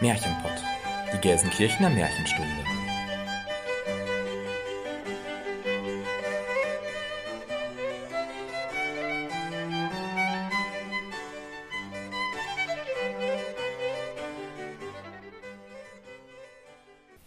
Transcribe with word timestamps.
Märchenpott, 0.00 0.52
die 1.12 1.18
Gelsenkirchener 1.18 1.90
Märchenstunde. 1.90 2.48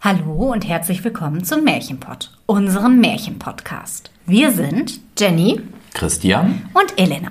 Hallo 0.00 0.52
und 0.52 0.68
herzlich 0.68 1.04
willkommen 1.04 1.44
zum 1.44 1.62
Märchenpott, 1.62 2.36
unserem 2.46 3.00
Märchenpodcast. 3.00 4.10
Wir 4.26 4.50
sind 4.50 4.98
Jenny 5.16 5.60
Christian 5.92 6.68
und 6.74 6.98
Elena. 6.98 7.30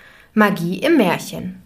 Magie 0.33 0.79
im 0.79 0.95
Märchen. 0.95 1.61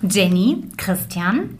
Jenny, 0.00 0.62
Christian, 0.76 1.56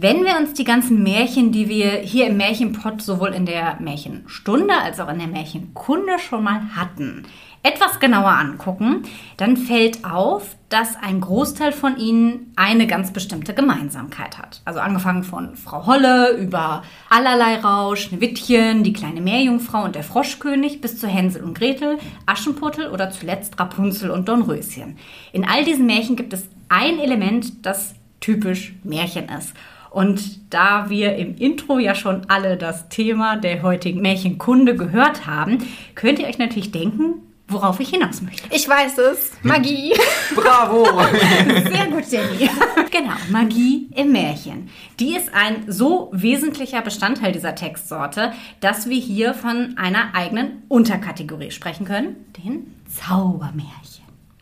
wenn 0.00 0.24
wir 0.24 0.36
uns 0.38 0.54
die 0.54 0.64
ganzen 0.64 1.02
Märchen, 1.02 1.50
die 1.50 1.68
wir 1.68 1.90
hier 1.90 2.28
im 2.28 2.36
Märchenpott 2.36 3.02
sowohl 3.02 3.30
in 3.30 3.46
der 3.46 3.78
Märchenstunde 3.80 4.72
als 4.74 5.00
auch 5.00 5.08
in 5.08 5.18
der 5.18 5.26
Märchenkunde 5.26 6.20
schon 6.20 6.44
mal 6.44 6.60
hatten, 6.76 7.24
etwas 7.64 7.98
genauer 7.98 8.30
angucken, 8.30 9.02
dann 9.38 9.56
fällt 9.56 10.04
auf, 10.04 10.54
dass 10.68 10.94
ein 10.94 11.20
Großteil 11.20 11.72
von 11.72 11.96
ihnen 11.96 12.52
eine 12.54 12.86
ganz 12.86 13.12
bestimmte 13.12 13.54
Gemeinsamkeit 13.54 14.38
hat. 14.38 14.62
Also 14.64 14.78
angefangen 14.78 15.24
von 15.24 15.56
Frau 15.56 15.84
Holle 15.84 16.36
über 16.36 16.84
Allerlei 17.10 17.56
Rausch, 17.56 18.02
Schneewittchen, 18.02 18.84
die 18.84 18.92
kleine 18.92 19.20
Meerjungfrau 19.20 19.82
und 19.82 19.96
der 19.96 20.04
Froschkönig 20.04 20.80
bis 20.80 21.00
zu 21.00 21.08
Hänsel 21.08 21.42
und 21.42 21.58
Gretel, 21.58 21.98
Aschenputtel 22.26 22.88
oder 22.90 23.10
zuletzt 23.10 23.58
Rapunzel 23.58 24.12
und 24.12 24.28
Dornröschen. 24.28 24.96
In 25.32 25.44
all 25.44 25.64
diesen 25.64 25.86
Märchen 25.86 26.14
gibt 26.14 26.32
es 26.32 26.48
ein 26.68 27.00
Element, 27.00 27.66
das 27.66 27.96
typisch 28.20 28.74
Märchen 28.84 29.28
ist. 29.28 29.54
Und 29.98 30.54
da 30.54 30.90
wir 30.90 31.16
im 31.16 31.34
Intro 31.34 31.80
ja 31.80 31.92
schon 31.96 32.22
alle 32.28 32.56
das 32.56 32.88
Thema 32.88 33.34
der 33.36 33.64
heutigen 33.64 34.00
Märchenkunde 34.00 34.76
gehört 34.76 35.26
haben, 35.26 35.58
könnt 35.96 36.20
ihr 36.20 36.28
euch 36.28 36.38
natürlich 36.38 36.70
denken, 36.70 37.14
worauf 37.48 37.80
ich 37.80 37.88
hinaus 37.88 38.22
möchte. 38.22 38.46
Ich 38.54 38.68
weiß 38.68 38.96
es. 38.98 39.32
Magie. 39.42 39.92
Bravo! 40.36 40.84
Sehr 40.84 41.86
gut, 41.86 42.04
Jenny. 42.12 42.48
genau, 42.92 43.14
Magie 43.32 43.88
im 43.96 44.12
Märchen. 44.12 44.70
Die 45.00 45.16
ist 45.16 45.34
ein 45.34 45.64
so 45.66 46.10
wesentlicher 46.12 46.80
Bestandteil 46.80 47.32
dieser 47.32 47.56
Textsorte, 47.56 48.32
dass 48.60 48.88
wir 48.88 49.00
hier 49.00 49.34
von 49.34 49.74
einer 49.78 50.14
eigenen 50.14 50.62
Unterkategorie 50.68 51.50
sprechen 51.50 51.86
können, 51.86 52.14
den 52.36 52.72
Zaubermärchen. 52.86 53.98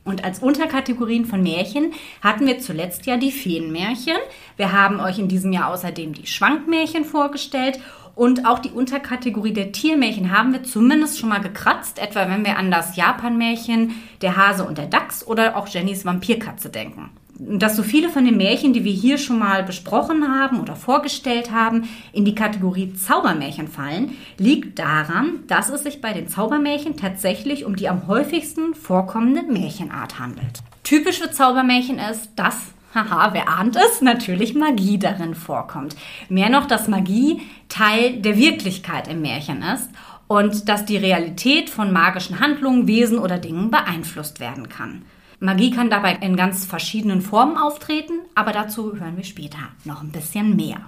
Und 0.07 0.25
als 0.25 0.39
Unterkategorien 0.39 1.27
von 1.27 1.43
Märchen 1.43 1.93
hatten 2.23 2.47
wir 2.47 2.61
zuletzt 2.61 3.07
ja 3.07 3.17
die 3.17 3.33
Feenmärchen. 3.33 4.17
Wir 4.57 4.73
haben 4.73 5.01
euch 5.01 5.19
in 5.19 5.29
diesem 5.29 5.53
Jahr 5.53 5.73
außerdem 5.73 6.15
die 6.15 6.27
Schwankmärchen 6.27 7.05
vorgestellt 7.05 7.79
und 8.15 8.47
auch 8.47 8.59
die 8.59 8.71
Unterkategorie 8.71 9.53
der 9.53 9.73
Tiermärchen 9.73 10.31
haben 10.31 10.53
wir 10.53 10.65
zumindest 10.65 11.19
schon 11.19 11.29
mal 11.29 11.41
gekratzt, 11.41 11.99
etwa 11.99 12.29
wenn 12.29 12.45
wir 12.45 12.57
an 12.57 12.71
das 12.71 12.97
Japanmärchen 12.97 13.95
Der 14.23 14.37
Hase 14.37 14.65
und 14.65 14.79
der 14.79 14.87
Dachs 14.87 15.27
oder 15.27 15.57
auch 15.57 15.69
Jennys 15.69 16.05
Vampirkatze 16.05 16.71
denken 16.71 17.11
dass 17.39 17.77
so 17.77 17.83
viele 17.83 18.09
von 18.09 18.25
den 18.25 18.37
Märchen, 18.37 18.73
die 18.73 18.85
wir 18.85 18.93
hier 18.93 19.19
schon 19.19 19.39
mal 19.39 19.63
besprochen 19.63 20.27
haben 20.29 20.61
oder 20.61 20.75
vorgestellt 20.75 21.51
haben, 21.51 21.89
in 22.13 22.25
die 22.25 22.35
Kategorie 22.35 22.95
Zaubermärchen 22.95 23.69
fallen, 23.69 24.17
liegt 24.39 24.79
daran, 24.79 25.41
dass 25.47 25.69
es 25.69 25.83
sich 25.83 26.01
bei 26.01 26.13
den 26.13 26.29
Zaubermärchen 26.29 26.97
tatsächlich 26.97 27.65
um 27.65 27.77
die 27.77 27.89
am 27.89 28.07
häufigsten 28.07 28.75
vorkommende 28.75 29.43
Märchenart 29.43 30.19
handelt. 30.19 30.63
Typisch 30.83 31.21
für 31.21 31.31
Zaubermärchen 31.31 31.99
ist, 31.99 32.31
dass, 32.37 32.57
haha, 32.97 33.33
wer 33.33 33.49
ahnt 33.49 33.77
es, 33.77 34.01
natürlich 34.01 34.55
Magie 34.55 34.99
darin 34.99 35.37
vorkommt. 35.37 35.95
Mehr 36.29 36.49
noch, 36.51 36.67
dass 36.67 36.89
Magie 36.89 37.43
Teil 37.69 38.21
der 38.21 38.37
Wirklichkeit 38.37 39.07
im 39.07 39.23
Märchen 39.23 39.63
ist 39.63 39.89
und 40.27 40.69
dass 40.69 40.85
die 40.85 40.97
Realität 40.97 41.71
von 41.71 41.93
magischen 41.93 42.41
Handlungen, 42.41 42.89
Wesen 42.89 43.19
oder 43.19 43.39
Dingen 43.39 43.71
beeinflusst 43.71 44.41
werden 44.41 44.69
kann. 44.69 45.03
Magie 45.39 45.71
kann 45.71 45.91
dabei 45.91 46.15
in 46.23 46.35
ganz 46.35 46.65
verschiedenen 46.65 47.21
Formen 47.21 47.59
auftreten, 47.59 48.15
aber 48.35 48.53
dazu 48.53 48.97
hören 48.99 49.17
wir 49.17 49.25
später 49.25 49.59
noch 49.85 50.03
ein 50.03 50.11
bisschen 50.11 50.57
mehr. 50.57 50.79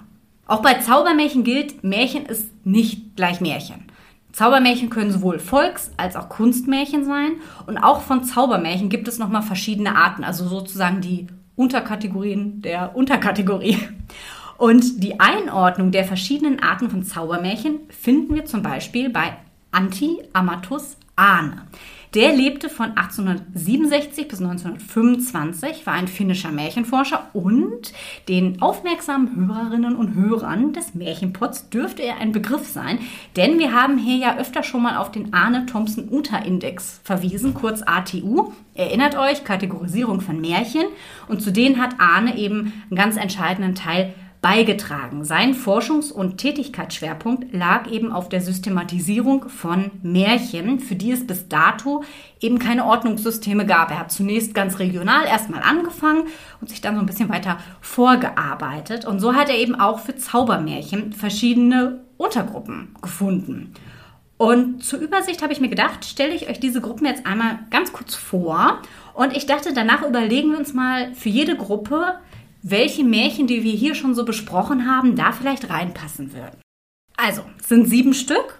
Auch 0.47 0.63
bei 0.63 0.75
Zaubermärchen 0.75 1.43
gilt, 1.43 1.83
Märchen 1.83 2.25
ist 2.25 2.49
nicht 2.65 3.15
gleich 3.15 3.39
Märchen. 3.39 3.85
Zaubermärchen 4.31 4.89
können 4.89 5.11
sowohl 5.11 5.39
Volks- 5.39 5.91
als 5.97 6.15
auch 6.15 6.29
Kunstmärchen 6.29 7.05
sein 7.05 7.33
und 7.67 7.77
auch 7.77 8.01
von 8.01 8.23
Zaubermärchen 8.23 8.89
gibt 8.89 9.07
es 9.07 9.19
nochmal 9.19 9.41
verschiedene 9.41 9.95
Arten, 9.95 10.23
also 10.23 10.47
sozusagen 10.47 11.01
die 11.01 11.27
Unterkategorien 11.59 12.61
der 12.61 12.95
Unterkategorie. 12.95 13.77
Und 14.57 15.03
die 15.03 15.19
Einordnung 15.19 15.91
der 15.91 16.05
verschiedenen 16.05 16.61
Arten 16.61 16.89
von 16.89 17.03
Zaubermärchen 17.03 17.81
finden 17.89 18.33
wir 18.33 18.45
zum 18.45 18.63
Beispiel 18.63 19.09
bei 19.09 19.33
Anti-Amatus 19.71 20.95
Ahne. 21.17 21.67
Der 22.15 22.35
lebte 22.35 22.69
von 22.69 22.97
1867 22.97 24.27
bis 24.27 24.41
1925, 24.41 25.85
war 25.85 25.93
ein 25.93 26.07
finnischer 26.07 26.51
Märchenforscher 26.51 27.27
und 27.33 27.93
den 28.27 28.63
aufmerksamen 28.63 29.35
Hörerinnen 29.35 29.95
und 29.95 30.15
Hörern 30.15 30.73
des 30.73 30.95
Märchenpots 30.95 31.69
dürfte 31.69 32.01
er 32.01 32.17
ein 32.17 32.31
Begriff 32.31 32.67
sein, 32.67 32.97
denn 33.35 33.59
wir 33.59 33.73
haben 33.73 33.99
hier 33.99 34.17
ja 34.17 34.37
öfter 34.37 34.63
schon 34.63 34.81
mal 34.81 34.97
auf 34.97 35.11
den 35.11 35.35
Arne 35.35 35.67
Thompson 35.67 36.07
Uta 36.09 36.39
Index 36.39 36.99
verwiesen, 37.03 37.53
kurz 37.53 37.83
ATU. 37.85 38.53
Erinnert 38.73 39.15
euch, 39.15 39.43
Kategorisierung 39.43 40.19
von 40.19 40.41
Märchen 40.41 40.85
und 41.27 41.43
zu 41.43 41.51
denen 41.51 41.79
hat 41.79 41.99
Arne 41.99 42.39
eben 42.39 42.73
einen 42.89 42.97
ganz 42.97 43.17
entscheidenden 43.17 43.75
Teil 43.75 44.15
beigetragen. 44.41 45.25
Sein 45.25 45.53
Forschungs- 45.53 46.13
und 46.13 46.37
Tätigkeitsschwerpunkt 46.37 47.53
lag 47.53 47.91
eben 47.91 48.11
auf 48.11 48.29
der 48.29 48.39
Systematisierung 48.39 49.49
von 49.49 49.91
Märchen, 50.01 50.79
für 50.79 50.95
die 50.95 51.11
es 51.11 51.27
bis 51.27 51.49
dato 51.49 52.03
eben 52.39 52.57
keine 52.57 52.85
Ordnungssysteme 52.85 53.65
gab. 53.65 53.91
Er 53.91 53.99
hat 53.99 54.11
zunächst 54.11 54.53
ganz 54.53 54.79
regional 54.79 55.25
erstmal 55.25 55.61
angefangen 55.61 56.27
und 56.61 56.69
sich 56.69 56.79
dann 56.79 56.95
so 56.95 57.01
ein 57.01 57.05
bisschen 57.05 57.27
weiter 57.27 57.57
vorgearbeitet. 57.81 59.05
Und 59.05 59.19
so 59.19 59.35
hat 59.35 59.49
er 59.49 59.57
eben 59.57 59.75
auch 59.75 59.99
für 59.99 60.15
Zaubermärchen 60.15 61.11
verschiedene 61.11 61.99
Untergruppen 62.15 62.95
gefunden. 63.01 63.73
Und 64.37 64.85
zur 64.85 64.99
Übersicht 64.99 65.43
habe 65.43 65.51
ich 65.51 65.59
mir 65.59 65.67
gedacht, 65.67 66.05
stelle 66.05 66.33
ich 66.33 66.49
euch 66.49 66.61
diese 66.61 66.79
Gruppen 66.79 67.05
jetzt 67.05 67.25
einmal 67.25 67.59
ganz 67.71 67.91
kurz 67.91 68.15
vor. 68.15 68.81
Und 69.13 69.35
ich 69.35 69.47
dachte, 69.47 69.73
danach 69.73 70.01
überlegen 70.01 70.51
wir 70.51 70.57
uns 70.57 70.73
mal 70.73 71.13
für 71.13 71.27
jede 71.27 71.57
Gruppe, 71.57 72.15
welche 72.61 73.03
Märchen, 73.03 73.47
die 73.47 73.63
wir 73.63 73.73
hier 73.73 73.95
schon 73.95 74.15
so 74.15 74.25
besprochen 74.25 74.89
haben, 74.89 75.15
da 75.15 75.31
vielleicht 75.31 75.69
reinpassen 75.69 76.33
würden. 76.33 76.61
Also, 77.17 77.41
es 77.59 77.67
sind 77.69 77.87
sieben 77.87 78.13
Stück. 78.13 78.59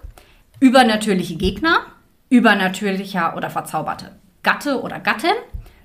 Übernatürliche 0.60 1.36
Gegner, 1.36 1.86
übernatürlicher 2.28 3.36
oder 3.36 3.48
verzauberte 3.48 4.18
Gatte 4.42 4.82
oder 4.82 5.00
Gattin, 5.00 5.32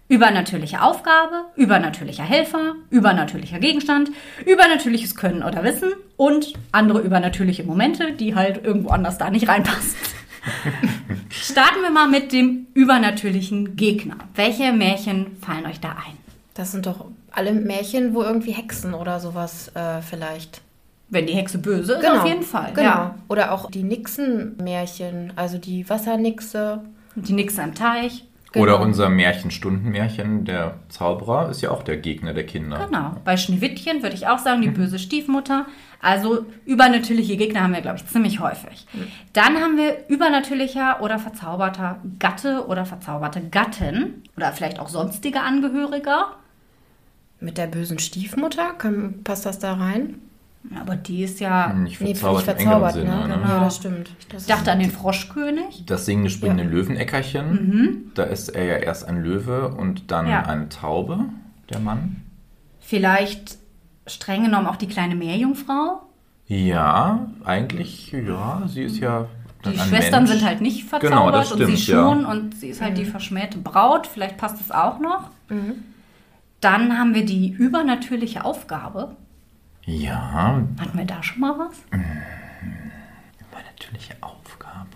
Übernatürliche 0.08 0.84
Aufgabe, 0.84 1.46
übernatürlicher 1.56 2.24
Helfer, 2.24 2.76
übernatürlicher 2.92 3.58
Gegenstand, 3.58 4.12
übernatürliches 4.46 5.16
Können 5.16 5.42
oder 5.42 5.64
Wissen 5.64 5.94
und 6.16 6.54
andere 6.72 7.00
übernatürliche 7.00 7.64
Momente, 7.64 8.12
die 8.12 8.36
halt 8.36 8.64
irgendwo 8.64 8.90
anders 8.90 9.18
da 9.18 9.32
nicht 9.32 9.48
reinpassen. 9.48 9.96
Starten 11.30 11.82
wir 11.82 11.90
mal 11.90 12.08
mit 12.08 12.32
dem 12.34 12.68
übernatürlichen 12.76 13.76
Gegner. 13.76 14.18
Welche 14.36 14.72
Märchen 14.74 15.38
fallen 15.42 15.66
euch 15.66 15.80
da 15.80 15.90
ein? 15.90 16.18
Das 16.54 16.72
sind 16.72 16.86
doch 16.86 17.06
alle 17.36 17.54
Märchen, 17.54 18.14
wo 18.14 18.22
irgendwie 18.24 18.52
Hexen 18.52 18.94
oder 18.94 19.20
sowas 19.20 19.72
äh, 19.76 20.02
vielleicht. 20.02 20.62
Wenn 21.10 21.28
die 21.28 21.34
Hexe 21.34 21.60
böse 21.60 21.94
ist, 21.94 22.10
auf 22.10 22.26
jeden 22.26 22.42
Fall. 22.42 22.72
Genau. 22.74 22.84
Ja. 22.84 23.16
Oder 23.28 23.52
auch 23.52 23.70
die 23.70 23.84
Nixen-Märchen, 23.84 25.34
also 25.36 25.58
die 25.58 25.88
Wassernixe. 25.90 26.82
Die 27.16 27.34
Nixe 27.34 27.62
am 27.64 27.74
Teich. 27.76 28.26
Oder 28.56 28.74
Genau. 28.74 28.84
unser 28.84 29.10
Märchenstundenmärchen, 29.10 30.46
der 30.46 30.76
Zauberer, 30.90 31.50
ist 31.50 31.62
ja 31.62 31.72
auch 31.72 31.84
der 31.84 31.98
Gegner 31.98 32.34
der 32.34 32.46
Kinder. 32.46 32.86
Genau. 32.88 33.12
Bei 33.24 33.38
Schneewittchen 33.38 34.02
würde 34.02 34.16
ich 34.16 34.28
auch 34.28 34.40
sagen, 34.40 34.62
die 34.62 34.70
böse 34.70 34.98
Stiefmutter. 34.98 35.66
Also 36.02 36.46
übernatürliche 36.66 37.36
Gegner 37.38 37.64
haben 37.64 37.74
wir, 37.74 37.82
glaube 37.82 37.98
ich, 37.98 38.06
ziemlich 38.08 38.40
häufig. 38.40 38.86
Dann 39.34 39.56
haben 39.62 39.78
wir 39.78 40.08
übernatürlicher 40.08 41.02
oder 41.02 41.20
verzauberter 41.20 42.00
Gatte 42.20 42.66
oder 42.68 42.86
verzauberte 42.86 43.42
Gattin. 43.42 44.24
Oder 44.38 44.52
vielleicht 44.54 44.80
auch 44.80 44.90
sonstige 44.90 45.42
Angehörige. 45.42 46.12
Mit 47.46 47.60
der 47.60 47.68
bösen 47.68 48.00
Stiefmutter, 48.00 48.74
kann, 48.76 49.22
passt 49.24 49.46
das 49.46 49.60
da 49.60 49.74
rein? 49.76 50.16
Aber 50.82 50.96
die 50.96 51.22
ist 51.24 51.40
ja. 51.40 51.72
Nicht 51.74 52.02
Nee, 52.02 52.16
verzaubert, 52.16 52.48
nicht 52.48 52.54
im 52.66 52.72
engeren 52.72 52.82
verzaubert, 52.92 52.94
Sinne. 52.94 53.28
ne? 53.28 53.38
Ne? 53.38 53.48
Ja, 53.48 53.60
das 53.66 53.76
stimmt. 53.76 54.10
Das 54.30 54.42
Ich 54.42 54.48
dachte 54.48 54.72
an 54.72 54.80
den 54.80 54.90
Froschkönig. 54.90 55.84
Das 55.86 56.08
singende, 56.08 56.32
springende 56.32 56.64
Ja. 56.64 56.70
Löweneckerchen, 56.72 57.52
Mhm. 57.52 58.12
da 58.16 58.24
ist 58.24 58.50
er 58.50 58.66
ja 58.66 58.76
erst 58.78 59.08
ein 59.08 59.22
Löwe 59.22 59.70
und 59.70 60.10
dann 60.10 60.28
Ja. 60.28 60.42
eine 60.42 60.68
Taube, 60.70 61.20
der 61.70 61.80
Mann. 61.80 62.16
Vielleicht 62.80 63.60
streng 64.08 64.44
genommen 64.46 64.66
auch 64.66 64.76
die 64.78 64.88
kleine 64.88 65.14
Meerjungfrau. 65.16 66.02
Ja, 66.48 67.28
eigentlich, 67.44 68.12
ja, 68.12 68.64
sie 68.68 68.84
ist 68.84 68.98
ja 69.00 69.28
Die 69.66 69.70
ein 69.70 69.78
Schwestern 69.88 70.24
Mensch. 70.24 70.32
sind 70.40 70.46
halt 70.48 70.62
nicht 70.62 70.86
verzaubert 70.86 71.12
Genau, 71.12 71.32
das 71.32 71.52
und 71.52 71.64
sie 71.66 71.78
stimmt, 71.78 71.88
ja. 71.88 71.96
schon 72.12 72.26
und 72.26 72.56
sie 72.56 72.70
ist 72.70 72.82
halt 72.82 72.98
die 72.98 73.06
verschmähte 73.06 73.60
Braut. 73.60 74.08
Vielleicht 74.08 74.38
passt 74.38 74.60
es 74.62 74.72
auch 74.72 75.00
noch. 75.00 75.30
Mhm. 75.50 75.84
Dann 76.62 76.98
haben 76.98 77.14
wir 77.14 77.26
die 77.26 77.50
übernatürliche 77.52 78.44
Aufgabe. 78.46 79.16
Ja, 79.86 80.62
Hatten 80.80 80.98
wir 80.98 81.06
da 81.06 81.22
schon 81.22 81.42
mal 81.42 81.58
was? 81.60 81.76
war 83.52 83.62
natürliche 83.72 84.16
Aufgabe. 84.22 84.88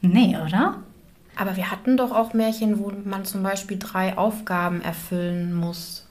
Nee, 0.00 0.36
oder? 0.36 0.78
Aber 1.36 1.56
wir 1.56 1.70
hatten 1.70 1.96
doch 1.96 2.12
auch 2.12 2.32
Märchen, 2.34 2.78
wo 2.78 2.92
man 3.04 3.24
zum 3.24 3.42
Beispiel 3.42 3.78
drei 3.78 4.16
Aufgaben 4.18 4.80
erfüllen 4.80 5.54
muss. 5.54 6.08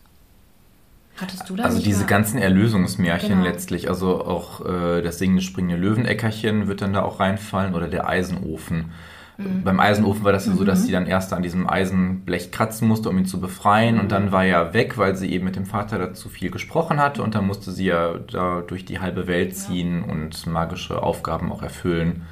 Hattest 1.18 1.50
du 1.50 1.56
das? 1.56 1.66
Also 1.66 1.78
nicht 1.78 1.88
diese 1.88 2.02
mal? 2.02 2.08
ganzen 2.08 2.38
Erlösungsmärchen 2.38 3.30
Genau. 3.30 3.44
letztlich, 3.44 3.90
also 3.90 4.24
auch 4.26 4.66
äh, 4.66 5.02
das 5.02 5.18
singende, 5.18 5.42
springende 5.42 5.78
Löweneckerchen 5.78 6.68
wird 6.68 6.82
dann 6.82 6.94
da 6.94 7.04
auch 7.04 7.20
reinfallen 7.20 7.74
oder 7.74 7.88
der 7.88 8.08
Eisenofen. 8.08 8.92
Mhm. 9.38 9.64
Beim 9.64 9.80
Eisenofen 9.80 10.24
war 10.24 10.32
das 10.32 10.46
ja 10.46 10.54
so, 10.54 10.64
dass 10.64 10.84
sie 10.86 10.92
dann 10.92 11.06
erst 11.08 11.34
an 11.34 11.44
diesem 11.44 11.70
Eisenblech 11.70 12.52
kratzen 12.52 12.88
musste, 12.88 13.10
um 13.10 13.18
ihn 13.18 13.26
zu 13.26 13.40
befreien 13.42 13.98
und 14.00 14.06
Mhm. 14.06 14.10
dann 14.10 14.32
war 14.32 14.46
er 14.46 14.74
weg, 14.74 14.98
weil 14.98 15.16
sie 15.16 15.32
eben 15.32 15.46
mit 15.46 15.56
dem 15.56 15.66
Vater 15.66 15.98
da 16.00 16.14
zu 16.14 16.30
viel 16.30 16.52
gesprochen 16.52 17.00
hatte 17.02 17.22
und 17.24 17.36
dann 17.36 17.46
musste 17.46 17.72
sie 17.72 17.86
ja 17.86 18.14
da 18.32 18.62
durch 18.62 18.86
die 18.86 19.00
halbe 19.00 19.28
Welt 19.28 19.56
ziehen 19.56 20.04
und 20.04 20.48
magische 20.48 21.02
Aufgaben 21.04 21.52
auch 21.52 21.62
erfüllen. 21.64 22.24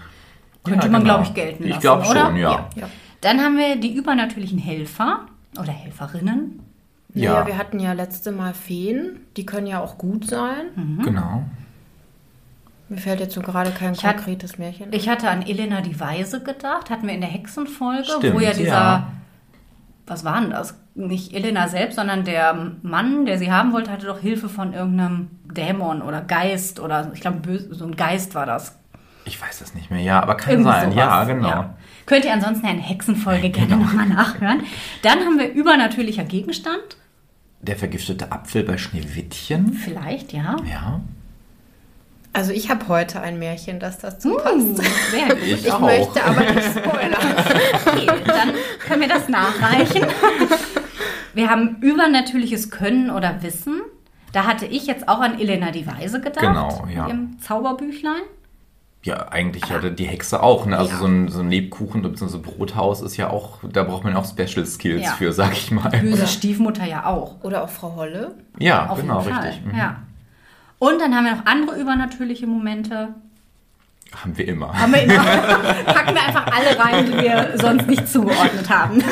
Könnte 0.64 0.86
Ja, 0.86 0.92
man, 0.92 1.02
genau. 1.02 1.14
glaube 1.16 1.28
ich, 1.28 1.34
gelten 1.34 1.64
lassen, 1.64 1.74
Ich 1.76 1.80
glaube 1.82 2.06
schon, 2.06 2.38
ja. 2.38 2.70
Ja. 2.76 2.90
Dann 3.22 3.42
haben 3.42 3.58
wir 3.58 3.76
die 3.76 3.94
übernatürlichen 3.96 4.60
Helfer 4.60 5.22
oder 5.60 5.72
Helferinnen. 5.72 6.60
Ja. 7.14 7.40
Ja. 7.42 7.48
wir 7.48 7.58
hatten 7.58 7.80
ja 7.80 7.94
letzte 7.94 8.32
Mal 8.32 8.54
Feen. 8.54 9.20
Die 9.38 9.46
können 9.46 9.68
ja 9.68 9.82
auch 9.82 9.98
gut 9.98 10.26
sein. 10.28 10.66
Mhm. 10.76 11.02
Genau. 11.04 11.44
Mir 12.94 13.00
fällt 13.02 13.20
jetzt 13.20 13.34
so 13.34 13.42
gerade 13.42 13.72
kein 13.72 13.94
Ich 13.94 14.06
hat- 14.06 14.18
konkretes 14.18 14.58
Märchen. 14.60 14.94
Ich 14.94 15.10
hatte 15.10 15.30
an 15.30 15.42
Elena 15.42 15.82
die 15.82 16.00
Weise 16.00 16.44
gedacht, 16.44 16.90
hatten 16.92 17.08
wir 17.08 17.14
in 17.16 17.22
der 17.22 17.30
Hexenfolge, 17.30 18.04
Stimmt, 18.06 18.36
wo 18.36 18.40
ja 18.40 18.54
dieser, 18.54 18.68
ja. 18.72 19.08
was 20.06 20.24
war 20.24 20.40
denn 20.42 20.52
das? 20.52 20.78
Nicht 20.96 21.34
Elena 21.34 21.68
selbst, 21.68 21.96
sondern 21.96 22.24
der 22.24 22.54
Mann, 22.84 23.26
der 23.26 23.40
sie 23.40 23.52
haben 23.52 23.74
wollte, 23.74 23.92
hatte 23.92 24.06
doch 24.06 24.20
Hilfe 24.20 24.48
von 24.48 24.74
irgendeinem 24.74 25.30
Dämon 25.46 26.04
oder 26.04 26.22
Geist 26.22 26.80
oder 26.80 27.10
ich 27.16 27.22
glaube, 27.22 27.60
so 27.72 27.86
ein 27.86 27.96
Geist 27.96 28.36
war 28.36 28.46
das. 28.46 28.78
Ich 29.26 29.42
weiß 29.42 29.58
das 29.60 29.74
nicht 29.74 29.90
mehr, 29.90 30.02
ja, 30.02 30.22
aber 30.22 30.36
kann 30.36 30.52
Irgendwie 30.52 30.70
sein. 30.72 30.92
sowas. 30.92 30.96
Ja, 31.04 31.24
genau. 31.24 31.48
Ja. 31.50 31.76
Könnt 32.06 32.26
ihr 32.26 32.34
ansonsten 32.34 32.68
eine 32.68 32.82
Hexenfolge 32.82 33.50
gerne 33.50 33.78
nochmal 33.78 34.06
nachhören. 34.08 34.62
Dann 35.02 35.20
haben 35.22 35.40
wir 35.40 35.52
übernatürlicher 35.52 36.26
Gegenstand. 36.26 36.98
Der 37.62 37.78
vergiftete 37.78 38.32
Apfel 38.32 38.64
bei 38.64 38.78
Schneewittchen. 38.78 39.74
Vielleicht, 39.74 40.34
ja. 40.34 40.58
Ja. 40.70 41.00
Also 42.36 42.52
ich 42.52 42.70
habe 42.72 42.88
heute 42.88 43.22
ein 43.22 43.38
Märchen, 43.38 43.80
das 43.80 44.00
dazu 44.00 44.36
Uh, 44.36 44.38
passt. 44.40 44.78
sehr 45.12 45.28
gut. 45.30 45.38
Ich, 45.44 45.66
Ich 45.66 45.72
auch. 45.72 45.80
möchte 45.80 46.24
aber 46.24 46.40
nicht 46.42 46.64
spoilern. 46.78 47.36
Okay, 47.86 48.08
dann 48.26 48.54
können 48.88 49.02
wir 49.02 49.08
das 49.08 49.30
nachreichen. 49.30 50.06
Wir 51.36 51.50
haben 51.50 51.78
übernatürliches 51.82 52.70
Können 52.72 53.10
oder 53.12 53.42
Wissen. 53.44 53.82
Da 54.32 54.46
hatte 54.46 54.66
ich 54.66 54.88
jetzt 54.88 55.08
auch 55.08 55.20
an 55.22 55.40
Elena 55.40 55.70
die 55.72 55.86
Weise 55.86 56.20
gedacht. 56.22 56.40
Genau, 56.44 56.88
ja. 56.94 57.08
Im 57.08 57.40
Zauberbüchlein. 57.40 58.22
Ja, 59.04 59.28
eigentlich 59.30 59.66
hatte 59.70 59.92
die 59.92 60.06
Hexe 60.06 60.42
auch, 60.42 60.66
ne? 60.66 60.78
Also 60.78 60.92
Ja. 60.94 60.98
so 60.98 61.06
ein, 61.06 61.28
so 61.28 61.42
ein 61.42 61.50
Lebkuchen 61.52 62.02
bzw. 62.02 62.38
Brothaus 62.38 63.02
ist 63.02 63.18
ja 63.18 63.30
auch, 63.30 63.60
da 63.72 63.84
braucht 63.84 64.06
man 64.06 64.16
auch 64.16 64.26
Special 64.26 64.66
Skills 64.66 65.04
Ja. 65.04 65.12
für, 65.12 65.34
sag 65.34 65.52
ich 65.52 65.70
mal. 65.72 65.90
Böse 65.90 66.26
Stiefmutter 66.26 66.86
ja 66.86 67.06
auch. 67.06 67.44
Oder 67.44 67.64
auch 67.64 67.70
Frau 67.70 67.96
Holle. 67.96 68.36
Ja, 68.60 68.88
Auf 68.88 69.02
genau, 69.02 69.20
richtig. 69.20 69.62
Mhm. 69.66 69.78
Ja. 69.78 69.98
Und 70.80 71.00
dann 71.00 71.16
haben 71.16 71.26
wir 71.26 71.36
noch 71.36 71.46
andere 71.46 71.80
übernatürliche 71.80 72.48
Momente. 72.48 73.16
Haben 74.22 74.38
wir 74.38 74.48
immer. 74.48 74.78
Haben 74.80 74.94
wir 74.94 75.04
immer, 75.04 75.16
packen 75.86 76.16
wir 76.16 76.24
einfach 76.24 76.46
alle 76.48 76.78
rein, 76.78 77.06
die 77.06 77.18
wir 77.18 77.54
sonst 77.56 77.88
nicht 77.88 78.08
zugeordnet 78.08 78.70
haben. 78.70 79.04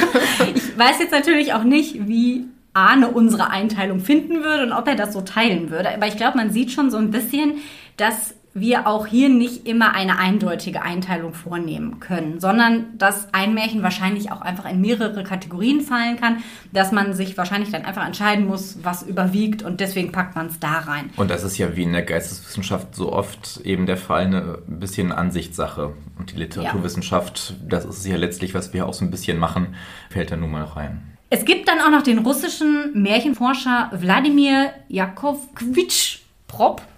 Ich 0.54 0.78
weiß 0.78 1.00
jetzt 1.00 1.12
natürlich 1.12 1.54
auch 1.54 1.64
nicht, 1.64 2.08
wie 2.08 2.46
Arne 2.74 3.10
unsere 3.10 3.50
Einteilung 3.50 4.00
finden 4.00 4.44
würde 4.44 4.64
und 4.64 4.74
ob 4.74 4.88
er 4.88 4.96
das 4.96 5.14
so 5.14 5.22
teilen 5.22 5.72
würde. 5.72 5.94
Aber 5.94 6.08
ich 6.08 6.18
glaube, 6.18 6.38
man 6.38 6.52
sieht 6.52 6.72
schon 6.72 6.92
so 6.92 6.98
ein 6.98 7.12
bisschen, 7.12 7.56
dass 7.98 8.36
wir 8.54 8.86
auch 8.86 9.08
hier 9.08 9.30
nicht 9.30 9.66
immer 9.66 9.94
eine 9.94 10.18
eindeutige 10.18 10.82
Einteilung 10.82 11.34
vornehmen 11.34 12.02
können, 12.02 12.42
sondern 12.42 12.98
dass 12.98 13.34
ein 13.34 13.54
Märchen 13.54 13.82
wahrscheinlich 13.82 14.32
auch 14.32 14.42
einfach 14.42 14.70
in 14.70 14.82
mehrere 14.82 15.24
Kategorien 15.24 15.80
fallen 15.82 16.20
kann, 16.20 16.44
dass 16.74 16.92
man 16.92 17.14
sich 17.14 17.38
wahrscheinlich 17.38 17.72
dann 17.72 17.86
einfach 17.86 18.06
entscheiden 18.06 18.48
muss, 18.48 18.80
was 18.84 19.04
überwiegt 19.04 19.64
und 19.64 19.80
deswegen 19.80 20.12
packt 20.12 20.36
man 20.36 20.48
es 20.48 20.60
da 20.60 20.80
rein. 20.80 21.12
Und 21.16 21.32
das 21.32 21.44
ist 21.44 21.58
ja 21.58 21.78
wie 21.78 21.84
in 21.84 21.94
der 21.94 22.02
Geisteswissenschaft 22.02 22.94
so 22.94 23.14
oft 23.14 23.62
eben 23.64 23.86
der 23.86 23.98
Fall, 23.98 24.26
eine 24.26 24.60
ein 24.68 24.80
bisschen 24.80 25.14
Ansichtssache. 25.14 25.94
Und 26.20 26.34
die 26.34 26.36
Literaturwissenschaft, 26.36 27.56
das 27.68 27.86
ist 27.86 28.06
ja 28.06 28.18
letztlich, 28.18 28.54
was 28.54 28.74
wir 28.74 28.86
auch 28.86 28.94
so 28.94 29.06
ein 29.06 29.12
bisschen 29.12 29.38
machen, 29.40 29.76
fällt 30.10 30.32
da 30.32 30.36
nun 30.36 30.52
mal 30.52 30.64
rein. 30.64 31.02
Es 31.30 31.46
gibt 31.46 31.70
dann 31.70 31.80
auch 31.80 31.90
noch 31.90 32.04
den 32.04 32.20
russischen 32.20 33.02
Märchenforscher 33.02 33.90
Wladimir 33.94 34.72
Jakowitsch 34.90 36.20
Prop. 36.48 36.82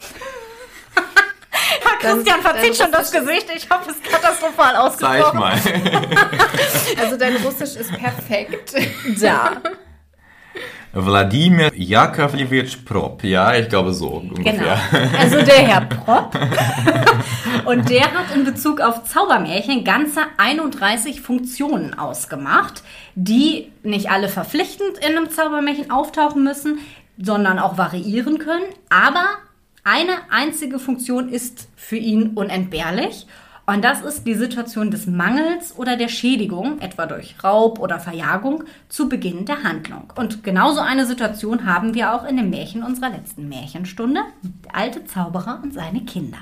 Christian 1.99 2.41
verzieht 2.41 2.75
schon 2.75 2.91
das 2.91 3.11
Gesicht. 3.11 3.47
Ich 3.55 3.69
habe 3.69 3.89
es 3.89 4.01
katastrophal 4.11 4.75
ausgesprochen. 4.75 5.21
Zeig 5.23 5.33
mal. 5.33 5.57
Also 7.01 7.17
dein 7.17 7.35
Russisch 7.37 7.75
ist 7.75 7.91
perfekt. 7.93 8.73
Da. 9.21 9.51
Wladimir 10.93 11.71
Jakovlevich 11.73 12.85
Prop. 12.85 13.23
Ja, 13.23 13.55
ich 13.55 13.67
glaube 13.67 13.93
so 13.93 14.19
Genau. 14.19 14.35
ungefähr. 14.35 14.77
Also 15.19 15.41
der 15.41 15.55
Herr 15.67 15.81
Prop. 15.81 16.37
Und 17.65 17.89
der 17.89 18.11
hat 18.13 18.35
in 18.35 18.43
Bezug 18.45 18.79
auf 18.79 19.03
Zaubermärchen 19.05 19.83
ganze 19.83 20.21
31 20.37 21.21
Funktionen 21.21 21.97
ausgemacht, 21.97 22.83
die 23.15 23.71
nicht 23.81 24.11
alle 24.11 24.29
verpflichtend 24.29 24.99
in 24.99 25.17
einem 25.17 25.31
Zaubermärchen 25.31 25.89
auftauchen 25.89 26.43
müssen, 26.43 26.77
sondern 27.17 27.57
auch 27.57 27.77
variieren 27.77 28.37
können. 28.37 28.65
Aber 28.89 29.25
eine 29.83 30.31
einzige 30.31 30.79
Funktion 30.79 31.29
ist 31.29 31.67
für 31.75 31.97
ihn 31.97 32.31
unentbehrlich. 32.35 33.27
Und 33.65 33.83
das 33.83 34.01
ist 34.01 34.27
die 34.27 34.33
Situation 34.33 34.91
des 34.91 35.07
Mangels 35.07 35.77
oder 35.77 35.95
der 35.95 36.09
Schädigung, 36.09 36.81
etwa 36.81 37.05
durch 37.05 37.41
Raub 37.43 37.79
oder 37.79 37.97
Verjagung, 37.99 38.65
zu 38.89 39.07
Beginn 39.07 39.45
der 39.45 39.63
Handlung. 39.63 40.11
Und 40.15 40.43
genauso 40.43 40.81
eine 40.81 41.05
Situation 41.05 41.65
haben 41.65 41.93
wir 41.93 42.13
auch 42.13 42.25
in 42.25 42.35
dem 42.35 42.49
Märchen 42.49 42.83
unserer 42.83 43.09
letzten 43.09 43.47
Märchenstunde, 43.47 44.21
der 44.65 44.75
alte 44.75 45.05
Zauberer 45.05 45.61
und 45.63 45.73
seine 45.73 46.01
Kinder. 46.01 46.39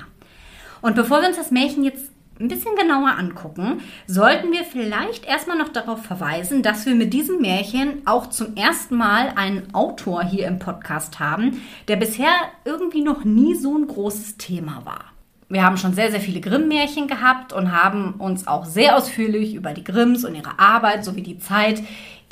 Und 0.80 0.96
bevor 0.96 1.20
wir 1.20 1.28
uns 1.28 1.36
das 1.36 1.52
Märchen 1.52 1.84
jetzt 1.84 2.10
ein 2.42 2.48
bisschen 2.48 2.74
genauer 2.76 3.16
angucken, 3.18 3.80
sollten 4.06 4.52
wir 4.52 4.64
vielleicht 4.64 5.24
erstmal 5.24 5.56
noch 5.56 5.68
darauf 5.68 6.02
verweisen, 6.02 6.62
dass 6.62 6.84
wir 6.86 6.94
mit 6.94 7.14
diesem 7.14 7.40
Märchen 7.40 8.02
auch 8.04 8.28
zum 8.28 8.56
ersten 8.56 8.96
Mal 8.96 9.32
einen 9.36 9.72
Autor 9.74 10.24
hier 10.24 10.48
im 10.48 10.58
Podcast 10.58 11.20
haben, 11.20 11.62
der 11.88 11.96
bisher 11.96 12.32
irgendwie 12.64 13.02
noch 13.02 13.24
nie 13.24 13.54
so 13.54 13.76
ein 13.76 13.86
großes 13.86 14.36
Thema 14.36 14.82
war. 14.84 15.04
Wir 15.48 15.64
haben 15.64 15.76
schon 15.76 15.92
sehr, 15.92 16.10
sehr 16.10 16.20
viele 16.20 16.40
Grimm-Märchen 16.40 17.08
gehabt 17.08 17.52
und 17.52 17.72
haben 17.72 18.14
uns 18.14 18.46
auch 18.46 18.64
sehr 18.64 18.96
ausführlich 18.96 19.54
über 19.54 19.74
die 19.74 19.84
Grimms 19.84 20.24
und 20.24 20.34
ihre 20.34 20.58
Arbeit 20.58 21.04
sowie 21.04 21.22
die 21.22 21.38
Zeit 21.38 21.82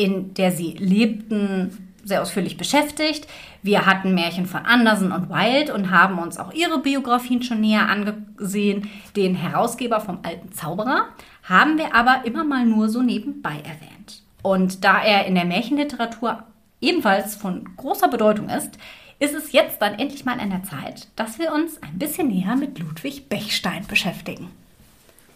in 0.00 0.33
der 0.33 0.50
sie 0.50 0.73
lebten, 0.79 1.89
sehr 2.04 2.23
ausführlich 2.23 2.57
beschäftigt. 2.57 3.26
Wir 3.62 3.87
hatten 3.87 4.14
Märchen 4.14 4.47
von 4.47 4.64
Andersen 4.64 5.12
und 5.12 5.28
Wild 5.28 5.71
und 5.71 5.90
haben 5.90 6.19
uns 6.19 6.38
auch 6.38 6.52
ihre 6.52 6.80
Biografien 6.80 7.42
schon 7.42 7.61
näher 7.61 7.88
angesehen. 7.88 8.88
Den 9.16 9.35
Herausgeber 9.35 10.00
vom 10.00 10.19
Alten 10.23 10.52
Zauberer 10.52 11.07
haben 11.42 11.78
wir 11.78 11.95
aber 11.95 12.25
immer 12.25 12.45
mal 12.45 12.64
nur 12.64 12.88
so 12.88 13.02
nebenbei 13.02 13.57
erwähnt. 13.64 14.23
Und 14.42 14.85
da 14.85 15.02
er 15.02 15.26
in 15.26 15.35
der 15.35 15.45
Märchenliteratur 15.45 16.45
ebenfalls 16.80 17.35
von 17.37 17.69
großer 17.76 18.09
Bedeutung 18.09 18.49
ist, 18.49 18.78
ist 19.19 19.35
es 19.35 19.52
jetzt 19.52 19.83
dann 19.83 19.99
endlich 19.99 20.25
mal 20.25 20.40
an 20.40 20.50
der 20.50 20.62
Zeit, 20.62 21.09
dass 21.14 21.38
wir 21.38 21.52
uns 21.52 21.83
ein 21.83 21.99
bisschen 21.99 22.28
näher 22.28 22.57
mit 22.57 22.78
Ludwig 22.78 23.28
Bechstein 23.28 23.87
beschäftigen. 23.87 24.50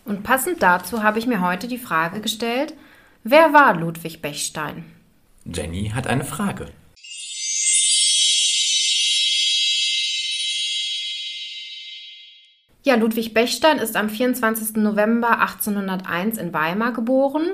Und 0.06 0.22
passend 0.22 0.62
dazu 0.62 1.02
habe 1.02 1.18
ich 1.18 1.26
mir 1.26 1.40
heute 1.40 1.68
die 1.68 1.78
Frage 1.78 2.20
gestellt, 2.20 2.74
wer 3.22 3.52
war 3.52 3.74
Ludwig 3.74 4.22
Bechstein? 4.22 4.84
Jenny 5.44 5.90
hat 5.94 6.06
eine 6.06 6.24
Frage. 6.24 6.66
Ja, 12.82 12.96
Ludwig 12.96 13.34
Bechstein 13.34 13.78
ist 13.78 13.96
am 13.96 14.08
24. 14.08 14.76
November 14.76 15.40
1801 15.40 16.38
in 16.38 16.52
Weimar 16.52 16.92
geboren. 16.92 17.50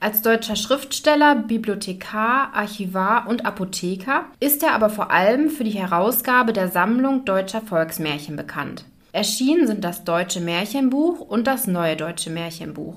Als 0.00 0.22
deutscher 0.22 0.56
Schriftsteller, 0.56 1.36
Bibliothekar, 1.36 2.54
Archivar 2.54 3.26
und 3.28 3.46
Apotheker 3.46 4.24
ist 4.40 4.62
er 4.62 4.72
aber 4.72 4.90
vor 4.90 5.10
allem 5.10 5.50
für 5.50 5.64
die 5.64 5.70
Herausgabe 5.70 6.52
der 6.52 6.68
Sammlung 6.68 7.24
deutscher 7.24 7.60
Volksmärchen 7.60 8.36
bekannt. 8.36 8.84
Erschienen 9.12 9.66
sind 9.66 9.84
das 9.84 10.04
Deutsche 10.04 10.40
Märchenbuch 10.40 11.20
und 11.20 11.46
das 11.46 11.66
Neue 11.66 11.96
Deutsche 11.96 12.30
Märchenbuch. 12.30 12.96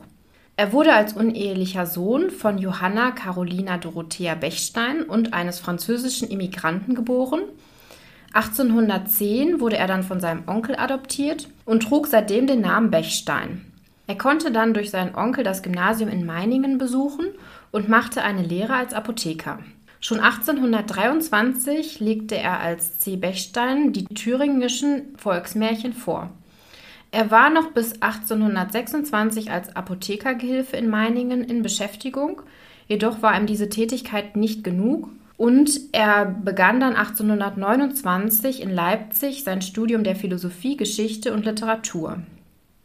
Er 0.55 0.71
wurde 0.71 0.93
als 0.93 1.13
unehelicher 1.13 1.85
Sohn 1.85 2.29
von 2.29 2.57
Johanna 2.57 3.11
Carolina 3.11 3.77
Dorothea 3.77 4.35
Bechstein 4.35 5.03
und 5.03 5.33
eines 5.33 5.59
französischen 5.59 6.29
Immigranten 6.29 6.95
geboren 6.95 7.41
1810 8.33 9.59
wurde 9.59 9.77
er 9.77 9.85
dann 9.85 10.01
von 10.01 10.19
seinem 10.19 10.47
Onkel 10.47 10.75
adoptiert 10.75 11.49
und 11.65 11.83
trug 11.83 12.07
seitdem 12.07 12.47
den 12.47 12.61
Namen 12.61 12.89
Bechstein. 12.89 13.65
Er 14.07 14.17
konnte 14.17 14.51
dann 14.51 14.73
durch 14.73 14.89
seinen 14.89 15.15
Onkel 15.15 15.43
das 15.43 15.61
Gymnasium 15.61 16.09
in 16.09 16.25
Meiningen 16.25 16.79
besuchen 16.79 17.27
und 17.71 17.89
machte 17.89 18.23
eine 18.23 18.41
Lehre 18.41 18.73
als 18.73 18.93
Apotheker. 18.93 19.59
Schon 19.99 20.19
1823 20.19 21.99
legte 21.99 22.35
er 22.35 22.59
als 22.59 22.99
C. 22.99 23.15
Bechstein 23.15 23.93
die 23.93 24.05
thüringischen 24.05 25.15
Volksmärchen 25.15 25.93
vor. 25.93 26.31
Er 27.13 27.29
war 27.29 27.51
noch 27.51 27.73
bis 27.73 28.01
1826 28.01 29.51
als 29.51 29.75
Apothekergehilfe 29.75 30.77
in 30.77 30.89
Meiningen 30.89 31.43
in 31.43 31.61
Beschäftigung, 31.61 32.41
jedoch 32.87 33.21
war 33.21 33.39
ihm 33.39 33.45
diese 33.45 33.69
Tätigkeit 33.69 34.35
nicht 34.35 34.63
genug 34.63 35.09
und 35.37 35.79
er 35.91 36.25
begann 36.25 36.79
dann 36.79 36.95
1829 36.95 38.63
in 38.63 38.71
Leipzig 38.71 39.43
sein 39.43 39.61
Studium 39.61 40.03
der 40.03 40.15
Philosophie, 40.15 40.75
Geschichte 40.75 41.33
und 41.33 41.45
Literatur. 41.45 42.17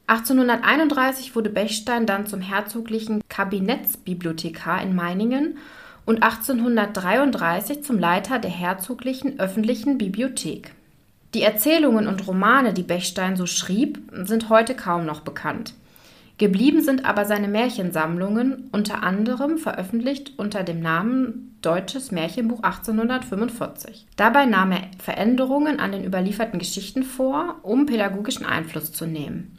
1831 0.08 1.34
wurde 1.34 1.48
Bechstein 1.48 2.04
dann 2.04 2.26
zum 2.26 2.42
herzoglichen 2.42 3.22
Kabinettsbibliothekar 3.30 4.82
in 4.82 4.94
Meiningen 4.94 5.56
und 6.04 6.22
1833 6.22 7.82
zum 7.82 7.98
Leiter 7.98 8.38
der 8.38 8.50
herzoglichen 8.50 9.40
öffentlichen 9.40 9.96
Bibliothek. 9.96 10.74
Die 11.38 11.44
Erzählungen 11.44 12.08
und 12.08 12.26
Romane, 12.26 12.74
die 12.74 12.82
Bechstein 12.82 13.36
so 13.36 13.46
schrieb, 13.46 14.02
sind 14.10 14.48
heute 14.48 14.74
kaum 14.74 15.06
noch 15.06 15.20
bekannt. 15.20 15.72
Geblieben 16.36 16.82
sind 16.82 17.04
aber 17.04 17.26
seine 17.26 17.46
Märchensammlungen, 17.46 18.68
unter 18.72 19.04
anderem 19.04 19.56
veröffentlicht 19.56 20.32
unter 20.36 20.64
dem 20.64 20.80
Namen 20.80 21.56
Deutsches 21.62 22.10
Märchenbuch 22.10 22.64
1845. 22.64 24.08
Dabei 24.16 24.46
nahm 24.46 24.72
er 24.72 24.88
Veränderungen 24.98 25.78
an 25.78 25.92
den 25.92 26.04
überlieferten 26.04 26.58
Geschichten 26.58 27.04
vor, 27.04 27.60
um 27.62 27.86
pädagogischen 27.86 28.44
Einfluss 28.44 28.90
zu 28.90 29.06
nehmen. 29.06 29.56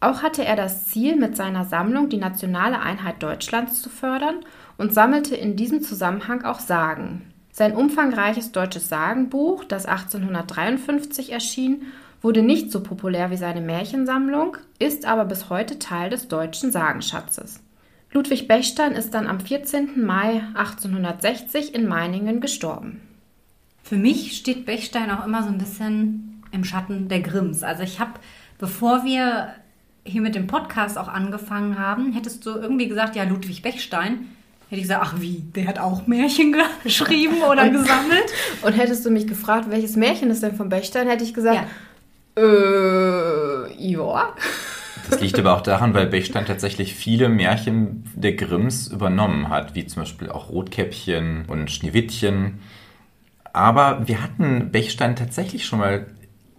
Auch 0.00 0.22
hatte 0.22 0.44
er 0.44 0.56
das 0.56 0.88
Ziel, 0.88 1.16
mit 1.16 1.38
seiner 1.38 1.64
Sammlung 1.64 2.10
die 2.10 2.18
nationale 2.18 2.80
Einheit 2.80 3.22
Deutschlands 3.22 3.80
zu 3.80 3.88
fördern 3.88 4.40
und 4.76 4.92
sammelte 4.92 5.34
in 5.34 5.56
diesem 5.56 5.80
Zusammenhang 5.80 6.44
auch 6.44 6.60
Sagen. 6.60 7.32
Sein 7.58 7.74
umfangreiches 7.74 8.52
deutsches 8.52 8.88
Sagenbuch, 8.88 9.64
das 9.64 9.86
1853 9.86 11.32
erschien, 11.32 11.82
wurde 12.22 12.40
nicht 12.40 12.70
so 12.70 12.84
populär 12.84 13.32
wie 13.32 13.36
seine 13.36 13.60
Märchensammlung, 13.60 14.56
ist 14.78 15.06
aber 15.06 15.24
bis 15.24 15.50
heute 15.50 15.80
Teil 15.80 16.08
des 16.08 16.28
deutschen 16.28 16.70
Sagenschatzes. 16.70 17.58
Ludwig 18.12 18.46
Bechstein 18.46 18.92
ist 18.92 19.12
dann 19.12 19.26
am 19.26 19.40
14. 19.40 20.06
Mai 20.06 20.44
1860 20.54 21.74
in 21.74 21.88
Meiningen 21.88 22.40
gestorben. 22.40 23.00
Für 23.82 23.96
mich 23.96 24.36
steht 24.36 24.64
Bechstein 24.64 25.10
auch 25.10 25.26
immer 25.26 25.42
so 25.42 25.48
ein 25.48 25.58
bisschen 25.58 26.44
im 26.52 26.62
Schatten 26.62 27.08
der 27.08 27.22
Grimms. 27.22 27.64
Also 27.64 27.82
ich 27.82 27.98
habe, 27.98 28.20
bevor 28.58 29.02
wir 29.02 29.52
hier 30.04 30.22
mit 30.22 30.36
dem 30.36 30.46
Podcast 30.46 30.96
auch 30.96 31.08
angefangen 31.08 31.76
haben, 31.76 32.12
hättest 32.12 32.46
du 32.46 32.50
irgendwie 32.50 32.86
gesagt, 32.86 33.16
ja, 33.16 33.24
Ludwig 33.24 33.62
Bechstein. 33.62 34.28
Hätte 34.68 34.76
ich 34.76 34.82
gesagt, 34.82 35.02
ach 35.02 35.14
wie, 35.20 35.42
der 35.54 35.66
hat 35.66 35.78
auch 35.78 36.06
Märchen 36.06 36.54
geschrieben 36.82 37.42
oder 37.42 37.62
und, 37.62 37.72
gesammelt. 37.72 38.32
Und 38.62 38.72
hättest 38.72 39.04
du 39.06 39.10
mich 39.10 39.26
gefragt, 39.26 39.70
welches 39.70 39.96
Märchen 39.96 40.30
ist 40.30 40.42
denn 40.42 40.54
von 40.54 40.68
Bechstein, 40.68 41.08
hätte 41.08 41.24
ich 41.24 41.32
gesagt, 41.32 41.66
ja. 42.36 42.42
äh, 42.42 43.72
ja. 43.78 44.34
Das 45.08 45.20
liegt 45.22 45.38
aber 45.38 45.56
auch 45.56 45.62
daran, 45.62 45.94
weil 45.94 46.06
Bechstein 46.06 46.44
tatsächlich 46.44 46.94
viele 46.94 47.30
Märchen 47.30 48.04
der 48.14 48.34
Grimms 48.34 48.88
übernommen 48.88 49.48
hat, 49.48 49.74
wie 49.74 49.86
zum 49.86 50.02
Beispiel 50.02 50.28
auch 50.28 50.50
Rotkäppchen 50.50 51.46
und 51.46 51.70
Schneewittchen. 51.70 52.58
Aber 53.54 54.06
wir 54.06 54.22
hatten 54.22 54.70
Bechstein 54.70 55.16
tatsächlich 55.16 55.64
schon 55.64 55.78
mal 55.78 56.06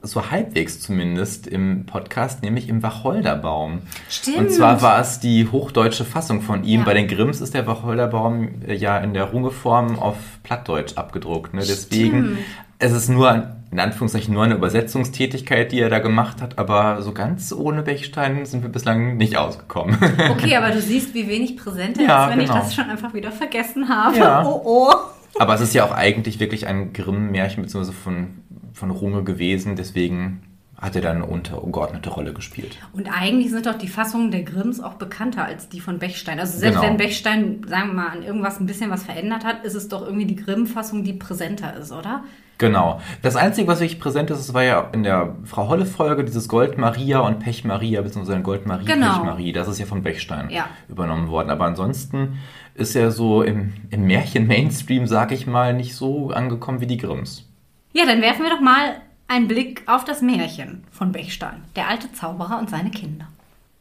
so 0.01 0.31
halbwegs 0.31 0.79
zumindest 0.79 1.47
im 1.47 1.85
Podcast, 1.85 2.41
nämlich 2.41 2.69
im 2.69 2.81
Wacholderbaum. 2.83 3.81
Stimmt. 4.09 4.37
Und 4.37 4.51
zwar 4.51 4.81
war 4.81 4.99
es 4.99 5.19
die 5.19 5.47
hochdeutsche 5.47 6.05
Fassung 6.05 6.41
von 6.41 6.63
ihm. 6.63 6.81
Ja. 6.81 6.85
Bei 6.85 6.93
den 6.93 7.07
Grimms 7.07 7.41
ist 7.41 7.53
der 7.53 7.67
Wacholderbaum 7.67 8.61
äh, 8.67 8.75
ja 8.75 8.97
in 8.97 9.13
der 9.13 9.25
Rungeform 9.25 9.99
auf 9.99 10.17
Plattdeutsch 10.43 10.97
abgedruckt. 10.97 11.53
Ne? 11.53 11.61
Deswegen 11.61 12.23
Stimmt. 12.23 12.39
es 12.79 12.91
ist 12.93 13.09
nur 13.09 13.55
in 13.71 13.79
Anführungszeichen 13.79 14.33
nur 14.33 14.43
eine 14.43 14.55
Übersetzungstätigkeit, 14.55 15.71
die 15.71 15.79
er 15.79 15.89
da 15.89 15.99
gemacht 15.99 16.41
hat, 16.41 16.57
aber 16.57 17.03
so 17.03 17.11
ganz 17.11 17.53
ohne 17.53 17.83
Bechstein 17.83 18.45
sind 18.45 18.63
wir 18.63 18.69
bislang 18.69 19.17
nicht 19.17 19.37
ausgekommen. 19.37 19.97
Okay, 20.31 20.55
aber 20.55 20.71
du 20.71 20.81
siehst, 20.81 21.13
wie 21.13 21.27
wenig 21.27 21.57
präsent 21.57 21.97
er 21.97 22.03
ja, 22.05 22.25
ist, 22.25 22.31
wenn 22.31 22.39
genau. 22.39 22.55
ich 22.55 22.59
das 22.61 22.75
schon 22.75 22.89
einfach 22.89 23.13
wieder 23.13 23.31
vergessen 23.31 23.89
habe. 23.89 24.17
Ja. 24.17 24.43
Oh 24.49 24.61
oh. 24.63 24.93
Aber 25.37 25.53
es 25.53 25.61
ist 25.61 25.73
ja 25.73 25.85
auch 25.85 25.91
eigentlich 25.91 26.39
wirklich 26.39 26.65
ein 26.65 26.91
Grimm-Märchen, 26.93 27.63
beziehungsweise 27.63 27.95
von 27.95 28.27
von 28.73 28.91
Runge 28.91 29.23
gewesen, 29.23 29.75
deswegen 29.75 30.41
hat 30.77 30.95
er 30.95 31.01
dann 31.01 31.17
eine 31.17 31.25
untergeordnete 31.25 32.09
Rolle 32.09 32.31
gespielt. 32.33 32.77
Und 32.93 33.07
eigentlich 33.07 33.51
sind 33.51 33.65
doch 33.65 33.77
die 33.77 33.89
Fassungen 33.89 34.31
der 34.31 34.43
Grimms 34.43 34.79
auch 34.79 34.93
bekannter 34.93 35.43
als 35.43 35.67
die 35.67 35.81
von 35.81 35.99
Bechstein. 35.99 36.39
Also 36.39 36.57
selbst 36.57 36.77
Genau. 36.79 36.89
wenn 36.89 36.95
Bechstein, 36.97 37.61
sagen 37.67 37.87
wir 37.89 37.93
mal, 37.95 38.07
an 38.07 38.23
irgendwas 38.23 38.61
ein 38.61 38.65
bisschen 38.65 38.89
was 38.89 39.03
verändert 39.03 39.43
hat, 39.43 39.65
ist 39.65 39.75
es 39.75 39.89
doch 39.89 40.01
irgendwie 40.05 40.25
die 40.25 40.37
Grimm-Fassung, 40.37 41.03
die 41.03 41.11
präsenter 41.13 41.75
ist, 41.75 41.91
oder? 41.91 42.23
Genau. 42.59 43.01
Das 43.21 43.35
Einzige, 43.35 43.67
was 43.67 43.79
wirklich 43.81 43.99
präsent 43.99 44.31
ist, 44.31 44.53
war 44.53 44.63
ja 44.63 44.89
in 44.93 45.03
der 45.03 45.35
Frau 45.43 45.67
Holle-Folge 45.67 46.23
dieses 46.23 46.47
Gold 46.47 46.77
Maria 46.77 47.19
und 47.19 47.39
Pech 47.39 47.65
Maria, 47.65 48.01
beziehungsweise 48.01 48.39
Gold 48.41 48.65
Marie, 48.65 48.85
Genau. 48.85 49.15
Pech 49.15 49.23
Marie. 49.23 49.51
Das 49.51 49.67
ist 49.67 49.79
ja 49.79 49.85
von 49.85 50.01
Bechstein 50.01 50.49
Ja. 50.49 50.65
übernommen 50.87 51.27
worden. 51.29 51.49
Aber 51.49 51.65
ansonsten 51.65 52.37
ist 52.75 52.95
er 52.95 53.11
so 53.11 53.43
im, 53.43 53.73
im 53.89 54.05
Märchen-Mainstream, 54.07 55.07
sag 55.07 55.31
ich 55.33 55.45
mal, 55.47 55.73
nicht 55.73 55.95
so 55.95 56.29
angekommen 56.31 56.79
wie 56.79 56.87
die 56.87 56.97
Grimms. 56.97 57.48
Ja, 57.93 58.05
dann 58.05 58.21
werfen 58.21 58.43
wir 58.43 58.51
doch 58.51 58.61
mal 58.61 59.01
einen 59.27 59.47
Blick 59.47 59.83
auf 59.87 60.05
das 60.05 60.21
Märchen 60.21 60.83
von 60.91 61.11
Bechstein, 61.11 61.63
der 61.75 61.87
alte 61.87 62.11
Zauberer 62.13 62.59
und 62.59 62.69
seine 62.69 62.91
Kinder. 62.91 63.27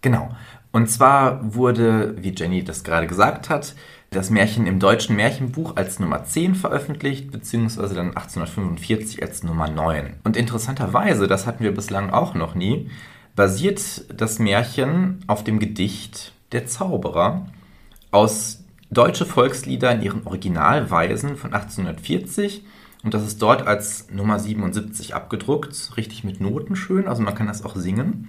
Genau. 0.00 0.31
Und 0.71 0.88
zwar 0.91 1.55
wurde, 1.55 2.15
wie 2.23 2.35
Jenny 2.35 2.62
das 2.62 2.85
gerade 2.85 3.07
gesagt 3.07 3.49
hat, 3.49 3.75
das 4.11 4.31
Märchen 4.31 4.67
im 4.67 4.79
deutschen 4.79 5.17
Märchenbuch 5.17 5.77
als 5.77 5.99
Nummer 5.99 6.25
10 6.25 6.55
veröffentlicht, 6.55 7.31
beziehungsweise 7.31 7.95
dann 7.95 8.09
1845 8.09 9.23
als 9.23 9.43
Nummer 9.43 9.69
9. 9.69 10.15
Und 10.25 10.37
interessanterweise, 10.37 11.27
das 11.27 11.47
hatten 11.47 11.65
wir 11.65 11.75
bislang 11.75 12.11
auch 12.11 12.35
noch 12.35 12.55
nie, 12.55 12.91
basiert 13.37 14.05
das 14.21 14.38
Märchen 14.38 15.23
auf 15.27 15.45
dem 15.45 15.59
Gedicht 15.59 16.33
Der 16.53 16.67
Zauberer 16.67 17.47
aus 18.11 18.65
Deutsche 18.91 19.27
Volkslieder 19.27 19.93
in 19.93 20.03
ihren 20.03 20.27
Originalweisen 20.27 21.37
von 21.37 21.53
1840 21.53 22.65
und 23.09 23.15
das 23.15 23.27
ist 23.27 23.41
dort 23.41 23.67
als 23.67 24.11
Nummer 24.11 24.38
77 24.38 25.15
abgedruckt, 25.15 25.97
richtig 25.97 26.25
mit 26.25 26.43
Noten 26.43 26.77
schön, 26.77 27.09
also 27.09 27.23
man 27.23 27.35
kann 27.35 27.47
das 27.47 27.65
auch 27.65 27.75
singen. 27.75 28.29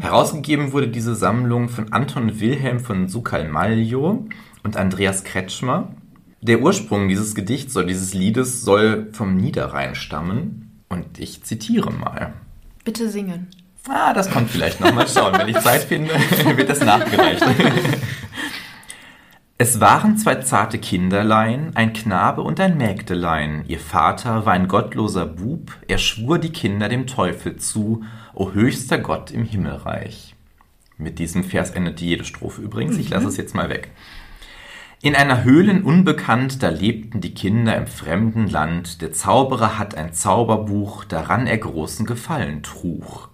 Herausgegeben 0.00 0.72
wurde 0.72 0.88
diese 0.88 1.14
Sammlung 1.14 1.68
von 1.68 1.92
Anton 1.92 2.40
Wilhelm 2.40 2.80
von 2.80 3.08
Sukalmaljo 3.08 4.26
und 4.62 4.76
Andreas 4.78 5.22
Kretschmer. 5.22 5.94
Der 6.40 6.62
Ursprung 6.62 7.10
dieses 7.10 7.34
Gedichts 7.34 7.76
oder 7.76 7.84
dieses 7.84 8.14
Liedes 8.14 8.62
soll 8.62 9.10
vom 9.12 9.36
Niederrhein 9.36 9.94
stammen 9.94 10.80
und 10.88 11.18
ich 11.18 11.42
zitiere 11.42 11.92
mal. 11.92 12.32
Bitte 12.86 13.10
singen. 13.10 13.48
Ah, 13.86 14.14
das 14.14 14.30
kommt 14.30 14.48
vielleicht 14.48 14.80
noch. 14.80 14.94
Mal 14.94 15.08
schauen. 15.08 15.34
Wenn 15.36 15.48
ich 15.48 15.58
Zeit 15.58 15.82
finde, 15.82 16.14
wird 16.56 16.70
das 16.70 16.80
nachgereicht. 16.80 17.44
Es 19.62 19.78
waren 19.78 20.16
zwei 20.16 20.36
zarte 20.36 20.78
Kinderlein, 20.78 21.72
ein 21.74 21.92
Knabe 21.92 22.40
und 22.40 22.58
ein 22.60 22.78
Mägdelein. 22.78 23.62
Ihr 23.68 23.78
Vater 23.78 24.46
war 24.46 24.54
ein 24.54 24.68
gottloser 24.68 25.26
Bub, 25.26 25.76
er 25.86 25.98
schwur 25.98 26.38
die 26.38 26.48
Kinder 26.48 26.88
dem 26.88 27.06
Teufel 27.06 27.56
zu, 27.56 28.02
o 28.32 28.52
höchster 28.52 28.96
Gott 28.96 29.30
im 29.30 29.44
Himmelreich. 29.44 30.34
Mit 30.96 31.18
diesem 31.18 31.44
Vers 31.44 31.72
endet 31.72 32.00
jede 32.00 32.24
Strophe 32.24 32.62
übrigens, 32.62 32.96
ich 32.96 33.10
lasse 33.10 33.28
es 33.28 33.36
jetzt 33.36 33.54
mal 33.54 33.68
weg. 33.68 33.90
In 35.02 35.14
einer 35.14 35.44
Höhlen 35.44 35.84
unbekannt, 35.84 36.62
da 36.62 36.70
lebten 36.70 37.20
die 37.20 37.34
Kinder 37.34 37.76
im 37.76 37.86
fremden 37.86 38.48
Land. 38.48 39.02
Der 39.02 39.12
Zauberer 39.12 39.78
hat 39.78 39.94
ein 39.94 40.14
Zauberbuch, 40.14 41.04
daran 41.04 41.46
er 41.46 41.58
großen 41.58 42.06
Gefallen 42.06 42.62
trug. 42.62 43.29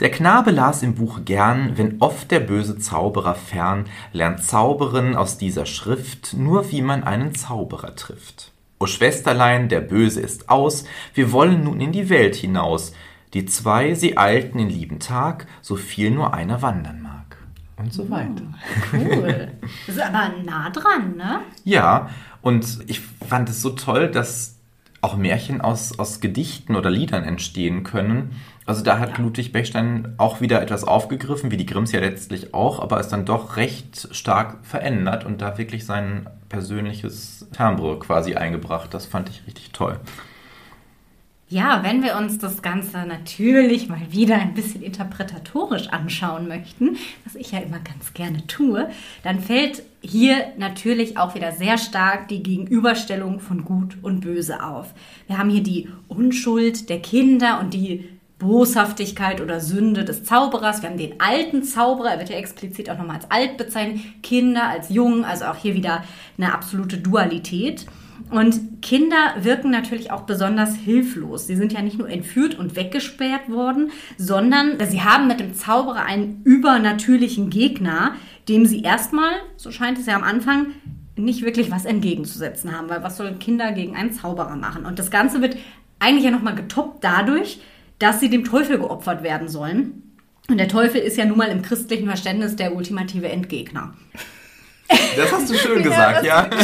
Der 0.00 0.10
Knabe 0.10 0.50
las 0.50 0.82
im 0.82 0.94
Buch 0.94 1.26
gern, 1.26 1.76
wenn 1.76 2.00
oft 2.00 2.30
der 2.30 2.40
böse 2.40 2.78
Zauberer 2.78 3.34
fern, 3.34 3.84
lernt 4.14 4.42
Zauberen 4.42 5.14
aus 5.14 5.36
dieser 5.36 5.66
Schrift, 5.66 6.32
nur 6.32 6.72
wie 6.72 6.80
man 6.80 7.04
einen 7.04 7.34
Zauberer 7.34 7.94
trifft. 7.96 8.52
O 8.78 8.86
Schwesterlein, 8.86 9.68
der 9.68 9.82
Böse 9.82 10.22
ist 10.22 10.48
aus, 10.48 10.84
wir 11.12 11.32
wollen 11.32 11.64
nun 11.64 11.82
in 11.82 11.92
die 11.92 12.08
Welt 12.08 12.34
hinaus. 12.34 12.94
Die 13.34 13.44
zwei, 13.44 13.94
sie 13.94 14.16
eilten 14.16 14.58
in 14.58 14.70
lieben 14.70 15.00
Tag, 15.00 15.46
so 15.60 15.76
viel 15.76 16.10
nur 16.10 16.32
einer 16.32 16.62
wandern 16.62 17.02
mag. 17.02 17.36
Und 17.76 17.92
so 17.92 18.08
weiter. 18.08 18.54
Cool. 18.92 19.52
Das 19.86 19.96
ist 19.96 20.02
aber 20.02 20.30
nah 20.44 20.70
dran, 20.70 21.16
ne? 21.16 21.40
Ja, 21.64 22.08
und 22.40 22.78
ich 22.86 23.00
fand 23.00 23.50
es 23.50 23.60
so 23.60 23.70
toll, 23.70 24.10
dass 24.10 24.56
auch 25.02 25.16
Märchen 25.16 25.60
aus, 25.60 25.98
aus 25.98 26.20
Gedichten 26.20 26.76
oder 26.76 26.90
Liedern 26.90 27.24
entstehen 27.24 27.84
können. 27.84 28.32
Also 28.70 28.84
da 28.84 29.00
hat 29.00 29.18
Ludwig 29.18 29.50
Bechstein 29.50 30.14
auch 30.16 30.40
wieder 30.40 30.62
etwas 30.62 30.84
aufgegriffen, 30.84 31.50
wie 31.50 31.56
die 31.56 31.66
Grimms 31.66 31.90
ja 31.90 31.98
letztlich 31.98 32.54
auch, 32.54 32.78
aber 32.78 33.00
es 33.00 33.08
dann 33.08 33.24
doch 33.24 33.56
recht 33.56 34.14
stark 34.14 34.64
verändert 34.64 35.26
und 35.26 35.42
da 35.42 35.58
wirklich 35.58 35.84
sein 35.84 36.30
persönliches 36.48 37.48
Timbre 37.52 37.98
quasi 37.98 38.36
eingebracht. 38.36 38.94
Das 38.94 39.06
fand 39.06 39.28
ich 39.28 39.44
richtig 39.44 39.72
toll. 39.72 39.98
Ja, 41.48 41.82
wenn 41.82 42.04
wir 42.04 42.16
uns 42.16 42.38
das 42.38 42.62
Ganze 42.62 42.98
natürlich 42.98 43.88
mal 43.88 44.02
wieder 44.10 44.36
ein 44.36 44.54
bisschen 44.54 44.82
interpretatorisch 44.82 45.88
anschauen 45.88 46.46
möchten, 46.46 46.96
was 47.24 47.34
ich 47.34 47.50
ja 47.50 47.58
immer 47.58 47.80
ganz 47.80 48.14
gerne 48.14 48.46
tue, 48.46 48.88
dann 49.24 49.40
fällt 49.40 49.82
hier 50.00 50.36
natürlich 50.58 51.18
auch 51.18 51.34
wieder 51.34 51.50
sehr 51.50 51.76
stark 51.76 52.28
die 52.28 52.44
Gegenüberstellung 52.44 53.40
von 53.40 53.64
Gut 53.64 53.96
und 54.00 54.20
Böse 54.20 54.62
auf. 54.62 54.94
Wir 55.26 55.38
haben 55.38 55.50
hier 55.50 55.64
die 55.64 55.88
Unschuld 56.06 56.88
der 56.88 57.02
Kinder 57.02 57.58
und 57.58 57.74
die 57.74 58.19
Boshaftigkeit 58.40 59.40
oder 59.40 59.60
Sünde 59.60 60.04
des 60.04 60.24
Zauberers. 60.24 60.82
Wir 60.82 60.90
haben 60.90 60.98
den 60.98 61.20
alten 61.20 61.62
Zauberer, 61.62 62.12
er 62.12 62.18
wird 62.18 62.30
ja 62.30 62.36
explizit 62.36 62.90
auch 62.90 62.98
nochmal 62.98 63.16
als 63.16 63.30
alt 63.30 63.56
bezeichnet, 63.56 64.00
Kinder 64.22 64.68
als 64.68 64.88
jung, 64.88 65.24
also 65.24 65.44
auch 65.44 65.56
hier 65.56 65.74
wieder 65.74 66.02
eine 66.36 66.52
absolute 66.52 66.98
Dualität. 66.98 67.86
Und 68.30 68.82
Kinder 68.82 69.34
wirken 69.40 69.70
natürlich 69.70 70.10
auch 70.10 70.22
besonders 70.22 70.74
hilflos. 70.74 71.46
Sie 71.46 71.56
sind 71.56 71.72
ja 71.72 71.82
nicht 71.82 71.98
nur 71.98 72.08
entführt 72.08 72.58
und 72.58 72.76
weggesperrt 72.76 73.50
worden, 73.50 73.90
sondern 74.18 74.78
sie 74.88 75.02
haben 75.02 75.26
mit 75.26 75.40
dem 75.40 75.54
Zauberer 75.54 76.04
einen 76.04 76.42
übernatürlichen 76.44 77.50
Gegner, 77.50 78.14
dem 78.48 78.66
sie 78.66 78.82
erstmal, 78.82 79.32
so 79.56 79.70
scheint 79.70 79.98
es 79.98 80.06
ja 80.06 80.16
am 80.16 80.24
Anfang, 80.24 80.68
nicht 81.16 81.42
wirklich 81.42 81.70
was 81.70 81.84
entgegenzusetzen 81.84 82.76
haben. 82.76 82.88
Weil 82.88 83.02
was 83.02 83.16
sollen 83.16 83.38
Kinder 83.38 83.72
gegen 83.72 83.96
einen 83.96 84.12
Zauberer 84.12 84.56
machen? 84.56 84.86
Und 84.86 84.98
das 84.98 85.10
Ganze 85.10 85.42
wird 85.42 85.56
eigentlich 85.98 86.24
ja 86.24 86.30
nochmal 86.30 86.54
getoppt 86.54 87.04
dadurch, 87.04 87.60
dass 88.00 88.18
sie 88.18 88.28
dem 88.28 88.44
Teufel 88.44 88.78
geopfert 88.78 89.22
werden 89.22 89.48
sollen. 89.48 90.02
Und 90.48 90.58
der 90.58 90.68
Teufel 90.68 91.00
ist 91.00 91.16
ja 91.16 91.24
nun 91.24 91.38
mal 91.38 91.48
im 91.48 91.62
christlichen 91.62 92.06
Verständnis 92.06 92.56
der 92.56 92.74
ultimative 92.74 93.28
Endgegner. 93.28 93.94
Das 95.16 95.30
hast 95.32 95.48
du 95.48 95.54
schön 95.54 95.82
gesagt, 95.84 96.24
ja. 96.24 96.48
ja. 96.50 96.58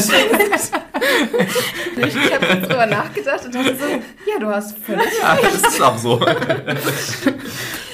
ich 1.97 2.17
ich 2.17 2.35
habe 2.35 2.47
jetzt 2.47 2.69
drüber 2.69 2.87
nachgedacht 2.87 3.45
und 3.45 3.55
dachte 3.55 3.77
so, 3.77 3.87
ja, 3.87 4.41
du 4.41 4.47
hast 4.47 4.77
völlig 4.79 5.07
ja, 5.23 5.39
Das 5.41 5.55
ist 5.55 5.81
auch 5.81 5.97
so. 5.97 6.21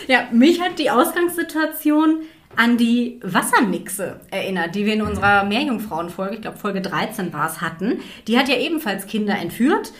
ja, 0.06 0.28
mich 0.32 0.60
hat 0.62 0.78
die 0.78 0.90
Ausgangssituation 0.90 2.22
an 2.56 2.78
die 2.78 3.20
Wassermixe 3.22 4.20
erinnert, 4.30 4.74
die 4.74 4.86
wir 4.86 4.94
in 4.94 5.02
unserer 5.02 5.44
Meerjungfrauenfolge, 5.44 6.36
ich 6.36 6.42
glaube 6.42 6.58
Folge 6.58 6.80
13 6.80 7.32
war 7.32 7.50
es, 7.50 7.60
hatten. 7.60 8.00
Die 8.28 8.38
hat 8.38 8.48
ja 8.48 8.56
ebenfalls 8.56 9.06
Kinder 9.06 9.36
entführt 9.36 9.92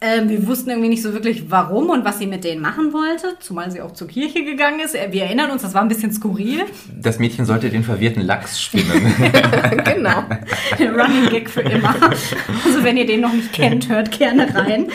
ähm, 0.00 0.28
wir 0.28 0.46
wussten 0.46 0.70
irgendwie 0.70 0.90
nicht 0.90 1.02
so 1.02 1.12
wirklich, 1.12 1.50
warum 1.50 1.90
und 1.90 2.04
was 2.04 2.20
sie 2.20 2.28
mit 2.28 2.44
denen 2.44 2.62
machen 2.62 2.92
wollte, 2.92 3.36
zumal 3.40 3.72
sie 3.72 3.80
auch 3.80 3.92
zur 3.92 4.06
Kirche 4.06 4.44
gegangen 4.44 4.78
ist. 4.78 4.94
Wir 4.94 5.24
erinnern 5.24 5.50
uns, 5.50 5.62
das 5.62 5.74
war 5.74 5.82
ein 5.82 5.88
bisschen 5.88 6.12
skurril. 6.12 6.66
Das 7.00 7.18
Mädchen 7.18 7.44
sollte 7.44 7.68
den 7.68 7.82
verwirrten 7.82 8.22
Lachs 8.22 8.62
schwimmen. 8.62 9.12
genau. 9.84 10.22
Running 10.78 11.30
Gag 11.30 11.50
für 11.50 11.62
immer. 11.62 11.96
Also 12.64 12.84
wenn 12.84 12.96
ihr 12.96 13.06
den 13.06 13.20
noch 13.20 13.32
nicht 13.32 13.52
kennt, 13.52 13.88
hört 13.88 14.16
gerne 14.16 14.54
rein. 14.54 14.86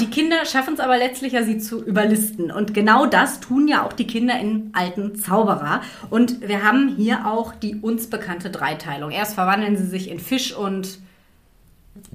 Die 0.00 0.06
Kinder 0.06 0.44
schaffen 0.44 0.74
es 0.74 0.80
aber 0.80 0.98
letztlich 0.98 1.34
ja, 1.34 1.44
sie 1.44 1.58
zu 1.58 1.84
überlisten. 1.84 2.50
Und 2.50 2.74
genau 2.74 3.06
das 3.06 3.38
tun 3.38 3.68
ja 3.68 3.86
auch 3.86 3.92
die 3.92 4.08
Kinder 4.08 4.40
in 4.40 4.70
alten 4.72 5.14
Zauberer. 5.14 5.82
Und 6.10 6.40
wir 6.48 6.64
haben 6.64 6.96
hier 6.96 7.26
auch 7.26 7.54
die 7.54 7.76
uns 7.76 8.08
bekannte 8.08 8.50
Dreiteilung. 8.50 9.12
Erst 9.12 9.34
verwandeln 9.34 9.76
sie 9.76 9.86
sich 9.86 10.10
in 10.10 10.18
Fisch 10.18 10.52
und 10.52 10.98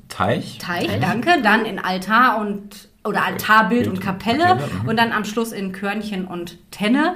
Teich. 0.10 0.58
Teich, 0.60 0.88
Teich. 0.88 1.00
danke. 1.00 1.42
Dann 1.42 1.66
in 1.66 1.80
Altar 1.80 2.40
und 2.40 2.90
oder 3.04 3.26
Altarbild 3.26 3.84
Bild 3.84 3.88
und 3.88 4.02
Kapelle, 4.02 4.44
Kapelle 4.44 4.68
mhm. 4.84 4.90
und 4.90 4.98
dann 4.98 5.12
am 5.12 5.24
Schluss 5.24 5.52
in 5.52 5.72
Körnchen 5.72 6.26
und 6.26 6.58
Tenne. 6.72 7.16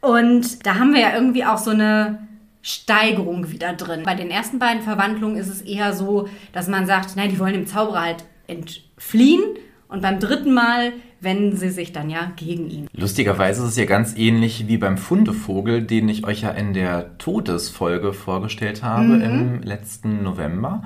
Und 0.00 0.66
da 0.66 0.76
haben 0.76 0.92
wir 0.92 1.00
ja 1.00 1.14
irgendwie 1.14 1.44
auch 1.44 1.58
so 1.58 1.70
eine 1.70 2.26
Steigerung 2.62 3.50
wieder 3.50 3.72
drin. 3.72 4.02
Bei 4.04 4.14
den 4.14 4.30
ersten 4.30 4.58
beiden 4.58 4.82
Verwandlungen 4.82 5.36
ist 5.36 5.48
es 5.48 5.62
eher 5.62 5.92
so, 5.92 6.28
dass 6.52 6.68
man 6.68 6.86
sagt, 6.86 7.16
nein, 7.16 7.30
die 7.30 7.38
wollen 7.38 7.54
dem 7.54 7.66
Zauberer 7.66 8.02
halt 8.02 8.24
entfliehen. 8.46 9.42
Und 9.88 10.00
beim 10.00 10.20
dritten 10.20 10.54
Mal 10.54 10.92
wenden 11.20 11.56
sie 11.56 11.70
sich 11.70 11.92
dann 11.92 12.08
ja 12.08 12.32
gegen 12.36 12.70
ihn. 12.70 12.88
Lustigerweise 12.94 13.62
ist 13.62 13.70
es 13.70 13.76
ja 13.76 13.84
ganz 13.84 14.16
ähnlich 14.16 14.66
wie 14.66 14.78
beim 14.78 14.96
Fundevogel, 14.96 15.82
den 15.82 16.08
ich 16.08 16.24
euch 16.26 16.42
ja 16.42 16.50
in 16.50 16.72
der 16.72 17.18
Todesfolge 17.18 18.12
vorgestellt 18.12 18.82
habe 18.82 19.04
mhm. 19.04 19.22
im 19.22 19.62
letzten 19.62 20.22
November. 20.22 20.82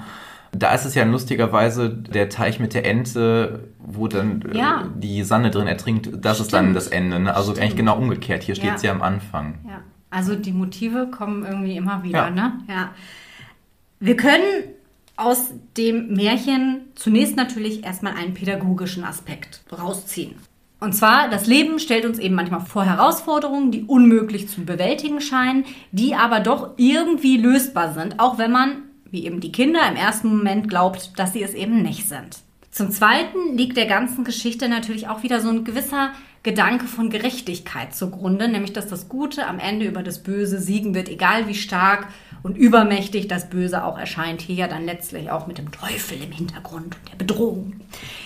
Da 0.59 0.75
ist 0.75 0.85
es 0.85 0.95
ja 0.95 1.05
lustigerweise 1.05 1.91
der 1.91 2.29
Teich 2.29 2.61
mit 2.61 2.75
der 2.75 2.87
Ente, 2.87 3.69
wo 3.79 4.09
dann 4.09 4.43
äh, 4.43 4.59
ja. 4.59 4.83
äh, 4.83 4.85
die 5.01 5.23
Sanne 5.23 5.51
drin 5.51 5.67
ertrinkt. 5.67 6.07
Das 6.07 6.37
Stimmt. 6.37 6.47
ist 6.47 6.53
dann 6.53 6.75
das 6.75 6.89
Ende. 6.89 7.21
Ne? 7.21 7.35
Also 7.35 7.53
Stimmt. 7.53 7.63
eigentlich 7.63 7.77
genau 7.77 7.99
umgekehrt. 7.99 8.43
Hier 8.43 8.55
steht 8.55 8.77
es 8.77 8.83
ja. 8.83 8.91
ja 8.91 8.97
am 8.97 9.03
Anfang. 9.03 9.59
Ja. 9.67 9.81
Also 10.11 10.35
die 10.35 10.53
Motive 10.53 11.09
kommen 11.11 11.45
irgendwie 11.45 11.77
immer 11.77 12.03
wieder. 12.03 12.27
Ja. 12.27 12.31
Ne? 12.31 12.53
ja. 12.69 12.91
Wir 14.01 14.17
können 14.17 14.45
aus 15.17 15.53
dem 15.77 16.15
Märchen 16.15 16.83
zunächst 16.95 17.37
natürlich 17.37 17.85
erstmal 17.85 18.15
einen 18.15 18.35
pädagogischen 18.35 19.05
Aspekt 19.05 19.63
rausziehen. 19.73 20.35
Und 20.79 20.93
zwar, 20.93 21.31
das 21.31 21.47
Leben 21.47 21.79
stellt 21.79 22.05
uns 22.05 22.19
eben 22.19 22.35
manchmal 22.35 22.61
vor 22.61 22.85
Herausforderungen, 22.85 23.71
die 23.71 23.85
unmöglich 23.85 24.49
zu 24.49 24.65
bewältigen 24.65 25.23
scheinen, 25.23 25.65
die 25.91 26.15
aber 26.15 26.41
doch 26.41 26.73
irgendwie 26.77 27.39
lösbar 27.39 27.95
sind, 27.95 28.21
auch 28.21 28.37
wenn 28.37 28.53
man 28.53 28.83
wie 29.11 29.27
eben 29.27 29.41
die 29.41 29.53
Kinder, 29.53 29.89
im 29.89 29.97
ersten 29.97 30.29
Moment 30.29 30.69
glaubt, 30.69 31.19
dass 31.19 31.33
sie 31.33 31.43
es 31.43 31.55
eben 31.55 31.83
nicht 31.83 32.09
sind. 32.09 32.46
Zum 32.77 32.91
Zweiten 32.91 33.57
liegt 33.57 33.79
der 33.79 33.87
ganzen 33.87 34.23
Geschichte 34.23 34.69
natürlich 34.69 35.09
auch 35.09 35.23
wieder 35.23 35.41
so 35.41 35.49
ein 35.49 35.65
gewisser 35.65 36.11
Gedanke 36.43 36.85
von 36.85 37.09
Gerechtigkeit 37.09 37.95
zugrunde, 37.95 38.49
nämlich 38.49 38.75
dass 38.75 38.87
das 38.87 39.09
Gute 39.09 39.47
am 39.47 39.59
Ende 39.59 39.87
über 39.87 40.03
das 40.03 40.23
Böse 40.23 40.61
siegen 40.61 40.95
wird, 40.95 41.09
egal 41.09 41.49
wie 41.49 41.55
stark 41.55 42.09
und 42.43 42.55
übermächtig 42.59 43.29
das 43.29 43.49
Böse 43.49 43.83
auch 43.83 43.99
erscheint. 43.99 44.43
Hier 44.43 44.57
ja 44.57 44.69
dann 44.69 44.85
letztlich 44.85 45.31
auch 45.31 45.47
mit 45.47 45.57
dem 45.57 45.73
Teufel 45.73 46.23
im 46.23 46.33
Hintergrund 46.33 46.97
und 46.97 47.11
der 47.11 47.17
Bedrohung. 47.17 47.81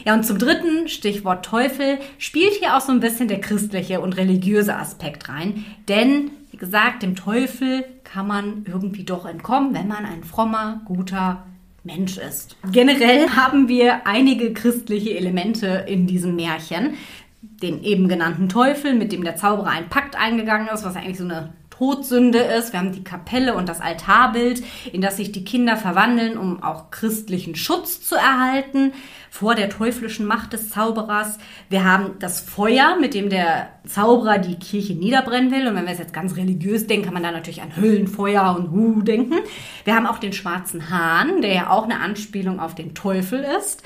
Ja, 0.04 0.14
und 0.14 0.26
zum 0.26 0.40
Dritten, 0.40 0.88
Stichwort 0.88 1.44
Teufel, 1.44 2.00
spielt 2.18 2.54
hier 2.54 2.76
auch 2.76 2.80
so 2.80 2.90
ein 2.90 2.98
bisschen 2.98 3.28
der 3.28 3.40
christliche 3.40 4.00
und 4.00 4.16
religiöse 4.16 4.74
Aspekt 4.74 5.28
rein, 5.28 5.64
denn 5.88 6.32
wie 6.50 6.56
gesagt, 6.56 7.04
dem 7.04 7.14
Teufel 7.14 7.84
kann 8.02 8.26
man 8.26 8.64
irgendwie 8.66 9.04
doch 9.04 9.26
entkommen, 9.26 9.74
wenn 9.74 9.86
man 9.86 10.04
ein 10.04 10.24
frommer, 10.24 10.80
guter 10.86 11.46
Mensch 11.84 12.18
ist. 12.18 12.56
Generell 12.72 13.30
haben 13.30 13.68
wir 13.68 14.06
einige 14.06 14.52
christliche 14.52 15.16
Elemente 15.16 15.84
in 15.86 16.06
diesem 16.06 16.36
Märchen. 16.36 16.94
Den 17.40 17.82
eben 17.82 18.08
genannten 18.08 18.48
Teufel, 18.48 18.94
mit 18.94 19.12
dem 19.12 19.24
der 19.24 19.36
Zauberer 19.36 19.68
einen 19.68 19.88
Pakt 19.88 20.14
eingegangen 20.14 20.68
ist, 20.68 20.84
was 20.84 20.96
eigentlich 20.96 21.18
so 21.18 21.24
eine 21.24 21.54
Todsünde 21.70 22.38
ist. 22.38 22.74
Wir 22.74 22.80
haben 22.80 22.92
die 22.92 23.04
Kapelle 23.04 23.54
und 23.54 23.66
das 23.66 23.80
Altarbild, 23.80 24.62
in 24.92 25.00
das 25.00 25.16
sich 25.16 25.32
die 25.32 25.44
Kinder 25.44 25.78
verwandeln, 25.78 26.36
um 26.36 26.62
auch 26.62 26.90
christlichen 26.90 27.54
Schutz 27.54 28.02
zu 28.02 28.16
erhalten 28.16 28.92
vor 29.30 29.54
der 29.54 29.70
teuflischen 29.70 30.26
Macht 30.26 30.52
des 30.52 30.70
Zauberers. 30.70 31.38
Wir 31.68 31.84
haben 31.84 32.18
das 32.18 32.40
Feuer, 32.40 32.96
mit 33.00 33.14
dem 33.14 33.30
der 33.30 33.70
Zauberer 33.86 34.38
die 34.38 34.56
Kirche 34.56 34.94
niederbrennen 34.94 35.50
will. 35.52 35.68
Und 35.68 35.76
wenn 35.76 35.86
wir 35.86 35.92
es 35.92 35.98
jetzt 35.98 36.12
ganz 36.12 36.36
religiös 36.36 36.86
denken, 36.86 37.06
kann 37.06 37.14
man 37.14 37.22
da 37.22 37.30
natürlich 37.30 37.62
an 37.62 37.76
Höllenfeuer 37.76 38.54
und 38.56 38.72
Hu 38.72 39.02
denken. 39.02 39.36
Wir 39.84 39.94
haben 39.94 40.06
auch 40.06 40.18
den 40.18 40.32
schwarzen 40.32 40.90
Hahn, 40.90 41.40
der 41.42 41.54
ja 41.54 41.70
auch 41.70 41.84
eine 41.84 42.00
Anspielung 42.00 42.60
auf 42.60 42.74
den 42.74 42.94
Teufel 42.94 43.46
ist. 43.58 43.82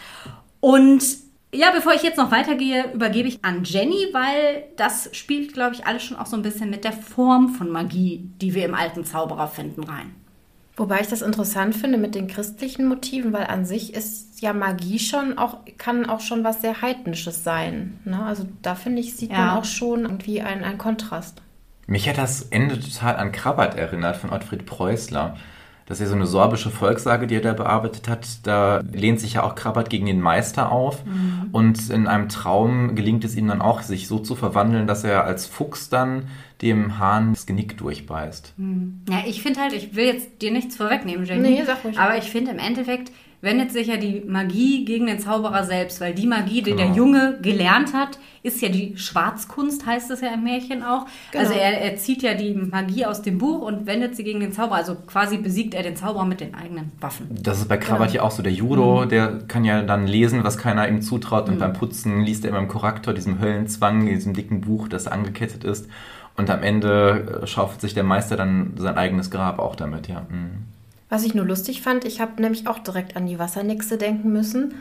Und 0.61 1.04
ja, 1.52 1.70
bevor 1.70 1.92
ich 1.92 2.02
jetzt 2.02 2.18
noch 2.18 2.33
weitergehe, 2.33 2.92
übergebe 2.92 3.28
ich 3.28 3.44
an 3.44 3.62
Jenny, 3.64 4.09
weil 4.12 4.64
das 4.76 5.11
spielt, 5.12 5.52
glaube 5.52 5.74
ich, 5.74 5.87
alles 5.87 6.02
schon 6.02 6.16
auch 6.16 6.26
so 6.26 6.37
ein 6.37 6.42
bisschen 6.42 6.68
mit 6.68 6.85
der 6.85 6.92
Form 6.92 7.50
von 7.50 7.70
Magie, 7.70 8.28
die 8.40 8.54
wir 8.54 8.64
im 8.64 8.74
alten 8.74 9.04
Zauberer 9.04 9.46
finden, 9.46 9.85
rein. 9.85 10.24
Wobei 10.77 11.01
ich 11.01 11.07
das 11.07 11.23
interessant 11.23 11.77
finde 11.77 11.99
mit 11.99 12.15
den 12.17 12.27
christlichen 12.27 12.87
Motiven, 12.89 13.33
weil 13.33 13.47
an 13.47 13.65
sich 13.65 13.95
ist 13.95 14.41
ja 14.41 14.53
Magie 14.53 14.99
schon 14.99 15.39
auch, 15.39 15.59
kann 15.79 16.07
auch 16.07 16.21
schon 16.21 16.43
was 16.43 16.63
sehr 16.63 16.83
Heidnisches 16.83 17.45
sein. 17.45 17.99
Ne? 18.05 18.21
Also 18.25 18.45
da 18.63 18.75
finde 18.75 19.01
ich, 19.01 19.15
sieht 19.17 19.31
Ja. 19.31 19.39
man 19.39 19.51
auch 19.59 19.65
schon 19.65 20.03
irgendwie 20.03 20.43
einen, 20.43 20.65
einen 20.65 20.79
Kontrast. 20.79 21.43
Mich 21.87 22.09
hat 22.09 22.19
das 22.19 22.43
Ende 22.43 22.81
total 22.81 23.17
an 23.17 23.31
Krabbert 23.31 23.77
erinnert 23.77 24.17
von 24.17 24.31
Ottfried 24.31 24.67
Preußler. 24.67 25.37
Das 25.87 25.99
ist 25.99 26.05
ja 26.05 26.09
so 26.09 26.15
eine 26.15 26.27
sorbische 26.27 26.71
Volkssage, 26.71 27.27
die 27.27 27.35
er 27.37 27.43
da 27.43 27.53
bearbeitet 27.53 28.09
hat. 28.09 28.27
Da 28.45 28.81
lehnt 28.91 29.21
sich 29.21 29.35
ja 29.35 29.43
auch 29.43 29.55
Krabbert 29.55 29.91
gegen 29.91 30.07
den 30.07 30.19
Meister 30.21 30.73
auf. 30.73 31.03
Und 31.53 31.91
in 31.91 32.07
einem 32.07 32.31
Traum 32.31 32.95
gelingt 32.95 33.23
es 33.23 33.37
ihm 33.37 33.49
dann 33.49 33.61
auch, 33.61 33.83
sich 33.83 34.09
so 34.09 34.19
zu 34.19 34.35
verwandeln, 34.35 34.87
dass 34.87 35.05
er 35.05 35.25
als 35.25 35.45
Fuchs 35.47 35.91
dann 35.91 36.25
dem 36.64 36.98
Hahn 36.98 37.35
das 37.35 37.46
Genick 37.46 37.77
durchbeißt. 37.79 38.55
Ja, 39.09 39.18
ich 39.27 39.42
finde 39.42 39.61
halt, 39.61 39.72
ich 39.74 39.94
will 39.94 40.07
jetzt 40.07 40.42
dir 40.42 40.50
nichts 40.50 40.77
vorwegnehmen, 40.77 41.24
Jenny. 41.27 41.50
Nee, 41.50 41.62
sag 41.64 41.85
ruhig. 41.85 41.98
Aber 41.98 42.16
ich 42.18 42.24
finde, 42.24 42.50
im 42.50 42.59
Endeffekt 42.59 43.12
wendet 43.42 43.72
sich 43.72 43.88
ja 43.88 43.98
die 43.98 44.22
Magie 44.27 44.87
gegen 44.87 45.07
den 45.07 45.18
Zauberer 45.20 45.64
selbst, 45.64 46.00
weil 46.00 46.14
die 46.14 46.27
Magie, 46.27 46.62
die 46.62 46.74
der 46.74 46.87
Genau. 46.87 46.96
Junge 46.96 47.38
gelernt 47.42 47.92
hat, 47.92 48.18
ist 48.42 48.62
ja 48.62 48.70
die 48.70 48.96
Schwarzkunst, 48.96 49.85
heißt 49.85 50.11
es 50.11 50.22
ja 50.22 50.33
im 50.33 50.44
Märchen 50.44 50.83
auch. 50.83 51.05
Genau. 51.31 51.44
Also 51.44 51.53
er, 51.53 51.79
er 51.83 51.96
zieht 51.96 52.22
ja 52.22 52.33
die 52.33 52.55
Magie 52.55 53.05
aus 53.05 53.20
dem 53.20 53.37
Buch 53.37 53.61
und 53.61 53.87
wendet 53.87 54.16
sie 54.16 54.24
gegen 54.24 54.40
den 54.40 54.53
Zauberer. 54.53 54.77
Also 54.77 54.94
quasi 54.94 55.37
besiegt 55.37 55.74
er 55.74 55.83
den 55.83 55.94
Zauberer 55.94 56.24
mit 56.24 56.40
den 56.40 56.55
eigenen 56.55 56.92
Waffen. 57.00 57.29
Das 57.31 57.59
ist 57.59 57.68
bei 57.68 57.77
Krabbert 57.77 58.14
ja 58.14 58.22
auch 58.22 58.31
so. 58.31 58.42
Der 58.42 58.53
Judo, 58.53 59.05
der 59.05 59.40
kann 59.46 59.64
ja 59.66 59.83
dann 59.83 60.07
lesen, 60.07 60.42
was 60.42 60.57
keiner 60.57 60.88
ihm 60.88 61.03
zutraut. 61.03 61.46
Und 61.50 61.59
beim 61.59 61.74
Putzen 61.74 62.22
liest 62.22 62.44
er 62.44 62.50
immer 62.50 62.61
im 62.61 62.68
Korrektor, 62.68 63.12
diesem 63.12 63.40
Höllenzwang, 63.40 64.07
in 64.07 64.14
diesem 64.14 64.33
dicken 64.33 64.62
Buch, 64.62 64.88
das 64.88 65.07
angekettet 65.07 65.64
ist. 65.64 65.87
Und 66.37 66.51
am 66.51 66.62
Ende 66.62 67.40
äh, 67.42 67.47
schaufelt 67.47 67.81
sich 67.81 67.94
der 67.94 68.03
Meister 68.03 68.37
dann 68.37 68.73
sein 68.77 68.97
eigenes 68.99 69.31
Grab 69.31 69.59
auch 69.59 69.77
damit, 69.77 70.09
ja. 70.09 70.23
Mhm. 70.29 70.64
Was 71.09 71.25
ich 71.25 71.35
nur 71.35 71.44
lustig 71.44 71.83
fand, 71.83 72.05
ich 72.05 72.20
habe 72.20 72.40
nämlich 72.42 72.66
auch 72.66 72.79
direkt 72.81 73.16
an 73.16 73.27
die 73.27 73.38
Wassernixe 73.38 73.99
denken 73.99 74.33
müssen, 74.33 74.75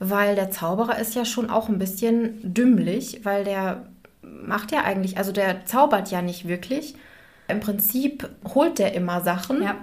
weil 0.00 0.34
der 0.34 0.50
Zauberer 0.50 0.98
ist 0.98 1.14
ja 1.14 1.24
schon 1.24 1.50
auch 1.50 1.68
ein 1.68 1.78
bisschen 1.78 2.40
dümmlich, 2.42 3.20
weil 3.24 3.44
der 3.44 3.86
macht 4.22 4.72
ja 4.72 4.82
eigentlich, 4.84 5.18
also 5.18 5.30
der 5.30 5.64
zaubert 5.66 6.10
ja 6.10 6.20
nicht 6.22 6.48
wirklich. 6.48 6.96
Im 7.46 7.60
Prinzip 7.60 8.28
holt 8.54 8.78
der 8.78 8.94
immer 8.94 9.20
Sachen, 9.20 9.62
Ja. 9.62 9.76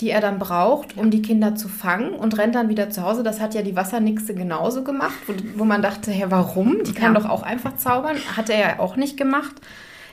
die 0.00 0.10
er 0.10 0.20
dann 0.20 0.38
braucht, 0.38 0.96
um 0.98 1.10
die 1.10 1.22
Kinder 1.22 1.54
zu 1.54 1.68
fangen 1.68 2.10
und 2.14 2.36
rennt 2.38 2.54
dann 2.54 2.68
wieder 2.68 2.90
zu 2.90 3.02
Hause. 3.02 3.22
Das 3.22 3.40
hat 3.40 3.54
ja 3.54 3.62
die 3.62 3.76
Wassernixe 3.76 4.34
genauso 4.34 4.84
gemacht, 4.84 5.14
wo, 5.26 5.32
wo 5.56 5.64
man 5.64 5.80
dachte, 5.82 6.12
ja, 6.12 6.30
warum? 6.30 6.82
Die 6.84 6.92
kann 6.92 7.14
Ja. 7.14 7.20
doch 7.20 7.28
auch 7.28 7.42
einfach 7.42 7.76
zaubern. 7.76 8.16
Hat 8.36 8.50
er 8.50 8.58
ja 8.58 8.78
auch 8.80 8.96
nicht 8.96 9.16
gemacht. 9.16 9.54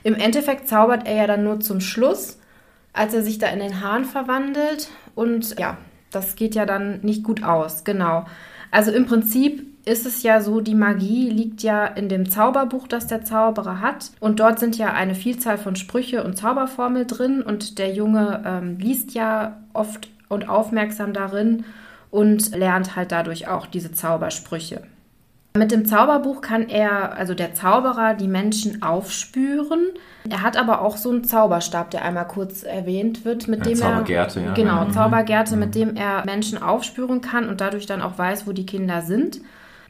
Im 0.02 0.14
Endeffekt 0.14 0.68
zaubert 0.68 1.06
er 1.06 1.14
ja 1.14 1.26
dann 1.26 1.44
nur 1.44 1.60
zum 1.60 1.80
Schluss, 1.80 2.38
als 2.92 3.14
er 3.14 3.22
sich 3.22 3.38
da 3.38 3.48
in 3.48 3.58
den 3.58 3.80
Hahn 3.82 4.04
verwandelt. 4.04 4.88
Und 5.14 5.58
ja, 5.58 5.76
das 6.10 6.36
geht 6.36 6.54
ja 6.54 6.66
dann 6.66 7.00
nicht 7.02 7.22
gut 7.22 7.42
aus, 7.42 7.84
genau. 7.84 8.24
Also 8.70 8.92
im 8.92 9.06
Prinzip 9.06 9.66
ist 9.84 10.06
es 10.06 10.22
ja 10.22 10.40
so, 10.40 10.60
die 10.60 10.74
Magie 10.74 11.30
liegt 11.30 11.62
ja 11.62 11.86
in 11.86 12.08
dem 12.08 12.30
Zauberbuch, 12.30 12.86
das 12.86 13.06
der 13.06 13.24
Zauberer 13.24 13.80
hat. 13.80 14.10
Und 14.20 14.40
dort 14.40 14.58
sind 14.58 14.76
ja 14.76 14.92
eine 14.92 15.14
Vielzahl 15.14 15.58
von 15.58 15.76
Sprüche 15.76 16.22
und 16.22 16.36
Zauberformel 16.36 17.06
drin. 17.06 17.42
Und 17.42 17.78
der 17.78 17.92
Junge 17.92 18.42
ähm, 18.46 18.78
liest 18.78 19.14
ja 19.14 19.56
oft 19.72 20.08
und 20.28 20.48
aufmerksam 20.48 21.12
darin 21.12 21.64
und 22.10 22.54
lernt 22.54 22.96
halt 22.96 23.12
dadurch 23.12 23.48
auch 23.48 23.66
diese 23.66 23.92
Zaubersprüche. 23.92 24.82
Mit 25.56 25.72
dem 25.72 25.84
Zauberbuch 25.84 26.42
kann 26.42 26.68
er, 26.68 27.16
also 27.16 27.34
der 27.34 27.54
Zauberer, 27.54 28.14
die 28.14 28.28
Menschen 28.28 28.82
aufspüren. 28.82 29.88
Er 30.28 30.42
hat 30.42 30.56
aber 30.56 30.80
auch 30.80 30.96
so 30.96 31.10
einen 31.10 31.24
Zauberstab, 31.24 31.90
der 31.90 32.04
einmal 32.04 32.28
kurz 32.28 32.62
erwähnt 32.62 33.24
wird, 33.24 33.48
mit 33.48 33.60
Ja, 33.60 33.64
dem 33.64 33.76
Zaubergärte, 33.76 34.40
er 34.40 34.46
ja. 34.46 34.52
genau 34.54 34.84
Mhm. 34.84 34.92
Zaubergärte, 34.92 35.56
mit 35.56 35.74
dem 35.74 35.96
er 35.96 36.24
Menschen 36.24 36.62
aufspüren 36.62 37.20
kann 37.20 37.48
und 37.48 37.60
dadurch 37.60 37.86
dann 37.86 38.00
auch 38.02 38.16
weiß, 38.16 38.46
wo 38.46 38.52
die 38.52 38.66
Kinder 38.66 39.02
sind. 39.02 39.40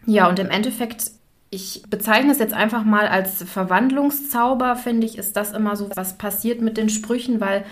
Ja, 0.07 0.29
und 0.29 0.39
im 0.39 0.49
Endeffekt, 0.49 1.11
ich 1.51 1.83
bezeichne 1.91 2.33
es 2.33 2.39
jetzt 2.39 2.55
einfach 2.55 2.85
mal 2.85 3.07
als 3.07 3.43
Verwandlungszauber, 3.43 4.77
finde 4.77 5.07
ich, 5.07 5.19
ist 5.19 5.37
das 5.37 5.53
immer 5.53 5.77
so, 5.77 5.91
was 5.95 6.17
passiert 6.17 6.63
mit 6.63 6.79
den 6.79 6.89
Sprüchen, 6.89 7.41
weil 7.41 7.65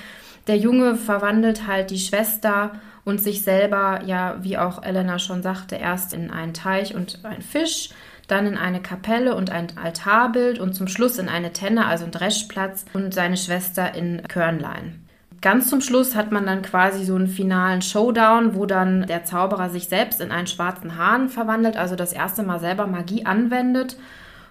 der 0.46 0.56
Junge 0.58 0.96
verwandelt 0.96 1.66
halt 1.66 1.90
die 1.90 1.98
Schwester 1.98 2.72
und 3.08 3.22
sich 3.22 3.42
selber, 3.42 4.02
ja, 4.04 4.36
wie 4.42 4.58
auch 4.58 4.82
Elena 4.82 5.18
schon 5.18 5.42
sagte, 5.42 5.76
erst 5.76 6.12
in 6.12 6.30
einen 6.30 6.52
Teich 6.52 6.94
und 6.94 7.24
einen 7.24 7.40
Fisch, 7.40 7.88
dann 8.26 8.46
in 8.46 8.58
eine 8.58 8.82
Kapelle 8.82 9.34
und 9.34 9.48
ein 9.48 9.68
Altarbild 9.82 10.58
und 10.58 10.74
zum 10.74 10.88
Schluss 10.88 11.16
in 11.16 11.30
eine 11.30 11.54
Tenne, 11.54 11.86
also 11.86 12.04
einen 12.04 12.12
Dreschplatz 12.12 12.84
und 12.92 13.14
seine 13.14 13.38
Schwester 13.38 13.94
in 13.94 14.22
Körnlein. 14.28 15.02
Ganz 15.40 15.70
zum 15.70 15.80
Schluss 15.80 16.14
hat 16.14 16.32
man 16.32 16.44
dann 16.44 16.60
quasi 16.60 17.02
so 17.06 17.14
einen 17.14 17.28
finalen 17.28 17.80
Showdown, 17.80 18.54
wo 18.54 18.66
dann 18.66 19.06
der 19.06 19.24
Zauberer 19.24 19.70
sich 19.70 19.88
selbst 19.88 20.20
in 20.20 20.30
einen 20.30 20.46
schwarzen 20.46 20.98
Hahn 20.98 21.30
verwandelt, 21.30 21.78
also 21.78 21.96
das 21.96 22.12
erste 22.12 22.42
Mal 22.42 22.60
selber 22.60 22.86
Magie 22.86 23.24
anwendet 23.24 23.96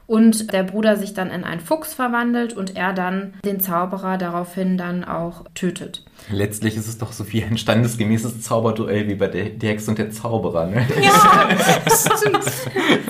und 0.07 0.53
der 0.53 0.63
Bruder 0.63 0.95
sich 0.95 1.13
dann 1.13 1.29
in 1.29 1.43
einen 1.43 1.59
Fuchs 1.59 1.93
verwandelt 1.93 2.53
und 2.53 2.75
er 2.75 2.93
dann 2.93 3.33
den 3.45 3.59
Zauberer 3.59 4.17
daraufhin 4.17 4.77
dann 4.77 5.03
auch 5.03 5.45
tötet. 5.53 6.03
Letztlich 6.31 6.77
ist 6.77 6.87
es 6.87 6.97
doch 6.97 7.11
so 7.11 7.31
wie 7.31 7.43
ein 7.43 7.57
standesgemäßes 7.57 8.41
Zauberduell 8.41 9.07
wie 9.07 9.15
bei 9.15 9.27
der, 9.27 9.49
der 9.49 9.71
Hexe 9.71 9.91
und 9.91 9.99
der 9.99 10.09
Zauberer, 10.09 10.67
ne? 10.67 10.87
Ja, 11.01 11.49
stimmt. 12.17 12.43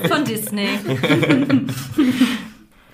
Von 0.10 0.25
Disney. 0.25 0.67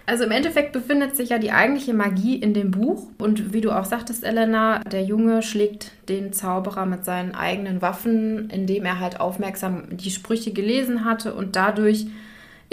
Also 0.05 0.25
im 0.25 0.31
Endeffekt 0.31 0.73
befindet 0.73 1.15
sich 1.15 1.29
ja 1.29 1.39
die 1.39 1.51
eigentliche 1.51 1.93
Magie 1.93 2.35
in 2.35 2.53
dem 2.53 2.71
Buch. 2.71 3.07
Und 3.19 3.53
wie 3.53 3.61
du 3.61 3.71
auch 3.71 3.85
sagtest, 3.85 4.25
Elena, 4.25 4.79
der 4.79 5.03
Junge 5.03 5.41
schlägt 5.41 5.91
den 6.09 6.33
Zauberer 6.33 6.85
mit 6.85 7.05
seinen 7.05 7.33
eigenen 7.33 7.81
Waffen, 7.81 8.49
indem 8.49 8.83
er 8.83 8.99
halt 8.99 9.21
aufmerksam 9.21 9.83
die 9.91 10.11
Sprüche 10.11 10.51
gelesen 10.51 11.05
hatte 11.05 11.33
und 11.33 11.55
dadurch 11.55 12.07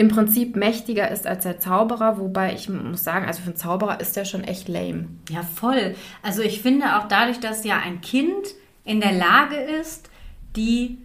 im 0.01 0.09
Prinzip 0.09 0.57
mächtiger 0.57 1.11
ist 1.11 1.27
als 1.27 1.43
der 1.43 1.61
Zauberer. 1.61 2.19
Wobei 2.19 2.55
ich 2.55 2.71
muss 2.71 3.05
sagen, 3.05 3.27
also 3.27 3.43
für 3.43 3.49
einen 3.49 3.57
Zauberer 3.57 4.01
ist 4.01 4.17
der 4.17 4.25
schon 4.25 4.45
echt 4.45 4.67
lame. 4.67 5.09
Ja, 5.29 5.43
voll. 5.43 5.95
Also 6.23 6.41
ich 6.41 6.63
finde 6.63 6.97
auch 6.97 7.07
dadurch, 7.07 7.39
dass 7.39 7.67
ja 7.67 7.79
ein 7.79 8.01
Kind 8.01 8.47
in 8.83 9.03
der 9.03 9.13
Lage 9.13 9.57
ist, 9.57 10.09
die 10.57 10.97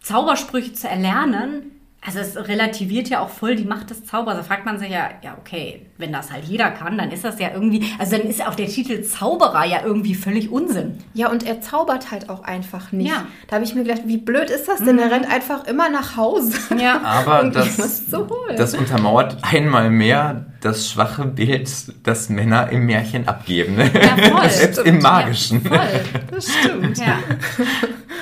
Zaubersprüche 0.00 0.74
zu 0.74 0.88
erlernen, 0.88 1.72
also 2.06 2.18
es 2.18 2.36
relativiert 2.36 3.08
ja 3.08 3.20
auch 3.20 3.30
voll 3.30 3.56
die 3.56 3.64
Macht 3.64 3.88
des 3.88 4.04
Zaubers. 4.04 4.36
Da 4.36 4.42
fragt 4.42 4.66
man 4.66 4.78
sich 4.78 4.90
ja, 4.90 5.10
ja, 5.22 5.36
okay, 5.40 5.86
wenn 5.96 6.12
das 6.12 6.30
halt 6.30 6.44
jeder 6.44 6.70
kann, 6.70 6.98
dann 6.98 7.10
ist 7.10 7.24
das 7.24 7.38
ja 7.38 7.50
irgendwie, 7.54 7.86
also 7.98 8.16
dann 8.16 8.26
ist 8.26 8.46
auch 8.46 8.54
der 8.54 8.66
Titel 8.66 9.02
Zauberer 9.02 9.64
ja 9.64 9.78
irgendwie 9.84 10.14
völlig 10.14 10.50
Unsinn. 10.50 10.98
Ja, 11.14 11.30
und 11.30 11.46
er 11.46 11.62
zaubert 11.62 12.10
halt 12.10 12.28
auch 12.28 12.42
einfach 12.42 12.92
nicht. 12.92 13.10
Ja. 13.10 13.26
Da 13.48 13.56
habe 13.56 13.64
ich 13.64 13.74
mir 13.74 13.84
gedacht, 13.84 14.02
wie 14.04 14.18
blöd 14.18 14.50
ist 14.50 14.68
das 14.68 14.80
denn? 14.80 14.98
Er 14.98 15.10
rennt 15.10 15.30
einfach 15.30 15.64
immer 15.66 15.88
nach 15.88 16.16
Hause. 16.16 16.58
Ja. 16.78 17.00
Aber 17.04 17.44
das, 17.48 17.76
das 18.56 18.74
untermauert 18.74 19.38
einmal 19.42 19.90
mehr 19.90 20.46
das 20.60 20.90
schwache 20.90 21.26
Bild, 21.26 21.70
das 22.06 22.28
Männer 22.30 22.70
im 22.70 22.86
Märchen 22.86 23.28
abgeben. 23.28 23.76
Ne? 23.76 23.90
Ja, 23.94 24.16
voll. 24.16 24.48
Selbst 24.48 24.78
im 24.78 24.98
Magischen. 24.98 25.62
Ja, 25.64 25.70
voll. 25.70 26.00
Das 26.30 26.48
stimmt. 26.52 26.98
Ja. 26.98 27.18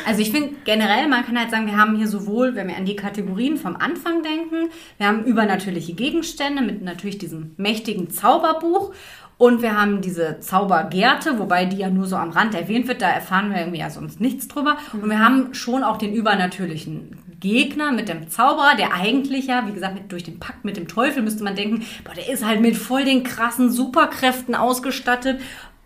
Also 0.06 0.20
ich 0.20 0.30
finde 0.30 0.56
generell, 0.64 1.08
man 1.08 1.24
kann 1.24 1.38
halt 1.38 1.50
sagen, 1.50 1.66
wir 1.66 1.76
haben 1.76 1.96
hier 1.96 2.08
sowohl, 2.08 2.54
wenn 2.54 2.68
wir 2.68 2.76
an 2.76 2.84
die 2.84 2.96
Kategorien 2.96 3.56
vom 3.56 3.76
Anfang 3.76 4.22
denken, 4.22 4.70
wir 4.98 5.06
haben 5.06 5.24
übernatürliche 5.24 5.94
Gegenstände 5.94 6.62
mit 6.62 6.82
natürlich 6.82 7.18
diesem 7.18 7.54
mächtigen 7.56 8.10
Zauberbuch 8.10 8.92
und 9.38 9.60
wir 9.60 9.76
haben 9.76 10.02
diese 10.02 10.38
Zaubergärte, 10.38 11.40
wobei 11.40 11.64
die 11.64 11.78
ja 11.78 11.90
nur 11.90 12.06
so 12.06 12.14
am 12.14 12.30
Rand 12.30 12.54
erwähnt 12.54 12.86
wird, 12.86 13.02
da 13.02 13.08
erfahren 13.08 13.50
wir 13.50 13.58
irgendwie 13.58 13.80
ja 13.80 13.90
sonst 13.90 14.20
nichts 14.20 14.46
drüber. 14.46 14.76
Und 14.92 15.08
wir 15.08 15.18
haben 15.18 15.52
schon 15.52 15.82
auch 15.82 15.96
den 15.96 16.14
übernatürlichen 16.14 17.18
Gegner 17.40 17.90
mit 17.90 18.08
dem 18.08 18.30
Zauberer, 18.30 18.76
der 18.76 18.94
eigentlich 18.94 19.48
ja, 19.48 19.66
wie 19.66 19.72
gesagt, 19.72 19.94
mit, 19.94 20.12
durch 20.12 20.22
den 20.22 20.38
Pakt 20.38 20.64
mit 20.64 20.76
dem 20.76 20.86
Teufel 20.86 21.24
müsste 21.24 21.42
man 21.42 21.56
denken, 21.56 21.84
boah, 22.04 22.14
der 22.14 22.32
ist 22.32 22.46
halt 22.46 22.60
mit 22.60 22.76
voll 22.76 23.04
den 23.04 23.24
krassen 23.24 23.72
Superkräften 23.72 24.54
ausgestattet. 24.54 25.40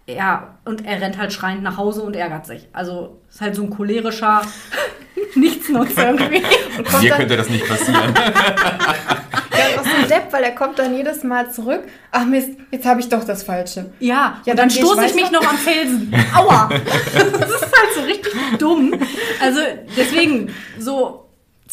Ja, 0.08 0.58
und 0.64 0.84
er 0.86 1.00
rennt 1.00 1.18
halt 1.18 1.32
schreiend 1.32 1.62
nach 1.64 1.76
Hause 1.76 2.02
und 2.02 2.14
ärgert 2.14 2.46
sich. 2.46 2.68
Also 2.72 3.20
ist 3.28 3.40
halt 3.40 3.56
so 3.56 3.62
ein 3.64 3.70
cholerischer 3.70 4.42
Nichtsnutzer 5.34 6.06
irgendwie. 6.12 6.40
Mir 7.00 7.10
dann- 7.10 7.18
könnte 7.18 7.36
das 7.36 7.48
nicht 7.48 7.66
passieren. 7.66 8.14
Ja, 8.14 9.80
auch 9.80 9.84
so 9.84 9.96
ein 10.02 10.08
Depp, 10.08 10.32
weil 10.32 10.44
er 10.44 10.52
kommt 10.54 10.78
dann 10.78 10.94
jedes 10.96 11.24
Mal 11.24 11.50
zurück. 11.50 11.82
Ach 12.12 12.24
Mist, 12.24 12.50
jetzt 12.70 12.86
habe 12.86 13.00
ich 13.00 13.08
doch 13.08 13.24
das 13.24 13.42
Falsche. 13.42 13.86
Ja, 13.98 14.40
Ja, 14.44 14.52
und 14.52 14.58
dann 14.58 14.68
dann 14.68 14.68
geh 14.68 14.74
ich 14.74 14.80
stoße 14.80 15.06
ich 15.06 15.14
mich 15.14 15.30
noch 15.30 15.48
am 15.48 15.56
Felsen. 15.56 16.14
Aua! 16.34 16.68
Das 17.14 17.50
ist 17.50 17.62
halt 17.62 17.94
so 17.94 18.00
richtig 18.02 18.32
dumm. 18.58 18.94
Also 19.40 19.60
deswegen, 19.96 20.54
so 20.78 21.25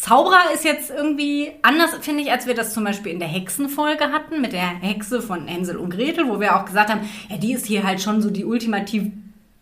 Zauberer 0.04 0.52
ist 0.52 0.66
jetzt 0.66 0.90
irgendwie 0.90 1.52
anders, 1.62 1.92
finde 2.02 2.22
ich, 2.22 2.30
als 2.30 2.46
wir 2.46 2.52
das 2.52 2.74
zum 2.74 2.84
Beispiel 2.84 3.10
in 3.10 3.20
der 3.20 3.28
Hexenfolge 3.28 4.12
hatten, 4.12 4.42
mit 4.42 4.52
der 4.52 4.60
Hexe 4.60 5.22
von 5.22 5.48
Hänsel 5.48 5.78
und 5.78 5.88
Gretel, 5.88 6.28
wo 6.28 6.40
wir 6.40 6.56
auch 6.56 6.66
gesagt 6.66 6.90
haben, 6.90 7.08
ja, 7.30 7.38
die 7.38 7.54
ist 7.54 7.64
hier 7.64 7.84
halt 7.84 8.02
schon 8.02 8.20
so 8.20 8.28
die 8.28 8.44
ultimativ 8.44 9.04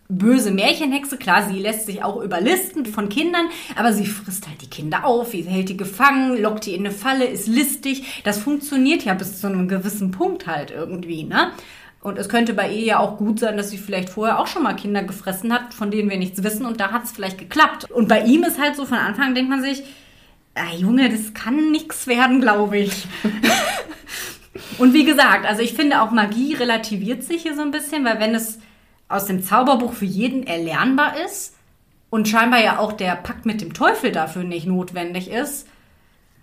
böse 0.09 0.51
Märchenhexe. 0.51 1.15
Klar, 1.15 1.47
sie 1.47 1.59
lässt 1.59 1.85
sich 1.85 2.03
auch 2.03 2.21
überlisten 2.21 2.85
von 2.85 3.07
Kindern, 3.07 3.45
aber 3.77 3.93
sie 3.93 4.05
frisst 4.05 4.45
halt 4.49 4.61
die 4.61 4.69
Kinder 4.69 5.05
auf, 5.05 5.29
sie 5.31 5.43
hält 5.43 5.69
die 5.69 5.77
gefangen, 5.77 6.41
lockt 6.41 6.65
die 6.65 6.73
in 6.73 6.85
eine 6.85 6.93
Falle, 6.93 7.23
ist 7.23 7.47
listig. 7.47 8.21
Das 8.25 8.37
funktioniert 8.37 9.05
ja 9.05 9.13
bis 9.13 9.39
zu 9.39 9.47
einem 9.47 9.69
gewissen 9.69 10.11
Punkt 10.11 10.45
halt 10.45 10.71
irgendwie, 10.71 11.23
ne? 11.23 11.51
Und 12.01 12.19
es 12.19 12.27
könnte 12.27 12.53
bei 12.53 12.69
ihr 12.69 12.83
ja 12.83 12.99
auch 12.99 13.17
gut 13.17 13.39
sein, 13.39 13.55
dass 13.55 13.69
sie 13.69 13.77
vielleicht 13.77 14.09
vorher 14.09 14.39
auch 14.39 14.47
schon 14.47 14.63
mal 14.63 14.73
Kinder 14.73 15.03
gefressen 15.03 15.53
hat, 15.53 15.73
von 15.73 15.89
denen 15.89 16.09
wir 16.09 16.17
nichts 16.17 16.43
wissen 16.43 16.65
und 16.65 16.81
da 16.81 16.91
hat 16.91 17.05
es 17.05 17.13
vielleicht 17.13 17.37
geklappt. 17.37 17.89
Und 17.89 18.09
bei 18.09 18.23
ihm 18.23 18.43
ist 18.43 18.59
halt 18.59 18.75
so 18.75 18.85
von 18.85 18.97
Anfang 18.97 19.33
denkt 19.33 19.49
man 19.49 19.61
sich, 19.61 19.83
ah, 20.55 20.75
Junge, 20.75 21.09
das 21.09 21.33
kann 21.33 21.71
nichts 21.71 22.07
werden, 22.07 22.41
glaube 22.41 22.77
ich. 22.77 23.07
und 24.77 24.93
wie 24.93 25.05
gesagt, 25.05 25.45
also 25.45 25.61
ich 25.61 25.73
finde 25.73 26.01
auch 26.01 26.11
Magie 26.11 26.53
relativiert 26.53 27.23
sich 27.23 27.43
hier 27.43 27.55
so 27.55 27.61
ein 27.61 27.71
bisschen, 27.71 28.05
weil 28.05 28.19
wenn 28.19 28.35
es 28.35 28.59
aus 29.07 29.25
dem 29.25 29.43
Zauberbuch 29.43 29.93
für 29.93 30.05
jeden 30.05 30.45
erlernbar 30.45 31.15
ist 31.25 31.55
und 32.09 32.27
scheinbar 32.27 32.63
ja 32.63 32.79
auch 32.79 32.93
der 32.93 33.15
Pakt 33.15 33.45
mit 33.45 33.61
dem 33.61 33.73
Teufel 33.73 34.11
dafür 34.11 34.43
nicht 34.43 34.67
notwendig 34.67 35.29
ist, 35.29 35.67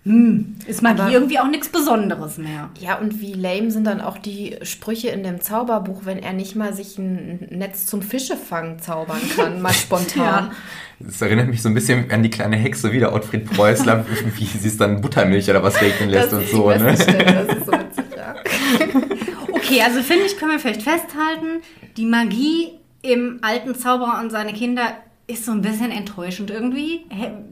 hm, 0.03 0.55
ist 0.67 0.81
Magie 0.81 1.01
Aber- 1.01 1.11
irgendwie 1.11 1.37
auch 1.39 1.47
nichts 1.47 1.69
Besonderes 1.69 2.37
mehr. 2.37 2.69
Ja, 2.79 2.95
und 2.97 3.21
wie 3.21 3.33
lame 3.33 3.69
sind 3.69 3.85
dann 3.85 4.01
auch 4.01 4.17
die 4.17 4.55
Sprüche 4.63 5.09
in 5.09 5.23
dem 5.23 5.41
Zauberbuch, 5.41 6.01
wenn 6.05 6.17
er 6.19 6.33
nicht 6.33 6.55
mal 6.55 6.73
sich 6.73 6.97
ein 6.97 7.47
Netz 7.51 7.85
zum 7.85 8.01
Fischefangen 8.01 8.79
zaubern 8.79 9.19
kann, 9.35 9.61
mal 9.61 9.73
spontan. 9.73 10.45
Ja. 10.45 10.51
Das 10.99 11.21
erinnert 11.21 11.47
mich 11.49 11.61
so 11.61 11.69
ein 11.69 11.73
bisschen 11.75 12.09
an 12.11 12.23
die 12.23 12.29
kleine 12.29 12.55
Hexe 12.57 12.91
wieder, 12.91 13.13
Ottfried 13.13 13.45
Preußler, 13.51 14.05
wie 14.37 14.45
sie 14.45 14.67
es 14.67 14.77
dann 14.77 15.01
Buttermilch 15.01 15.49
oder 15.49 15.61
was 15.63 15.79
regnen 15.81 16.09
lässt 16.09 16.33
und 16.33 16.41
ist 16.41 16.51
die 16.51 16.55
so, 16.55 16.69
ne? 16.69 16.95
Stelle, 16.97 17.45
das 17.47 17.57
ist 17.57 17.65
so 17.65 17.71
witzig, 17.73 18.05
ja. 18.15 18.35
Okay, 19.51 19.81
also 19.83 20.01
finde 20.01 20.25
ich, 20.25 20.37
können 20.37 20.51
wir 20.51 20.59
vielleicht 20.59 20.81
festhalten, 20.83 21.61
die 21.97 22.05
Magie 22.05 22.69
im 23.01 23.39
alten 23.41 23.73
Zauberer 23.75 24.19
und 24.21 24.29
seine 24.31 24.53
Kinder 24.53 24.93
ist 25.31 25.45
so 25.45 25.51
ein 25.51 25.61
bisschen 25.61 25.91
enttäuschend 25.91 26.49
irgendwie. 26.51 27.05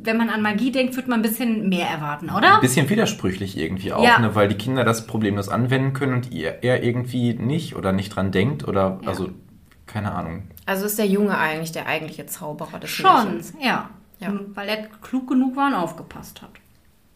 Wenn 0.04 0.18
man 0.18 0.30
an 0.30 0.42
Magie 0.42 0.72
denkt, 0.72 0.96
würde 0.96 1.10
man 1.10 1.20
ein 1.20 1.24
bisschen 1.24 1.70
mehr 1.70 1.88
erwarten, 1.88 2.30
oder? 2.30 2.56
Ein 2.56 2.62
bisschen 2.62 2.90
widersprüchlich 2.90 3.58
irgendwie 3.58 3.94
auch, 3.94 4.04
Ja. 4.04 4.20
ne? 4.20 4.36
weil 4.36 4.48
die 4.48 4.56
Kinder 4.56 4.84
das 4.84 5.08
problemlos 5.08 5.50
anwenden 5.50 5.94
können 5.94 6.14
und 6.14 6.32
ihr, 6.32 6.64
er 6.64 6.84
irgendwie 6.84 7.34
nicht 7.34 7.76
oder 7.76 7.92
nicht 7.92 8.16
dran 8.16 8.32
denkt 8.32 8.68
oder, 8.68 9.00
Ja. 9.02 9.10
also, 9.10 9.30
keine 9.86 10.12
Ahnung. 10.14 10.44
Also 10.66 10.86
ist 10.86 11.00
der 11.00 11.08
Junge 11.08 11.38
eigentlich 11.38 11.72
der 11.72 11.88
eigentliche 11.88 12.26
Zauberer 12.26 12.80
des 12.80 12.90
Schon, 12.92 13.42
ja. 13.60 13.90
Ja. 14.20 14.34
Weil 14.54 14.68
er 14.70 14.88
klug 15.02 15.28
genug 15.28 15.56
war 15.56 15.68
und 15.68 15.74
aufgepasst 15.76 16.42
hat. 16.42 16.52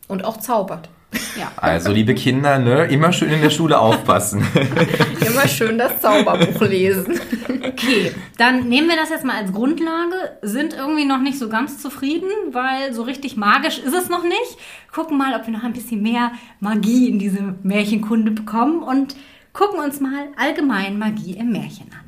Und 0.08 0.24
auch 0.26 0.38
zaubert. 0.38 0.90
Ja. 1.38 1.52
Also, 1.58 1.92
liebe 1.92 2.14
Kinder, 2.16 2.60
ne, 2.60 2.86
immer 2.86 3.12
schön 3.12 3.32
in 3.32 3.42
der 3.42 3.50
Schule 3.50 3.80
aufpassen. 3.80 4.46
Immer 5.26 5.48
schön 5.48 5.78
das 5.78 6.00
Zauberbuch 6.00 6.62
lesen. 6.62 7.20
Okay, 7.66 8.12
dann 8.38 8.68
nehmen 8.68 8.88
wir 8.88 8.96
das 8.96 9.10
jetzt 9.10 9.26
mal 9.26 9.38
als 9.38 9.52
Grundlage, 9.52 10.38
sind 10.42 10.74
irgendwie 10.74 11.06
noch 11.06 11.22
nicht 11.22 11.40
so 11.40 11.50
ganz 11.50 11.82
zufrieden, 11.82 12.30
weil 12.52 12.94
so 12.94 13.04
richtig 13.04 13.36
magisch 13.38 13.80
ist 13.80 13.94
es 13.94 14.10
noch 14.10 14.24
nicht. 14.24 14.58
Gucken 14.92 15.18
mal, 15.18 15.34
ob 15.34 15.48
wir 15.48 15.54
noch 15.54 15.64
ein 15.64 15.74
bisschen 15.74 16.02
mehr 16.02 16.32
Magie 16.60 17.10
in 17.10 17.20
diese 17.20 17.56
Märchenkunde 17.64 18.32
bekommen 18.32 18.84
und 18.84 19.16
gucken 19.54 19.80
uns 19.80 20.00
mal 20.00 20.28
allgemein 20.38 21.00
Magie 21.00 21.38
im 21.38 21.52
Märchen 21.52 21.88
an. 21.94 22.03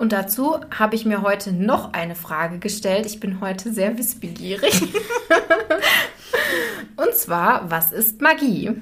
Und 0.00 0.12
dazu 0.12 0.58
habe 0.70 0.96
ich 0.96 1.04
mir 1.04 1.20
heute 1.20 1.52
noch 1.52 1.92
eine 1.92 2.14
Frage 2.14 2.58
gestellt. 2.58 3.04
Ich 3.04 3.20
bin 3.20 3.42
heute 3.42 3.70
sehr 3.70 3.98
wissbegierig. 3.98 4.80
Und 6.96 7.14
zwar, 7.14 7.70
was 7.70 7.92
ist 7.92 8.22
Magie? 8.22 8.72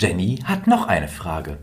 Jenny 0.00 0.38
hat 0.46 0.66
noch 0.66 0.88
eine 0.88 1.08
Frage. 1.08 1.58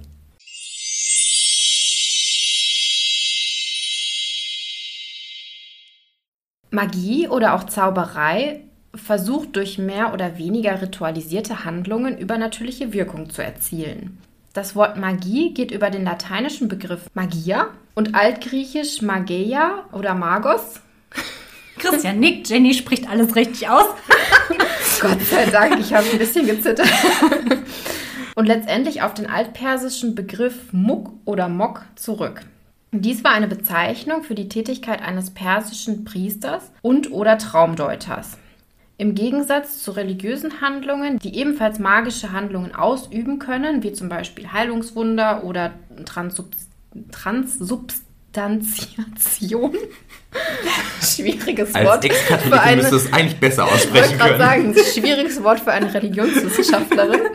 Magie 6.70 7.28
oder 7.28 7.56
auch 7.56 7.64
Zauberei 7.64 8.60
versucht 8.94 9.56
durch 9.56 9.80
mehr 9.80 10.14
oder 10.14 10.38
weniger 10.38 10.84
ritualisierte 10.84 11.66
Handlungen 11.66 12.16
übernatürliche 12.16 12.94
Wirkung 12.94 13.32
zu 13.32 13.44
erzielen. 13.44 14.20
Das 14.54 14.76
Wort 14.76 14.98
Magie 14.98 15.54
geht 15.54 15.72
über 15.72 15.92
den 15.92 16.04
lateinischen 16.04 16.68
Begriff 16.68 17.02
Magia 17.14 17.68
und 17.94 18.16
altgriechisch 18.16 19.02
Mageia 19.02 19.86
oder 19.92 20.16
Magos. 20.16 20.82
Christian 21.78 22.20
nickt, 22.20 22.50
Jenny 22.50 22.74
spricht 22.74 23.08
alles 23.08 23.36
richtig 23.36 23.70
aus. 23.70 23.86
Gott 25.02 25.22
sei 25.22 25.46
Dank, 25.46 25.80
ich 25.80 25.94
habe 25.94 26.10
ein 26.12 26.18
bisschen 26.18 26.46
gezittert. 26.46 26.88
Und 28.36 28.46
letztendlich 28.46 29.02
auf 29.02 29.14
den 29.14 29.30
altpersischen 29.30 30.16
Begriff 30.16 30.72
Muk 30.72 31.12
oder 31.26 31.50
Mok 31.50 31.84
zurück. 31.96 32.42
Dies 32.92 33.24
war 33.24 33.34
eine 33.34 33.48
Bezeichnung 33.48 34.24
für 34.24 34.34
die 34.34 34.50
Tätigkeit 34.50 35.02
eines 35.02 35.32
persischen 35.32 36.06
Priesters 36.06 36.72
und 36.82 37.12
oder 37.12 37.38
Traumdeuters. 37.38 38.38
Im 39.00 39.16
Gegensatz 39.16 39.82
zu 39.82 39.92
religiösen 39.92 40.60
Handlungen, 40.60 41.20
die 41.20 41.38
ebenfalls 41.38 41.80
magische 41.80 42.34
Handlungen 42.34 42.76
ausüben 42.76 43.40
können, 43.40 43.82
wie 43.82 43.94
zum 43.94 44.10
Beispiel 44.10 44.52
Heilungswunder 44.52 45.46
oder 45.46 45.72
Transsub 46.04 46.48
Transsubstantiation. 47.14 49.72
Schwieriges 51.02 51.74
Als 51.74 51.88
Wort. 51.88 52.02
für 52.04 52.10
Ex-Katholikin 52.10 52.60
eine- 52.62 52.82
es 52.82 53.14
eigentlich 53.14 53.40
besser 53.40 53.68
ich 53.68 53.72
aussprechen 53.74 54.18
gerade 54.18 54.30
können. 54.32 54.40
sagen, 54.40 54.74
ist 54.74 54.98
ein 54.98 55.02
schwieriges 55.02 55.42
Wort 55.44 55.62
für 55.62 55.72
eine 55.72 55.94
Religionswissenschaftlerin. 55.94 57.22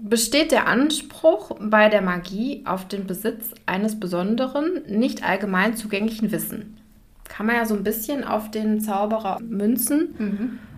Besteht 0.00 0.52
der 0.52 0.66
Anspruch 0.66 1.56
bei 1.60 1.88
der 1.88 2.02
Magie 2.02 2.60
auf 2.66 2.86
den 2.88 3.06
Besitz 3.06 3.52
eines 3.64 3.98
besonderen, 3.98 4.82
nicht 4.86 5.24
allgemein 5.24 5.78
zugänglichen 5.78 6.30
Wissen? 6.30 6.76
Kann 7.34 7.46
man 7.46 7.56
ja 7.56 7.64
so 7.64 7.74
ein 7.74 7.82
bisschen 7.82 8.22
auf 8.22 8.52
den 8.52 8.80
Zauberer 8.80 9.40
münzen, 9.40 10.14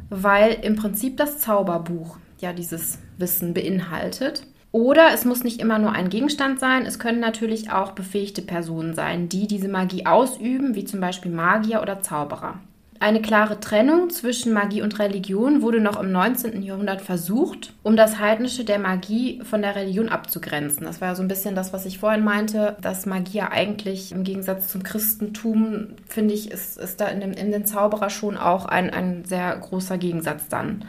weil 0.09 0.57
im 0.62 0.75
Prinzip 0.75 1.19
das 1.19 1.38
Zauberbuch 1.38 2.16
ja 2.38 2.55
dieses 2.55 2.99
Wissen 3.19 3.53
beinhaltet. 3.53 4.47
Oder 4.73 5.09
es 5.12 5.27
muss 5.27 5.45
nicht 5.45 5.61
immer 5.61 5.79
nur 5.79 5.92
ein 5.92 6.09
Gegenstand 6.09 6.59
sein, 6.59 6.87
es 6.87 6.99
können 6.99 7.21
natürlich 7.21 7.71
auch 7.73 7.92
befähigte 7.92 8.40
Personen 8.40 8.95
sein, 8.95 9.29
die 9.29 9.47
diese 9.47 9.69
Magie 9.69 10.07
ausüben, 10.07 10.75
wie 10.75 10.87
zum 10.87 10.99
Beispiel 10.99 11.31
Magier 11.31 11.83
oder 11.83 12.01
Zauberer. 12.01 12.59
Eine 12.98 13.20
klare 13.20 13.61
Trennung 13.61 14.09
zwischen 14.09 14.54
Magie 14.54 14.80
und 14.80 14.98
Religion 14.98 15.61
wurde 15.61 15.80
noch 15.80 16.00
im 16.00 16.12
19. 16.12 16.62
Jahrhundert 16.62 17.02
versucht, 17.02 17.74
um 17.82 17.94
das 17.94 18.18
Heidnische 18.18 18.64
der 18.64 18.78
Magie 18.78 19.42
von 19.44 19.61
der 19.61 19.76
Religion 19.76 20.09
abzugrenzen. 20.09 20.87
Das 20.87 21.00
war 21.00 21.09
ja 21.09 21.14
so 21.14 21.22
ein 21.22 21.28
bisschen 21.28 21.54
das, 21.54 21.74
was 21.74 21.85
ich 21.85 21.98
vorhin 21.98 22.24
meinte, 22.24 22.76
dass 22.80 23.04
Magie 23.04 23.38
ja 23.38 23.50
eigentlich 23.50 24.12
im 24.12 24.24
Gegensatz 24.24 24.68
zum 24.68 24.82
Christentum, 24.82 25.88
finde 26.09 26.32
ich, 26.32 26.50
ist, 26.50 26.78
ist 26.78 27.00
da 27.00 27.09
in, 27.09 27.20
dem, 27.20 27.32
in 27.32 27.50
den 27.50 27.66
Zauberer 27.66 28.09
schon 28.09 28.38
auch 28.38 28.64
ein, 28.64 28.88
ein 28.90 29.24
sehr 29.26 29.54
großer 29.56 29.98
Gegensatz 29.98 30.48
dann. 30.48 30.87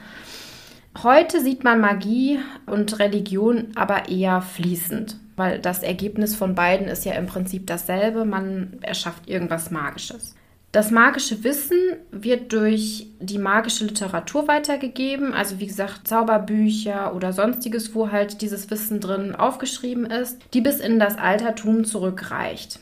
Heute 1.04 1.42
sieht 1.42 1.64
man 1.64 1.82
Magie 1.82 2.40
und 2.66 3.00
Religion 3.00 3.68
aber 3.76 4.08
eher 4.08 4.42
fließend, 4.42 5.18
weil 5.36 5.60
das 5.60 5.84
Ergebnis 5.84 6.36
von 6.36 6.56
beiden 6.56 6.88
ist 6.88 7.04
ja 7.04 7.14
im 7.14 7.28
Prinzip 7.28 7.68
dasselbe, 7.68 8.24
man 8.24 8.78
erschafft 8.82 9.30
irgendwas 9.30 9.72
Magisches. 9.72 10.37
Das 10.74 10.92
magische 10.92 11.44
Wissen 11.44 11.78
wird 12.12 12.52
durch 12.52 13.08
die 13.20 13.40
magische 13.40 13.86
Literatur 13.86 14.48
weitergegeben, 14.48 15.34
also 15.34 15.60
wie 15.60 15.68
gesagt 15.68 16.08
Zauberbücher 16.08 17.16
oder 17.16 17.32
sonstiges, 17.32 17.96
wo 17.96 18.12
halt 18.12 18.42
dieses 18.42 18.70
Wissen 18.70 19.00
drin 19.00 19.34
aufgeschrieben 19.34 20.06
ist, 20.06 20.38
die 20.54 20.62
bis 20.62 20.80
in 20.80 21.00
das 21.00 21.18
Altertum 21.18 21.86
zurückreicht. 21.86 22.80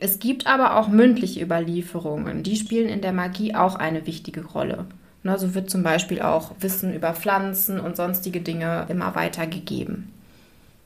Es 0.00 0.18
gibt 0.18 0.46
aber 0.46 0.76
auch 0.78 0.88
mündliche 0.88 1.42
Überlieferungen, 1.42 2.42
die 2.42 2.56
spielen 2.56 2.88
in 2.88 3.02
der 3.02 3.12
Magie 3.12 3.54
auch 3.54 3.76
eine 3.76 4.06
wichtige 4.06 4.44
Rolle. 4.44 4.86
Na, 5.22 5.38
so 5.38 5.54
wird 5.54 5.70
zum 5.70 5.82
Beispiel 5.82 6.22
auch 6.22 6.52
Wissen 6.60 6.94
über 6.94 7.12
Pflanzen 7.14 7.78
und 7.78 7.96
sonstige 7.96 8.40
Dinge 8.40 8.86
immer 8.88 9.14
weitergegeben. 9.14 10.12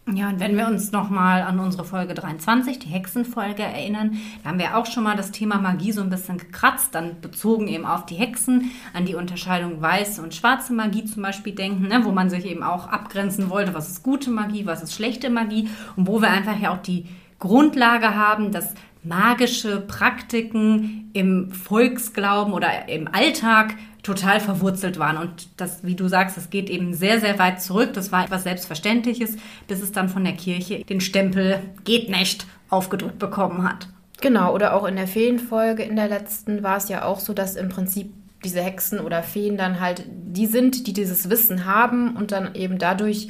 Ja, 0.06 0.28
und 0.28 0.40
wenn 0.40 0.56
wir 0.56 0.66
uns 0.66 0.92
nochmal 0.92 1.42
an 1.42 1.60
unsere 1.60 1.84
Folge 1.84 2.14
23, 2.14 2.78
die 2.78 2.88
Hexenfolge, 2.88 3.62
erinnern, 3.62 4.16
da 4.42 4.48
haben 4.48 4.58
wir 4.58 4.76
auch 4.76 4.86
schon 4.86 5.04
mal 5.04 5.16
das 5.16 5.30
Thema 5.30 5.58
Magie 5.58 5.92
so 5.92 6.00
ein 6.00 6.10
bisschen 6.10 6.38
gekratzt, 6.38 6.94
dann 6.94 7.20
bezogen 7.20 7.68
eben 7.68 7.84
auf 7.84 8.06
die 8.06 8.16
Hexen, 8.16 8.72
an 8.92 9.04
die 9.04 9.14
Unterscheidung 9.14 9.80
weiße 9.80 10.20
und 10.20 10.34
schwarze 10.34 10.72
Magie 10.72 11.04
zum 11.04 11.22
Beispiel 11.22 11.54
denken, 11.54 11.86
ne, 11.86 12.04
wo 12.04 12.12
man 12.12 12.30
sich 12.30 12.44
eben 12.46 12.62
auch 12.62 12.88
abgrenzen 12.88 13.50
wollte, 13.50 13.74
was 13.74 13.88
ist 13.88 14.02
gute 14.02 14.30
Magie, 14.30 14.66
was 14.66 14.82
ist 14.82 14.94
schlechte 14.94 15.30
Magie. 15.30 15.68
Und 15.96 16.08
wo 16.08 16.20
wir 16.20 16.30
einfach 16.30 16.58
ja 16.58 16.72
auch 16.72 16.82
die 16.82 17.06
Grundlage 17.38 18.16
haben, 18.16 18.50
dass 18.50 18.74
magische 19.02 19.80
Praktiken 19.80 21.10
im 21.12 21.52
Volksglauben 21.52 22.52
oder 22.52 22.88
im 22.88 23.08
Alltag 23.08 23.74
total 24.02 24.40
verwurzelt 24.40 24.98
waren. 24.98 25.16
Und 25.16 25.48
das, 25.56 25.84
wie 25.84 25.94
du 25.94 26.08
sagst, 26.08 26.36
das 26.36 26.50
geht 26.50 26.70
eben 26.70 26.94
sehr, 26.94 27.20
sehr 27.20 27.38
weit 27.38 27.60
zurück. 27.62 27.92
Das 27.92 28.12
war 28.12 28.24
etwas 28.24 28.44
Selbstverständliches, 28.44 29.36
bis 29.68 29.82
es 29.82 29.92
dann 29.92 30.08
von 30.08 30.24
der 30.24 30.34
Kirche 30.34 30.84
den 30.84 31.00
Stempel 31.00 31.60
geht 31.84 32.08
nicht 32.08 32.46
aufgedrückt 32.68 33.18
bekommen 33.18 33.68
hat. 33.68 33.88
Genau, 34.20 34.54
oder 34.54 34.74
auch 34.74 34.84
in 34.84 34.96
der 34.96 35.06
Feenfolge 35.06 35.82
in 35.82 35.96
der 35.96 36.08
letzten 36.08 36.62
war 36.62 36.76
es 36.76 36.88
ja 36.88 37.04
auch 37.04 37.20
so, 37.20 37.32
dass 37.32 37.56
im 37.56 37.68
Prinzip 37.68 38.12
diese 38.44 38.62
Hexen 38.62 39.00
oder 39.00 39.22
Feen 39.22 39.56
dann 39.56 39.80
halt 39.80 40.04
die 40.08 40.46
sind, 40.46 40.86
die 40.86 40.92
dieses 40.92 41.28
Wissen 41.28 41.64
haben 41.64 42.16
und 42.16 42.32
dann 42.32 42.54
eben 42.54 42.78
dadurch 42.78 43.28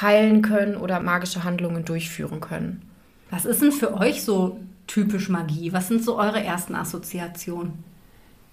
heilen 0.00 0.42
können 0.42 0.76
oder 0.76 1.00
magische 1.00 1.44
Handlungen 1.44 1.84
durchführen 1.84 2.40
können. 2.40 2.82
Was 3.30 3.44
ist 3.44 3.62
denn 3.62 3.72
für 3.72 3.94
euch 3.94 4.22
so 4.22 4.60
typisch 4.86 5.28
Magie? 5.28 5.72
Was 5.72 5.88
sind 5.88 6.04
so 6.04 6.18
eure 6.18 6.42
ersten 6.42 6.74
Assoziationen? 6.74 7.84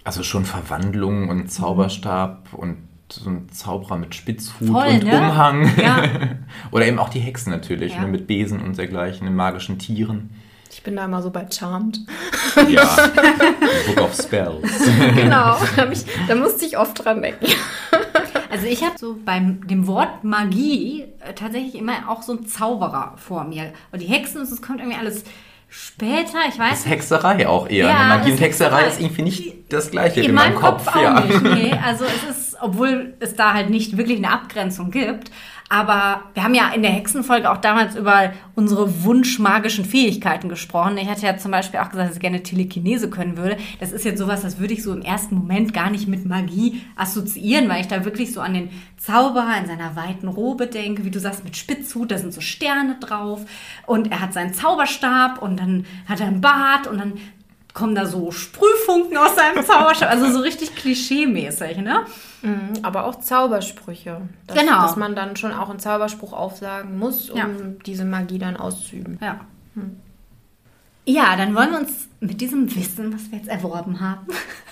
Also 0.03 0.23
schon 0.23 0.45
Verwandlung 0.45 1.29
und 1.29 1.49
Zauberstab 1.51 2.49
und 2.53 2.77
so 3.09 3.29
ein 3.29 3.47
Zauberer 3.51 3.97
mit 3.97 4.15
Spitzhut 4.15 4.67
Voll, 4.69 4.87
und 4.87 5.03
ne? 5.03 5.17
Umhang. 5.17 5.71
Ja. 5.77 6.03
Oder 6.71 6.87
eben 6.87 6.99
auch 6.99 7.09
die 7.09 7.19
Hexen 7.19 7.51
natürlich, 7.51 7.93
Ja. 7.93 8.01
ne, 8.01 8.07
mit 8.07 8.27
Besen 8.27 8.59
und 8.61 8.77
dergleichen, 8.77 9.27
mit 9.27 9.35
magischen 9.35 9.77
Tieren. 9.79 10.31
Ich 10.71 10.81
bin 10.81 10.95
da 10.95 11.05
immer 11.05 11.21
so 11.21 11.29
bei 11.29 11.45
Charmed. 11.49 11.99
Ja. 12.67 12.83
Book 13.87 14.01
of 14.01 14.15
Spells. 14.15 14.71
Genau, 15.15 15.55
da, 15.75 15.91
ich, 15.91 16.03
da 16.27 16.33
musste 16.35 16.65
ich 16.65 16.77
oft 16.77 17.03
dran 17.03 17.21
denken. 17.21 17.45
Also 18.49 18.67
ich 18.67 18.83
habe 18.83 18.95
so 18.99 19.17
beim 19.25 19.65
dem 19.65 19.87
Wort 19.87 20.23
Magie 20.23 21.05
äh, 21.21 21.33
tatsächlich 21.33 21.73
immer 21.73 22.07
auch 22.07 22.21
so 22.21 22.33
einen 22.33 22.45
Zauberer 22.45 23.15
vor 23.17 23.45
mir. 23.45 23.73
Und 23.91 23.99
die 23.99 24.05
Hexen, 24.05 24.41
das 24.41 24.61
kommt 24.61 24.79
irgendwie 24.79 24.99
alles 24.99 25.23
später, 25.73 26.39
ich 26.47 26.57
Das 26.57 26.59
weiß 26.59 26.79
ist 26.79 26.89
Hexerei 26.89 27.47
auch 27.47 27.67
eher. 27.67 27.87
Ja, 27.87 28.03
ne? 28.03 28.09
Magie 28.09 28.31
das 28.31 28.39
und 28.39 28.41
Hexerei 28.41 28.85
ist 28.87 29.01
irgendwie 29.01 29.21
nicht 29.23 29.53
das 29.69 29.91
gleiche 29.91 30.21
In 30.21 30.29
in, 30.29 30.35
meinem 30.35 30.55
Kopf, 30.55 30.85
Kopf. 30.85 30.95
auch 30.95 31.01
ja. 31.01 31.19
nicht. 31.21 31.41
Nee, 31.41 31.73
also 31.83 32.05
es 32.05 32.37
ist, 32.37 32.57
obwohl 32.61 33.13
es 33.19 33.35
da 33.35 33.53
halt 33.53 33.69
nicht 33.69 33.97
wirklich 33.97 34.17
eine 34.17 34.31
Abgrenzung 34.31 34.91
gibt. 34.91 35.31
Aber 35.69 36.23
wir 36.33 36.43
haben 36.43 36.53
ja 36.53 36.69
in 36.69 36.81
der 36.81 36.91
Hexenfolge 36.91 37.49
auch 37.49 37.57
damals 37.57 37.95
über 37.95 38.33
unsere 38.55 39.03
wunschmagischen 39.03 39.85
Fähigkeiten 39.85 40.49
gesprochen. 40.49 40.97
Ich 40.97 41.07
hatte 41.07 41.25
ja 41.25 41.37
zum 41.37 41.51
Beispiel 41.51 41.79
auch 41.79 41.89
gesagt, 41.89 42.09
dass 42.09 42.15
ich 42.15 42.21
gerne 42.21 42.43
Telekinese 42.43 43.09
können 43.09 43.37
würde. 43.37 43.57
Das 43.79 43.91
ist 43.91 44.05
jetzt 44.05 44.19
sowas, 44.19 44.41
das 44.41 44.59
würde 44.59 44.73
ich 44.73 44.83
so 44.83 44.93
im 44.93 45.01
ersten 45.01 45.35
Moment 45.35 45.73
gar 45.73 45.89
nicht 45.89 46.07
mit 46.07 46.25
Magie 46.25 46.81
assoziieren, 46.95 47.69
weil 47.69 47.81
ich 47.81 47.87
da 47.87 48.05
wirklich 48.05 48.33
so 48.33 48.41
an 48.41 48.53
den 48.53 48.69
Zauberer 48.97 49.57
in 49.59 49.65
seiner 49.65 49.95
weiten 49.95 50.27
Robe 50.27 50.67
denke, 50.67 51.05
wie 51.05 51.11
du 51.11 51.19
sagst, 51.19 51.43
mit 51.43 51.57
Spitzhut, 51.57 52.11
da 52.11 52.17
sind 52.17 52.33
so 52.33 52.41
Sterne 52.41 52.97
drauf. 52.99 53.41
Und 53.85 54.11
er 54.11 54.21
hat 54.21 54.33
seinen 54.33 54.53
Zauberstab 54.53 55.41
und 55.41 55.59
dann 55.59 55.85
hat 56.07 56.19
er 56.19 56.27
einen 56.27 56.41
Bart 56.41 56.87
und 56.87 56.99
dann 56.99 57.13
kommen 57.73 57.95
da 57.95 58.05
so 58.05 58.31
Sprühfunken 58.31 59.17
aus 59.17 59.35
seinem 59.35 59.63
Zauberstab. 59.65 60.09
Also 60.11 60.31
so 60.31 60.39
richtig 60.39 60.75
klischee-mäßig, 60.75 61.77
ne? 61.77 62.05
Aber 62.83 63.05
auch 63.05 63.19
Zaubersprüche. 63.19 64.21
Dass, 64.47 64.57
Genau. 64.57 64.81
Dass 64.81 64.95
man 64.95 65.15
dann 65.15 65.35
schon 65.37 65.53
auch 65.53 65.69
einen 65.69 65.79
Zauberspruch 65.79 66.33
aufsagen 66.33 66.97
muss, 66.99 67.29
um 67.29 67.37
Ja. 67.37 67.47
diese 67.85 68.05
Magie 68.05 68.37
dann 68.37 68.57
auszuüben. 68.57 69.17
Ja. 69.21 69.39
Ja, 71.05 71.35
dann 71.35 71.53
wollen 71.55 71.71
wir 71.71 71.79
uns 71.79 72.07
mit 72.19 72.39
diesem 72.41 72.73
Wissen, 72.75 73.13
was 73.13 73.29
wir 73.31 73.37
jetzt 73.39 73.49
erworben 73.49 73.99
haben, 73.99 74.27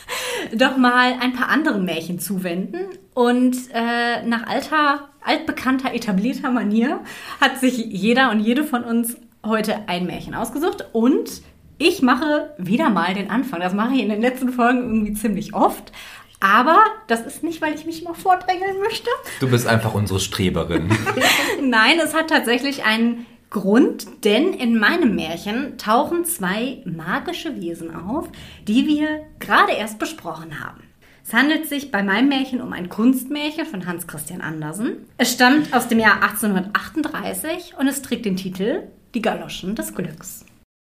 doch 0.55 0.77
mal 0.77 1.13
ein 1.19 1.33
paar 1.33 1.49
anderen 1.49 1.83
Märchen 1.83 2.19
zuwenden. 2.19 2.79
Und 3.13 3.57
äh, 3.73 4.23
nach 4.25 4.47
alter, 4.47 5.09
altbekannter, 5.25 5.93
etablierter 5.93 6.49
Manier 6.51 7.01
hat 7.41 7.59
sich 7.59 7.77
jeder 7.77 8.31
und 8.31 8.39
jede 8.39 8.63
von 8.63 8.83
uns 8.85 9.17
heute 9.45 9.89
ein 9.89 10.05
Märchen 10.05 10.33
ausgesucht. 10.35 10.85
Und 10.93 11.41
ich 11.87 12.01
mache 12.01 12.53
wieder 12.57 12.89
mal 12.89 13.13
den 13.13 13.29
Anfang. 13.29 13.59
Das 13.59 13.73
mache 13.73 13.95
ich 13.95 14.01
in 14.01 14.09
den 14.09 14.21
letzten 14.21 14.53
Folgen 14.53 14.83
irgendwie 14.83 15.13
ziemlich 15.13 15.53
oft. 15.53 15.91
Aber 16.39 16.79
das 17.07 17.21
ist 17.21 17.43
nicht, 17.43 17.61
weil 17.61 17.75
ich 17.75 17.85
mich 17.85 18.01
immer 18.01 18.15
vordrängeln 18.15 18.79
möchte, 18.79 19.09
Du 19.39 19.49
bist 19.49 19.67
einfach 19.67 19.93
unsere 19.93 20.19
Streberin. 20.19 20.89
Nein, 21.61 21.99
es 22.03 22.15
hat 22.15 22.29
tatsächlich 22.29 22.83
einen 22.83 23.25
Grund, 23.51 24.07
denn 24.23 24.53
in 24.53 24.79
meinem 24.79 25.15
Märchen 25.15 25.77
tauchen 25.77 26.25
zwei 26.25 26.81
magische 26.85 27.61
Wesen 27.61 27.93
auf, 27.93 28.29
die 28.67 28.87
wir 28.87 29.21
gerade 29.39 29.73
erst 29.73 29.99
besprochen 29.99 30.63
haben. 30.63 30.83
Es 31.23 31.33
handelt 31.33 31.67
sich 31.67 31.91
bei 31.91 32.01
meinem 32.01 32.29
Märchen 32.29 32.61
um 32.61 32.73
ein 32.73 32.89
Kunstmärchen 32.89 33.65
von 33.65 33.85
Hans 33.85 34.07
Christian 34.07 34.41
Andersen. 34.41 35.05
Es 35.17 35.33
stammt 35.33 35.73
aus 35.73 35.87
dem 35.87 35.99
Jahr 35.99 36.23
1838 36.23 37.75
und 37.77 37.87
es 37.87 38.01
trägt 38.01 38.25
den 38.25 38.35
Titel 38.35 38.83
Die 39.13 39.21
Galoschen 39.21 39.75
des 39.75 39.93
Glücks. 39.93 40.45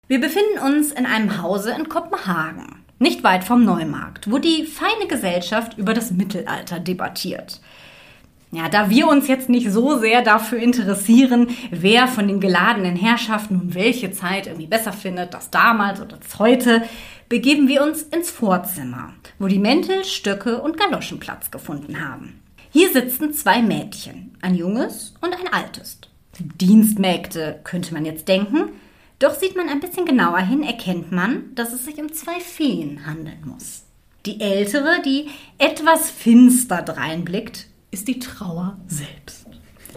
Wir 0.06 0.20
befinden 0.20 0.58
uns 0.58 0.92
in 0.92 1.06
einem 1.06 1.40
Hause 1.40 1.70
in 1.70 1.88
Kopenhagen, 1.88 2.84
nicht 2.98 3.24
weit 3.24 3.42
vom 3.42 3.64
Neumarkt, 3.64 4.30
wo 4.30 4.36
die 4.36 4.64
feine 4.64 5.06
Gesellschaft 5.08 5.78
über 5.78 5.94
das 5.94 6.10
Mittelalter 6.10 6.78
debattiert. 6.78 7.62
Ja, 8.52 8.68
da 8.68 8.90
wir 8.90 9.08
uns 9.08 9.28
jetzt 9.28 9.48
nicht 9.48 9.70
so 9.70 9.98
sehr 9.98 10.20
dafür 10.20 10.58
interessieren, 10.58 11.48
wer 11.70 12.06
von 12.06 12.28
den 12.28 12.38
geladenen 12.38 12.96
Herrschaften 12.96 13.56
nun 13.56 13.74
welche 13.74 14.12
Zeit 14.12 14.46
irgendwie 14.46 14.66
besser 14.66 14.92
findet, 14.92 15.32
das 15.32 15.50
damals 15.50 16.02
oder 16.02 16.18
das 16.18 16.38
heute, 16.38 16.82
begeben 17.30 17.66
wir 17.66 17.82
uns 17.82 18.02
ins 18.02 18.30
Vorzimmer, 18.30 19.14
wo 19.38 19.46
die 19.46 19.58
Mäntel, 19.58 20.04
Stöcke 20.04 20.60
und 20.60 20.76
Galoschen 20.76 21.18
Platz 21.18 21.50
gefunden 21.50 22.06
haben. 22.06 22.42
Hier 22.70 22.92
sitzen 22.92 23.32
zwei 23.32 23.62
Mädchen, 23.62 24.36
ein 24.42 24.54
junges 24.54 25.14
und 25.22 25.32
ein 25.32 25.50
altes. 25.50 25.98
Dienstmägde 26.38 27.60
könnte 27.64 27.94
man 27.94 28.04
jetzt 28.04 28.28
denken, 28.28 28.68
doch 29.24 29.34
sieht 29.34 29.56
man 29.56 29.70
ein 29.70 29.80
bisschen 29.80 30.04
genauer 30.04 30.40
hin, 30.40 30.62
erkennt 30.62 31.10
man, 31.10 31.54
dass 31.54 31.72
es 31.72 31.86
sich 31.86 31.96
um 31.96 32.12
zwei 32.12 32.40
Feen 32.40 33.06
handeln 33.06 33.42
muss. 33.46 33.84
Die 34.26 34.40
ältere, 34.40 35.00
die 35.02 35.30
etwas 35.56 36.10
finster 36.10 36.82
dreinblickt, 36.82 37.66
ist 37.90 38.06
die 38.06 38.18
Trauer 38.18 38.78
selbst. 38.86 39.46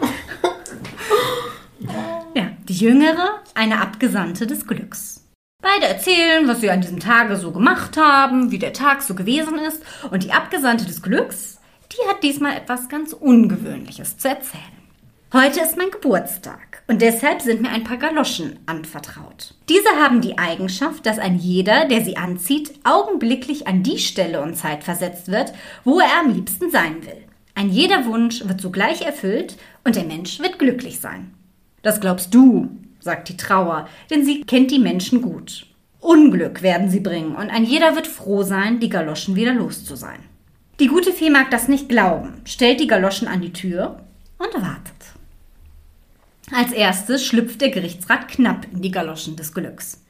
ja, 2.34 2.52
die 2.68 2.74
jüngere, 2.74 3.42
eine 3.54 3.82
Abgesandte 3.82 4.46
des 4.46 4.66
Glücks. 4.66 5.24
Beide 5.62 5.86
erzählen, 5.86 6.48
was 6.48 6.60
sie 6.60 6.70
an 6.70 6.80
diesem 6.80 7.00
Tage 7.00 7.36
so 7.36 7.50
gemacht 7.52 7.96
haben, 7.98 8.50
wie 8.50 8.58
der 8.58 8.72
Tag 8.72 9.02
so 9.02 9.14
gewesen 9.14 9.58
ist, 9.58 9.82
und 10.10 10.22
die 10.22 10.32
Abgesandte 10.32 10.86
des 10.86 11.02
Glücks, 11.02 11.58
die 11.92 12.08
hat 12.08 12.22
diesmal 12.22 12.56
etwas 12.56 12.88
ganz 12.88 13.12
Ungewöhnliches 13.12 14.16
zu 14.16 14.28
erzählen. 14.28 14.62
Heute 15.32 15.60
ist 15.60 15.76
mein 15.76 15.90
Geburtstag 15.90 16.67
und 16.88 17.02
deshalb 17.02 17.42
sind 17.42 17.60
mir 17.60 17.68
ein 17.68 17.84
paar 17.84 17.98
Galoschen 17.98 18.58
anvertraut. 18.64 19.54
Diese 19.68 19.90
haben 20.02 20.22
die 20.22 20.38
Eigenschaft, 20.38 21.04
dass 21.04 21.18
ein 21.18 21.38
jeder, 21.38 21.84
der 21.84 22.02
sie 22.02 22.16
anzieht, 22.16 22.72
augenblicklich 22.82 23.66
an 23.66 23.82
die 23.82 23.98
Stelle 23.98 24.40
und 24.40 24.56
Zeit 24.56 24.82
versetzt 24.82 25.28
wird, 25.28 25.52
wo 25.84 26.00
er 26.00 26.20
am 26.20 26.32
liebsten 26.32 26.70
sein 26.70 27.04
will. 27.04 27.24
Ein 27.54 27.68
jeder 27.68 28.06
Wunsch 28.06 28.42
wird 28.48 28.62
sogleich 28.62 29.02
erfüllt 29.02 29.58
und 29.84 29.96
der 29.96 30.04
Mensch 30.04 30.40
wird 30.40 30.58
glücklich 30.58 30.98
sein. 30.98 31.34
Das 31.82 32.00
glaubst 32.00 32.34
du, 32.34 32.70
sagt 33.00 33.28
die 33.28 33.36
Trauer, 33.36 33.86
denn 34.10 34.24
sie 34.24 34.42
kennt 34.42 34.70
die 34.70 34.78
Menschen 34.78 35.20
gut. 35.20 35.66
Unglück 36.00 36.62
werden 36.62 36.88
sie 36.88 37.00
bringen 37.00 37.36
und 37.36 37.50
ein 37.50 37.64
jeder 37.64 37.96
wird 37.96 38.06
froh 38.06 38.44
sein, 38.44 38.80
die 38.80 38.88
Galoschen 38.88 39.36
wieder 39.36 39.52
los 39.52 39.84
zu 39.84 39.94
sein. 39.94 40.20
Die 40.80 40.86
gute 40.86 41.12
Fee 41.12 41.28
mag 41.28 41.50
das 41.50 41.68
nicht 41.68 41.88
glauben, 41.88 42.40
stellt 42.44 42.80
die 42.80 42.86
Galoschen 42.86 43.28
an 43.28 43.42
die 43.42 43.52
Tür 43.52 44.00
und 44.38 44.54
wartet. 44.54 44.97
Als 46.52 46.72
erstes 46.72 47.24
schlüpft 47.24 47.60
der 47.60 47.70
Gerichtsrat 47.70 48.28
knapp 48.28 48.66
in 48.72 48.82
die 48.82 48.90
Galoschen 48.90 49.36
des 49.36 49.52
Glücks. 49.52 50.04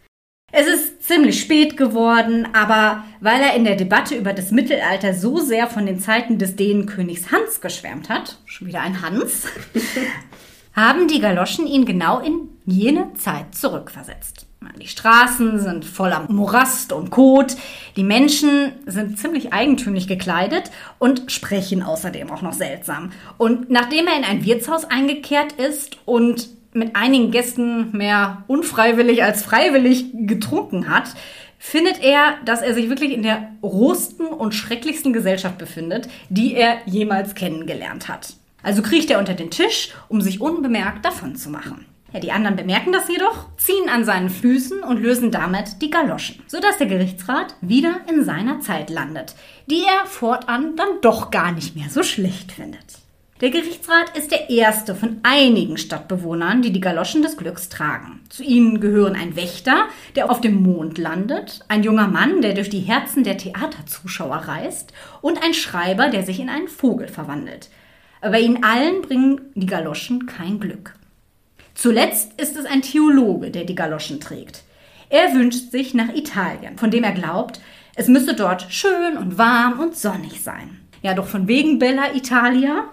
Es 0.50 0.66
ist 0.66 1.02
ziemlich 1.02 1.40
spät 1.40 1.76
geworden, 1.76 2.48
aber 2.54 3.04
weil 3.20 3.42
er 3.42 3.54
in 3.54 3.64
der 3.64 3.76
Debatte 3.76 4.14
über 4.14 4.32
das 4.32 4.50
Mittelalter 4.50 5.12
so 5.12 5.38
sehr 5.38 5.66
von 5.66 5.84
den 5.84 6.00
Zeiten 6.00 6.38
des 6.38 6.56
Dänenkönigs 6.56 7.30
Hans 7.30 7.60
geschwärmt 7.60 8.08
hat, 8.08 8.38
schon 8.46 8.68
wieder 8.68 8.80
ein 8.80 9.02
Hans, 9.02 9.46
haben 10.72 11.06
die 11.06 11.20
Galoschen 11.20 11.66
ihn 11.66 11.84
genau 11.84 12.20
in 12.20 12.48
jene 12.64 13.12
Zeit 13.14 13.54
zurückversetzt. 13.54 14.47
Die 14.80 14.88
Straßen 14.88 15.60
sind 15.60 15.84
voller 15.84 16.26
Morast 16.28 16.92
und 16.92 17.10
Kot, 17.10 17.56
die 17.96 18.02
Menschen 18.02 18.72
sind 18.86 19.18
ziemlich 19.18 19.52
eigentümlich 19.52 20.08
gekleidet 20.08 20.70
und 20.98 21.30
sprechen 21.30 21.82
außerdem 21.82 22.30
auch 22.30 22.42
noch 22.42 22.52
seltsam. 22.52 23.12
Und 23.38 23.70
nachdem 23.70 24.06
er 24.06 24.16
in 24.16 24.24
ein 24.24 24.44
Wirtshaus 24.44 24.84
eingekehrt 24.84 25.52
ist 25.52 25.98
und 26.06 26.48
mit 26.72 26.96
einigen 26.96 27.30
Gästen 27.30 27.96
mehr 27.96 28.44
unfreiwillig 28.46 29.22
als 29.22 29.42
freiwillig 29.42 30.06
getrunken 30.12 30.88
hat, 30.88 31.14
findet 31.58 32.02
er, 32.02 32.36
dass 32.44 32.62
er 32.62 32.74
sich 32.74 32.88
wirklich 32.88 33.12
in 33.12 33.22
der 33.22 33.50
rohsten 33.62 34.26
und 34.26 34.54
schrecklichsten 34.54 35.12
Gesellschaft 35.12 35.58
befindet, 35.58 36.08
die 36.28 36.54
er 36.54 36.78
jemals 36.86 37.34
kennengelernt 37.34 38.08
hat. 38.08 38.34
Also 38.62 38.82
kriecht 38.82 39.10
er 39.10 39.18
unter 39.18 39.34
den 39.34 39.50
Tisch, 39.50 39.92
um 40.08 40.20
sich 40.20 40.40
unbemerkt 40.40 41.04
davon 41.04 41.36
zu 41.36 41.50
machen. 41.50 41.87
Ja, 42.12 42.20
die 42.20 42.32
anderen 42.32 42.56
bemerken 42.56 42.92
das 42.92 43.08
jedoch, 43.08 43.48
ziehen 43.58 43.90
an 43.90 44.04
seinen 44.04 44.30
Füßen 44.30 44.82
und 44.82 45.02
lösen 45.02 45.30
damit 45.30 45.82
die 45.82 45.90
Galoschen, 45.90 46.42
sodass 46.46 46.78
der 46.78 46.86
Gerichtsrat 46.86 47.54
wieder 47.60 48.00
in 48.08 48.24
seiner 48.24 48.60
Zeit 48.60 48.88
landet, 48.88 49.34
die 49.66 49.82
er 49.82 50.06
fortan 50.06 50.74
dann 50.74 51.02
doch 51.02 51.30
gar 51.30 51.52
nicht 51.52 51.76
mehr 51.76 51.90
so 51.90 52.02
schlecht 52.02 52.52
findet. 52.52 52.98
Der 53.42 53.50
Gerichtsrat 53.50 54.16
ist 54.16 54.32
der 54.32 54.50
erste 54.50 54.96
von 54.96 55.18
einigen 55.22 55.76
Stadtbewohnern, 55.76 56.60
die 56.62 56.72
die 56.72 56.80
Galoschen 56.80 57.22
des 57.22 57.36
Glücks 57.36 57.68
tragen. 57.68 58.20
Zu 58.30 58.42
ihnen 58.42 58.80
gehören 58.80 59.14
ein 59.14 59.36
Wächter, 59.36 59.84
der 60.16 60.30
auf 60.30 60.40
dem 60.40 60.62
Mond 60.62 60.98
landet, 60.98 61.60
ein 61.68 61.84
junger 61.84 62.08
Mann, 62.08 62.40
der 62.40 62.54
durch 62.54 62.68
die 62.68 62.80
Herzen 62.80 63.22
der 63.22 63.38
Theaterzuschauer 63.38 64.38
reist 64.38 64.92
und 65.20 65.44
ein 65.44 65.54
Schreiber, 65.54 66.08
der 66.08 66.24
sich 66.24 66.40
in 66.40 66.48
einen 66.48 66.66
Vogel 66.66 67.06
verwandelt. 67.06 67.68
Aber 68.20 68.40
ihnen 68.40 68.64
allen 68.64 69.02
bringen 69.02 69.52
die 69.54 69.66
Galoschen 69.66 70.26
kein 70.26 70.58
Glück. 70.58 70.97
Zuletzt 71.80 72.32
ist 72.40 72.56
es 72.56 72.66
ein 72.66 72.82
Theologe, 72.82 73.52
der 73.52 73.62
die 73.62 73.76
Galoschen 73.76 74.18
trägt. 74.18 74.64
Er 75.10 75.32
wünscht 75.32 75.70
sich 75.70 75.94
nach 75.94 76.12
Italien, 76.12 76.76
von 76.76 76.90
dem 76.90 77.04
er 77.04 77.12
glaubt, 77.12 77.60
es 77.94 78.08
müsse 78.08 78.34
dort 78.34 78.66
schön 78.68 79.16
und 79.16 79.38
warm 79.38 79.78
und 79.78 79.96
sonnig 79.96 80.42
sein. 80.42 80.80
Ja, 81.02 81.14
doch 81.14 81.28
von 81.28 81.46
wegen 81.46 81.78
Bella 81.78 82.16
Italia. 82.16 82.86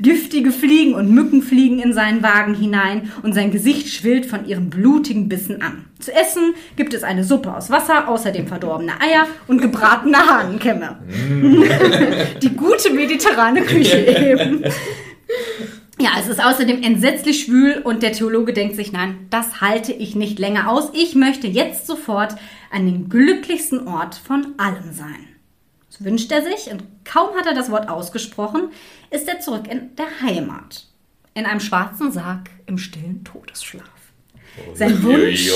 Giftige 0.00 0.50
Fliegen 0.50 0.94
und 0.94 1.12
Mücken 1.12 1.42
fliegen 1.42 1.78
in 1.78 1.92
seinen 1.92 2.24
Wagen 2.24 2.54
hinein 2.54 3.12
und 3.22 3.34
sein 3.34 3.52
Gesicht 3.52 3.94
schwillt 3.94 4.26
von 4.26 4.44
ihrem 4.48 4.68
blutigen 4.68 5.28
Bissen 5.28 5.62
an. 5.62 5.84
Zu 6.00 6.12
essen 6.12 6.54
gibt 6.74 6.92
es 6.92 7.04
eine 7.04 7.22
Suppe 7.22 7.54
aus 7.54 7.70
Wasser, 7.70 8.08
außerdem 8.08 8.48
verdorbene 8.48 9.00
Eier 9.00 9.28
und 9.46 9.62
gebratene 9.62 10.18
Hahnenkämme. 10.18 10.98
Die 12.42 12.56
gute 12.56 12.90
mediterrane 12.90 13.62
Küche 13.62 13.98
eben. 14.32 14.64
Ja, 15.98 16.10
es 16.18 16.26
ist 16.26 16.44
außerdem 16.44 16.82
entsetzlich 16.82 17.44
schwül 17.44 17.80
und 17.84 18.02
der 18.02 18.12
Theologe 18.12 18.52
denkt 18.52 18.74
sich, 18.74 18.90
nein, 18.90 19.26
das 19.30 19.60
halte 19.60 19.92
ich 19.92 20.16
nicht 20.16 20.38
länger 20.40 20.68
aus. 20.68 20.90
Ich 20.92 21.14
möchte 21.14 21.46
jetzt 21.46 21.86
sofort 21.86 22.34
an 22.72 22.86
den 22.86 23.08
glücklichsten 23.08 23.86
Ort 23.86 24.16
von 24.16 24.54
allem 24.56 24.92
sein. 24.92 25.28
Das 25.88 26.04
wünscht 26.04 26.32
er 26.32 26.42
sich 26.42 26.72
und 26.72 26.82
kaum 27.04 27.36
hat 27.36 27.46
er 27.46 27.54
das 27.54 27.70
Wort 27.70 27.88
ausgesprochen, 27.88 28.70
ist 29.10 29.28
er 29.28 29.38
zurück 29.38 29.68
in 29.70 29.94
der 29.94 30.06
Heimat. 30.20 30.86
In 31.34 31.46
einem 31.46 31.60
schwarzen 31.60 32.10
Sarg 32.10 32.50
im 32.66 32.78
stillen 32.78 33.22
Todesschlaf. 33.22 33.84
Sein 34.74 35.02
Wunsch, 35.02 35.48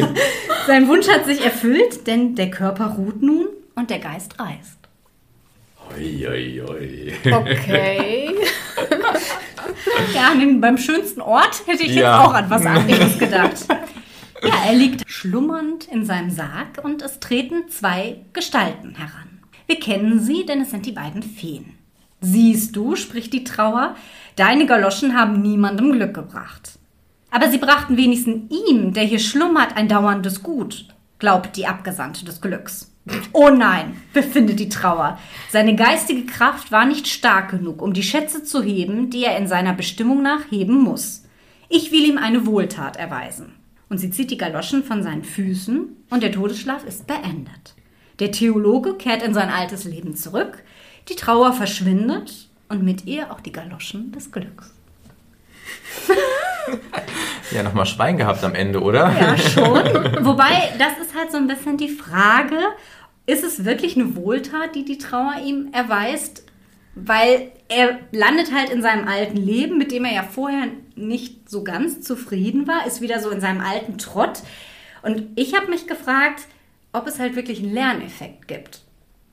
sein 0.66 0.88
Wunsch 0.88 1.08
hat 1.08 1.26
sich 1.26 1.42
erfüllt, 1.42 2.06
denn 2.06 2.34
der 2.34 2.50
Körper 2.50 2.86
ruht 2.98 3.22
nun 3.22 3.46
und 3.74 3.90
der 3.90 3.98
Geist 3.98 4.38
reist. 4.38 4.73
Oi, 5.96 6.26
oi, 6.26 6.60
oi. 6.62 7.12
Okay. 7.32 8.34
ja, 10.14 10.32
beim 10.60 10.78
schönsten 10.78 11.20
Ort 11.20 11.62
hätte 11.66 11.82
ich 11.84 11.94
Ja. 11.94 12.18
jetzt 12.18 12.28
auch 12.28 12.34
an 12.34 12.50
was 12.50 12.66
anderes 12.66 13.18
gedacht. 13.18 13.66
Ja, 14.42 14.52
er 14.66 14.74
liegt 14.74 15.08
schlummernd 15.08 15.88
in 15.88 16.04
seinem 16.04 16.30
Sarg 16.30 16.82
und 16.82 17.02
es 17.02 17.20
treten 17.20 17.68
zwei 17.68 18.16
Gestalten 18.32 18.94
heran. 18.96 19.40
Wir 19.66 19.78
kennen 19.80 20.20
sie, 20.20 20.44
denn 20.44 20.60
es 20.60 20.70
sind 20.70 20.84
die 20.86 20.92
beiden 20.92 21.22
Feen. 21.22 21.74
Siehst 22.20 22.74
du, 22.76 22.96
spricht 22.96 23.32
die 23.32 23.44
Trauer, 23.44 23.94
deine 24.36 24.66
Galoschen 24.66 25.16
haben 25.16 25.40
niemandem 25.40 25.92
Glück 25.92 26.14
gebracht. 26.14 26.78
Aber 27.30 27.50
sie 27.50 27.58
brachten 27.58 27.96
wenigstens 27.96 28.50
ihm, 28.68 28.92
der 28.92 29.04
hier 29.04 29.18
schlummert, 29.18 29.76
ein 29.76 29.88
dauerndes 29.88 30.42
Gut, 30.42 30.86
glaubt 31.18 31.56
die 31.56 31.66
Abgesandte 31.66 32.24
des 32.24 32.40
Glücks. 32.40 32.93
Oh 33.32 33.50
nein, 33.50 34.00
befindet 34.14 34.60
die 34.60 34.70
Trauer. 34.70 35.18
Seine 35.50 35.76
geistige 35.76 36.24
Kraft 36.24 36.72
war 36.72 36.86
nicht 36.86 37.06
stark 37.06 37.50
genug, 37.50 37.82
um 37.82 37.92
die 37.92 38.02
Schätze 38.02 38.44
zu 38.44 38.62
heben, 38.62 39.10
die 39.10 39.24
er 39.24 39.36
in 39.36 39.46
seiner 39.46 39.74
Bestimmung 39.74 40.22
nach 40.22 40.50
heben 40.50 40.80
muss. 40.80 41.24
Ich 41.68 41.92
will 41.92 42.04
ihm 42.04 42.16
eine 42.16 42.46
Wohltat 42.46 42.96
erweisen. 42.96 43.52
Und 43.90 43.98
sie 43.98 44.10
zieht 44.10 44.30
die 44.30 44.38
Galoschen 44.38 44.82
von 44.82 45.02
seinen 45.02 45.24
Füßen 45.24 45.88
und 46.08 46.22
der 46.22 46.32
Todesschlaf 46.32 46.84
ist 46.84 47.06
beendet. 47.06 47.74
Der 48.18 48.32
Theologe 48.32 48.94
kehrt 48.94 49.22
in 49.22 49.34
sein 49.34 49.50
altes 49.50 49.84
Leben 49.84 50.16
zurück, 50.16 50.62
die 51.08 51.16
Trauer 51.16 51.52
verschwindet 51.52 52.48
und 52.68 52.82
mit 52.82 53.04
ihr 53.04 53.30
auch 53.30 53.40
die 53.40 53.52
Galoschen 53.52 54.12
des 54.12 54.32
Glücks. 54.32 54.72
Ja, 57.54 57.62
nochmal 57.62 57.86
Schwein 57.86 58.16
gehabt 58.16 58.42
am 58.44 58.54
Ende, 58.54 58.82
oder? 58.82 59.12
Ja, 59.18 59.36
schon. 59.38 59.84
Wobei, 60.24 60.72
das 60.78 60.98
ist 61.00 61.16
halt 61.16 61.30
so 61.30 61.38
ein 61.38 61.46
bisschen 61.46 61.76
die 61.76 61.88
Frage, 61.88 62.58
ist 63.26 63.44
es 63.44 63.64
wirklich 63.64 63.96
eine 63.96 64.16
Wohltat, 64.16 64.74
die 64.74 64.84
die 64.84 64.98
Trauer 64.98 65.34
ihm 65.44 65.68
erweist? 65.72 66.44
Weil 66.96 67.52
er 67.68 67.98
landet 68.12 68.52
halt 68.52 68.70
in 68.70 68.82
seinem 68.82 69.08
alten 69.08 69.36
Leben, 69.36 69.78
mit 69.78 69.90
dem 69.90 70.04
er 70.04 70.14
ja 70.14 70.22
vorher 70.22 70.66
nicht 70.94 71.48
so 71.48 71.64
ganz 71.64 72.02
zufrieden 72.02 72.68
war, 72.68 72.86
ist 72.86 73.00
wieder 73.00 73.20
so 73.20 73.30
in 73.30 73.40
seinem 73.40 73.60
alten 73.60 73.98
Trott. 73.98 74.40
Und 75.02 75.28
ich 75.36 75.54
habe 75.56 75.70
mich 75.70 75.86
gefragt, 75.86 76.46
ob 76.92 77.06
es 77.06 77.18
halt 77.18 77.36
wirklich 77.36 77.60
einen 77.60 77.72
Lerneffekt 77.72 78.46
gibt. 78.48 78.82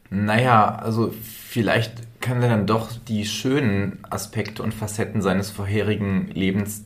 Naja, 0.10 0.76
also 0.76 1.14
vielleicht 1.24 1.94
kann 2.20 2.42
er 2.42 2.50
dann 2.50 2.68
doch 2.68 2.90
die 3.08 3.26
schönen 3.26 4.00
Aspekte 4.10 4.62
und 4.64 4.74
Facetten 4.74 5.22
seines 5.22 5.50
vorherigen 5.50 6.28
Lebens 6.28 6.84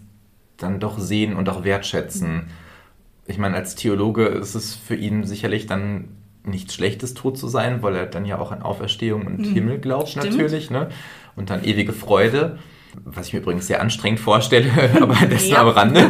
dann 0.57 0.79
doch 0.79 0.97
sehen 0.99 1.35
und 1.35 1.49
auch 1.49 1.63
wertschätzen. 1.63 2.47
Ich 3.27 3.37
meine, 3.37 3.55
als 3.55 3.75
Theologe 3.75 4.25
ist 4.25 4.55
es 4.55 4.75
für 4.75 4.95
ihn 4.95 5.23
sicherlich 5.25 5.65
dann 5.65 6.09
nichts 6.43 6.75
Schlechtes, 6.75 7.13
tot 7.15 7.37
zu 7.37 7.47
sein, 7.47 7.81
weil 7.81 7.95
er 7.95 8.05
dann 8.05 8.25
ja 8.25 8.37
auch 8.37 8.51
an 8.51 8.61
Auferstehung 8.61 9.25
und 9.25 9.43
Himmel 9.45 9.79
glaubt 9.79 10.09
stimmt. 10.09 10.31
natürlich, 10.31 10.69
ne? 10.69 10.89
Und 11.35 11.49
dann 11.49 11.63
ewige 11.63 11.91
Freude, 11.91 12.59
was 13.03 13.27
ich 13.27 13.33
mir 13.33 13.39
übrigens 13.39 13.67
sehr 13.67 13.81
anstrengend 13.81 14.19
vorstelle, 14.19 14.69
aber 15.01 15.15
das 15.27 15.47
Ja. 15.49 15.61
am 15.61 15.69
Rande. 15.69 16.07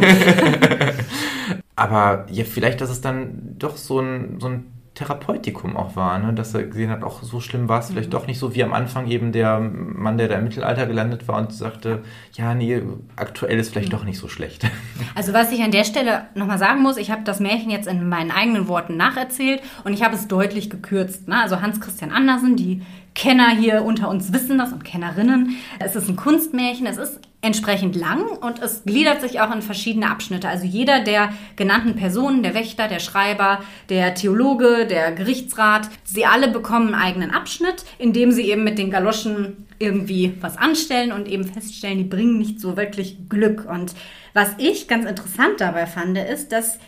Aber 1.78 2.26
ja, 2.30 2.44
vielleicht, 2.44 2.80
dass 2.80 2.88
es 2.90 3.02
dann 3.02 3.54
doch 3.58 3.76
so 3.76 4.00
ein, 4.00 4.38
so 4.40 4.48
ein 4.48 4.64
Therapeutikum 4.96 5.76
auch 5.76 5.94
war, 5.94 6.18
ne? 6.18 6.32
dass 6.32 6.54
er 6.54 6.64
gesehen 6.64 6.90
hat, 6.90 7.04
auch 7.04 7.22
so 7.22 7.38
schlimm 7.40 7.68
war 7.68 7.80
es 7.80 7.90
vielleicht 7.90 8.14
doch 8.14 8.26
nicht 8.26 8.38
so 8.38 8.54
wie 8.54 8.64
am 8.64 8.72
Anfang 8.72 9.06
eben 9.08 9.30
der 9.30 9.60
Mann, 9.60 10.16
der 10.16 10.28
da 10.28 10.36
im 10.36 10.44
Mittelalter 10.44 10.86
gelandet 10.86 11.28
war 11.28 11.38
und 11.38 11.52
sagte, 11.52 12.02
ja, 12.32 12.54
nee, 12.54 12.82
aktuell 13.14 13.58
ist 13.58 13.72
vielleicht 13.72 13.92
doch 13.92 14.04
nicht 14.04 14.18
so 14.18 14.28
schlecht. 14.28 14.64
Also 15.14 15.32
was 15.32 15.50
ich 15.50 15.62
an 15.62 15.70
der 15.70 15.84
Stelle 15.84 16.26
nochmal 16.34 16.58
sagen 16.58 16.82
muss, 16.82 16.98
ich 16.98 17.10
habe 17.10 17.22
das 17.24 17.40
Märchen 17.40 17.70
jetzt 17.70 17.88
in 17.88 18.06
meinen 18.08 18.30
eigenen 18.30 18.68
Worten 18.68 18.96
nacherzählt 18.96 19.62
und 19.84 19.94
ich 19.94 20.02
habe 20.02 20.14
es 20.14 20.28
deutlich 20.28 20.68
gekürzt. 20.68 21.26
Ne? 21.26 21.40
Also 21.40 21.62
Hans 21.62 21.80
Christian 21.80 22.10
Andersen, 22.10 22.54
die 22.56 22.82
Kenner 23.16 23.48
hier 23.48 23.82
unter 23.82 24.10
uns 24.10 24.32
wissen 24.32 24.58
das 24.58 24.72
und 24.72 24.84
Kennerinnen. 24.84 25.56
Es 25.80 25.96
ist 25.96 26.08
ein 26.08 26.16
Kunstmärchen, 26.16 26.86
es 26.86 26.98
ist 26.98 27.18
entsprechend 27.40 27.96
lang 27.96 28.26
und 28.26 28.60
es 28.60 28.84
gliedert 28.84 29.22
sich 29.22 29.40
auch 29.40 29.52
in 29.54 29.62
verschiedene 29.62 30.10
Abschnitte. 30.10 30.48
Also 30.48 30.66
jeder 30.66 31.00
der 31.00 31.32
genannten 31.56 31.96
Personen, 31.96 32.42
der 32.42 32.54
Wächter, 32.54 32.88
der 32.88 32.98
Schreiber, 32.98 33.60
der 33.88 34.14
Theologe, 34.14 34.86
der 34.86 35.12
Gerichtsrat, 35.12 35.88
sie 36.04 36.26
alle 36.26 36.48
bekommen 36.48 36.88
einen 36.88 37.02
eigenen 37.02 37.30
Abschnitt, 37.30 37.84
in 37.98 38.12
dem 38.12 38.32
sie 38.32 38.50
eben 38.50 38.64
mit 38.64 38.78
den 38.78 38.90
Galoschen 38.90 39.66
irgendwie 39.78 40.34
was 40.40 40.58
anstellen 40.58 41.10
und 41.10 41.26
eben 41.26 41.44
feststellen, 41.44 41.98
die 41.98 42.04
bringen 42.04 42.38
nicht 42.38 42.60
so 42.60 42.76
wirklich 42.76 43.30
Glück. 43.30 43.66
Und 43.66 43.94
was 44.34 44.50
ich 44.58 44.88
ganz 44.88 45.06
interessant 45.06 45.60
dabei 45.60 45.86
fand, 45.86 46.18
ist, 46.18 46.52
dass 46.52 46.78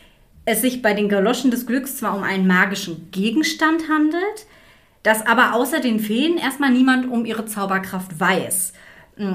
es 0.45 0.61
sich 0.61 0.83
bei 0.83 0.93
den 0.93 1.09
Galoschen 1.09 1.51
des 1.51 1.67
Glücks 1.67 1.97
zwar 1.97 2.15
um 2.15 2.23
einen 2.23 2.47
magischen 2.47 3.11
Gegenstand 3.13 3.89
handelt, 3.89 4.47
dass 5.09 5.27
aber 5.27 5.55
außer 5.55 5.81
den 5.81 6.01
Feen 6.01 6.37
erstmal 6.37 6.71
niemand 6.71 7.11
um 7.11 7.25
ihre 7.25 7.47
Zauberkraft 7.47 8.21
weiß. 8.21 8.75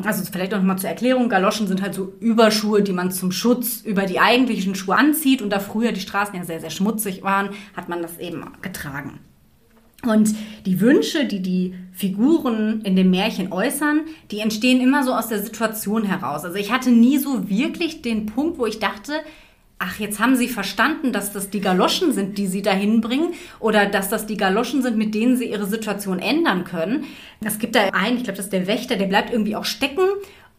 Also 0.06 0.24
vielleicht 0.32 0.52
noch 0.52 0.62
mal 0.62 0.78
zur 0.78 0.92
Erklärung, 0.92 1.30
Galoschen 1.30 1.66
sind 1.66 1.82
halt 1.82 1.96
so 1.96 2.14
Überschuhe, 2.20 2.84
die 2.84 2.94
man 2.94 3.10
zum 3.10 3.32
Schutz 3.32 3.82
über 3.82 4.04
die 4.06 4.20
eigentlichen 4.20 4.76
Schuhe 4.76 4.96
anzieht. 4.96 5.42
Und 5.42 5.50
da 5.50 5.60
früher 5.60 5.92
die 5.92 6.00
Straßen 6.00 6.36
ja 6.36 6.46
sehr, 6.46 6.60
sehr 6.60 6.70
schmutzig 6.70 7.24
waren, 7.24 7.50
hat 7.76 7.90
man 7.90 8.04
das 8.04 8.20
eben 8.20 8.46
getragen. 8.62 9.20
Und 10.04 10.36
die 10.68 10.80
Wünsche, 10.80 11.26
die 11.26 11.42
die 11.42 11.74
Figuren 11.92 12.82
in 12.82 12.96
dem 12.96 13.10
Märchen 13.10 13.52
äußern, 13.52 14.02
die 14.30 14.42
entstehen 14.42 14.80
immer 14.80 15.04
so 15.04 15.12
aus 15.12 15.30
der 15.30 15.42
Situation 15.42 16.04
heraus. 16.04 16.46
Also 16.46 16.60
ich 16.60 16.72
hatte 16.72 16.92
nie 16.92 17.18
so 17.18 17.50
wirklich 17.50 18.04
den 18.04 18.28
Punkt, 18.28 18.60
wo 18.60 18.68
ich 18.68 18.78
dachte, 18.78 19.14
ach, 19.80 20.00
jetzt 20.00 20.20
haben 20.20 20.36
sie 20.36 20.48
verstanden, 20.48 21.12
dass 21.12 21.34
das 21.34 21.50
die 21.50 21.60
Galoschen 21.60 22.14
sind, 22.14 22.38
die 22.38 22.48
sie 22.48 22.62
dahin 22.62 23.02
bringen 23.02 23.34
oder 23.60 23.86
dass 23.86 24.10
das 24.10 24.26
die 24.26 24.38
Galoschen 24.38 24.82
sind, 24.82 24.98
mit 24.98 25.14
denen 25.14 25.36
sie 25.36 25.50
ihre 25.50 25.66
Situation 25.66 26.20
ändern 26.20 26.64
können. 26.64 27.06
Es 27.44 27.60
gibt 27.60 27.76
da 27.76 27.90
einen, 27.90 28.18
ich 28.18 28.24
glaube, 28.24 28.38
das 28.38 28.46
ist 28.46 28.54
der 28.54 28.68
Wächter, 28.68 28.96
der 28.96 29.08
bleibt 29.08 29.32
irgendwie 29.32 29.56
auch 29.56 29.66
stecken 29.66 30.04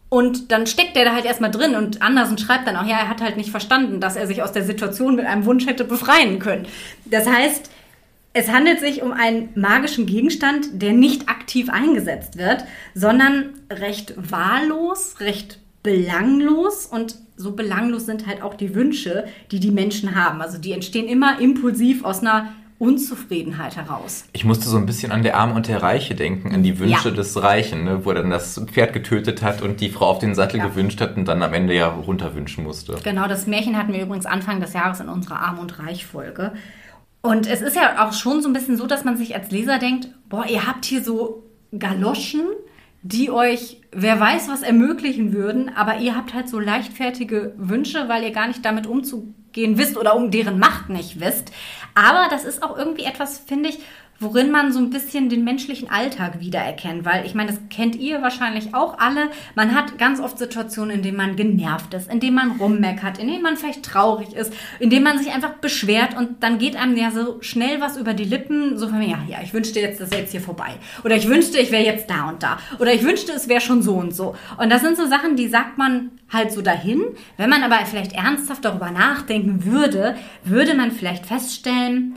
und 0.09 0.51
dann 0.51 0.67
steckt 0.67 0.95
der 0.95 1.05
da 1.05 1.13
halt 1.13 1.25
erstmal 1.25 1.51
drin 1.51 1.75
und 1.75 2.01
Andersen 2.01 2.37
schreibt 2.37 2.67
dann 2.67 2.75
auch, 2.75 2.85
ja, 2.85 2.97
er 2.97 3.09
hat 3.09 3.21
halt 3.21 3.37
nicht 3.37 3.49
verstanden, 3.49 3.99
dass 3.99 4.15
er 4.15 4.27
sich 4.27 4.43
aus 4.43 4.51
der 4.51 4.63
Situation 4.63 5.15
mit 5.15 5.25
einem 5.25 5.45
Wunsch 5.45 5.65
hätte 5.65 5.83
befreien 5.83 6.39
können. 6.39 6.67
Das 7.05 7.27
heißt, 7.27 7.71
es 8.37 8.51
handelt 8.51 8.79
sich 8.81 9.01
um 9.01 9.13
einen 9.13 9.49
magischen 9.55 10.05
Gegenstand, 10.05 10.81
der 10.81 10.93
nicht 10.93 11.29
aktiv 11.29 11.69
eingesetzt 11.69 12.37
wird, 12.37 12.65
sondern 12.93 13.53
recht 13.71 14.13
wahllos, 14.17 15.19
recht 15.21 15.59
belanglos 15.85 16.85
und 16.87 17.15
so 17.37 17.51
belanglos 17.51 18.05
sind 18.05 18.27
halt 18.27 18.41
auch 18.41 18.55
die 18.55 18.73
Wünsche, 18.75 19.25
die 19.51 19.59
die 19.59 19.71
Menschen 19.71 20.15
haben. 20.15 20.41
Also 20.41 20.57
die 20.57 20.71
entstehen 20.73 21.07
immer 21.07 21.39
impulsiv 21.39 22.03
aus 22.03 22.21
einer 22.21 22.49
Unzufriedenheit 22.77 23.77
heraus. 23.77 24.25
Ich 24.33 24.43
musste 24.43 24.67
so 24.67 24.75
ein 24.77 24.85
bisschen 24.85 25.11
an 25.13 25.23
der 25.23 25.37
Arme 25.37 25.53
und 25.53 25.67
der 25.69 25.81
Reiche 25.81 26.13
denken, 26.15 26.53
an 26.53 26.61
die 26.63 26.77
Wünsche 26.79 27.09
Ja. 27.09 27.15
des 27.15 27.41
Reichen, 27.41 27.85
ne? 27.85 28.03
wo 28.03 28.09
er 28.09 28.15
dann 28.15 28.31
das 28.31 28.61
Pferd 28.65 28.91
getötet 28.93 29.41
hat 29.41 29.61
und 29.61 29.79
die 29.79 29.89
Frau 29.89 30.07
auf 30.07 30.19
den 30.19 30.35
Sattel 30.35 30.57
Ja. 30.57 30.67
gewünscht 30.67 30.99
hat 30.99 31.15
und 31.15 31.25
dann 31.25 31.41
am 31.41 31.53
Ende 31.53 31.73
ja 31.73 31.87
runterwünschen 31.87 32.63
musste. 32.65 32.97
Genau, 33.03 33.27
das 33.27 33.47
Märchen 33.47 33.77
hatten 33.77 33.93
wir 33.93 34.01
übrigens 34.01 34.25
Anfang 34.25 34.59
des 34.59 34.73
Jahres 34.73 34.99
in 34.99 35.07
unserer 35.07 35.39
Arm 35.39 35.59
und 35.59 35.79
Reich 35.79 36.05
Folge. 36.05 36.51
Und 37.21 37.47
es 37.47 37.61
ist 37.61 37.75
ja 37.75 38.05
auch 38.07 38.13
schon 38.13 38.41
so 38.41 38.49
ein 38.49 38.53
bisschen 38.53 38.75
so, 38.77 38.87
dass 38.87 39.03
man 39.05 39.17
sich 39.17 39.35
als 39.35 39.51
Leser 39.51 39.79
denkt, 39.79 40.09
boah, 40.29 40.45
ihr 40.45 40.67
habt 40.67 40.85
hier 40.85 41.01
so 41.03 41.43
Galoschen, 41.77 42.41
die 43.07 43.29
euch, 43.29 43.81
wer 43.91 44.19
weiß, 44.19 44.49
was 44.49 44.63
ermöglichen 44.63 45.31
würden, 45.31 45.69
aber 45.69 45.97
ihr 45.99 46.15
habt 46.15 46.33
halt 46.33 46.49
so 46.49 46.59
leichtfertige 46.59 47.53
Wünsche, 47.55 48.09
weil 48.09 48.23
ihr 48.23 48.31
gar 48.31 48.47
nicht 48.47 48.65
damit 48.65 48.87
umzugehen 48.87 49.77
wisst 49.77 49.95
oder 49.95 50.15
um 50.15 50.31
deren 50.31 50.57
Macht 50.57 50.89
nicht 50.89 51.19
wisst. 51.19 51.51
Aber 51.93 52.27
das 52.31 52.45
ist 52.45 52.63
auch 52.63 52.75
irgendwie 52.75 53.03
etwas, 53.03 53.37
finde 53.37 53.69
ich, 53.69 53.77
worin 54.19 54.51
man 54.51 54.71
so 54.71 54.79
ein 54.79 54.89
bisschen 54.89 55.29
den 55.29 55.43
menschlichen 55.43 55.89
Alltag 55.89 56.39
wiedererkennt. 56.39 57.05
Weil 57.05 57.25
ich 57.25 57.35
meine, 57.35 57.51
das 57.51 57.59
kennt 57.69 57.95
ihr 57.95 58.21
wahrscheinlich 58.21 58.73
auch 58.73 58.97
alle. 58.97 59.29
Man 59.55 59.75
hat 59.75 59.97
ganz 59.97 60.19
oft 60.19 60.37
Situationen, 60.37 60.97
in 60.97 61.01
denen 61.01 61.17
man 61.17 61.35
genervt 61.35 61.93
ist, 61.93 62.11
in 62.11 62.19
denen 62.19 62.35
man 62.35 62.51
rummeckert, 62.51 63.17
in 63.17 63.27
denen 63.27 63.43
man 63.43 63.57
vielleicht 63.57 63.83
traurig 63.83 64.33
ist, 64.33 64.53
in 64.79 64.89
denen 64.89 65.03
man 65.03 65.17
sich 65.17 65.33
einfach 65.33 65.55
beschwert 65.55 66.15
und 66.17 66.43
dann 66.43 66.57
geht 66.57 66.75
einem 66.75 66.95
ja 66.95 67.11
so 67.11 67.41
schnell 67.41 67.81
was 67.81 67.97
über 67.97 68.13
die 68.13 68.23
Lippen, 68.23 68.77
so 68.77 68.87
von 68.87 68.99
mir, 68.99 69.07
ja, 69.07 69.19
ja, 69.27 69.37
ich 69.43 69.53
wünschte 69.53 69.79
jetzt, 69.79 69.99
das 69.99 70.11
wäre 70.11 70.21
jetzt 70.21 70.31
hier 70.31 70.41
vorbei. 70.41 70.71
Oder 71.03 71.15
ich 71.15 71.27
wünschte, 71.27 71.59
ich 71.59 71.71
wäre 71.71 71.83
jetzt 71.83 72.09
da 72.09 72.29
und 72.29 72.41
da. 72.41 72.57
Oder 72.79 72.93
ich 72.93 73.03
wünschte, 73.03 73.33
es 73.33 73.49
wäre 73.49 73.61
schon 73.61 73.81
so 73.81 73.95
und 73.95 74.15
so. 74.15 74.35
Und 74.57 74.69
das 74.69 74.81
sind 74.81 74.97
so 74.97 75.05
Sachen, 75.07 75.35
die 75.35 75.47
sagt 75.47 75.77
man 75.77 76.11
halt 76.31 76.51
so 76.51 76.61
dahin. 76.61 77.01
Wenn 77.37 77.49
man 77.49 77.63
aber 77.63 77.85
vielleicht 77.85 78.13
ernsthaft 78.13 78.65
darüber 78.65 78.91
nachdenken 78.91 79.65
würde, 79.65 80.15
würde 80.43 80.73
man 80.73 80.91
vielleicht 80.91 81.25
feststellen, 81.25 82.15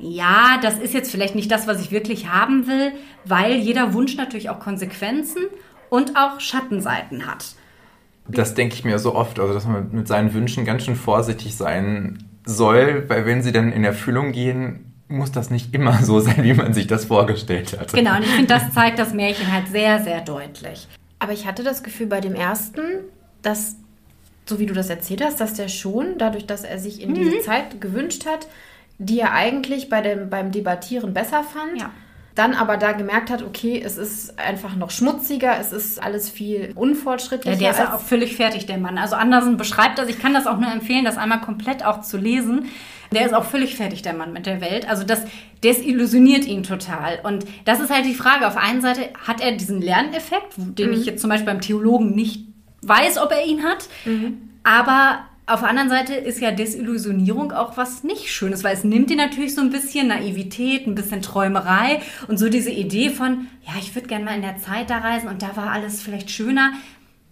ja, 0.00 0.58
das 0.62 0.78
ist 0.78 0.94
jetzt 0.94 1.10
vielleicht 1.10 1.34
nicht 1.34 1.50
das, 1.50 1.66
was 1.66 1.80
ich 1.80 1.90
wirklich 1.90 2.28
haben 2.28 2.66
will, 2.66 2.92
weil 3.24 3.56
jeder 3.56 3.92
Wunsch 3.92 4.16
natürlich 4.16 4.48
auch 4.48 4.58
Konsequenzen 4.58 5.42
und 5.90 6.16
auch 6.16 6.40
Schattenseiten 6.40 7.26
hat. 7.26 7.54
Das 8.28 8.54
denke 8.54 8.74
ich 8.74 8.84
mir 8.84 8.98
so 8.98 9.14
oft, 9.14 9.38
also 9.38 9.52
dass 9.52 9.66
man 9.66 9.90
mit 9.92 10.08
seinen 10.08 10.32
Wünschen 10.32 10.64
ganz 10.64 10.84
schön 10.84 10.96
vorsichtig 10.96 11.56
sein 11.56 12.24
soll, 12.44 13.04
weil 13.08 13.26
wenn 13.26 13.42
sie 13.42 13.52
dann 13.52 13.72
in 13.72 13.84
Erfüllung 13.84 14.32
gehen, 14.32 14.92
muss 15.08 15.32
das 15.32 15.50
nicht 15.50 15.74
immer 15.74 16.02
so 16.02 16.20
sein, 16.20 16.42
wie 16.44 16.54
man 16.54 16.72
sich 16.72 16.86
das 16.86 17.04
vorgestellt 17.04 17.78
hat. 17.78 17.92
Genau, 17.92 18.16
und 18.16 18.22
ich 18.22 18.30
finde, 18.30 18.46
das 18.46 18.72
zeigt 18.72 18.98
das 18.98 19.12
Märchen 19.12 19.52
halt 19.52 19.68
sehr, 19.68 20.02
sehr 20.02 20.20
deutlich. 20.20 20.88
Aber 21.18 21.32
ich 21.32 21.46
hatte 21.46 21.62
das 21.62 21.82
Gefühl 21.82 22.06
bei 22.06 22.20
dem 22.20 22.34
ersten, 22.34 22.80
dass, 23.42 23.76
so 24.46 24.58
wie 24.58 24.66
du 24.66 24.72
das 24.72 24.88
erzählt 24.88 25.22
hast, 25.22 25.40
dass 25.40 25.54
der 25.54 25.68
schon, 25.68 26.16
dadurch, 26.16 26.46
dass 26.46 26.64
er 26.64 26.78
sich 26.78 27.02
in 27.02 27.10
mhm. 27.10 27.14
diese 27.14 27.40
Zeit 27.40 27.80
gewünscht 27.80 28.24
hat, 28.24 28.46
die 29.00 29.18
er 29.18 29.32
eigentlich 29.32 29.88
bei 29.88 30.02
dem, 30.02 30.28
beim 30.28 30.52
Debattieren 30.52 31.14
besser 31.14 31.42
fand. 31.42 31.80
Ja. 31.80 31.90
Dann 32.34 32.54
aber 32.54 32.76
da 32.76 32.92
gemerkt 32.92 33.30
hat, 33.30 33.42
okay, 33.42 33.82
es 33.84 33.96
ist 33.96 34.38
einfach 34.38 34.76
noch 34.76 34.90
schmutziger, 34.90 35.58
es 35.58 35.72
ist 35.72 36.00
alles 36.00 36.28
viel 36.28 36.72
unfortschrittlicher. 36.74 37.54
Ja, 37.54 37.58
der 37.58 37.70
ist 37.70 37.78
ja 37.78 37.96
auch 37.96 38.00
völlig 38.00 38.36
fertig, 38.36 38.66
der 38.66 38.78
Mann. 38.78 38.98
Also 38.98 39.16
Andersen 39.16 39.56
beschreibt 39.56 39.98
das, 39.98 40.08
ich 40.08 40.20
kann 40.20 40.32
das 40.32 40.46
auch 40.46 40.58
nur 40.58 40.70
empfehlen, 40.70 41.04
das 41.04 41.16
einmal 41.16 41.40
komplett 41.40 41.84
auch 41.84 42.02
zu 42.02 42.18
lesen. 42.18 42.66
Der 43.12 43.26
ist 43.26 43.34
auch 43.34 43.44
völlig 43.44 43.74
fertig, 43.74 44.02
der 44.02 44.12
Mann 44.12 44.32
mit 44.32 44.46
der 44.46 44.60
Welt. 44.60 44.88
Also 44.88 45.02
das 45.02 45.22
desillusioniert 45.64 46.44
ihn 46.44 46.62
total. 46.62 47.18
Und 47.24 47.44
das 47.64 47.80
ist 47.80 47.90
halt 47.90 48.04
die 48.04 48.14
Frage. 48.14 48.46
Auf 48.46 48.56
einen 48.56 48.80
Seite 48.80 49.08
hat 49.26 49.40
er 49.40 49.52
diesen 49.52 49.82
Lerneffekt, 49.82 50.54
den 50.56 50.90
mhm. 50.90 50.94
ich 50.94 51.06
jetzt 51.06 51.22
zum 51.22 51.30
Beispiel 51.30 51.46
beim 51.46 51.60
Theologen 51.60 52.14
nicht 52.14 52.46
weiß, 52.82 53.18
ob 53.18 53.32
er 53.32 53.44
ihn 53.44 53.64
hat. 53.64 53.88
Mhm. 54.04 54.50
Aber 54.62 55.24
auf 55.50 55.60
der 55.60 55.68
anderen 55.68 55.88
Seite 55.88 56.14
ist 56.14 56.40
ja 56.40 56.52
Desillusionierung 56.52 57.52
auch 57.52 57.76
was 57.76 58.04
nicht 58.04 58.32
Schönes, 58.32 58.62
weil 58.62 58.74
es 58.74 58.84
nimmt 58.84 59.10
dir 59.10 59.16
natürlich 59.16 59.54
so 59.54 59.60
ein 59.60 59.70
bisschen 59.70 60.08
Naivität, 60.08 60.86
ein 60.86 60.94
bisschen 60.94 61.22
Träumerei 61.22 62.00
und 62.28 62.38
so 62.38 62.48
diese 62.48 62.70
Idee 62.70 63.10
von, 63.10 63.48
ja, 63.66 63.72
ich 63.78 63.94
würde 63.94 64.08
gerne 64.08 64.24
mal 64.24 64.36
in 64.36 64.42
der 64.42 64.58
Zeit 64.58 64.90
da 64.90 64.98
reisen 64.98 65.28
und 65.28 65.42
da 65.42 65.56
war 65.56 65.70
alles 65.70 66.02
vielleicht 66.02 66.30
schöner. 66.30 66.72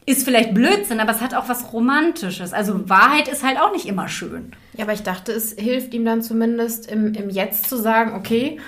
Ist 0.04 0.24
vielleicht 0.24 0.54
Blödsinn, 0.54 1.00
aber 1.00 1.12
es 1.12 1.20
hat 1.20 1.34
auch 1.34 1.48
was 1.50 1.72
Romantisches. 1.72 2.54
Also 2.54 2.88
Wahrheit 2.88 3.28
ist 3.28 3.44
halt 3.44 3.60
auch 3.60 3.72
nicht 3.72 3.86
immer 3.86 4.08
schön. 4.08 4.52
Ja, 4.72 4.84
aber 4.84 4.94
ich 4.94 5.02
dachte, 5.02 5.32
es 5.32 5.52
hilft 5.52 5.92
ihm 5.92 6.06
dann 6.06 6.22
zumindest 6.22 6.90
im, 6.90 7.12
im 7.12 7.28
Jetzt 7.28 7.68
zu 7.68 7.76
sagen, 7.76 8.14
okay, 8.14 8.58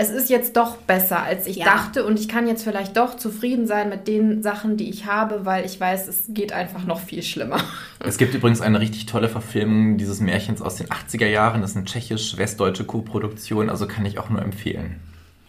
es 0.00 0.10
ist 0.10 0.30
jetzt 0.30 0.56
doch 0.56 0.76
besser, 0.76 1.24
als 1.24 1.48
ich 1.48 1.56
ja. 1.56 1.64
dachte 1.64 2.06
und 2.06 2.20
ich 2.20 2.28
kann 2.28 2.46
jetzt 2.46 2.62
vielleicht 2.62 2.96
doch 2.96 3.16
zufrieden 3.16 3.66
sein 3.66 3.88
mit 3.88 4.06
den 4.06 4.44
Sachen, 4.44 4.76
die 4.76 4.88
ich 4.88 5.06
habe, 5.06 5.44
weil 5.44 5.66
ich 5.66 5.80
weiß, 5.80 6.06
es 6.06 6.26
geht 6.28 6.52
einfach 6.52 6.84
noch 6.84 7.00
viel 7.00 7.24
schlimmer. 7.24 7.60
Es 7.98 8.16
gibt 8.16 8.32
übrigens 8.32 8.60
eine 8.60 8.78
richtig 8.78 9.06
tolle 9.06 9.28
Verfilmung 9.28 9.98
dieses 9.98 10.20
Märchens 10.20 10.62
aus 10.62 10.76
den 10.76 10.86
80er 10.86 11.26
Jahren. 11.26 11.62
Das 11.62 11.72
ist 11.72 11.76
eine 11.76 11.84
tschechisch-westdeutsche 11.84 12.84
Co-Produktion, 12.84 13.68
also 13.68 13.88
kann 13.88 14.06
ich 14.06 14.20
auch 14.20 14.30
nur 14.30 14.40
empfehlen. 14.40 15.00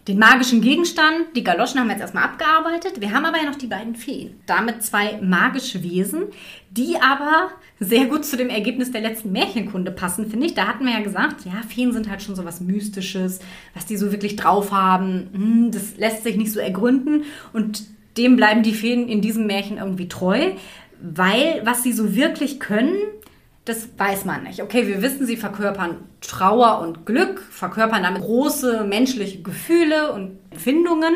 Den 0.10 0.18
magischen 0.18 0.62
Gegenstand, 0.62 1.36
die 1.36 1.43
Galoschen 1.43 1.80
haben 1.80 1.86
wir 1.86 1.91
jetzt 1.93 2.01
erstmal 2.01 2.24
abgearbeitet. 2.24 2.99
Wir 2.99 3.12
haben 3.12 3.26
aber 3.26 3.38
ja 3.38 3.43
noch 3.43 3.60
die 3.60 3.68
beiden 3.68 3.95
Feen. 3.95 4.39
Damit 4.47 4.82
zwei 4.82 5.20
magische 5.22 5.84
Wesen, 5.84 6.24
die 6.72 6.95
aber 6.99 7.51
sehr 7.80 8.05
gut 8.05 8.26
zu 8.26 8.36
dem 8.36 8.49
Ergebnis 8.49 8.91
der 8.91 9.01
letzten 9.01 9.32
Märchenkunde 9.32 9.91
passen, 9.91 10.28
finde 10.28 10.47
ich. 10.47 10.55
Da 10.55 10.66
hatten 10.66 10.84
wir 10.84 10.93
ja 10.93 11.03
gesagt, 11.03 11.45
ja, 11.45 11.62
Feen 11.62 11.93
sind 11.93 12.10
halt 12.10 12.24
schon 12.24 12.36
so 12.36 12.43
was 12.43 12.60
Mystisches, 12.60 13.39
was 13.76 13.86
die 13.86 13.97
so 13.97 14.12
wirklich 14.12 14.36
drauf 14.36 14.72
haben. 14.72 15.30
Hm, 15.32 15.72
das 15.72 15.97
lässt 15.97 16.24
sich 16.24 16.38
nicht 16.38 16.53
so 16.53 16.60
ergründen. 16.60 17.26
Und 17.53 17.84
dem 18.18 18.36
bleiben 18.36 18.64
die 18.64 18.74
Feen 18.74 19.07
in 19.07 19.22
diesem 19.22 19.45
Märchen 19.45 19.78
irgendwie 19.78 20.07
treu, 20.07 20.53
weil 20.99 21.62
was 21.66 21.84
sie 21.84 21.93
so 21.93 22.16
wirklich 22.16 22.60
können, 22.60 22.95
das 23.70 23.88
weiß 23.97 24.26
man 24.26 24.43
nicht. 24.43 24.61
Okay, 24.61 24.88
wir 24.88 25.01
wissen, 25.01 25.26
sie 25.26 25.38
verkörpern 25.38 25.97
Trauer 26.22 26.80
und 26.82 27.05
Glück, 27.05 27.39
verkörpern 27.39 28.03
damit 28.03 28.22
große 28.22 28.84
menschliche 28.84 29.41
Gefühle 29.41 30.11
und 30.13 30.39
Empfindungen, 30.49 31.15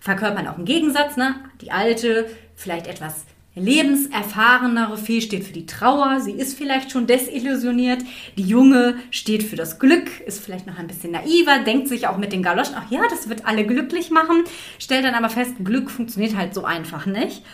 verkörpern 0.00 0.48
auch 0.48 0.56
einen 0.56 0.64
Gegensatz. 0.64 1.16
Ne? 1.16 1.36
Die 1.60 1.70
alte, 1.70 2.26
vielleicht 2.56 2.88
etwas 2.88 3.24
lebenserfahrenere 3.54 4.96
Fee 4.96 5.20
steht 5.20 5.44
für 5.44 5.52
die 5.52 5.66
Trauer, 5.66 6.20
sie 6.20 6.32
ist 6.32 6.56
vielleicht 6.56 6.90
schon 6.90 7.06
desillusioniert. 7.06 8.02
Die 8.36 8.44
junge 8.44 8.96
steht 9.10 9.42
für 9.42 9.56
das 9.56 9.78
Glück, 9.78 10.20
ist 10.20 10.42
vielleicht 10.42 10.66
noch 10.66 10.78
ein 10.78 10.86
bisschen 10.86 11.12
naiver, 11.12 11.58
denkt 11.60 11.86
sich 11.86 12.08
auch 12.08 12.16
mit 12.16 12.32
den 12.32 12.42
Galoschen, 12.42 12.74
ach 12.76 12.90
ja, 12.90 13.02
das 13.10 13.28
wird 13.28 13.46
alle 13.46 13.66
glücklich 13.66 14.10
machen, 14.10 14.44
stellt 14.78 15.04
dann 15.04 15.14
aber 15.14 15.28
fest, 15.28 15.52
Glück 15.62 15.90
funktioniert 15.90 16.34
halt 16.34 16.54
so 16.54 16.64
einfach 16.64 17.06
nicht. 17.06 17.44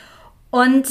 Und 0.51 0.87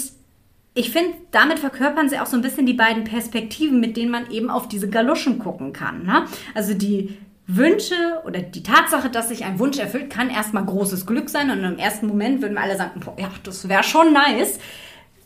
ich 0.77 0.91
finde, 0.91 1.17
damit 1.31 1.57
verkörpern 1.57 2.07
sie 2.07 2.19
auch 2.19 2.27
so 2.27 2.37
ein 2.37 2.43
bisschen 2.43 2.67
die 2.67 2.73
beiden 2.73 3.03
Perspektiven, 3.03 3.79
mit 3.79 3.97
denen 3.97 4.11
man 4.11 4.29
eben 4.29 4.51
auf 4.51 4.67
diese 4.67 4.87
Galoschen 4.87 5.39
gucken 5.39 5.73
kann. 5.73 6.05
Ne? 6.05 6.25
Also 6.53 6.75
die 6.75 7.17
Wünsche 7.47 7.95
oder 8.25 8.41
die 8.41 8.61
Tatsache, 8.61 9.09
dass 9.09 9.29
sich 9.29 9.43
ein 9.43 9.57
Wunsch 9.57 9.79
erfüllt, 9.79 10.11
kann 10.11 10.29
erstmal 10.29 10.65
großes 10.65 11.07
Glück 11.07 11.29
sein 11.29 11.49
und 11.49 11.63
im 11.63 11.79
ersten 11.79 12.05
Moment 12.05 12.43
würden 12.43 12.53
wir 12.53 12.61
alle 12.61 12.77
sagen, 12.77 12.99
boah, 12.99 13.15
ja, 13.17 13.31
das 13.43 13.67
wäre 13.67 13.83
schon 13.83 14.13
nice. 14.13 14.59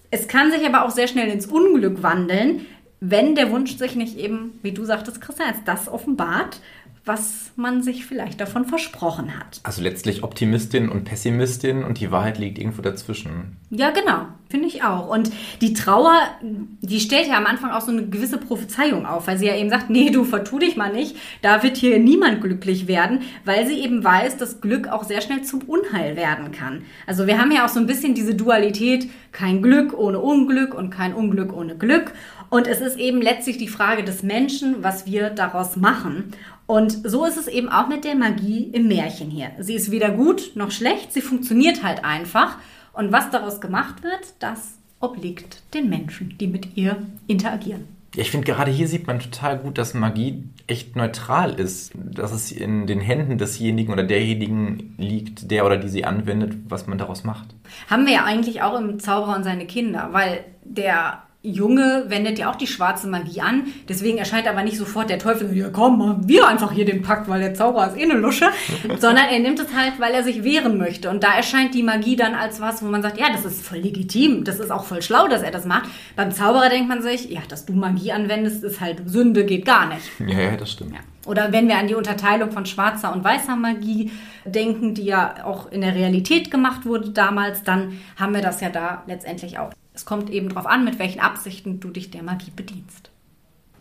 Es 0.10 0.30
kann 0.30 0.52
sich 0.52 0.66
aber 0.66 0.86
auch 0.86 0.92
sehr 0.92 1.08
schnell 1.08 1.30
ins 1.30 1.48
Unglück 1.48 2.02
wandeln, 2.02 2.66
wenn 3.02 3.36
der 3.36 3.52
Wunsch 3.52 3.76
sich 3.76 3.96
nicht 3.96 4.18
eben, 4.18 4.60
wie 4.62 4.72
du 4.72 4.86
sagtest, 4.86 5.20
Christian, 5.20 5.50
als 5.50 5.64
das 5.66 5.90
offenbart, 5.90 6.62
was 7.04 7.52
man 7.56 7.82
sich 7.82 8.06
vielleicht 8.06 8.40
davon 8.40 8.66
versprochen 8.66 9.38
hat. 9.40 9.60
Also 9.64 9.82
letztlich 9.82 10.24
Optimistin 10.24 10.88
und 10.90 11.04
Pessimistin 11.04 11.84
und 11.84 12.00
die 12.00 12.12
Wahrheit 12.12 12.38
liegt 12.38 12.60
irgendwo 12.60 12.84
dazwischen. 12.84 13.58
Ja, 13.72 13.90
genau, 13.90 14.28
finde 14.50 14.68
ich 14.68 14.84
auch. 14.84 15.10
Und 15.10 15.32
die 15.62 15.74
Trauer, 15.74 16.22
die 16.42 17.00
stellt 17.00 17.28
ja 17.28 17.38
am 17.38 17.48
Anfang 17.48 17.72
auch 17.72 17.82
so 17.82 17.92
eine 17.92 18.06
gewisse 18.06 18.38
Prophezeiung 18.38 19.08
auf, 19.08 19.26
weil 19.26 19.40
sie 19.40 19.48
ja 19.48 19.56
eben 19.56 19.72
sagt, 19.72 19.90
nee, 19.90 20.12
du 20.12 20.24
vertu 20.24 20.60
dich 20.60 20.76
mal 20.76 20.94
nicht, 20.94 21.16
da 21.42 21.64
wird 21.64 21.78
hier 21.78 21.98
niemand 21.98 22.42
glücklich 22.42 22.88
werden, 22.88 23.22
weil 23.46 23.66
sie 23.66 23.80
eben 23.80 24.04
weiß, 24.04 24.38
dass 24.38 24.62
Glück 24.62 24.88
auch 24.88 25.04
sehr 25.04 25.22
schnell 25.22 25.42
zum 25.42 25.62
Unheil 25.62 26.16
werden 26.16 26.52
kann. 26.52 26.84
Also 27.08 27.26
wir 27.26 27.40
haben 27.40 27.52
ja 27.52 27.66
auch 27.66 27.70
so 27.70 27.80
ein 27.80 27.88
bisschen 27.88 28.14
diese 28.14 28.36
Dualität, 28.36 29.10
kein 29.32 29.64
Glück 29.64 29.98
ohne 29.98 30.20
Unglück 30.20 30.76
und 30.76 30.92
kein 30.92 31.16
Unglück 31.16 31.52
ohne 31.52 31.76
Glück. 31.76 32.14
Und 32.52 32.68
es 32.68 32.82
ist 32.82 32.98
eben 32.98 33.22
letztlich 33.22 33.58
die 33.58 33.70
Frage 33.70 34.04
des 34.04 34.24
Menschen, 34.24 34.84
was 34.84 35.06
wir 35.06 35.30
daraus 35.30 35.78
machen. 35.78 36.34
Und 36.72 37.02
so 37.04 37.26
ist 37.26 37.36
es 37.36 37.50
eben 37.50 37.68
auch 37.68 37.90
mit 37.90 38.06
der 38.06 38.16
Magie 38.16 38.70
im 38.72 38.88
Märchen 38.88 39.30
hier. 39.30 39.52
Sie 39.60 39.76
ist 39.76 39.92
weder 39.92 40.10
gut 40.10 40.52
noch 40.56 40.72
schlecht, 40.72 41.12
sie 41.12 41.20
funktioniert 41.20 41.84
halt 41.84 42.06
einfach. 42.06 42.60
Und 42.94 43.12
was 43.12 43.30
daraus 43.30 43.60
gemacht 43.60 44.04
wird, 44.04 44.36
das 44.40 44.76
obliegt 45.02 45.64
den 45.74 45.90
Menschen, 45.90 46.38
die 46.40 46.48
mit 46.48 46.78
ihr 46.78 46.96
interagieren. 47.28 47.90
Ja, 48.16 48.22
ich 48.22 48.32
finde, 48.32 48.46
gerade 48.46 48.72
hier 48.72 48.88
sieht 48.88 49.06
man 49.06 49.20
total 49.20 49.58
gut, 49.58 49.78
dass 49.78 49.94
Magie 49.94 50.46
echt 50.68 50.96
neutral 50.96 51.60
ist. 51.60 51.92
Dass 51.94 52.32
es 52.32 52.54
in 52.54 52.88
den 52.88 53.02
Händen 53.02 53.38
desjenigen 53.38 53.92
oder 53.92 54.04
derjenigen 54.04 54.96
liegt, 54.98 55.52
der 55.52 55.66
oder 55.66 55.76
die 55.76 55.90
sie 55.90 56.06
anwendet, 56.06 56.54
was 56.70 56.88
man 56.88 56.98
daraus 56.98 57.26
macht. 57.26 57.50
Haben 57.90 58.06
wir 58.06 58.14
ja 58.14 58.24
eigentlich 58.24 58.62
auch 58.62 58.80
im 58.80 58.98
Zauberer 58.98 59.36
und 59.36 59.44
seine 59.44 59.66
Kinder, 59.66 60.08
weil 60.14 60.46
der 60.64 61.24
Junge 61.44 62.06
wendet 62.08 62.38
ja 62.38 62.52
auch 62.52 62.56
die 62.56 62.68
schwarze 62.68 63.08
Magie 63.08 63.42
an. 63.42 63.64
Deswegen 63.90 64.20
erscheint 64.20 64.48
aber 64.48 64.62
nicht 64.62 64.78
sofort 64.78 65.10
der 65.10 65.18
Teufel, 65.18 65.56
ja 65.58 65.70
komm, 65.70 65.98
machen 65.98 66.28
wir 66.28 66.48
einfach 66.48 66.72
hier 66.72 66.86
den 66.86 67.02
Pakt, 67.02 67.28
weil 67.28 67.42
der 67.42 67.56
Zauberer 67.56 67.88
ist 67.88 67.98
eh 67.98 68.04
eine 68.04 68.14
Lusche. 68.14 68.50
Sondern 69.00 69.26
er 69.26 69.40
nimmt 69.40 69.60
es 69.60 69.74
halt, 69.76 69.94
weil 70.00 70.14
er 70.14 70.24
sich 70.24 70.44
wehren 70.44 70.78
möchte. 70.78 71.10
Und 71.10 71.24
da 71.24 71.34
erscheint 71.34 71.74
die 71.74 71.82
Magie 71.82 72.16
dann 72.16 72.36
als 72.36 72.62
was, 72.62 72.84
wo 72.84 72.88
man 72.88 73.02
sagt, 73.02 73.20
ja, 73.20 73.32
das 73.32 73.44
ist 73.44 73.66
voll 73.66 73.80
legitim. 73.80 74.44
Das 74.44 74.60
ist 74.60 74.70
auch 74.70 74.84
voll 74.84 75.02
schlau, 75.02 75.28
dass 75.28 75.42
er 75.42 75.52
das 75.52 75.66
macht. 75.66 75.90
Beim 76.16 76.32
Zauberer 76.32 76.70
denkt 76.70 76.90
man 76.90 77.02
sich, 77.02 77.30
ja, 77.32 77.42
dass 77.48 77.66
du 77.66 77.74
Magie 77.74 78.12
anwendest, 78.12 78.64
ist 78.64 78.80
halt 78.80 79.10
Sünde, 79.10 79.44
geht 79.44 79.66
gar 79.66 79.88
nicht. 79.88 80.04
Ja, 80.20 80.40
ja, 80.40 80.58
das 80.58 80.72
stimmt. 80.72 80.94
Ja. 80.94 81.00
Oder 81.26 81.52
wenn 81.52 81.68
wir 81.68 81.78
an 81.78 81.88
die 81.88 81.96
Unterteilung 81.96 82.52
von 82.52 82.66
schwarzer 82.66 83.14
und 83.14 83.24
weißer 83.24 83.56
Magie 83.56 84.12
denken, 84.46 84.94
die 84.94 85.06
ja 85.06 85.44
auch 85.44 85.72
in 85.72 85.82
der 85.82 85.96
Realität 85.96 86.52
gemacht 86.52 86.86
wurde 86.86 87.10
damals, 87.10 87.64
dann 87.64 88.00
haben 88.16 88.34
wir 88.34 88.42
das 88.42 88.62
ja 88.62 88.70
da 88.70 89.04
letztendlich 89.08 89.58
auch. 89.60 89.72
Es 90.02 90.06
kommt 90.06 90.32
eben 90.32 90.50
darauf 90.50 90.66
an, 90.66 90.84
mit 90.84 90.98
welchen 90.98 91.20
Absichten 91.20 91.80
du 91.80 91.92
dich 91.92 92.10
der 92.10 92.24
Magie 92.24 92.50
bedienst. 92.56 93.12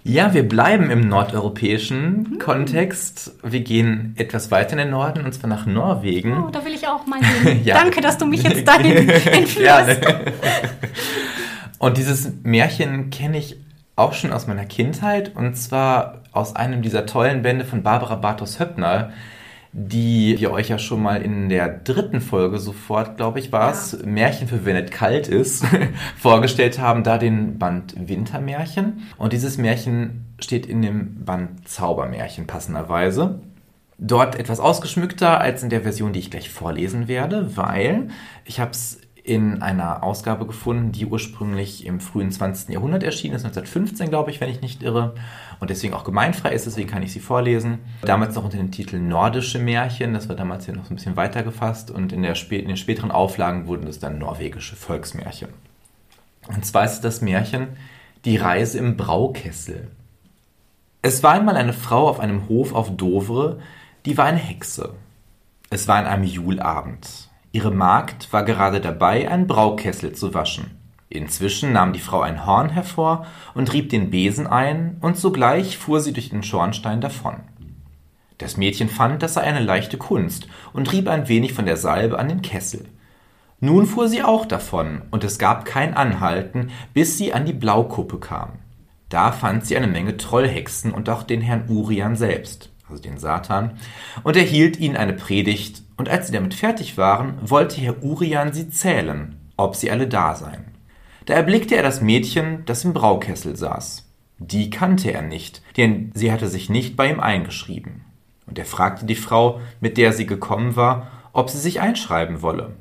Ja, 0.05 0.35
wir 0.35 0.47
bleiben 0.47 0.91
im 0.91 1.09
nordeuropäischen 1.09 2.33
mhm. 2.33 2.39
Kontext. 2.39 3.39
Wir 3.43 3.61
gehen 3.61 4.13
etwas 4.19 4.51
weiter 4.51 4.73
in 4.73 4.79
den 4.81 4.91
Norden, 4.91 5.25
und 5.25 5.33
zwar 5.33 5.49
nach 5.49 5.65
Norwegen. 5.65 6.37
Oh, 6.45 6.51
da 6.51 6.63
will 6.63 6.75
ich 6.75 6.87
auch 6.87 7.07
mal 7.07 7.25
hin. 7.43 7.65
ja. 7.65 7.75
Danke, 7.75 8.03
dass 8.03 8.19
du 8.19 8.27
mich 8.27 8.43
jetzt 8.43 8.69
dahin 8.69 9.09
entführst. 9.09 9.99
und 11.79 11.97
dieses 11.97 12.31
Märchen 12.43 13.09
kenne 13.09 13.39
ich 13.39 13.57
auch 13.97 14.13
schon 14.13 14.35
aus 14.35 14.47
meiner 14.47 14.67
Kindheit, 14.67 15.35
und 15.35 15.55
zwar 15.55 16.21
aus 16.33 16.55
einem 16.55 16.83
dieser 16.83 17.07
tollen 17.07 17.41
Bände 17.41 17.65
von 17.65 17.83
Barbara 17.83 18.17
Bartos 18.17 18.61
Höppner, 18.61 19.11
die 19.73 20.37
wir 20.39 20.51
euch 20.51 20.69
ja 20.69 20.79
schon 20.79 21.03
mal 21.03 21.23
in 21.23 21.49
der 21.49 21.69
dritten 21.69 22.21
Folge 22.21 22.59
sofort, 22.59 23.17
glaube 23.17 23.39
ich, 23.39 23.53
war 23.53 23.71
es, 23.71 23.93
ja. 23.93 24.07
Märchen 24.07 24.49
für 24.49 24.65
wenn 24.65 24.77
es 24.77 24.91
kalt 24.91 25.29
ist, 25.29 25.65
vorgestellt 26.19 26.79
haben, 26.81 27.05
da 27.05 27.19
den 27.19 27.59
Band 27.59 27.95
Wintermärchen. 27.97 29.07
Und 29.17 29.33
dieses 29.33 29.59
Märchen 29.59 30.35
steht 30.41 30.67
in 30.67 30.83
dem 30.83 31.25
Band 31.25 31.69
Zaubermärchen 31.69 32.47
passenderweise. 32.47 33.41
Dort 33.99 34.35
etwas 34.35 34.61
ausgeschmückter 34.61 35.41
als 35.41 35.63
in 35.63 35.69
der 35.69 35.83
Version, 35.83 36.13
die 36.13 36.21
ich 36.21 36.31
gleich 36.31 36.51
vorlesen 36.51 37.07
werde, 37.07 37.57
weil 37.57 38.09
ich 38.45 38.59
habe 38.59 38.71
es 38.73 38.99
in 39.31 39.63
einer 39.63 40.03
Ausgabe 40.03 40.45
gefunden, 40.45 40.91
die 40.91 41.07
ursprünglich 41.07 41.87
im 41.87 42.01
frühen 42.01 42.33
20. 42.33 42.71
Jahrhundert 42.71 43.05
erschienen 43.05 43.37
ist, 43.37 43.45
1915, 43.45 44.11
glaube 44.11 44.33
ich, 44.33 44.41
wenn 44.41 44.51
ich 44.51 44.61
nicht 44.61 44.83
irre, 44.83 45.15
und 45.61 45.71
deswegen 45.71 45.95
auch 45.95 46.03
gemeinfrei 46.03 46.53
ist, 46.53 46.67
deswegen 46.67 46.91
kann 46.91 47.05
ich 47.05 47.13
sie 47.13 47.21
vorlesen. 47.21 47.79
Damals 48.03 48.35
noch 48.35 48.43
unter 48.43 48.57
dem 48.57 48.73
Titel 48.73 48.99
Nordische 48.99 49.61
Märchen, 49.61 50.15
das 50.15 50.29
war 50.29 50.35
damals 50.35 50.67
ja 50.67 50.75
noch 50.75 50.85
so 50.85 50.93
ein 50.93 50.97
bisschen 50.97 51.15
weiter 51.15 51.45
gefasst, 51.45 51.93
und 51.93 52.13
in, 52.13 52.23
der, 52.23 52.35
in 52.51 52.67
den 52.67 52.77
späteren 52.77 53.13
Auflagen 53.13 53.69
wurden 53.69 53.87
es 53.87 54.01
dann 54.01 54.19
norwegische 54.19 54.75
Volksmärchen. 54.75 55.51
Und 56.49 56.67
zwar 56.67 56.85
ist 56.85 57.03
das 57.03 57.21
Märchen 57.21 57.69
Die 58.25 58.37
Reise 58.37 58.79
im 58.79 58.97
Braukessel. 58.97 59.93
Es 61.03 61.23
war 61.23 61.35
einmal 61.35 61.57
eine 61.57 61.73
Frau 61.73 62.09
auf 62.09 62.19
einem 62.19 62.49
Hof 62.49 62.75
auf 62.75 62.97
Dovre, 62.97 63.61
die 64.07 64.19
war 64.19 64.25
eine 64.25 64.39
Hexe. 64.39 64.95
Es 65.71 65.87
war 65.87 65.99
an 65.99 66.07
einem 66.07 66.25
Julabend. 66.25 67.30
Ihre 67.53 67.73
Magd 67.73 68.33
war 68.33 68.45
gerade 68.45 68.81
dabei, 68.81 69.29
einen 69.29 69.49
Braukessel 69.49 70.13
zu 70.13 70.35
waschen. 70.35 70.71
Inzwischen 71.09 71.73
nahm 71.73 71.93
die 71.93 71.99
Frau 71.99 72.21
ein 72.21 72.47
Horn 72.47 72.71
hervor 72.71 73.27
und 73.55 73.73
rieb 73.73 73.89
den 73.89 74.11
Besen 74.11 74.47
ein, 74.47 74.99
und 75.01 75.17
sogleich 75.17 75.77
fuhr 75.77 76.01
sie 76.01 76.13
durch 76.13 76.31
den 76.31 76.45
Schornstein 76.45 77.01
davon. 77.01 77.41
Das 78.39 78.57
Mädchen 78.57 78.89
fand, 78.89 79.23
das 79.23 79.35
sei 79.35 79.41
eine 79.43 79.61
leichte 79.61 79.99
Kunst, 79.99 80.47
und 80.73 80.93
rieb 80.93 81.09
ein 81.09 81.29
wenig 81.29 81.53
von 81.53 81.67
der 81.67 81.77
Salbe 81.77 82.19
an 82.19 82.29
den 82.29 82.43
Kessel. 82.43 82.85
Nun 83.59 83.87
fuhr 83.87 84.09
sie 84.09 84.23
auch 84.23 84.47
davon, 84.47 85.03
und 85.11 85.25
es 85.25 85.39
gab 85.39 85.65
kein 85.65 85.95
Anhalten, 85.95 86.71
bis 86.95 87.19
sie 87.19 87.33
an 87.33 87.45
die 87.45 87.53
Blaukuppe 87.53 88.19
kam. 88.21 88.51
Da 89.09 89.33
fand 89.33 89.67
sie 89.67 89.77
eine 89.77 89.89
Menge 89.89 90.17
Trollhexen 90.17 90.93
und 90.93 91.11
auch 91.11 91.25
den 91.25 91.41
Herrn 91.41 91.69
Urian 91.69 92.15
selbst 92.15 92.71
also 92.91 93.03
den 93.03 93.19
Satan, 93.19 93.79
und 94.23 94.37
er 94.37 94.43
hielt 94.43 94.79
ihnen 94.79 94.97
eine 94.97 95.13
Predigt, 95.13 95.83
und 96.01 96.09
als 96.09 96.29
sie 96.29 96.33
damit 96.33 96.55
fertig 96.55 96.97
waren, 96.97 97.35
wollte 97.43 97.79
Herr 97.79 98.03
Urian 98.03 98.55
sie 98.55 98.71
zählen, 98.71 99.37
ob 99.59 99.77
sie 99.77 99.91
alle 99.91 100.09
da 100.09 100.35
seien. 100.35 100.65
Da 101.27 101.35
erblickte 101.35 101.77
er 101.77 101.83
das 101.83 102.01
Mädchen, 102.01 102.65
das 102.65 102.87
im 102.87 102.95
Braukessel 102.95 103.55
saß. 103.55 104.11
Die 104.39 104.71
kannte 104.71 105.13
er 105.13 105.21
nicht, 105.21 105.61
denn 105.77 106.11
sie 106.15 106.33
hatte 106.33 106.49
sich 106.49 106.71
nicht 106.71 106.97
bei 106.97 107.11
ihm 107.11 107.21
eingeschrieben. 107.21 108.07
Und 108.47 108.59
er 108.59 108.65
fragte 108.65 109.05
die 109.05 109.15
Frau, 109.15 109.61
mit 109.83 109.99
der 109.99 110.15
sie 110.15 110.25
gekommen 110.25 110.75
war, 110.75 111.09
ob 111.35 111.51
sie 111.51 111.59
sich 111.59 111.83
einschreiben 111.83 112.41
wolle. 112.41 112.77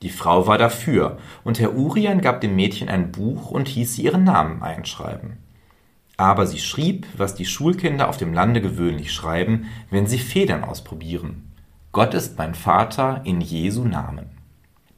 Die 0.00 0.08
Frau 0.08 0.46
war 0.46 0.56
dafür, 0.56 1.18
und 1.44 1.60
Herr 1.60 1.74
Urian 1.74 2.22
gab 2.22 2.40
dem 2.40 2.56
Mädchen 2.56 2.88
ein 2.88 3.12
Buch 3.12 3.50
und 3.50 3.68
hieß 3.68 3.96
sie 3.96 4.04
ihren 4.04 4.24
Namen 4.24 4.62
einschreiben. 4.62 5.36
Aber 6.16 6.46
sie 6.46 6.60
schrieb, 6.60 7.06
was 7.18 7.34
die 7.34 7.44
Schulkinder 7.44 8.08
auf 8.08 8.16
dem 8.16 8.32
Lande 8.32 8.62
gewöhnlich 8.62 9.12
schreiben, 9.12 9.66
wenn 9.90 10.06
sie 10.06 10.18
Federn 10.18 10.64
ausprobieren. 10.64 11.45
Gott 11.96 12.12
ist 12.12 12.36
mein 12.36 12.54
Vater 12.54 13.22
in 13.24 13.40
Jesu 13.40 13.82
Namen. 13.84 14.26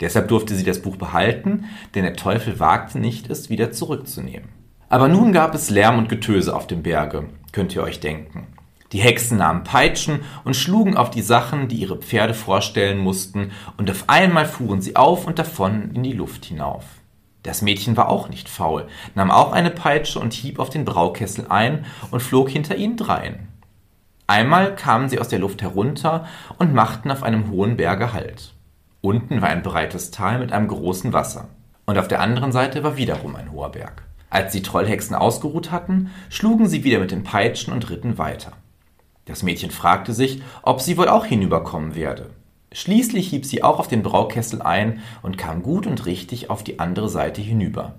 Deshalb 0.01 0.26
durfte 0.26 0.57
sie 0.57 0.64
das 0.64 0.82
Buch 0.82 0.96
behalten, 0.96 1.66
denn 1.94 2.03
der 2.03 2.16
Teufel 2.16 2.59
wagte 2.59 2.99
nicht, 2.99 3.30
es 3.30 3.51
wieder 3.51 3.70
zurückzunehmen. 3.70 4.49
Aber 4.88 5.07
nun 5.07 5.32
gab 5.32 5.55
es 5.55 5.70
Lärm 5.70 5.96
und 5.96 6.09
Getöse 6.09 6.57
auf 6.57 6.66
dem 6.66 6.82
Berge, 6.82 7.28
könnt 7.53 7.72
ihr 7.76 7.84
euch 7.84 8.01
denken. 8.01 8.49
Die 8.90 8.99
Hexen 8.99 9.38
nahmen 9.38 9.62
Peitschen 9.62 10.22
und 10.42 10.57
schlugen 10.57 10.96
auf 10.96 11.11
die 11.11 11.22
Sachen, 11.22 11.68
die 11.68 11.76
ihre 11.76 11.99
Pferde 11.99 12.34
vorstellen 12.34 12.99
mussten, 12.99 13.53
und 13.76 13.88
auf 13.88 14.09
einmal 14.09 14.46
fuhren 14.46 14.80
sie 14.80 14.96
auf 14.96 15.24
und 15.24 15.38
davon 15.38 15.92
in 15.94 16.03
die 16.03 16.14
Luft 16.14 16.46
hinauf. 16.46 16.84
Das 17.44 17.62
Mädchen 17.62 17.96
war 17.96 18.09
auch 18.09 18.28
nicht 18.28 18.49
faul, 18.49 18.88
nahm 19.14 19.30
auch 19.30 19.53
eine 19.53 19.70
Peitsche 19.70 20.18
und 20.18 20.32
hieb 20.32 20.59
auf 20.59 20.68
den 20.68 20.84
Braukessel 20.84 21.46
ein 21.49 21.86
und 22.11 22.24
flog 22.24 22.49
hinter 22.49 22.74
ihnen 22.74 22.96
drein. 22.96 23.46
Einmal 24.28 24.76
kamen 24.76 25.08
sie 25.08 25.18
aus 25.18 25.28
der 25.28 25.38
Luft 25.38 25.62
herunter 25.62 26.26
und 26.58 26.74
machten 26.74 27.10
auf 27.10 27.22
einem 27.22 27.50
hohen 27.50 27.78
Berge 27.78 28.12
Halt. 28.12 28.52
Unten 29.00 29.40
war 29.40 29.48
ein 29.48 29.62
breites 29.62 30.10
Tal 30.10 30.38
mit 30.38 30.52
einem 30.52 30.68
großen 30.68 31.14
Wasser. 31.14 31.48
Und 31.86 31.96
auf 31.96 32.08
der 32.08 32.20
anderen 32.20 32.52
Seite 32.52 32.84
war 32.84 32.98
wiederum 32.98 33.36
ein 33.36 33.50
hoher 33.50 33.72
Berg. 33.72 34.02
Als 34.28 34.52
die 34.52 34.60
Trollhexen 34.60 35.16
ausgeruht 35.16 35.70
hatten, 35.70 36.10
schlugen 36.28 36.68
sie 36.68 36.84
wieder 36.84 36.98
mit 36.98 37.10
den 37.10 37.22
Peitschen 37.22 37.72
und 37.72 37.88
ritten 37.88 38.18
weiter. 38.18 38.52
Das 39.24 39.42
Mädchen 39.42 39.70
fragte 39.70 40.12
sich, 40.12 40.42
ob 40.62 40.82
sie 40.82 40.98
wohl 40.98 41.08
auch 41.08 41.24
hinüberkommen 41.24 41.94
werde. 41.94 42.28
Schließlich 42.70 43.28
hieb 43.28 43.46
sie 43.46 43.62
auch 43.62 43.78
auf 43.78 43.88
den 43.88 44.02
Braukessel 44.02 44.60
ein 44.60 45.00
und 45.22 45.38
kam 45.38 45.62
gut 45.62 45.86
und 45.86 46.04
richtig 46.04 46.50
auf 46.50 46.62
die 46.62 46.80
andere 46.80 47.08
Seite 47.08 47.40
hinüber. 47.40 47.94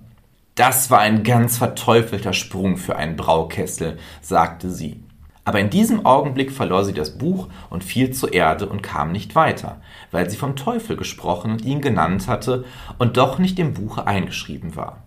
Das 0.54 0.92
war 0.92 1.00
ein 1.00 1.24
ganz 1.24 1.58
verteufelter 1.58 2.34
Sprung 2.34 2.76
für 2.76 2.94
einen 2.94 3.16
Braukessel, 3.16 3.98
sagte 4.20 4.70
sie. 4.70 5.02
Aber 5.44 5.60
in 5.60 5.70
diesem 5.70 6.06
Augenblick 6.06 6.52
verlor 6.52 6.84
sie 6.84 6.92
das 6.92 7.16
Buch 7.16 7.48
und 7.70 7.82
fiel 7.82 8.12
zur 8.12 8.32
Erde 8.32 8.66
und 8.66 8.82
kam 8.82 9.10
nicht 9.10 9.34
weiter, 9.34 9.80
weil 10.10 10.28
sie 10.28 10.36
vom 10.36 10.54
Teufel 10.54 10.96
gesprochen 10.96 11.52
und 11.52 11.64
ihn 11.64 11.80
genannt 11.80 12.28
hatte 12.28 12.64
und 12.98 13.16
doch 13.16 13.38
nicht 13.38 13.58
im 13.58 13.74
Buche 13.74 14.06
eingeschrieben 14.06 14.76
war. 14.76 15.02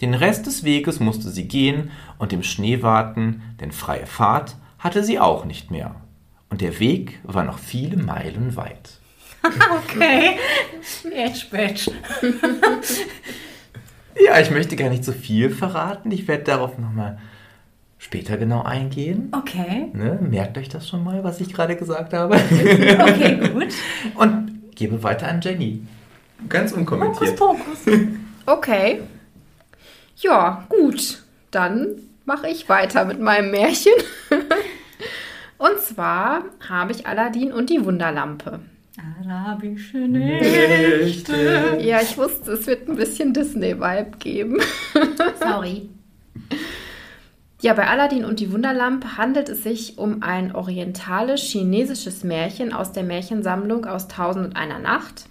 Den 0.00 0.14
Rest 0.14 0.46
des 0.46 0.64
Weges 0.64 1.00
musste 1.00 1.30
sie 1.30 1.48
gehen 1.48 1.90
und 2.18 2.32
im 2.32 2.42
Schnee 2.42 2.82
warten, 2.82 3.42
denn 3.60 3.72
freie 3.72 4.06
Fahrt 4.06 4.56
hatte 4.78 5.04
sie 5.04 5.18
auch 5.18 5.44
nicht 5.44 5.70
mehr 5.70 5.94
und 6.52 6.60
der 6.60 6.78
Weg 6.80 7.18
war 7.22 7.44
noch 7.44 7.58
viele 7.58 7.96
Meilen 7.96 8.56
weit. 8.56 9.00
okay, 9.42 10.38
Batch. 11.50 11.90
ja, 14.24 14.38
ich 14.38 14.50
möchte 14.50 14.76
gar 14.76 14.90
nicht 14.90 15.04
so 15.04 15.12
viel 15.12 15.50
verraten. 15.50 16.10
Ich 16.10 16.28
werde 16.28 16.44
darauf 16.44 16.78
nochmal 16.78 17.18
später 18.02 18.36
genau 18.36 18.62
eingehen. 18.62 19.32
Okay. 19.32 19.88
Ne, 19.92 20.18
merkt 20.20 20.58
euch 20.58 20.68
das 20.68 20.88
schon 20.88 21.04
mal, 21.04 21.22
was 21.22 21.40
ich 21.40 21.54
gerade 21.54 21.76
gesagt 21.76 22.12
habe. 22.12 22.34
okay, 22.34 23.48
gut. 23.48 23.68
Und 24.16 24.74
gebe 24.74 25.02
weiter 25.02 25.28
an 25.28 25.40
Jenny. 25.40 25.86
Ganz 26.48 26.72
unkommentiert. 26.72 27.38
Fokus, 27.38 27.78
Fokus. 27.84 27.98
Okay. 28.44 29.02
Ja, 30.16 30.66
gut. 30.68 31.22
Dann 31.52 31.94
mache 32.24 32.48
ich 32.48 32.68
weiter 32.68 33.04
mit 33.04 33.20
meinem 33.20 33.52
Märchen. 33.52 33.92
Und 35.58 35.78
zwar 35.78 36.44
habe 36.68 36.90
ich 36.90 37.06
Aladdin 37.06 37.52
und 37.52 37.70
die 37.70 37.84
Wunderlampe. 37.84 38.58
Arabische 39.24 39.98
Nächte. 39.98 41.78
Ja, 41.80 42.02
ich 42.02 42.18
wusste, 42.18 42.52
es 42.52 42.66
wird 42.66 42.88
ein 42.88 42.96
bisschen 42.96 43.32
Disney-Vibe 43.32 44.18
geben. 44.18 44.58
Sorry. 45.40 45.88
Ja, 47.62 47.74
bei 47.74 47.86
Aladdin 47.86 48.24
und 48.24 48.40
die 48.40 48.50
Wunderlampe 48.50 49.16
handelt 49.16 49.48
es 49.48 49.62
sich 49.62 49.96
um 49.96 50.24
ein 50.24 50.52
orientalisch-chinesisches 50.52 52.24
Märchen 52.24 52.72
aus 52.72 52.90
der 52.90 53.04
Märchensammlung 53.04 53.84
aus 53.86 54.08
Tausend 54.08 54.46
und 54.46 54.56
einer 54.56 54.80
Nacht. 54.80 55.26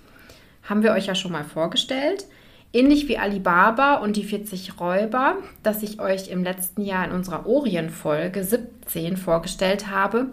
Haben 0.64 0.82
wir 0.82 0.94
euch 0.94 1.08
ja 1.08 1.16
schon 1.16 1.34
mal 1.34 1.44
vorgestellt. 1.44 2.26
Ähnlich 2.72 3.10
wie 3.10 3.18
Alibaba 3.18 3.96
und 3.96 4.16
die 4.16 4.24
40 4.24 4.80
Räuber, 4.80 5.40
das 5.62 5.84
ich 5.84 6.00
euch 6.00 6.30
im 6.30 6.46
letzten 6.46 6.84
Jahr 6.84 7.04
in 7.04 7.12
unserer 7.12 7.46
Orient-Folge 7.46 8.46
17 8.46 9.18
vorgestellt 9.18 9.90
habe, 9.90 10.28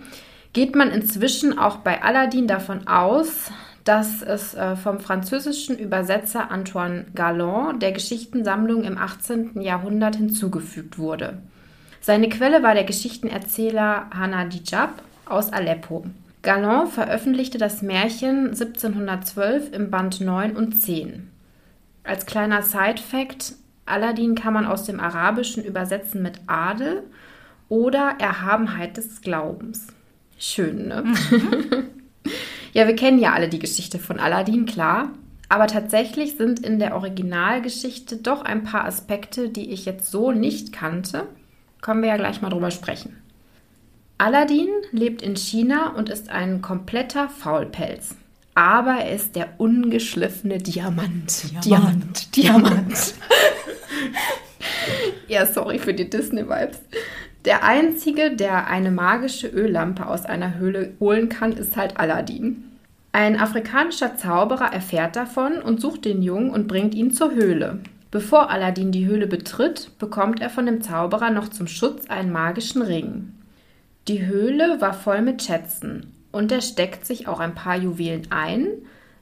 geht 0.53 0.76
man 0.76 0.92
inzwischen 0.92 1.59
auch 1.59 1.78
bei 1.78 2.01
Aladdin 2.01 2.46
davon 2.46 2.86
aus, 2.86 3.51
dass 3.82 4.22
es 4.22 4.55
äh, 4.55 4.76
vom 4.76 5.01
französischen 5.01 5.76
Übersetzer 5.76 6.53
Antoine 6.53 7.07
Galland 7.16 7.82
der 7.82 7.90
Geschichtensammlung 7.90 8.84
im 8.84 8.96
18. 8.96 9.61
Jahrhundert 9.61 10.14
hinzugefügt 10.14 10.96
wurde. 10.96 11.38
Seine 12.01 12.28
Quelle 12.28 12.62
war 12.62 12.74
der 12.74 12.84
Geschichtenerzähler 12.84 14.11
Hannah 14.11 14.44
Dijab 14.44 15.03
aus 15.26 15.53
Aleppo. 15.53 16.07
Galland 16.42 16.90
veröffentlichte 16.90 17.59
das 17.59 17.82
Märchen 17.82 18.49
1712 18.49 19.72
im 19.72 19.90
Band 19.90 20.20
9 20.20 20.57
und 20.57 20.72
10. 20.80 21.30
Als 22.05 22.26
kleiner 22.26 22.62
Side-Fact: 22.62 23.55
Aladdin 23.84 24.34
kann 24.34 24.55
man 24.55 24.66
aus 24.66 24.84
dem 24.84 25.01
Arabischen 25.01 25.64
übersetzen 25.64 26.22
mit 26.22 26.40
Adel 26.46 27.03
oder 27.68 28.14
Erhabenheit 28.18 28.96
des 28.96 29.20
Glaubens. 29.20 29.88
Schön, 30.38 30.88
ne? 30.88 31.03
Mhm. 31.03 31.84
ja, 32.72 32.86
wir 32.86 32.96
kennen 32.96 33.18
ja 33.18 33.32
alle 33.32 33.49
die 33.49 33.59
Geschichte 33.59 33.99
von 33.99 34.20
Aladdin, 34.20 34.66
klar. 34.66 35.11
Aber 35.51 35.66
tatsächlich 35.66 36.36
sind 36.36 36.61
in 36.61 36.78
der 36.78 36.94
Originalgeschichte 36.94 38.18
doch 38.18 38.42
ein 38.42 38.64
paar 38.64 38.84
Aspekte, 38.84 39.49
die 39.49 39.70
ich 39.70 39.86
jetzt 39.86 40.11
so 40.11 40.30
nicht 40.30 40.72
kannte. 40.72 41.26
Können 41.81 42.03
wir 42.03 42.09
ja 42.09 42.16
gleich 42.16 42.43
mal 42.43 42.51
drüber 42.51 42.70
sprechen. 42.70 43.22
Aladdin 44.18 44.68
lebt 44.91 45.22
in 45.22 45.37
China 45.37 45.91
und 45.91 46.09
ist 46.09 46.29
ein 46.29 46.61
kompletter 46.61 47.29
Faulpelz 47.29 48.16
aber 48.59 48.97
er 48.97 49.14
ist 49.14 49.37
der 49.37 49.51
ungeschliffene 49.59 50.59
Diamant. 50.59 51.64
Diamant, 51.64 52.35
Diamant. 52.35 52.37
Diamant. 52.37 53.14
ja, 55.29 55.47
sorry 55.47 55.79
für 55.79 55.95
die 55.95 56.11
Disney-Vibes. 56.11 56.81
Der 57.45 57.62
einzige, 57.62 58.35
der 58.35 58.66
eine 58.66 58.91
magische 58.91 59.47
Öllampe 59.47 60.07
aus 60.07 60.24
einer 60.24 60.59
Höhle 60.59 60.93
holen 60.99 61.29
kann, 61.29 61.53
ist 61.53 61.76
halt 61.76 62.01
Aladdin. 62.01 62.64
Ein 63.12 63.39
afrikanischer 63.39 64.16
Zauberer 64.16 64.72
erfährt 64.72 65.14
davon 65.14 65.62
und 65.62 65.81
sucht 65.81 66.05
den 66.05 66.20
Jungen 66.22 66.51
und 66.51 66.66
bringt 66.66 66.97
ihn 66.97 67.12
zur 67.12 67.31
Höhle. 67.31 67.79
Bevor 68.11 68.51
Aladdin 68.51 68.91
die 68.91 69.07
Höhle 69.07 69.27
betritt, 69.27 69.91
bekommt 69.99 70.41
er 70.41 70.49
von 70.49 70.65
dem 70.65 70.81
Zauberer 70.81 71.31
noch 71.31 71.49
zum 71.49 71.67
Schutz 71.67 72.07
einen 72.09 72.33
magischen 72.33 72.81
Ring. 72.81 73.35
Die 74.09 74.27
Höhle 74.27 74.81
war 74.81 74.95
voll 74.95 75.21
mit 75.21 75.43
Schätzen 75.43 76.15
und 76.33 76.51
er 76.51 76.63
steckt 76.63 77.05
sich 77.05 77.29
auch 77.29 77.41
ein 77.41 77.55
paar 77.55 77.77
Juwelen 77.77 78.29
ein, 78.31 78.67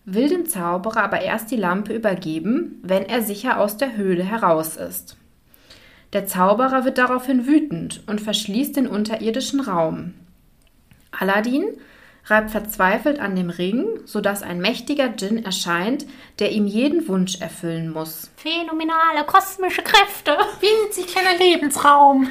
will 0.05 0.28
dem 0.28 0.47
Zauberer 0.47 1.03
aber 1.03 1.20
erst 1.20 1.51
die 1.51 1.57
Lampe 1.57 1.93
übergeben, 1.93 2.78
wenn 2.82 3.03
er 3.03 3.22
sicher 3.22 3.59
aus 3.59 3.76
der 3.76 3.97
Höhle 3.97 4.22
heraus 4.22 4.76
ist. 4.76 5.16
Der 6.12 6.26
Zauberer 6.26 6.84
wird 6.84 6.99
daraufhin 6.99 7.49
wütend 7.49 8.05
und 8.07 8.20
verschließt 8.20 8.76
den 8.76 8.87
unterirdischen 8.87 9.61
Raum. 9.61 10.14
Aladdin 11.11 11.64
reibt 12.26 12.50
verzweifelt 12.50 13.20
an 13.20 13.36
dem 13.36 13.50
Ring, 13.50 13.86
sodass 14.04 14.42
ein 14.42 14.58
mächtiger 14.60 15.08
Djinn 15.08 15.44
erscheint, 15.44 16.06
der 16.38 16.52
ihm 16.52 16.66
jeden 16.66 17.06
Wunsch 17.08 17.40
erfüllen 17.40 17.90
muss. 17.92 18.30
Phänomenale 18.36 19.24
kosmische 19.26 19.82
Kräfte. 19.82 20.36
Winzig 20.60 21.06
kleiner 21.06 21.38
Lebensraum. 21.38 22.28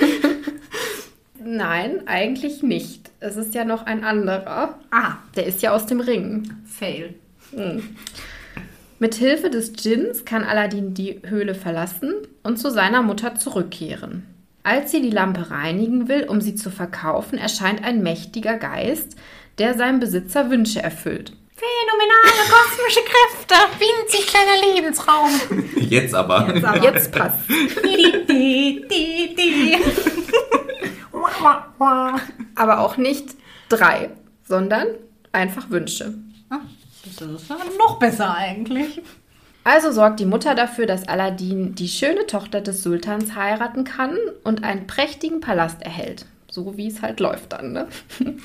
Nein, 1.40 2.02
eigentlich 2.06 2.62
nicht. 2.62 3.10
Es 3.20 3.36
ist 3.36 3.54
ja 3.54 3.64
noch 3.64 3.86
ein 3.86 4.04
anderer. 4.04 4.78
Ah, 4.90 5.14
Der 5.36 5.46
ist 5.46 5.62
ja 5.62 5.72
aus 5.72 5.86
dem 5.86 6.00
Ring. 6.00 6.50
fail. 6.66 7.14
Mit 8.98 9.14
Hilfe 9.14 9.48
des 9.48 9.72
Djinns 9.72 10.24
kann 10.24 10.44
Aladdin 10.44 10.92
die 10.92 11.20
Höhle 11.24 11.54
verlassen 11.54 12.12
und 12.42 12.58
zu 12.58 12.70
seiner 12.70 13.00
Mutter 13.02 13.36
zurückkehren. 13.36 14.26
Als 14.68 14.90
sie 14.90 15.00
die 15.00 15.08
Lampe 15.08 15.50
reinigen 15.50 16.08
will, 16.08 16.24
um 16.24 16.42
sie 16.42 16.54
zu 16.54 16.70
verkaufen, 16.70 17.38
erscheint 17.38 17.82
ein 17.82 18.02
mächtiger 18.02 18.58
Geist, 18.58 19.16
der 19.56 19.72
seinem 19.72 19.98
Besitzer 19.98 20.50
Wünsche 20.50 20.82
erfüllt. 20.82 21.32
Phänomenale 21.56 22.50
kosmische 22.50 23.00
Kräfte. 23.00 23.54
Winzig 23.78 24.26
kleiner 24.26 24.74
Lebensraum. 24.74 25.30
Jetzt 25.88 26.14
aber. 26.14 26.54
Jetzt 26.54 26.64
aber. 26.66 26.84
Jetzt 26.84 27.12
passt. 27.12 27.48
Di, 27.48 28.26
di, 28.26 28.86
di, 28.90 29.34
di. 29.34 29.76
Aber 32.54 32.80
auch 32.80 32.98
nicht 32.98 33.36
drei, 33.70 34.10
sondern 34.44 34.88
einfach 35.32 35.70
Wünsche. 35.70 36.12
Das 36.50 37.22
ist 37.22 37.48
ja 37.48 37.56
noch 37.78 37.98
besser 37.98 38.34
eigentlich. 38.34 39.00
Also 39.64 39.92
sorgt 39.92 40.20
die 40.20 40.24
Mutter 40.24 40.54
dafür, 40.54 40.86
dass 40.86 41.08
Aladdin 41.08 41.74
die 41.74 41.88
schöne 41.88 42.26
Tochter 42.26 42.60
des 42.60 42.82
Sultans 42.82 43.34
heiraten 43.34 43.84
kann 43.84 44.16
und 44.44 44.64
einen 44.64 44.86
prächtigen 44.86 45.40
Palast 45.40 45.82
erhält. 45.82 46.24
So 46.50 46.78
wie 46.78 46.88
es 46.88 47.02
halt 47.02 47.20
läuft 47.20 47.52
dann. 47.52 47.72
Ne? 47.72 47.88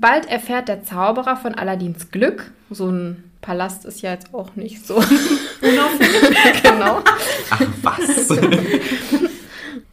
Bald 0.00 0.30
erfährt 0.30 0.68
der 0.68 0.84
Zauberer 0.84 1.36
von 1.36 1.54
Aladdins 1.54 2.10
Glück. 2.10 2.52
So 2.70 2.88
ein 2.90 3.24
Palast 3.40 3.84
ist 3.84 4.02
ja 4.02 4.12
jetzt 4.12 4.32
auch 4.32 4.54
nicht 4.54 4.86
so 4.86 4.94
unauffällig. 5.62 6.62
genau. 6.62 7.02
Ach 7.50 7.62
was. 7.82 8.28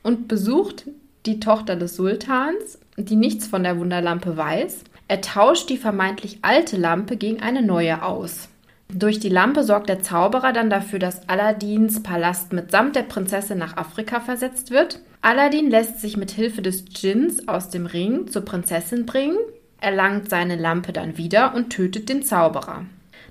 Und 0.04 0.28
besucht 0.28 0.86
die 1.26 1.40
Tochter 1.40 1.76
des 1.76 1.96
Sultans, 1.96 2.78
die 2.98 3.16
nichts 3.16 3.48
von 3.48 3.64
der 3.64 3.80
Wunderlampe 3.80 4.38
weiß. 4.38 4.84
Er 5.08 5.22
tauscht 5.22 5.70
die 5.70 5.78
vermeintlich 5.78 6.40
alte 6.42 6.78
Lampe 6.78 7.18
gegen 7.18 7.42
eine 7.42 7.62
neue 7.62 8.04
aus. 8.04 8.50
Durch 8.90 9.20
die 9.20 9.30
Lampe 9.30 9.64
sorgt 9.64 9.90
der 9.90 10.02
Zauberer 10.02 10.54
dann 10.54 10.70
dafür, 10.70 11.00
dass 11.00 11.28
Aladdins 11.28 12.04
Palast 12.04 12.54
mitsamt 12.54 12.96
der 12.96 13.04
Prinzessin 13.04 13.58
nach 13.58 13.76
Afrika 13.76 14.22
versetzt 14.22 14.72
wird. 14.72 15.02
Aladdin 15.22 15.70
lässt 15.70 16.00
sich 16.00 16.16
mit 16.16 16.32
Hilfe 16.32 16.62
des 16.62 16.86
Djinns 16.86 17.48
aus 17.48 17.70
dem 17.70 17.86
Ring 17.86 18.28
zur 18.28 18.46
Prinzessin 18.46 19.06
bringen, 19.06 19.38
erlangt 19.82 20.30
seine 20.30 20.56
Lampe 20.56 20.94
dann 20.94 21.18
wieder 21.18 21.54
und 21.54 21.70
tötet 21.70 22.08
den 22.08 22.24
Zauberer. 22.24 22.86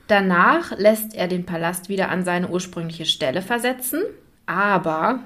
Danach 0.09 0.77
lässt 0.79 1.15
er 1.15 1.27
den 1.27 1.47
Palast 1.47 1.89
wieder 1.89 2.11
an 2.11 2.25
seine 2.25 2.49
ursprüngliche 2.49 3.07
Stelle 3.07 3.43
versetzen, 3.43 4.03
aber 4.45 5.21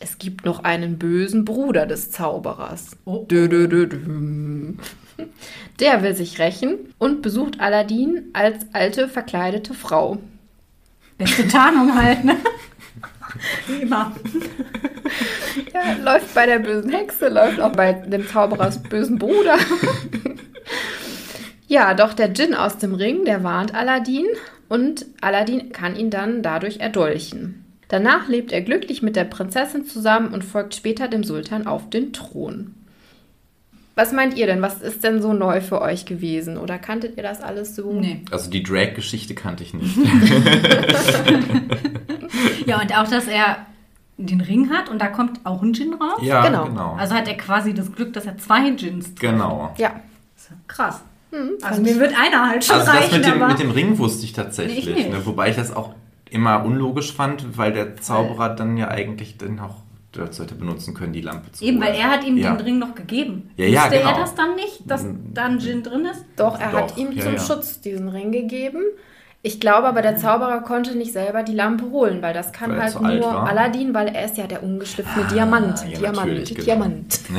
es 0.00 0.18
gibt 0.18 0.44
noch 0.44 0.64
einen 0.64 0.98
bösen 0.98 1.44
Bruder 1.44 1.86
des 1.86 2.10
Zauberers. 2.10 2.96
Oh. 3.04 3.26
Dö, 3.30 3.48
dö, 3.48 3.68
dö, 3.68 3.86
dö. 3.86 4.74
Der 5.80 6.02
will 6.02 6.14
sich 6.14 6.38
rächen 6.38 6.92
und 6.98 7.22
besucht 7.22 7.60
Aladdin 7.60 8.30
als 8.32 8.66
alte 8.72 9.08
verkleidete 9.08 9.74
Frau. 9.74 10.18
Beste 11.18 11.48
Tarnung 11.48 11.94
halt, 11.94 12.24
ne? 12.24 12.36
Wie 13.66 13.82
immer. 13.82 14.14
Ja, 15.72 15.92
läuft 16.02 16.34
bei 16.34 16.46
der 16.46 16.58
bösen 16.58 16.90
Hexe, 16.90 17.28
läuft 17.28 17.60
auch 17.60 17.72
bei 17.72 17.92
dem 17.92 18.26
Zauberers 18.26 18.82
bösen 18.82 19.18
Bruder. 19.18 19.56
ja, 21.68 21.94
doch 21.94 22.12
der 22.14 22.28
Djinn 22.28 22.54
aus 22.54 22.78
dem 22.78 22.94
Ring, 22.94 23.24
der 23.24 23.42
warnt 23.42 23.74
Aladdin 23.74 24.26
und 24.68 25.06
Aladdin 25.20 25.72
kann 25.72 25.96
ihn 25.96 26.10
dann 26.10 26.42
dadurch 26.42 26.78
erdolchen. 26.78 27.65
Danach 27.88 28.26
lebt 28.28 28.52
er 28.52 28.62
glücklich 28.62 29.02
mit 29.02 29.14
der 29.16 29.24
Prinzessin 29.24 29.86
zusammen 29.86 30.32
und 30.34 30.44
folgt 30.44 30.74
später 30.74 31.08
dem 31.08 31.22
Sultan 31.24 31.66
auf 31.66 31.88
den 31.90 32.12
Thron. 32.12 32.74
Was 33.94 34.12
meint 34.12 34.36
ihr 34.36 34.46
denn? 34.46 34.60
Was 34.60 34.82
ist 34.82 35.04
denn 35.04 35.22
so 35.22 35.32
neu 35.32 35.60
für 35.62 35.80
euch 35.80 36.04
gewesen? 36.04 36.58
Oder 36.58 36.78
kanntet 36.78 37.16
ihr 37.16 37.22
das 37.22 37.40
alles 37.40 37.74
so? 37.76 37.92
Nee. 37.92 38.22
Also 38.30 38.50
die 38.50 38.62
Drag-Geschichte 38.62 39.34
kannte 39.34 39.62
ich 39.62 39.72
nicht. 39.74 39.96
Ja, 42.66 42.80
und 42.80 42.96
auch, 42.96 43.08
dass 43.08 43.28
er 43.28 43.58
den 44.18 44.40
Ring 44.40 44.70
hat 44.70 44.88
und 44.88 45.00
da 45.00 45.06
kommt 45.08 45.40
auch 45.44 45.62
ein 45.62 45.72
Djinn 45.72 45.94
raus. 45.94 46.18
Ja, 46.22 46.44
Genau. 46.46 46.64
genau. 46.66 46.96
Also 46.98 47.14
hat 47.14 47.28
er 47.28 47.36
quasi 47.36 47.74
das 47.74 47.92
Glück, 47.92 48.12
dass 48.12 48.26
er 48.26 48.36
zwei 48.38 48.70
Djinns 48.70 49.06
trifft. 49.14 49.20
genau. 49.20 49.72
Ja. 49.78 49.90
Das 50.34 50.44
ist 50.44 50.50
ja 50.50 50.56
Krass. 50.66 51.00
Hm, 51.30 51.50
Also 51.62 51.82
mir 51.82 51.98
wird 52.00 52.12
einer 52.18 52.48
halt 52.48 52.64
schon 52.64 52.76
Also 52.76 52.86
das 52.92 52.96
reichen, 53.02 53.16
mit 53.18 53.24
dem, 53.26 53.34
aber... 53.42 53.48
mit 53.52 53.58
dem 53.60 53.70
Ring 53.70 53.98
wusste 53.98 54.24
ich 54.24 54.32
tatsächlich. 54.32 54.88
Ich 54.88 54.94
nicht. 54.96 55.10
Ne? 55.10 55.24
Wobei 55.26 55.50
ich 55.50 55.56
das 55.56 55.74
auch 55.74 55.94
immer 56.36 56.64
unlogisch 56.64 57.12
fand, 57.12 57.58
weil 57.58 57.72
der 57.72 57.96
Zauberer 57.96 58.50
dann 58.50 58.76
ja 58.76 58.88
eigentlich 58.88 59.36
dann 59.38 59.58
auch 59.58 59.76
das 60.12 60.38
hätte 60.38 60.54
benutzen 60.54 60.94
können, 60.94 61.12
die 61.12 61.20
Lampe 61.20 61.52
zu 61.52 61.64
Eben, 61.64 61.76
holen. 61.78 61.88
weil 61.88 61.94
er 61.94 62.10
hat 62.10 62.24
ihm 62.24 62.38
ja. 62.38 62.54
den 62.54 62.64
Ring 62.64 62.78
noch 62.78 62.94
gegeben. 62.94 63.50
Ja, 63.56 63.66
ja, 63.66 63.82
Wusste 63.82 63.98
genau. 63.98 64.10
er 64.10 64.16
das 64.18 64.34
dann 64.34 64.54
nicht, 64.54 64.82
dass 64.86 65.04
da 65.34 65.44
ein 65.44 65.58
Djinn 65.58 65.82
drin 65.82 66.06
ist? 66.06 66.24
Doch, 66.36 66.58
er 66.58 66.72
hat 66.72 66.92
Doch, 66.92 66.96
ihm 66.96 67.12
ja, 67.12 67.22
zum 67.22 67.34
ja. 67.34 67.40
Schutz 67.40 67.80
diesen 67.80 68.08
Ring 68.08 68.32
gegeben. 68.32 68.82
Ich 69.42 69.60
glaube 69.60 69.86
aber, 69.86 70.02
der 70.02 70.16
Zauberer 70.16 70.60
konnte 70.62 70.96
nicht 70.96 71.12
selber 71.12 71.42
die 71.44 71.54
Lampe 71.54 71.90
holen, 71.90 72.20
weil 72.20 72.34
das 72.34 72.52
kann 72.52 72.70
Weil 72.70 72.92
halt 72.94 73.00
nur? 73.00 73.48
Aladdin, 73.48 73.94
weil 73.94 74.08
er 74.08 74.24
ist 74.24 74.36
ja 74.36 74.46
der 74.46 74.62
ungeschliffene 74.62 75.26
Diamant. 75.26 75.84
ja, 75.88 75.98
Diamant, 75.98 76.48
genau. 76.48 76.62
Diamant. 76.64 77.20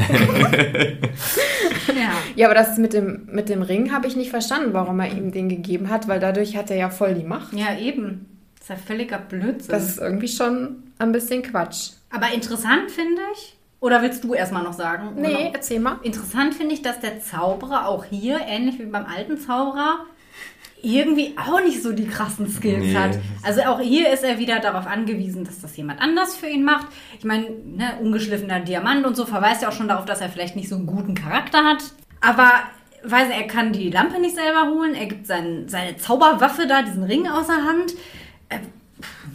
Ja. 1.88 2.12
Ja, 2.36 2.48
aber 2.48 2.56
das 2.56 2.78
mit 2.78 2.94
dem, 2.94 3.28
mit 3.32 3.50
dem 3.50 3.62
Ring 3.62 3.92
habe 3.92 4.08
ich 4.08 4.16
nicht 4.16 4.30
verstanden, 4.30 4.74
warum 4.74 5.00
er 5.00 5.12
ihm 5.12 5.32
den 5.32 5.50
gegeben 5.50 5.90
hat, 5.90 6.08
weil 6.08 6.20
dadurch 6.20 6.56
hat 6.56 6.70
er 6.70 6.78
ja 6.78 6.90
voll 6.90 7.16
die 7.16 7.24
Macht. 7.24 7.54
Ja, 7.54 7.78
eben. 7.78 8.37
Das 8.68 8.78
ist 8.80 8.84
ja 8.84 8.88
völliger 8.88 9.18
Blödsinn. 9.18 9.72
Das 9.72 9.88
ist 9.88 9.98
irgendwie 10.00 10.28
schon 10.28 10.84
ein 11.00 11.12
bisschen 11.12 11.42
Quatsch. 11.44 11.92
aber 12.10 12.32
interessant 12.34 12.92
finde 12.92 13.22
ich, 13.34 13.56
oder 13.80 14.02
willst 14.02 14.24
du 14.24 14.34
erstmal 14.34 14.64
noch 14.64 14.74
sagen? 14.74 15.14
Nee, 15.16 15.28
Oder- 15.36 15.52
erzähl 15.54 15.80
mal. 15.80 16.00
Interessant 16.04 16.56
finde 16.56 16.74
ich, 16.74 16.82
dass 16.82 17.00
der 17.00 17.22
Zauberer 17.22 17.88
auch 17.88 18.04
hier, 18.06 18.40
ähnlich 18.48 18.80
wie 18.80 18.86
beim 18.86 19.06
alten 19.06 19.38
Zauberer, 19.38 20.00
irgendwie 20.82 21.36
auch 21.38 21.60
nicht 21.62 21.82
so 21.82 21.92
die 21.92 22.08
krassen 22.08 22.50
Skills 22.50 22.86
Nee. 22.86 22.96
hat. 22.96 23.18
Also 23.44 23.62
auch 23.64 23.80
hier 23.80 24.12
ist 24.12 24.24
er 24.24 24.38
wieder 24.40 24.60
darauf 24.60 24.86
angewiesen, 24.88 25.44
dass 25.44 25.60
das 25.62 25.76
jemand 25.78 26.02
anders 26.02 26.36
für 26.36 26.48
ihn 26.48 26.64
macht. 26.64 26.88
Ich 27.18 27.26
meine, 27.26 27.50
ne, 27.50 27.98
ungeschliffener 28.02 28.60
Diamant 28.62 29.06
und 29.06 29.16
so 29.16 29.26
verweist 29.26 29.62
ja 29.64 29.70
auch 29.70 29.74
schon 29.74 29.88
darauf, 29.88 30.06
dass 30.06 30.22
er 30.22 30.30
vielleicht 30.30 30.56
nicht 30.56 30.70
so 30.70 30.76
einen 30.76 30.86
guten 30.86 31.16
Charakter 31.16 31.64
hat. 31.64 31.84
Aber 32.22 32.52
weiß 33.04 33.30
er, 33.30 33.38
er 33.42 33.48
kann 33.48 33.74
die 33.74 33.90
Lampe 33.90 34.20
nicht 34.20 34.36
selber 34.36 34.68
holen. 34.72 34.94
Er 34.94 35.08
gibt 35.08 35.26
sein, 35.28 35.66
seine 35.68 35.98
Zauberwaffe 35.98 36.68
da, 36.68 36.82
diesen 36.84 37.04
Ring 37.04 37.28
außer 37.28 37.64
Hand. 37.64 37.94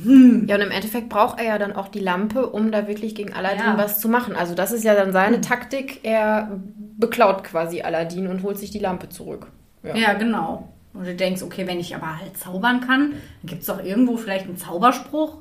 Ja, 0.04 0.56
und 0.56 0.60
im 0.60 0.70
Endeffekt 0.70 1.08
braucht 1.08 1.38
er 1.38 1.44
ja 1.46 1.58
dann 1.58 1.76
auch 1.76 1.88
die 1.88 2.00
Lampe, 2.00 2.48
um 2.48 2.72
da 2.72 2.88
wirklich 2.88 3.14
gegen 3.14 3.32
Aladdin 3.32 3.64
Ja. 3.64 3.78
was 3.78 4.00
zu 4.00 4.08
machen. 4.08 4.34
Also 4.34 4.54
das 4.54 4.72
ist 4.72 4.82
ja 4.84 4.94
dann 4.94 5.12
seine 5.12 5.40
Taktik. 5.40 6.00
Er 6.02 6.58
beklaut 6.98 7.44
quasi 7.44 7.82
Aladdin 7.82 8.26
und 8.26 8.42
holt 8.42 8.58
sich 8.58 8.70
die 8.70 8.80
Lampe 8.80 9.08
zurück. 9.08 9.46
Ja, 9.94 10.14
genau. 10.14 10.68
Und 10.94 11.06
du 11.06 11.14
denkst, 11.14 11.42
okay, 11.42 11.66
wenn 11.66 11.80
ich 11.80 11.94
aber 11.94 12.18
halt 12.18 12.36
zaubern 12.36 12.80
kann, 12.80 13.12
dann 13.12 13.20
gibt 13.44 13.60
es 13.62 13.66
doch 13.68 13.82
irgendwo 13.82 14.16
vielleicht 14.16 14.46
einen 14.46 14.56
Zauberspruch, 14.58 15.38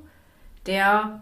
der 0.65 1.21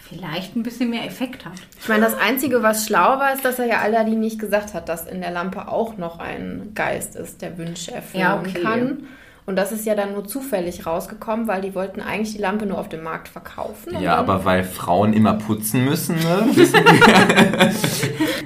vielleicht 0.00 0.56
ein 0.56 0.62
bisschen 0.62 0.90
mehr 0.90 1.04
Effekt 1.04 1.44
hat. 1.44 1.52
Ich 1.80 1.88
meine, 1.88 2.02
das 2.04 2.16
Einzige, 2.18 2.62
was 2.62 2.86
schlau 2.86 3.18
war, 3.18 3.34
ist, 3.34 3.44
dass 3.44 3.58
er 3.58 3.66
ja 3.66 3.78
Aladdin 3.80 4.20
nicht 4.20 4.38
gesagt 4.38 4.72
hat, 4.74 4.88
dass 4.88 5.06
in 5.06 5.20
der 5.20 5.30
Lampe 5.30 5.68
auch 5.68 5.96
noch 5.98 6.18
ein 6.18 6.72
Geist 6.74 7.14
ist, 7.14 7.42
der 7.42 7.58
Wünsche 7.58 7.92
erfüllen 7.92 8.22
Ja, 8.22 8.38
okay. 8.40 8.62
kann. 8.62 9.06
Und 9.48 9.56
das 9.56 9.72
ist 9.72 9.86
ja 9.86 9.94
dann 9.94 10.12
nur 10.12 10.26
zufällig 10.26 10.84
rausgekommen, 10.84 11.48
weil 11.48 11.62
die 11.62 11.74
wollten 11.74 12.02
eigentlich 12.02 12.36
die 12.36 12.42
Lampe 12.42 12.66
nur 12.66 12.76
auf 12.76 12.90
dem 12.90 13.02
Markt 13.02 13.28
verkaufen. 13.28 13.98
Ja, 13.98 14.16
aber 14.16 14.44
weil 14.44 14.62
Frauen 14.62 15.14
immer 15.14 15.32
putzen 15.32 15.86
müssen, 15.86 16.16
ne? 16.16 16.50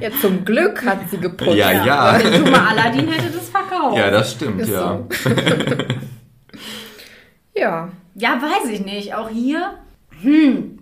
Ja, 0.00 0.10
zum 0.20 0.44
Glück 0.44 0.86
hat 0.86 0.98
sie 1.10 1.18
geputzt. 1.18 1.56
Ja, 1.56 1.72
ja. 1.72 2.18
Der 2.18 2.38
dumme 2.38 2.68
Aladdin 2.68 3.08
hätte 3.08 3.32
das 3.36 3.48
verkauft. 3.48 3.98
ja, 3.98 4.12
das 4.12 4.30
stimmt, 4.30 4.60
Ist 4.60 4.68
ja. 4.68 5.00
so. 5.24 5.30
Ja, 7.56 7.88
Ja, 8.14 8.40
weiß 8.40 8.70
ich 8.70 8.84
nicht. 8.84 9.12
Auch 9.12 9.28
hier, 9.28 9.78
hm, 10.20 10.81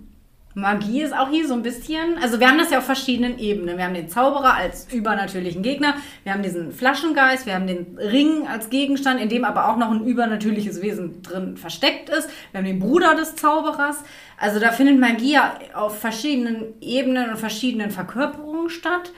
Magie 0.54 1.02
ist 1.02 1.14
auch 1.16 1.28
hier 1.30 1.46
so 1.46 1.54
ein 1.54 1.62
bisschen, 1.62 2.18
also 2.20 2.40
wir 2.40 2.48
haben 2.48 2.58
das 2.58 2.70
ja 2.70 2.78
auf 2.78 2.84
verschiedenen 2.84 3.38
Ebenen. 3.38 3.76
Wir 3.76 3.84
haben 3.84 3.94
den 3.94 4.08
Zauberer 4.08 4.54
als 4.54 4.92
übernatürlichen 4.92 5.62
Gegner, 5.62 5.94
wir 6.24 6.32
haben 6.32 6.42
diesen 6.42 6.72
Flaschengeist, 6.72 7.46
wir 7.46 7.54
haben 7.54 7.68
den 7.68 7.96
Ring 7.96 8.48
als 8.48 8.68
Gegenstand, 8.68 9.20
in 9.20 9.28
dem 9.28 9.44
aber 9.44 9.68
auch 9.68 9.76
noch 9.76 9.92
ein 9.92 10.04
übernatürliches 10.04 10.82
Wesen 10.82 11.22
drin 11.22 11.56
versteckt 11.56 12.08
ist. 12.08 12.28
Wir 12.50 12.58
haben 12.58 12.64
den 12.66 12.80
Bruder 12.80 13.14
des 13.14 13.36
Zauberers. 13.36 13.98
Also 14.38 14.58
da 14.58 14.72
findet 14.72 14.98
Magie 14.98 15.34
ja 15.34 15.54
auf 15.74 15.98
verschiedenen 16.00 16.74
Ebenen 16.80 17.30
und 17.30 17.36
verschiedenen 17.38 17.90
Verkörperungen 17.92 18.70
statt. 18.70 19.12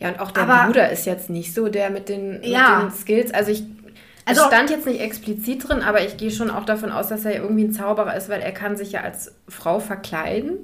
Ja, 0.00 0.08
und 0.08 0.18
auch 0.18 0.32
der 0.32 0.42
Aber- 0.42 0.66
Bruder 0.66 0.90
ist 0.90 1.06
jetzt 1.06 1.30
nicht 1.30 1.54
so 1.54 1.68
der 1.68 1.90
mit 1.90 2.08
den, 2.08 2.42
Ja. 2.42 2.80
mit 2.82 2.90
den 2.92 2.98
Skills. 2.98 3.32
Also 3.32 3.52
ich. 3.52 3.62
Also- 4.26 4.40
es 4.42 4.46
stand 4.46 4.70
jetzt 4.70 4.86
nicht 4.86 5.00
explizit 5.00 5.68
drin, 5.68 5.82
aber 5.82 6.02
ich 6.04 6.16
gehe 6.16 6.30
schon 6.30 6.50
auch 6.50 6.64
davon 6.64 6.90
aus, 6.92 7.08
dass 7.08 7.24
er 7.24 7.34
irgendwie 7.36 7.64
ein 7.64 7.72
Zauberer 7.72 8.16
ist, 8.16 8.28
weil 8.28 8.40
er 8.40 8.52
kann 8.52 8.76
sich 8.76 8.92
ja 8.92 9.00
als 9.02 9.34
Frau 9.48 9.80
verkleiden. 9.80 10.58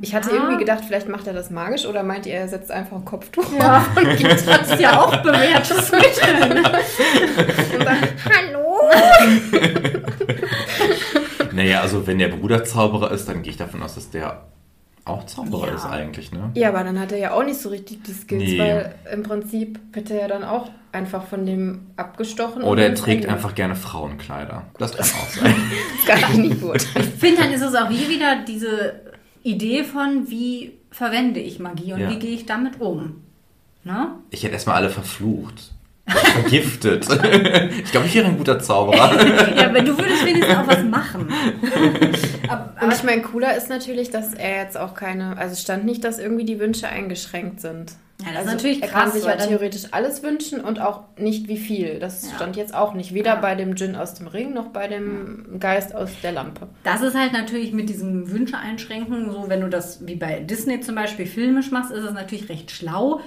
Ich 0.00 0.14
hatte 0.14 0.30
Ja. 0.30 0.36
irgendwie 0.36 0.56
gedacht, 0.58 0.84
vielleicht 0.86 1.06
macht 1.08 1.26
er 1.26 1.34
das 1.34 1.50
magisch 1.50 1.84
oder 1.84 2.02
meint 2.02 2.24
ihr, 2.24 2.32
er 2.34 2.48
setzt 2.48 2.70
einfach 2.70 2.96
ein 2.96 3.04
Kopftuch 3.04 3.44
Ja. 3.58 3.78
auf 3.78 3.96
und 3.96 4.04
geht 4.16 4.46
dann 4.46 4.58
Das 4.60 4.70
ist 4.72 4.80
ja 4.80 4.98
auch 4.98 5.14
bewährtes 5.22 5.92
Mittel. 5.92 6.64
und 7.78 7.84
sagt, 7.84 8.14
Hallo! 8.24 8.90
Naja, 11.52 11.80
also 11.82 12.06
wenn 12.06 12.18
der 12.18 12.28
Bruder 12.28 12.64
Zauberer 12.64 13.10
ist, 13.10 13.28
dann 13.28 13.42
gehe 13.42 13.50
ich 13.52 13.58
davon 13.58 13.82
aus, 13.82 13.94
dass 13.94 14.10
der 14.10 14.42
auch 15.04 15.26
Zauberer 15.26 15.68
Ja. 15.68 15.74
ist 15.74 15.84
eigentlich, 15.86 16.32
ne? 16.32 16.50
Ja, 16.54 16.68
aber 16.68 16.84
dann 16.84 16.98
hat 17.00 17.12
er 17.12 17.18
ja 17.18 17.32
auch 17.32 17.44
nicht 17.44 17.58
so 17.60 17.68
richtig 17.70 18.02
die 18.04 18.12
Skills, 18.12 18.42
Nee. 18.52 18.58
weil 18.58 18.94
im 19.12 19.22
Prinzip 19.22 19.80
wird 19.92 20.10
er 20.10 20.20
ja 20.22 20.28
dann 20.28 20.44
auch 20.44 20.70
einfach 20.92 21.24
von 21.26 21.44
dem 21.46 21.86
abgestochen. 21.96 22.62
Oder 22.62 22.84
er 22.86 22.94
trägt 22.94 23.24
Ende. 23.24 23.34
einfach 23.34 23.54
gerne 23.54 23.74
Frauenkleider. 23.74 24.64
Das 24.78 24.92
kann 24.96 25.06
auch 25.06 25.28
sein. 25.40 25.54
Das 26.06 26.20
kann 26.20 26.32
ich 26.32 26.38
nicht 26.38 26.60
gut. 26.60 26.86
Ich 26.96 27.04
finde, 27.28 27.42
dann 27.42 27.52
ist 27.52 27.62
es 27.62 27.74
auch 27.74 27.88
hier 27.88 28.08
wieder 28.08 28.42
diese 28.46 29.00
Idee 29.42 29.84
von, 29.84 30.30
wie 30.30 30.72
verwende 30.90 31.40
ich 31.40 31.58
Magie 31.58 31.92
und 31.94 32.00
Ja. 32.00 32.10
wie 32.10 32.18
gehe 32.18 32.34
ich 32.34 32.46
damit 32.46 32.80
um. 32.80 33.22
Ne? 33.84 34.08
Ich 34.30 34.42
hätte 34.44 34.52
erstmal 34.54 34.76
alle 34.76 34.90
verflucht. 34.90 35.72
Vergiftet. 36.06 37.06
ich 37.84 37.90
glaube, 37.92 38.06
ich 38.06 38.14
wäre 38.14 38.26
ein 38.26 38.36
guter 38.36 38.58
Zauberer. 38.58 39.56
Ja, 39.56 39.68
aber 39.68 39.80
du 39.82 39.96
würdest 39.96 40.26
wenigstens 40.26 40.56
auch 40.56 40.66
was 40.66 40.82
machen. 40.84 41.28
Aber, 42.48 42.72
Und 42.84 42.92
ich 42.92 43.02
meine, 43.04 43.22
cooler 43.22 43.56
ist 43.56 43.68
natürlich, 43.70 44.10
dass 44.10 44.34
er 44.34 44.62
jetzt 44.64 44.76
auch 44.76 44.94
keine, 44.94 45.36
also 45.38 45.52
es 45.52 45.62
stand 45.62 45.84
nicht, 45.84 46.02
dass 46.04 46.18
irgendwie 46.18 46.44
die 46.44 46.58
Wünsche 46.58 46.88
eingeschränkt 46.88 47.60
sind. 47.60 47.92
Ja, 48.20 48.26
das 48.26 48.32
ist 48.32 48.36
also 48.38 48.50
natürlich 48.52 48.82
Er 48.82 48.88
kann 48.88 49.02
krass, 49.04 49.12
sich 49.14 49.24
ja 49.24 49.36
theoretisch 49.36 49.82
alles 49.92 50.22
wünschen 50.22 50.60
und 50.60 50.80
auch 50.80 51.00
nicht 51.16 51.48
wie 51.48 51.56
viel. 51.56 51.98
Das 51.98 52.28
Ja. 52.28 52.36
stand 52.36 52.56
jetzt 52.56 52.74
auch 52.74 52.94
nicht. 52.94 53.14
Weder 53.14 53.34
Ja. 53.34 53.40
bei 53.40 53.54
dem 53.54 53.74
Djinn 53.74 53.96
aus 53.96 54.14
dem 54.14 54.26
Ring 54.26 54.52
noch 54.52 54.68
bei 54.68 54.86
dem 54.88 55.58
Geist 55.60 55.94
aus 55.94 56.10
der 56.22 56.32
Lampe. 56.32 56.68
Das 56.84 57.00
ist 57.00 57.16
halt 57.16 57.32
natürlich 57.32 57.72
mit 57.72 57.88
diesem 57.88 58.30
Wünsche 58.30 58.58
einschränken, 58.58 59.30
so 59.30 59.44
wenn 59.48 59.60
du 59.60 59.68
das 59.68 60.06
wie 60.06 60.16
bei 60.16 60.40
Disney 60.40 60.80
zum 60.80 60.94
Beispiel 60.96 61.26
filmisch 61.26 61.70
machst, 61.70 61.90
ist 61.92 62.04
es 62.04 62.12
natürlich 62.12 62.48
recht 62.48 62.70
schlau, 62.70 63.20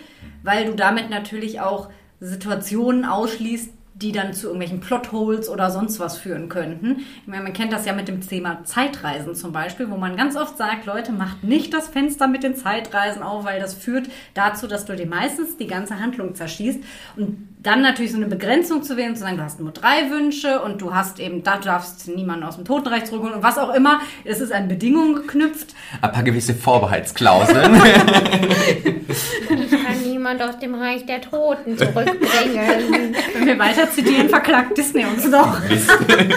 weil 0.43 0.65
du 0.65 0.73
damit 0.73 1.09
natürlich 1.09 1.61
auch 1.61 1.89
Situationen 2.20 3.05
ausschließt, 3.05 3.70
die 3.95 4.11
dann 4.11 4.34
zu 4.34 4.47
irgendwelchen 4.47 4.82
Plotholes 4.82 5.47
oder 5.47 5.72
sonst 5.72 6.01
was 6.01 6.18
führen 6.18 6.49
könnten. 6.49 7.05
Ich 7.22 7.28
meine, 7.28 7.43
man 7.43 7.53
kennt 7.53 7.72
das 7.72 7.86
ja 7.86 7.93
mit 7.93 8.09
dem 8.09 8.20
Thema 8.20 8.66
Zeitreisen 8.66 9.36
zum 9.36 9.53
Beispiel, 9.53 9.89
wo 9.89 9.95
man 9.95 10.18
ganz 10.18 10.36
oft 10.36 10.57
sagt, 10.57 10.86
Leute, 10.86 11.13
macht 11.13 11.45
nicht 11.45 11.74
das 11.74 11.88
Fenster 11.88 12.28
mit 12.28 12.43
den 12.43 12.57
Zeitreisen 12.57 13.24
auf, 13.24 13.45
weil 13.45 13.61
das 13.61 13.74
führt 13.74 14.09
dazu, 14.34 14.68
dass 14.68 14.84
du 14.84 14.97
dir 14.97 15.05
meistens 15.05 15.55
die 15.55 15.68
ganze 15.68 16.01
Handlung 16.01 16.36
zerschießt. 16.36 16.82
Und 17.16 17.47
dann 17.63 17.82
natürlich 17.82 18.11
so 18.11 18.18
eine 18.18 18.28
Begrenzung 18.28 18.84
zu 18.84 18.97
wählen, 18.97 19.16
zu 19.16 19.22
sagen, 19.22 19.38
du 19.38 19.43
hast 19.43 19.61
nur 19.61 19.72
drei 19.72 20.11
Wünsche 20.11 20.61
und 20.61 20.82
du 20.82 20.93
hast 20.93 21.22
eben, 21.22 21.43
da 21.43 21.55
du 21.55 21.63
darfst 21.63 22.09
niemanden 22.09 22.43
aus 22.43 22.57
dem 22.57 22.66
Totenreich 22.66 23.05
zurückholen 23.05 23.36
und 23.36 23.43
was 23.43 23.57
auch 23.57 23.74
immer. 23.74 24.01
Es 24.26 24.41
ist 24.41 24.51
an 24.51 24.68
Bedingungen 24.68 25.16
geknüpft. 25.16 25.74
Ein 26.01 26.11
paar 26.11 26.24
gewisse 26.24 26.53
Vorbehaltsklauseln. 26.53 27.76
Niemand 30.26 30.41
aus 30.41 30.57
dem 30.57 30.73
Reich 30.73 31.05
der 31.05 31.21
Toten 31.21 31.78
zurückbringen. 31.78 33.15
Wenn 33.36 33.45
wir 33.45 33.59
weiter 33.59 33.91
zitieren, 33.91 34.28
verklagt 34.28 34.76
Disney 34.76 35.05
uns 35.05 35.30
doch. 35.30 35.61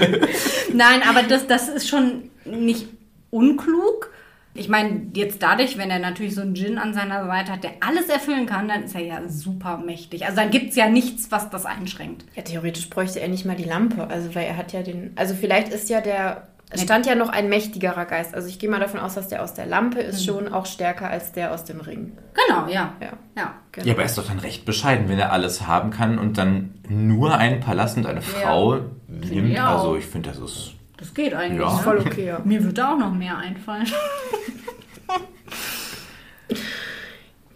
Nein, 0.75 1.01
aber 1.09 1.23
das, 1.23 1.47
das 1.47 1.71
ist 1.71 1.89
schon 1.89 2.29
nicht 2.45 2.87
unklug. 3.31 4.13
Ich 4.53 4.69
meine, 4.69 5.07
jetzt 5.15 5.43
dadurch, 5.43 5.79
wenn 5.79 5.89
er 5.89 6.01
natürlich 6.01 6.35
so 6.35 6.43
einen 6.43 6.53
Djinn 6.53 6.77
an 6.77 6.93
seiner 6.93 7.25
Seite 7.27 7.53
hat, 7.53 7.65
der 7.65 7.71
alles 7.81 8.11
erfüllen 8.11 8.45
kann, 8.45 8.69
dann 8.69 8.83
ist 8.83 8.95
er 8.95 9.05
ja 9.05 9.23
super 9.27 9.79
mächtig. 9.79 10.27
Also 10.27 10.37
dann 10.37 10.51
gibt 10.51 10.71
es 10.71 10.77
ja 10.77 10.91
nichts, 10.91 11.31
was 11.31 11.49
das 11.49 11.65
einschränkt. 11.65 12.27
ja, 12.35 12.43
theoretisch 12.43 12.91
bräuchte 12.91 13.21
er 13.21 13.29
nicht 13.29 13.47
mal 13.47 13.57
die 13.57 13.65
Lampe. 13.65 14.07
Also, 14.09 14.35
weil 14.35 14.45
er 14.45 14.59
hat 14.59 14.75
ja 14.75 14.83
den. 14.83 15.13
Also, 15.17 15.35
vielleicht 15.35 15.73
ist 15.73 15.89
ja 15.89 16.03
der. 16.03 16.49
Es 16.71 16.83
stand 16.83 17.07
ja 17.07 17.15
noch 17.15 17.31
ein 17.31 17.49
mächtigerer 17.49 18.05
Geist. 18.05 18.35
Also, 18.35 18.49
ich 18.49 18.59
gehe 18.59 18.69
mal 18.69 18.81
davon 18.81 19.01
aus, 19.01 19.15
dass 19.15 19.29
der 19.29 19.43
aus 19.43 19.55
der 19.55 19.67
Lampe 19.67 20.01
ist 20.01 20.25
schon 20.25 20.53
auch 20.53 20.67
stärker 20.67 21.09
als 21.09 21.33
der 21.33 21.53
aus 21.53 21.65
dem 21.65 21.81
Ring. 21.81 22.13
Genau, 22.35 22.67
ja. 22.69 22.93
Ja. 23.01 23.13
ja. 23.37 23.55
Genau. 23.73 23.87
ja, 23.87 23.93
aber 23.95 24.03
er 24.03 24.07
ist 24.07 24.19
doch 24.19 24.27
dann 24.27 24.39
recht 24.39 24.65
bescheiden, 24.65 25.09
wenn 25.09 25.19
er 25.19 25.33
alles 25.33 25.67
haben 25.67 25.91
kann 25.91 26.19
und 26.19 26.37
dann 26.37 26.75
nur 26.89 27.37
einen 27.37 27.61
Palast 27.61 27.97
und 27.97 28.07
eine 28.07 28.23
Frau 28.23 28.81
nimmt. 29.07 29.51
ich 29.51 29.61
auch. 29.61 29.79
Also 29.79 29.97
ich 29.97 30.07
finde, 30.07 30.31
das 30.31 30.39
ist... 30.39 30.75
Das 30.99 31.15
geht 31.15 31.33
eigentlich. 31.33 31.61
Ja. 31.61 31.73
Ne? 31.73 31.83
Voll 31.83 31.99
okay, 31.99 32.27
ja. 32.27 32.41
Mir 32.45 32.61
würde 32.63 32.75
da 32.75 32.95
auch 32.95 32.99
noch 32.99 33.13
mehr 33.13 33.39
einfallen. 33.39 33.87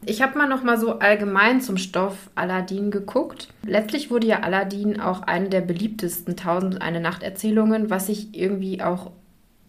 Ich 0.05 0.21
habe 0.21 0.37
mal 0.37 0.49
noch 0.49 0.65
mal 0.65 0.79
so 0.79 0.99
allgemein 0.99 1.61
zum 1.61 1.77
Stoff 1.77 2.31
Aladdin 2.35 2.91
geguckt. 2.91 3.49
Letztlich 3.65 4.11
wurde 4.11 4.27
ja 4.27 4.41
Aladdin 4.41 5.01
auch 5.01 5.23
eine 5.23 5.49
der 5.49 5.61
beliebtesten 5.61 6.37
Tausend 6.37 6.83
eine 6.83 7.01
Nacht 7.01 7.23
Erzählungen, 7.23 7.89
was 7.89 8.09
ich 8.09 8.37
irgendwie 8.37 8.83
auch 8.83 9.13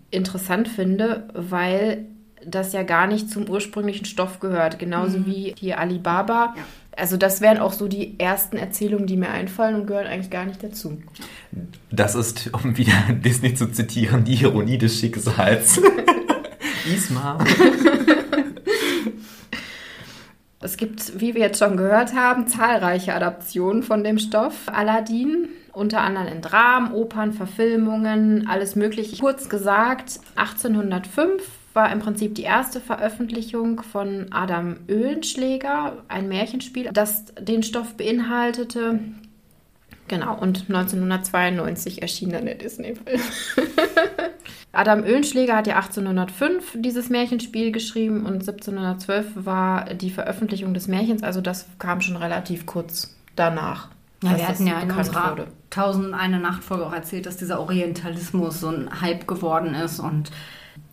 interessant 0.09 0.67
finde, 0.67 1.27
weil 1.34 2.05
das 2.45 2.73
ja 2.73 2.84
gar 2.84 3.07
nicht 3.07 3.29
zum 3.29 3.47
ursprünglichen 3.47 4.05
Stoff 4.05 4.39
gehört, 4.39 4.79
genauso 4.79 5.25
wie 5.25 5.53
hier 5.57 5.79
Alibaba. 5.79 6.53
Ja. 6.55 6.63
Also 6.95 7.17
das 7.17 7.41
wären 7.41 7.57
auch 7.57 7.73
so 7.73 7.88
die 7.88 8.19
ersten 8.19 8.57
Erzählungen, 8.57 9.07
die 9.07 9.17
mir 9.17 9.29
einfallen 9.29 9.75
und 9.75 9.88
gehören 9.88 10.07
eigentlich 10.07 10.29
gar 10.29 10.45
nicht 10.45 10.63
dazu. 10.63 11.01
Das 11.91 12.15
ist, 12.15 12.51
um 12.53 12.77
wieder 12.77 12.93
Disney 13.09 13.53
zu 13.53 13.71
zitieren, 13.71 14.23
die 14.23 14.36
Ironie 14.36 14.77
des 14.77 14.99
Schicksals. 14.99 15.79
Isma. 16.86 17.38
Es 20.64 20.78
gibt, 20.78 21.20
wie 21.20 21.36
wir 21.36 21.41
jetzt 21.41 21.59
schon 21.59 21.76
gehört 21.78 22.16
haben, 22.16 22.47
zahlreiche 22.47 23.14
Adaptionen 23.14 23.84
von 23.84 24.03
dem 24.03 24.18
Stoff 24.18 24.68
Aladdin, 24.68 25.49
unter 25.74 26.01
anderem 26.01 26.28
in 26.28 26.41
Dramen, 26.41 26.93
Opern, 26.93 27.34
Verfilmungen, 27.34 28.47
alles 28.47 28.76
mögliche. 28.76 29.18
Kurz 29.18 29.49
gesagt, 29.49 30.20
1805 30.36 31.43
war 31.74 31.91
im 31.91 31.99
Prinzip 31.99 32.36
die 32.36 32.43
erste 32.43 32.80
Veröffentlichung 32.80 33.82
von 33.82 34.28
Adam 34.32 34.78
Oehlenschläger, 34.89 35.97
ein 36.07 36.28
Märchenspiel, 36.30 36.89
das 36.93 37.26
den 37.39 37.64
Stoff 37.64 37.95
beinhaltete. 37.95 38.99
Genau, 40.08 40.38
und 40.38 40.66
1992 40.70 42.01
erschien 42.01 42.30
dann 42.30 42.45
der 42.45 42.56
Disney-Film. 42.56 43.22
Adam 44.74 45.04
Oehlenschläger 45.04 45.56
hat 45.56 45.68
ja 45.68 45.76
1805 45.76 46.78
dieses 46.80 47.10
Märchenspiel 47.10 47.72
geschrieben 47.72 48.26
und 48.26 48.41
1712 48.41 49.28
war 49.36 49.93
die 49.93 50.10
Veröffentlichung 50.10 50.74
des 50.74 50.88
Märchens, 50.88 51.24
also 51.24 51.41
das 51.41 51.68
kam 51.80 52.01
schon 52.01 52.18
relativ 52.18 52.66
kurz 52.66 53.16
danach. 53.36 53.89
Ja, 54.24 54.32
wir 54.32 54.38
das 54.38 54.47
hatten 54.47 54.68
ja 54.68 54.80
in 54.80 54.91
unserer 54.91 55.32
wurde. 55.32 55.47
1000 55.72 56.14
eine 56.14 56.39
Nachtfolge 56.39 56.86
auch 56.86 56.93
erzählt, 56.93 57.26
dass 57.26 57.38
dieser 57.38 57.60
Orientalismus 57.60 58.60
so 58.60 58.70
ein 58.70 59.01
Hype 59.01 59.28
geworden 59.28 59.76
ist 59.76 59.99
und 59.99 60.32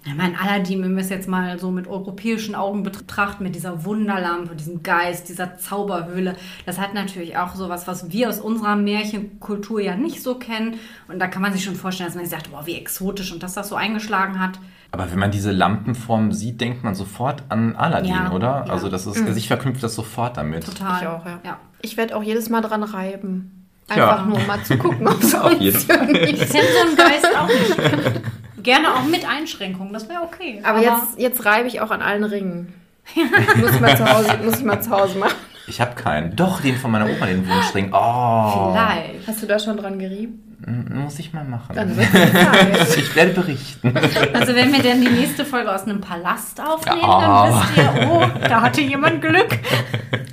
ich 0.03 0.15
meine, 0.15 0.41
Aladdin, 0.41 0.83
wenn 0.83 0.95
wir 0.97 1.03
es 1.03 1.11
jetzt 1.11 1.29
mal 1.29 1.59
so 1.59 1.71
mit 1.71 1.87
europäischen 1.87 2.55
Augen 2.55 2.83
betrachten, 2.83 3.45
mit 3.45 3.55
dieser 3.55 3.85
Wunderlampe, 3.85 4.57
diesem 4.57 4.83
Geist, 4.83 5.29
dieser 5.29 5.59
Zauberhöhle, 5.59 6.37
das 6.65 6.79
hat 6.79 6.95
natürlich 6.95 7.37
auch 7.37 7.55
sowas, 7.55 7.87
was 7.87 8.11
wir 8.11 8.31
aus 8.31 8.41
unserer 8.41 8.77
Märchenkultur 8.77 9.79
ja 9.81 9.97
nicht 9.97 10.23
so 10.23 10.37
kennen. 10.37 10.77
Und 11.09 11.19
da 11.19 11.27
kann 11.27 11.43
man 11.43 11.53
sich 11.53 11.63
schon 11.63 11.75
vorstellen, 11.75 12.09
dass 12.09 12.15
man 12.17 12.25
sich 12.25 12.31
sagt, 12.33 12.51
boah, 12.51 12.67
wie 12.67 12.77
exotisch 12.77 13.31
und 13.31 13.43
dass 13.43 13.53
das 13.53 13.69
so 13.69 13.77
eingeschlagen 13.77 14.41
hat. 14.41 14.59
Aber 14.91 15.11
wenn 15.11 15.19
man 15.19 15.31
diese 15.31 15.53
Lampenform 15.53 16.33
sieht, 16.33 16.63
denkt 16.63 16.83
man 16.83 16.95
sofort 16.95 17.45
an 17.51 17.77
Aladdin, 17.77 18.11
Ja, 18.13 18.33
oder? 18.33 18.65
ja. 18.67 18.73
Also 18.73 18.89
das 18.89 19.07
ist, 19.07 19.19
sich 19.35 19.49
verknüpft 19.49 19.83
das 19.83 19.95
sofort 19.95 20.39
damit. 20.39 20.65
Total. 20.65 21.03
Ich 21.03 21.09
auch, 21.09 21.27
ja. 21.27 21.41
ja. 21.45 21.59
Ich 21.83 21.99
werde 21.99 22.17
auch 22.17 22.23
jedes 22.23 22.49
Mal 22.49 22.63
dran 22.63 22.83
reiben. 22.83 23.67
Ja. 23.95 24.11
Einfach 24.13 24.27
nur 24.27 24.39
um 24.39 24.47
mal 24.47 24.63
zu 24.65 24.79
gucken, 24.79 25.07
ob 25.09 25.23
es 25.23 25.35
Auf 25.35 25.61
jeden 25.61 25.79
Fall. 25.79 26.11
Ich 26.17 26.39
kenne 26.49 26.69
so 26.73 26.87
einen 26.89 26.97
Geist 26.97 27.29
auch 27.37 27.49
nicht. 27.49 28.21
Gerne 28.63 28.95
auch 28.95 29.05
mit 29.05 29.29
Einschränkungen, 29.29 29.93
das 29.93 30.09
wäre 30.09 30.23
okay. 30.23 30.61
Aber 30.65 30.81
jetzt, 30.81 31.19
jetzt 31.19 31.45
reibe 31.45 31.69
ich 31.69 31.81
auch 31.81 31.91
an 31.91 32.03
allen 32.03 32.25
Ringen. 32.25 32.75
muss, 33.57 33.75
ich 33.75 33.81
mal 33.81 33.97
zu 33.97 34.05
Hause, 34.05 34.39
muss 34.45 34.59
ich 34.59 34.65
mal 34.65 34.81
zu 34.81 34.91
Hause 34.91 35.19
machen. 35.19 35.35
Ich 35.67 35.81
habe 35.81 35.95
keinen. 35.95 36.35
Doch, 36.37 36.61
den 36.61 36.77
von 36.77 36.91
meiner 36.91 37.07
Oma, 37.07 37.27
den 37.27 37.47
Wunschring. 37.49 37.91
Oh. 37.93 38.73
Vielleicht. 38.73 39.27
Hast 39.27 39.43
du 39.43 39.47
da 39.47 39.59
schon 39.59 39.77
dran 39.77 39.99
gerieben? 39.99 40.47
Muss 40.93 41.19
ich 41.19 41.33
mal 41.33 41.45
machen. 41.45 41.75
Dann 41.75 41.97
Zeit. 41.97 42.97
ich 42.99 43.17
werde 43.17 43.33
berichten. 43.33 43.95
Also 44.35 44.55
wenn 44.55 44.73
wir 44.73 44.83
dann 44.83 45.01
die 45.01 45.09
nächste 45.09 45.45
Folge 45.45 45.73
aus 45.75 45.85
einem 45.85 46.01
Palast 46.01 46.61
aufnehmen, 46.61 47.01
Ja. 47.01 47.47
dann 47.47 47.63
wisst 47.63 47.77
ihr, 47.79 48.09
oh, 48.11 48.27
da 48.47 48.61
hatte 48.61 48.81
jemand 48.83 49.23
Glück. 49.23 49.59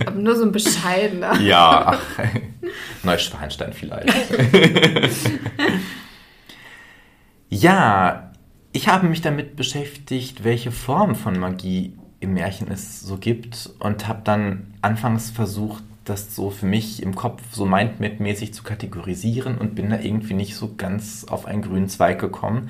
Aber 0.06 0.18
nur 0.20 0.36
so 0.36 0.44
ein 0.44 0.52
bescheidener. 0.52 1.40
ja. 1.40 1.94
ach, 1.94 2.00
Neuschwanstein 3.04 3.72
vielleicht. 3.74 4.10
ja, 7.50 8.32
ich 8.72 8.88
habe 8.88 9.08
mich 9.08 9.22
damit 9.22 9.56
beschäftigt, 9.56 10.44
welche 10.44 10.72
Form 10.72 11.16
von 11.16 11.40
Magie 11.40 11.94
im 12.20 12.34
Märchen 12.34 12.70
es 12.72 13.02
so 13.02 13.18
gibt 13.18 13.70
und 13.80 14.08
habe 14.08 14.22
dann 14.24 14.74
anfangs 14.82 15.30
versucht, 15.30 15.84
das 16.06 16.36
so 16.36 16.50
für 16.50 16.66
mich 16.66 17.04
im 17.04 17.16
Kopf 17.16 17.42
so 17.52 17.66
mindmap-mäßig 17.66 18.54
zu 18.54 18.64
kategorisieren 18.64 19.58
und 19.58 19.76
bin 19.76 19.90
da 19.90 20.00
irgendwie 20.00 20.34
nicht 20.34 20.56
so 20.56 20.74
ganz 20.78 21.26
auf 21.26 21.46
einen 21.46 21.62
grünen 21.62 21.90
Zweig 21.90 22.20
gekommen. 22.20 22.70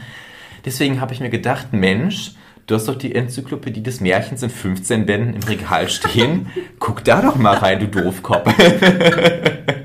Deswegen 0.65 0.99
habe 1.01 1.13
ich 1.13 1.19
mir 1.19 1.29
gedacht, 1.29 1.71
Mensch, 1.71 2.33
du 2.65 2.75
hast 2.75 2.87
doch 2.87 2.95
die 2.95 3.13
Enzyklopädie 3.13 3.83
des 3.83 4.01
Märchens 4.01 4.43
in 4.43 4.49
15 4.49 5.05
Bänden 5.05 5.33
im 5.35 5.43
Regal 5.43 5.87
stehen. 5.89 6.47
Guck 6.79 7.03
da 7.03 7.21
doch 7.21 7.35
mal 7.35 7.57
rein, 7.57 7.79
du 7.79 7.87
Doofkopf. 7.87 8.53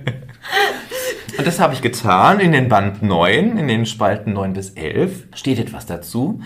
Und 1.43 1.49
das 1.49 1.59
habe 1.59 1.75
ich 1.75 1.83
getan. 1.83 2.39
In 2.39 2.53
den 2.53 2.69
Band 2.69 3.03
9, 3.03 3.59
in 3.59 3.67
den 3.67 3.85
Spalten 3.85 4.33
9 4.33 4.53
bis 4.53 4.71
11 4.71 5.27
steht 5.35 5.59
etwas 5.59 5.87
dazu. 5.87 6.41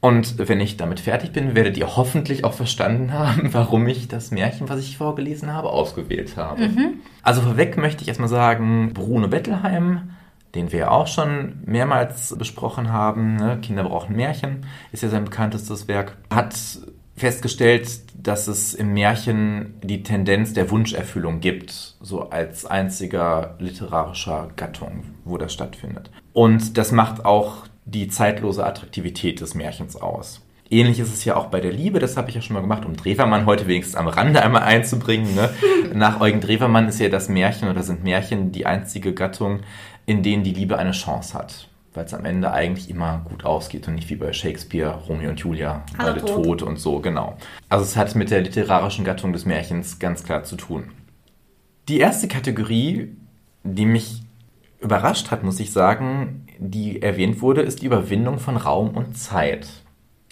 Und 0.00 0.36
wenn 0.36 0.60
ich 0.60 0.76
damit 0.76 1.00
fertig 1.00 1.32
bin, 1.32 1.54
werdet 1.54 1.78
ihr 1.78 1.96
hoffentlich 1.96 2.44
auch 2.44 2.52
verstanden 2.52 3.12
haben, 3.14 3.54
warum 3.54 3.88
ich 3.88 4.08
das 4.08 4.30
Märchen, 4.30 4.68
was 4.68 4.80
ich 4.80 4.98
vorgelesen 4.98 5.54
habe, 5.54 5.70
ausgewählt 5.70 6.36
habe. 6.36 6.68
Mhm. 6.68 6.94
Also 7.22 7.40
vorweg 7.40 7.78
möchte 7.78 8.02
ich 8.02 8.08
erstmal 8.08 8.28
sagen, 8.28 8.92
Bruno 8.92 9.28
Bettelheim, 9.28 10.10
den 10.54 10.72
wir 10.72 10.92
auch 10.92 11.06
schon 11.06 11.62
mehrmals 11.64 12.36
besprochen 12.36 12.92
haben, 12.92 13.36
ne? 13.36 13.60
Kinder 13.62 13.84
brauchen 13.84 14.14
Märchen, 14.14 14.66
ist 14.92 15.02
ja 15.02 15.08
sein 15.08 15.24
bekanntestes 15.24 15.88
Werk, 15.88 16.18
hat 16.30 16.54
festgestellt, 17.16 17.88
dass 18.14 18.48
es 18.48 18.74
im 18.74 18.94
Märchen 18.94 19.74
die 19.82 20.02
Tendenz 20.02 20.52
der 20.54 20.70
Wunscherfüllung 20.70 21.40
gibt, 21.40 21.96
so 22.00 22.30
als 22.30 22.66
einziger 22.66 23.56
literarischer 23.58 24.48
Gattung, 24.56 25.04
wo 25.24 25.36
das 25.38 25.52
stattfindet. 25.52 26.10
Und 26.32 26.78
das 26.78 26.92
macht 26.92 27.24
auch 27.24 27.66
die 27.84 28.08
zeitlose 28.08 28.64
Attraktivität 28.64 29.40
des 29.40 29.54
Märchens 29.54 29.96
aus. 29.96 30.40
Ähnlich 30.70 31.00
ist 31.00 31.12
es 31.12 31.26
ja 31.26 31.36
auch 31.36 31.46
bei 31.46 31.60
der 31.60 31.72
Liebe, 31.72 31.98
das 31.98 32.16
habe 32.16 32.30
ich 32.30 32.34
ja 32.34 32.40
schon 32.40 32.54
mal 32.54 32.60
gemacht, 32.60 32.86
um 32.86 32.96
Drewermann 32.96 33.44
heute 33.44 33.66
wenigstens 33.66 33.94
am 33.94 34.08
Rande 34.08 34.42
einmal 34.42 34.62
einzubringen. 34.62 35.34
Ne? 35.34 35.50
Nach 35.94 36.20
Eugen 36.20 36.40
Drewermann 36.40 36.88
ist 36.88 36.98
ja 36.98 37.10
das 37.10 37.28
Märchen 37.28 37.68
oder 37.68 37.82
sind 37.82 38.04
Märchen 38.04 38.52
die 38.52 38.64
einzige 38.64 39.12
Gattung, 39.12 39.60
in 40.06 40.22
denen 40.22 40.44
die 40.44 40.54
Liebe 40.54 40.78
eine 40.78 40.92
Chance 40.92 41.34
hat. 41.34 41.68
Weil 41.94 42.06
es 42.06 42.14
am 42.14 42.24
Ende 42.24 42.52
eigentlich 42.52 42.88
immer 42.88 43.22
gut 43.28 43.44
ausgeht 43.44 43.86
und 43.86 43.96
nicht 43.96 44.08
wie 44.08 44.16
bei 44.16 44.32
Shakespeare, 44.32 44.94
Romeo 45.08 45.30
und 45.30 45.40
Julia, 45.40 45.84
Hallo, 45.98 46.14
beide 46.14 46.24
tot. 46.24 46.44
tot 46.44 46.62
und 46.62 46.78
so, 46.78 47.00
genau. 47.00 47.36
Also 47.68 47.84
es 47.84 47.96
hat 47.96 48.14
mit 48.14 48.30
der 48.30 48.40
literarischen 48.40 49.04
Gattung 49.04 49.32
des 49.32 49.44
Märchens 49.44 49.98
ganz 49.98 50.24
klar 50.24 50.44
zu 50.44 50.56
tun. 50.56 50.90
Die 51.88 51.98
erste 51.98 52.28
Kategorie, 52.28 53.16
die 53.64 53.86
mich 53.86 54.22
überrascht 54.80 55.30
hat, 55.30 55.42
muss 55.42 55.60
ich 55.60 55.72
sagen, 55.72 56.46
die 56.58 57.02
erwähnt 57.02 57.40
wurde, 57.40 57.62
ist 57.62 57.82
die 57.82 57.86
Überwindung 57.86 58.38
von 58.38 58.56
Raum 58.56 58.90
und 58.90 59.16
Zeit 59.18 59.68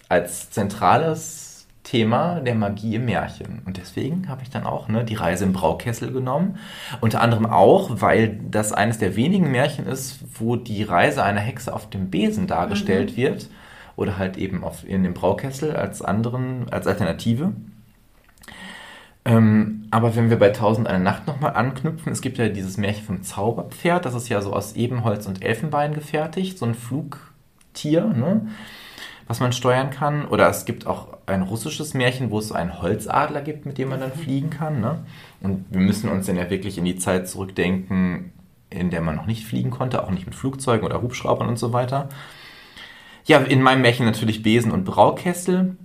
als 0.08 0.50
zentrales 0.50 1.49
Thema 1.82 2.40
der 2.40 2.54
Magie 2.54 2.96
im 2.96 3.06
Märchen. 3.06 3.62
Und 3.64 3.76
deswegen 3.76 4.28
habe 4.28 4.42
ich 4.42 4.50
dann 4.50 4.64
auch 4.64 4.88
ne, 4.88 5.04
die 5.04 5.14
Reise 5.14 5.44
im 5.44 5.52
Braukessel 5.52 6.12
genommen. 6.12 6.58
Unter 7.00 7.20
anderem 7.22 7.46
auch, 7.46 8.00
weil 8.00 8.38
das 8.50 8.72
eines 8.72 8.98
der 8.98 9.16
wenigen 9.16 9.50
Märchen 9.50 9.86
ist, 9.86 10.20
wo 10.38 10.56
die 10.56 10.82
Reise 10.82 11.22
einer 11.22 11.40
Hexe 11.40 11.72
auf 11.72 11.88
dem 11.88 12.10
Besen 12.10 12.46
dargestellt 12.46 13.12
mhm. 13.12 13.16
wird. 13.16 13.48
Oder 13.96 14.18
halt 14.18 14.36
eben 14.36 14.62
auf, 14.62 14.86
in 14.86 15.02
dem 15.02 15.14
Braukessel 15.14 15.74
als 15.74 16.02
anderen, 16.02 16.70
als 16.70 16.86
Alternative. 16.86 17.52
Ähm, 19.24 19.86
aber 19.90 20.16
wenn 20.16 20.30
wir 20.30 20.38
bei 20.38 20.50
Tausend 20.50 20.86
eine 20.86 21.02
Nacht 21.02 21.26
nochmal 21.26 21.54
anknüpfen, 21.54 22.12
es 22.12 22.22
gibt 22.22 22.38
ja 22.38 22.48
dieses 22.48 22.76
Märchen 22.78 23.04
vom 23.04 23.22
Zauberpferd, 23.22 24.04
das 24.04 24.14
ist 24.14 24.28
ja 24.28 24.40
so 24.40 24.52
aus 24.52 24.74
Ebenholz 24.76 25.26
und 25.26 25.44
Elfenbein 25.44 25.92
gefertigt, 25.92 26.58
so 26.58 26.64
ein 26.64 26.74
Flugtier, 26.74 28.06
ne, 28.06 28.48
was 29.30 29.38
man 29.38 29.52
steuern 29.52 29.90
kann. 29.90 30.26
Oder 30.26 30.48
es 30.48 30.64
gibt 30.64 30.88
auch 30.88 31.16
ein 31.26 31.42
russisches 31.42 31.94
Märchen, 31.94 32.32
wo 32.32 32.40
es 32.40 32.48
so 32.48 32.54
einen 32.54 32.82
Holzadler 32.82 33.42
gibt, 33.42 33.64
mit 33.64 33.78
dem 33.78 33.88
man 33.88 34.00
dann 34.00 34.12
fliegen 34.12 34.50
kann. 34.50 34.80
Ne? 34.80 35.04
Und 35.40 35.66
wir 35.70 35.80
müssen 35.80 36.10
uns 36.10 36.26
dann 36.26 36.34
ja 36.34 36.50
wirklich 36.50 36.76
in 36.78 36.84
die 36.84 36.96
Zeit 36.96 37.28
zurückdenken, 37.28 38.32
in 38.70 38.90
der 38.90 39.00
man 39.00 39.14
noch 39.14 39.26
nicht 39.26 39.46
fliegen 39.46 39.70
konnte, 39.70 40.02
auch 40.02 40.10
nicht 40.10 40.26
mit 40.26 40.34
Flugzeugen 40.34 40.84
oder 40.84 41.00
Hubschraubern 41.00 41.48
und 41.48 41.60
so 41.60 41.72
weiter. 41.72 42.08
Ja, 43.24 43.38
in 43.38 43.62
meinem 43.62 43.82
Märchen 43.82 44.04
natürlich 44.04 44.42
Besen 44.42 44.72
und 44.72 44.84
Braukessel. 44.84 45.76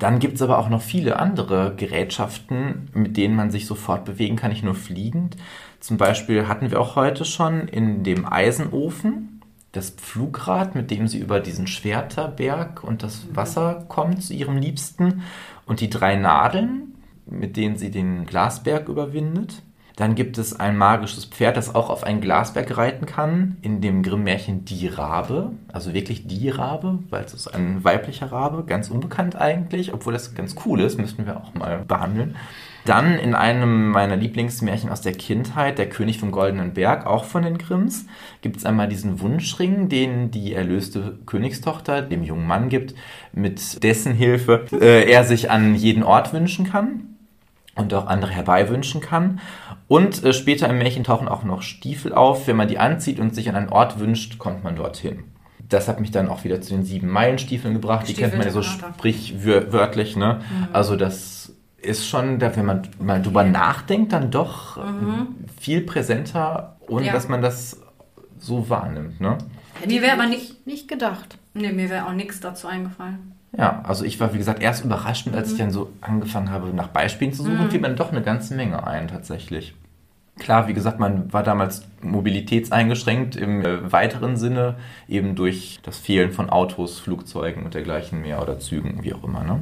Dann 0.00 0.18
gibt 0.18 0.34
es 0.34 0.42
aber 0.42 0.58
auch 0.58 0.68
noch 0.68 0.82
viele 0.82 1.20
andere 1.20 1.74
Gerätschaften, 1.76 2.90
mit 2.92 3.16
denen 3.16 3.36
man 3.36 3.52
sich 3.52 3.66
sofort 3.66 4.04
bewegen 4.04 4.34
kann, 4.34 4.50
nicht 4.50 4.64
nur 4.64 4.74
fliegend. 4.74 5.36
Zum 5.78 5.96
Beispiel 5.96 6.48
hatten 6.48 6.72
wir 6.72 6.80
auch 6.80 6.96
heute 6.96 7.24
schon 7.24 7.68
in 7.68 8.02
dem 8.02 8.30
Eisenofen 8.30 9.35
das 9.72 9.90
Pflugrad, 9.90 10.74
mit 10.74 10.90
dem 10.90 11.08
sie 11.08 11.18
über 11.18 11.40
diesen 11.40 11.66
Schwerterberg 11.66 12.82
und 12.82 13.02
das 13.02 13.26
Wasser 13.34 13.84
kommt 13.88 14.22
zu 14.22 14.32
ihrem 14.32 14.56
Liebsten 14.56 15.22
und 15.66 15.80
die 15.80 15.90
drei 15.90 16.16
Nadeln, 16.16 16.94
mit 17.26 17.56
denen 17.56 17.76
sie 17.76 17.90
den 17.90 18.26
Glasberg 18.26 18.88
überwindet. 18.88 19.62
Dann 19.96 20.14
gibt 20.14 20.36
es 20.36 20.58
ein 20.58 20.76
magisches 20.76 21.24
Pferd, 21.24 21.56
das 21.56 21.74
auch 21.74 21.88
auf 21.88 22.04
einen 22.04 22.20
Glasberg 22.20 22.76
reiten 22.76 23.06
kann, 23.06 23.56
in 23.62 23.80
dem 23.80 24.02
Grimm-Märchen 24.02 24.66
Die 24.66 24.88
Rabe. 24.88 25.52
Also 25.72 25.94
wirklich 25.94 26.26
die 26.26 26.50
Rabe, 26.50 26.98
weil 27.08 27.24
es 27.24 27.32
ist 27.32 27.48
ein 27.48 27.82
weiblicher 27.82 28.30
Rabe, 28.30 28.64
ganz 28.64 28.90
unbekannt 28.90 29.36
eigentlich, 29.36 29.94
obwohl 29.94 30.12
das 30.12 30.34
ganz 30.34 30.54
cool 30.66 30.82
ist, 30.82 30.98
müssten 30.98 31.24
wir 31.24 31.38
auch 31.38 31.54
mal 31.54 31.78
behandeln. 31.78 32.36
Dann 32.86 33.18
in 33.18 33.34
einem 33.34 33.90
meiner 33.90 34.16
Lieblingsmärchen 34.16 34.90
aus 34.90 35.00
der 35.00 35.12
Kindheit, 35.12 35.78
Der 35.78 35.88
König 35.88 36.18
vom 36.18 36.30
Goldenen 36.30 36.72
Berg, 36.72 37.06
auch 37.06 37.24
von 37.24 37.42
den 37.42 37.58
Grimms, 37.58 38.06
gibt 38.40 38.56
es 38.56 38.64
einmal 38.64 38.88
diesen 38.88 39.20
Wunschring, 39.20 39.88
den 39.88 40.30
die 40.30 40.54
erlöste 40.54 41.18
Königstochter 41.26 42.00
dem 42.00 42.22
jungen 42.22 42.46
Mann 42.46 42.68
gibt, 42.68 42.94
mit 43.32 43.82
dessen 43.82 44.14
Hilfe 44.14 44.66
äh, 44.72 45.10
er 45.10 45.24
sich 45.24 45.50
an 45.50 45.74
jeden 45.74 46.04
Ort 46.04 46.32
wünschen 46.32 46.70
kann 46.70 47.16
und 47.74 47.92
auch 47.92 48.06
andere 48.06 48.30
herbeiwünschen 48.30 49.00
kann. 49.00 49.40
Und 49.88 50.24
äh, 50.24 50.32
später 50.32 50.68
im 50.68 50.78
Märchen 50.78 51.04
tauchen 51.04 51.28
auch 51.28 51.44
noch 51.44 51.62
Stiefel 51.62 52.12
auf. 52.12 52.46
Wenn 52.46 52.56
man 52.56 52.68
die 52.68 52.78
anzieht 52.78 53.20
und 53.20 53.34
sich 53.34 53.48
an 53.48 53.56
einen 53.56 53.68
Ort 53.68 53.98
wünscht, 53.98 54.38
kommt 54.38 54.64
man 54.64 54.76
dorthin. 54.76 55.24
Das 55.68 55.88
hat 55.88 56.00
mich 56.00 56.12
dann 56.12 56.28
auch 56.28 56.44
wieder 56.44 56.60
zu 56.60 56.74
den 56.74 56.84
sieben 56.84 57.08
Meilenstiefeln 57.08 57.74
gebracht. 57.74 58.08
Die 58.08 58.14
kennt 58.14 58.34
man 58.34 58.46
ja 58.46 58.52
so 58.52 58.62
sprichwörtlich. 58.62 60.16
Ne? 60.16 60.40
Mhm. 60.40 60.68
Also 60.72 60.94
das 60.94 61.55
ist 61.78 62.08
schon, 62.08 62.40
wenn 62.40 62.64
man 62.64 62.88
mal 62.98 63.22
drüber 63.22 63.44
nachdenkt, 63.44 64.12
dann 64.12 64.30
doch 64.30 64.76
mhm. 64.76 65.34
viel 65.60 65.82
präsenter, 65.82 66.76
ohne 66.88 67.06
ja. 67.06 67.12
dass 67.12 67.28
man 67.28 67.42
das 67.42 67.80
so 68.38 68.68
wahrnimmt. 68.68 69.20
Ne? 69.20 69.38
Mir 69.86 70.02
wäre 70.02 70.14
aber 70.14 70.26
nicht, 70.26 70.66
nicht 70.66 70.88
gedacht. 70.88 71.38
Nee, 71.54 71.72
mir 71.72 71.90
wäre 71.90 72.06
auch 72.06 72.12
nichts 72.12 72.40
dazu 72.40 72.66
eingefallen. 72.66 73.32
Ja, 73.56 73.82
also 73.84 74.04
ich 74.04 74.20
war, 74.20 74.34
wie 74.34 74.38
gesagt, 74.38 74.62
erst 74.62 74.84
überrascht, 74.84 75.28
als 75.32 75.48
mhm. 75.48 75.54
ich 75.54 75.60
dann 75.60 75.70
so 75.70 75.90
angefangen 76.00 76.50
habe, 76.50 76.68
nach 76.68 76.88
Beispielen 76.88 77.32
zu 77.32 77.42
suchen, 77.42 77.64
mhm. 77.64 77.70
fiel 77.70 77.80
mir 77.80 77.94
doch 77.94 78.10
eine 78.10 78.22
ganze 78.22 78.54
Menge 78.54 78.86
ein, 78.86 79.08
tatsächlich. 79.08 79.74
Klar, 80.38 80.68
wie 80.68 80.74
gesagt, 80.74 81.00
man 81.00 81.32
war 81.32 81.42
damals 81.42 81.88
mobilitätseingeschränkt 82.02 83.36
im 83.36 83.64
äh, 83.64 83.90
weiteren 83.90 84.36
Sinne, 84.36 84.76
eben 85.08 85.34
durch 85.34 85.80
das 85.82 85.96
Fehlen 85.96 86.32
von 86.32 86.50
Autos, 86.50 86.98
Flugzeugen 86.98 87.64
und 87.64 87.72
dergleichen 87.72 88.20
mehr 88.20 88.42
oder 88.42 88.58
Zügen, 88.58 89.02
wie 89.02 89.14
auch 89.14 89.24
immer. 89.24 89.44
Ne? 89.44 89.60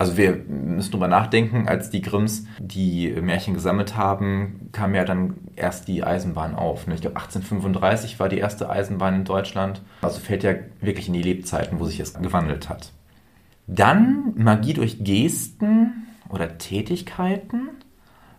Also 0.00 0.16
wir 0.16 0.32
müssen 0.48 0.92
drüber 0.92 1.08
nachdenken, 1.08 1.68
als 1.68 1.90
die 1.90 2.00
Grimms 2.00 2.46
die 2.58 3.10
Märchen 3.20 3.52
gesammelt 3.52 3.98
haben, 3.98 4.70
kam 4.72 4.94
ja 4.94 5.04
dann 5.04 5.34
erst 5.56 5.88
die 5.88 6.02
Eisenbahn 6.02 6.54
auf. 6.54 6.86
Ne? 6.86 6.94
Ich 6.94 7.02
glaube 7.02 7.16
1835 7.16 8.18
war 8.18 8.30
die 8.30 8.38
erste 8.38 8.70
Eisenbahn 8.70 9.14
in 9.14 9.24
Deutschland. 9.24 9.82
Also 10.00 10.18
fällt 10.18 10.42
ja 10.42 10.54
wirklich 10.80 11.08
in 11.08 11.12
die 11.12 11.20
Lebzeiten, 11.20 11.80
wo 11.80 11.84
sich 11.84 12.00
es 12.00 12.14
gewandelt 12.14 12.70
hat. 12.70 12.94
Dann 13.66 14.32
Magie 14.36 14.72
durch 14.72 15.04
Gesten 15.04 16.06
oder 16.30 16.56
Tätigkeiten, 16.56 17.68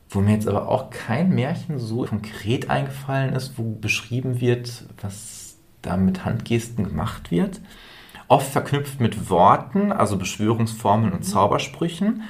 wo 0.10 0.20
mir 0.20 0.34
jetzt 0.34 0.48
aber 0.48 0.68
auch 0.68 0.90
kein 0.90 1.30
Märchen 1.30 1.78
so 1.78 2.06
konkret 2.06 2.72
eingefallen 2.72 3.36
ist, 3.36 3.60
wo 3.60 3.76
beschrieben 3.76 4.42
wird, 4.42 4.86
was 5.00 5.58
da 5.84 5.96
mit 5.96 6.26
Handgesten 6.26 6.86
gemacht 6.86 7.30
wird. 7.30 7.62
Oft 8.32 8.50
verknüpft 8.50 9.02
mit 9.02 9.30
Worten, 9.30 9.92
also 9.92 10.16
Beschwörungsformeln 10.16 11.12
und 11.12 11.24
Zaubersprüchen. 11.24 12.24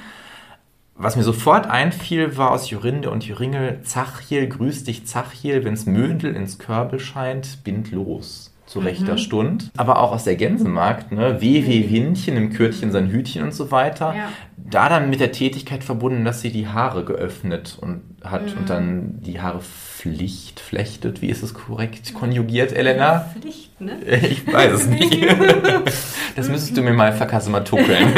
Was 0.96 1.14
mir 1.14 1.22
sofort 1.22 1.66
einfiel, 1.66 2.36
war 2.36 2.50
aus 2.50 2.68
Jorinde 2.70 3.08
und 3.08 3.24
Joringel, 3.24 3.82
Zachiel, 3.84 4.48
grüß 4.48 4.82
dich 4.82 5.06
Zachiel, 5.06 5.64
wenn's 5.64 5.86
Möndel 5.86 6.34
ins 6.34 6.58
Körbel 6.58 6.98
scheint, 6.98 7.62
bind 7.62 7.92
los 7.92 8.51
zu 8.66 8.78
rechter 8.78 9.12
mhm. 9.12 9.18
Stund. 9.18 9.70
Aber 9.76 10.00
auch 10.00 10.12
aus 10.12 10.24
der 10.24 10.36
Gänsemarkt, 10.36 11.12
ne? 11.12 11.40
Weh, 11.40 11.66
weh, 11.66 11.90
Windchen, 11.90 12.36
im 12.36 12.52
Kürtchen 12.52 12.92
sein 12.92 13.10
Hütchen 13.10 13.42
und 13.42 13.52
so 13.52 13.70
weiter. 13.70 14.14
Ja. 14.16 14.32
Da 14.56 14.88
dann 14.88 15.10
mit 15.10 15.20
der 15.20 15.32
Tätigkeit 15.32 15.84
verbunden, 15.84 16.24
dass 16.24 16.40
sie 16.40 16.50
die 16.50 16.68
Haare 16.68 17.04
geöffnet 17.04 17.76
und 17.80 18.02
hat 18.24 18.46
mhm. 18.46 18.58
und 18.58 18.70
dann 18.70 19.20
die 19.20 19.40
Haare 19.40 19.60
Pflicht 19.60 20.60
flechtet. 20.60 21.22
Wie 21.22 21.28
ist 21.28 21.42
es 21.42 21.54
korrekt 21.54 22.14
konjugiert, 22.14 22.72
Elena? 22.72 23.20
Pflicht, 23.20 23.80
ne? 23.80 23.98
Ich 24.06 24.50
weiß 24.50 24.72
es 24.72 24.86
nicht. 24.86 25.22
das 26.36 26.48
müsstest 26.48 26.76
du 26.76 26.82
mir 26.82 26.94
mal 26.94 27.12
verkassematukeln. 27.12 28.12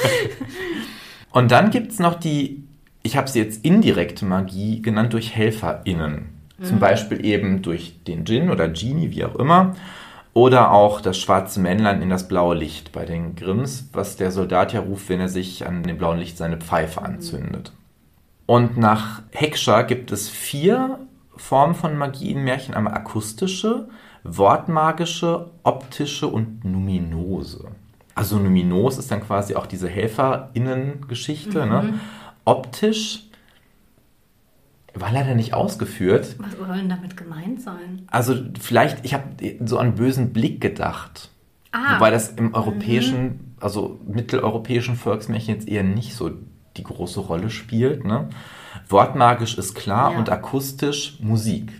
und 1.32 1.50
dann 1.50 1.70
gibt 1.70 1.92
es 1.92 1.98
noch 1.98 2.14
die, 2.14 2.64
ich 3.02 3.16
habe 3.16 3.28
sie 3.28 3.40
jetzt 3.40 3.64
indirekte 3.64 4.24
Magie 4.24 4.80
genannt, 4.80 5.12
durch 5.12 5.34
HelferInnen. 5.36 6.39
Zum 6.62 6.76
mhm. 6.76 6.80
Beispiel 6.80 7.24
eben 7.24 7.62
durch 7.62 8.02
den 8.04 8.24
Djinn 8.24 8.50
oder 8.50 8.68
Genie, 8.68 9.10
wie 9.10 9.24
auch 9.24 9.36
immer. 9.36 9.74
Oder 10.32 10.70
auch 10.70 11.00
das 11.00 11.18
schwarze 11.18 11.58
Männlein 11.60 12.02
in 12.02 12.10
das 12.10 12.28
blaue 12.28 12.54
Licht 12.54 12.92
bei 12.92 13.04
den 13.04 13.34
Grimms, 13.34 13.88
was 13.92 14.16
der 14.16 14.30
Soldat 14.30 14.72
ja 14.72 14.80
ruft, 14.80 15.08
wenn 15.08 15.20
er 15.20 15.28
sich 15.28 15.66
an 15.66 15.82
dem 15.82 15.98
blauen 15.98 16.18
Licht 16.18 16.36
seine 16.36 16.58
Pfeife 16.58 17.02
anzündet. 17.02 17.72
Und 18.46 18.76
nach 18.76 19.22
Heckscher 19.32 19.84
gibt 19.84 20.12
es 20.12 20.28
vier 20.28 20.98
Formen 21.36 21.74
von 21.74 21.96
Magie 21.96 22.30
in 22.32 22.44
Märchen. 22.44 22.74
Einmal 22.74 22.94
akustische, 22.94 23.88
wortmagische, 24.22 25.50
optische 25.62 26.26
und 26.28 26.64
numinose. 26.64 27.64
Also 28.14 28.38
numinos 28.38 28.98
ist 28.98 29.10
dann 29.10 29.22
quasi 29.22 29.54
auch 29.54 29.66
diese 29.66 29.88
HelferInnen-Geschichte. 29.88 31.66
Ne? 31.66 31.82
Mhm. 31.82 32.00
Optisch 32.44 33.29
war 34.94 35.12
leider 35.12 35.34
nicht 35.34 35.54
ausgeführt. 35.54 36.36
Was 36.38 36.56
soll 36.56 36.76
denn 36.76 36.88
damit 36.88 37.16
gemeint 37.16 37.60
sein? 37.62 38.02
Also 38.10 38.34
vielleicht, 38.60 39.04
ich 39.04 39.14
habe 39.14 39.24
so 39.64 39.78
an 39.78 39.94
bösen 39.94 40.32
Blick 40.32 40.60
gedacht. 40.60 41.30
Ah. 41.72 41.96
Wobei 41.96 42.10
das 42.10 42.30
im 42.30 42.54
europäischen, 42.54 43.54
also 43.60 44.00
mitteleuropäischen 44.06 44.96
Volksmärchen 44.96 45.54
jetzt 45.54 45.68
eher 45.68 45.84
nicht 45.84 46.14
so 46.14 46.30
die 46.76 46.82
große 46.82 47.20
Rolle 47.20 47.50
spielt. 47.50 48.04
Ne? 48.04 48.28
Wortmagisch 48.88 49.56
ist 49.58 49.74
klar 49.74 50.12
Ja. 50.12 50.18
und 50.18 50.28
akustisch 50.30 51.18
Musik 51.20 51.72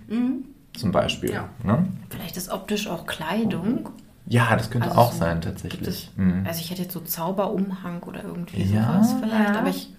zum 0.76 0.92
Beispiel. 0.92 1.32
Ja. 1.32 1.48
Ne? 1.64 1.86
Vielleicht 2.08 2.36
ist 2.36 2.50
optisch 2.50 2.86
auch 2.88 3.06
Kleidung. 3.06 3.90
ja, 4.26 4.54
das 4.56 4.70
könnte 4.70 4.88
Also 4.88 5.00
auch 5.00 5.12
so 5.12 5.18
sein 5.18 5.40
Gibt 5.40 5.56
es, 5.56 5.62
tatsächlich. 5.62 6.10
Mhm. 6.16 6.44
Also 6.46 6.60
ich 6.60 6.70
hätte 6.70 6.82
jetzt 6.82 6.92
so 6.94 7.00
Zauberumhang 7.00 8.02
oder 8.04 8.22
irgendwie 8.22 8.62
Ja. 8.62 9.02
sowas 9.02 9.14
vielleicht, 9.20 9.50
Ja. 9.54 9.58
aber 9.58 9.68
ich 9.70 9.92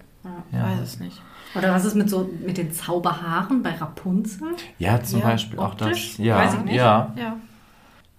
Ja. 0.52 0.62
weiß 0.70 0.80
es 0.82 1.00
nicht. 1.00 1.20
Oder 1.54 1.72
was 1.72 1.84
ist 1.84 1.94
mit 1.96 2.08
so 2.08 2.30
mit 2.44 2.56
den 2.58 2.72
Zauberhaaren 2.72 3.62
bei 3.62 3.70
Rapunzel? 3.70 4.48
Ja, 4.78 5.02
zum 5.02 5.20
Ja, 5.20 5.26
Beispiel 5.26 5.58
optisch? 5.58 5.82
auch 5.86 5.90
das. 5.90 6.18
Ja, 6.18 6.36
Weiß 6.38 6.54
ich 6.54 6.64
nicht. 6.64 6.74
ja. 6.76 7.12
Ja. 7.16 7.36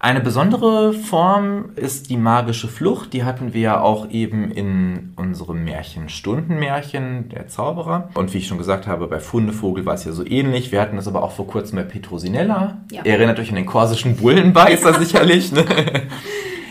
Eine 0.00 0.20
besondere 0.20 0.92
Form 0.92 1.70
ist 1.76 2.10
die 2.10 2.18
magische 2.18 2.68
Flucht. 2.68 3.14
Die 3.14 3.24
hatten 3.24 3.54
wir 3.54 3.60
ja 3.62 3.80
auch 3.80 4.10
eben 4.10 4.50
in 4.50 5.14
unserem 5.16 5.64
Märchen 5.64 6.10
Stundenmärchen, 6.10 7.30
der 7.30 7.48
Zauberer. 7.48 8.10
Und 8.14 8.34
wie 8.34 8.38
ich 8.38 8.46
schon 8.46 8.58
gesagt 8.58 8.86
habe, 8.86 9.06
bei 9.08 9.18
Fundevogel 9.18 9.86
war 9.86 9.94
es 9.94 10.04
ja 10.04 10.12
so 10.12 10.22
ähnlich. 10.26 10.72
Wir 10.72 10.82
hatten 10.82 10.96
das 10.96 11.08
aber 11.08 11.22
auch 11.22 11.32
vor 11.32 11.46
kurzem 11.46 11.76
bei 11.76 11.84
Petrosinella. 11.84 12.76
Ja. 12.92 13.00
Ihr 13.04 13.12
erinnert 13.14 13.38
euch 13.38 13.48
an 13.48 13.54
den 13.56 13.64
korsischen 13.64 14.16
Bullenbeißer 14.16 14.92
sicherlich. 15.00 15.52
Ne? 15.52 15.64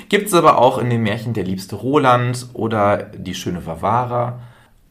Gibt 0.09 0.27
es 0.27 0.33
aber 0.35 0.59
auch 0.59 0.77
in 0.77 0.91
dem 0.91 1.01
Märchen 1.01 1.33
Der 1.33 1.43
liebste 1.43 1.75
Roland 1.75 2.47
oder 2.53 2.97
Die 2.97 3.33
schöne 3.33 3.65
Vavara. 3.65 4.39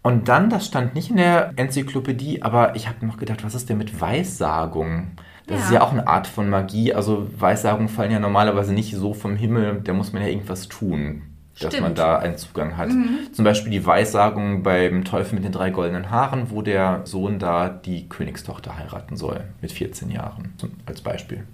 Und 0.02 0.28
dann, 0.28 0.50
das 0.50 0.66
stand 0.66 0.94
nicht 0.94 1.10
in 1.10 1.16
der 1.16 1.52
Enzyklopädie, 1.56 2.42
aber 2.42 2.74
ich 2.74 2.88
habe 2.88 3.06
noch 3.06 3.18
gedacht, 3.18 3.44
was 3.44 3.54
ist 3.54 3.68
denn 3.68 3.78
mit 3.78 4.00
Weissagung? 4.00 5.12
Das 5.46 5.58
Ja. 5.60 5.64
ist 5.66 5.72
ja 5.72 5.80
auch 5.82 5.92
eine 5.92 6.06
Art 6.08 6.26
von 6.26 6.48
Magie. 6.50 6.92
Also 6.94 7.28
Weissagungen 7.38 7.88
fallen 7.88 8.10
ja 8.10 8.18
normalerweise 8.18 8.72
nicht 8.72 8.94
so 8.96 9.14
vom 9.14 9.36
Himmel. 9.36 9.80
Da 9.84 9.92
muss 9.92 10.12
man 10.12 10.22
ja 10.22 10.28
irgendwas 10.28 10.68
tun, 10.68 11.22
dass 11.58 11.72
Stimmt. 11.72 11.82
man 11.82 11.94
da 11.94 12.18
einen 12.18 12.36
Zugang 12.36 12.76
hat. 12.76 12.90
Zum 13.32 13.44
Beispiel 13.44 13.70
die 13.70 13.84
Weissagung 13.86 14.62
beim 14.64 15.04
Teufel 15.04 15.34
mit 15.36 15.44
den 15.44 15.52
drei 15.52 15.70
goldenen 15.70 16.10
Haaren, 16.10 16.50
wo 16.50 16.62
der 16.62 17.02
Sohn 17.04 17.38
da 17.38 17.68
die 17.68 18.08
Königstochter 18.08 18.76
heiraten 18.78 19.16
soll 19.16 19.44
mit 19.60 19.70
14 19.72 20.10
Jahren, 20.10 20.54
zum, 20.58 20.70
als 20.86 21.00
Beispiel. 21.00 21.44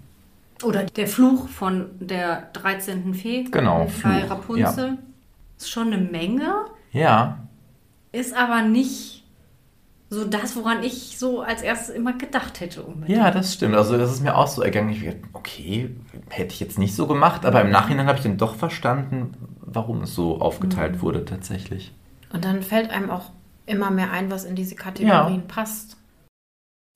Oder 0.62 0.84
der 0.84 1.06
Fluch 1.06 1.48
von 1.48 1.86
der 2.00 2.48
13. 2.52 3.14
Fee 3.14 3.44
Genau, 3.50 3.88
bei 4.02 4.24
Rapunzel. 4.24 4.98
Ist 5.58 5.70
schon 5.70 5.92
eine 5.92 5.98
Menge, 6.02 6.52
Ja, 6.92 7.38
ist 8.12 8.34
aber 8.34 8.62
nicht 8.62 9.24
so 10.10 10.24
das, 10.24 10.56
woran 10.56 10.82
ich 10.82 11.18
so 11.18 11.42
als 11.42 11.60
erstes 11.60 11.94
immer 11.94 12.14
gedacht 12.14 12.60
hätte. 12.60 12.82
Unbedingt. 12.82 13.18
Ja, 13.18 13.30
das 13.30 13.54
stimmt. 13.54 13.74
Also 13.74 13.98
das 13.98 14.10
ist 14.10 14.22
mir 14.22 14.36
auch 14.36 14.46
so 14.46 14.62
ergangen. 14.62 14.90
Ich 14.90 15.04
dachte, 15.04 15.20
okay, 15.34 15.94
hätte 16.30 16.54
ich 16.54 16.60
jetzt 16.60 16.78
nicht 16.78 16.94
so 16.94 17.06
gemacht, 17.06 17.44
aber 17.44 17.60
im 17.60 17.70
Nachhinein 17.70 18.06
habe 18.06 18.16
ich 18.18 18.24
dann 18.24 18.38
doch 18.38 18.54
verstanden, 18.54 19.34
warum 19.60 20.02
es 20.02 20.14
so 20.14 20.40
aufgeteilt 20.40 21.02
wurde 21.02 21.24
tatsächlich. 21.24 21.92
Und 22.32 22.44
dann 22.44 22.62
fällt 22.62 22.90
einem 22.90 23.10
auch 23.10 23.30
immer 23.66 23.90
mehr 23.90 24.10
ein, 24.10 24.30
was 24.30 24.44
in 24.44 24.54
diese 24.54 24.74
Kategorien 24.74 25.46
passt. 25.46 25.98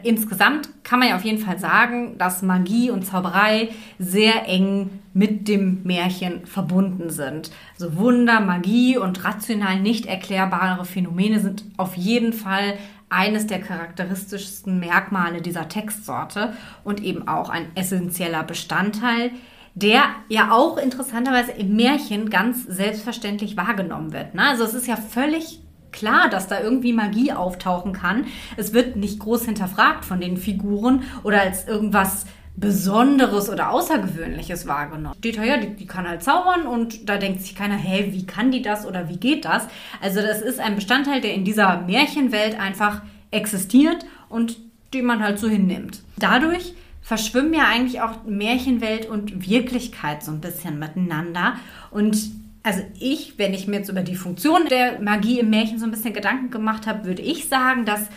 Insgesamt 0.03 0.69
kann 0.85 0.99
man 0.99 1.09
ja 1.09 1.17
auf 1.17 1.25
jeden 1.25 1.39
Fall 1.39 1.59
sagen, 1.59 2.19
dass 2.19 2.43
Magie 2.43 2.91
und 2.91 3.07
Zauberei 3.07 3.71
sehr 3.99 4.49
eng 4.49 4.91
mit 5.15 5.49
dem 5.49 5.83
Märchen 5.85 6.47
verbunden 6.47 7.11
sind. 7.11 7.51
Also 7.75 7.97
Wunder, 7.97 8.41
Magie 8.41 8.97
und 8.97 9.25
rational 9.25 9.81
nicht 9.81 10.07
erklärbare 10.07 10.85
Phänomene 10.85 11.41
sind 11.41 11.65
auf 11.77 11.97
jeden 11.97 12.33
Fall 12.33 12.79
eines 13.09 13.47
der 13.47 13.61
charakteristischsten 13.61 14.81
Merkmale 14.81 15.43
dieser 15.43 15.69
Textsorte 15.69 16.55
und 16.83 17.03
eben 17.03 17.29
auch 17.29 17.51
ein 17.51 17.67
essentieller 17.75 18.43
Bestandteil, 18.43 19.31
der 19.75 20.03
ja 20.29 20.51
auch 20.51 20.79
interessanterweise 20.79 21.53
im 21.53 21.77
Märchen 21.77 22.31
ganz 22.31 22.65
selbstverständlich 22.65 23.57
wahrgenommen 23.57 24.13
wird. 24.13 24.35
Ne? 24.35 24.49
Also 24.49 24.65
es 24.65 24.75
ist 24.75 24.87
ja 24.87 24.97
völlig 24.97 25.61
klar, 25.93 26.29
dass 26.29 26.49
da 26.49 26.61
irgendwie 26.61 26.93
Magie 26.93 27.33
auftauchen 27.33 27.93
kann. 27.93 28.27
Es 28.57 28.73
wird 28.73 28.97
nicht 28.97 29.19
groß 29.19 29.45
hinterfragt 29.45 30.05
von 30.05 30.21
den 30.21 30.37
Figuren 30.37 31.05
oder 31.23 31.41
als 31.41 31.67
irgendwas 31.67 32.27
Besonderes 32.55 33.49
oder 33.49 33.71
Außergewöhnliches 33.71 34.67
wahrgenommen. 34.67 35.17
Steht 35.19 35.37
ja, 35.37 35.57
die, 35.57 35.75
die 35.75 35.87
kann 35.87 36.07
halt 36.07 36.23
zaubern 36.23 36.67
und 36.67 37.09
da 37.09 37.17
denkt 37.17 37.41
sich 37.41 37.55
keiner, 37.55 37.77
hä, 37.77 38.09
wie 38.13 38.27
kann 38.27 38.51
die 38.51 38.61
das 38.61 38.87
oder 38.87 39.09
wie 39.09 39.17
geht 39.17 39.45
das? 39.45 39.67
Also 40.03 40.21
das 40.21 40.43
ist 40.43 40.61
ein 40.61 40.75
Bestandteil, 40.75 41.21
der 41.21 41.35
in 41.35 41.45
dieser 41.45 41.81
Märchenwelt 41.81 42.61
einfach 42.61 43.03
existiert 43.31 44.05
und 44.29 44.59
den 44.93 45.07
man 45.07 45.23
halt 45.23 45.39
so 45.39 45.49
hinnimmt. 45.49 46.03
Dadurch 46.19 46.75
verschwimmen 47.01 47.55
ja 47.55 47.65
eigentlich 47.67 48.03
auch 48.03 48.25
Märchenwelt 48.27 49.07
und 49.07 49.49
Wirklichkeit 49.49 50.23
so 50.23 50.31
ein 50.31 50.41
bisschen 50.41 50.79
miteinander 50.79 51.55
und 51.91 52.17
also 52.63 52.83
ich, 52.99 53.39
wenn 53.39 53.55
ich 53.55 53.67
mir 53.67 53.79
jetzt 53.79 53.89
über 53.89 54.03
die 54.03 54.15
Funktion 54.15 54.67
der 54.69 55.01
Magie 55.01 55.41
im 55.41 55.51
Märchen 55.51 55.79
so 55.79 55.85
ein 55.85 55.91
bisschen 55.91 56.15
Gedanken 56.15 56.51
gemacht 56.51 56.87
habe, 56.87 57.05
würde 57.05 57.23
ich 57.23 57.49
sagen, 57.49 57.85
dass 57.85 58.09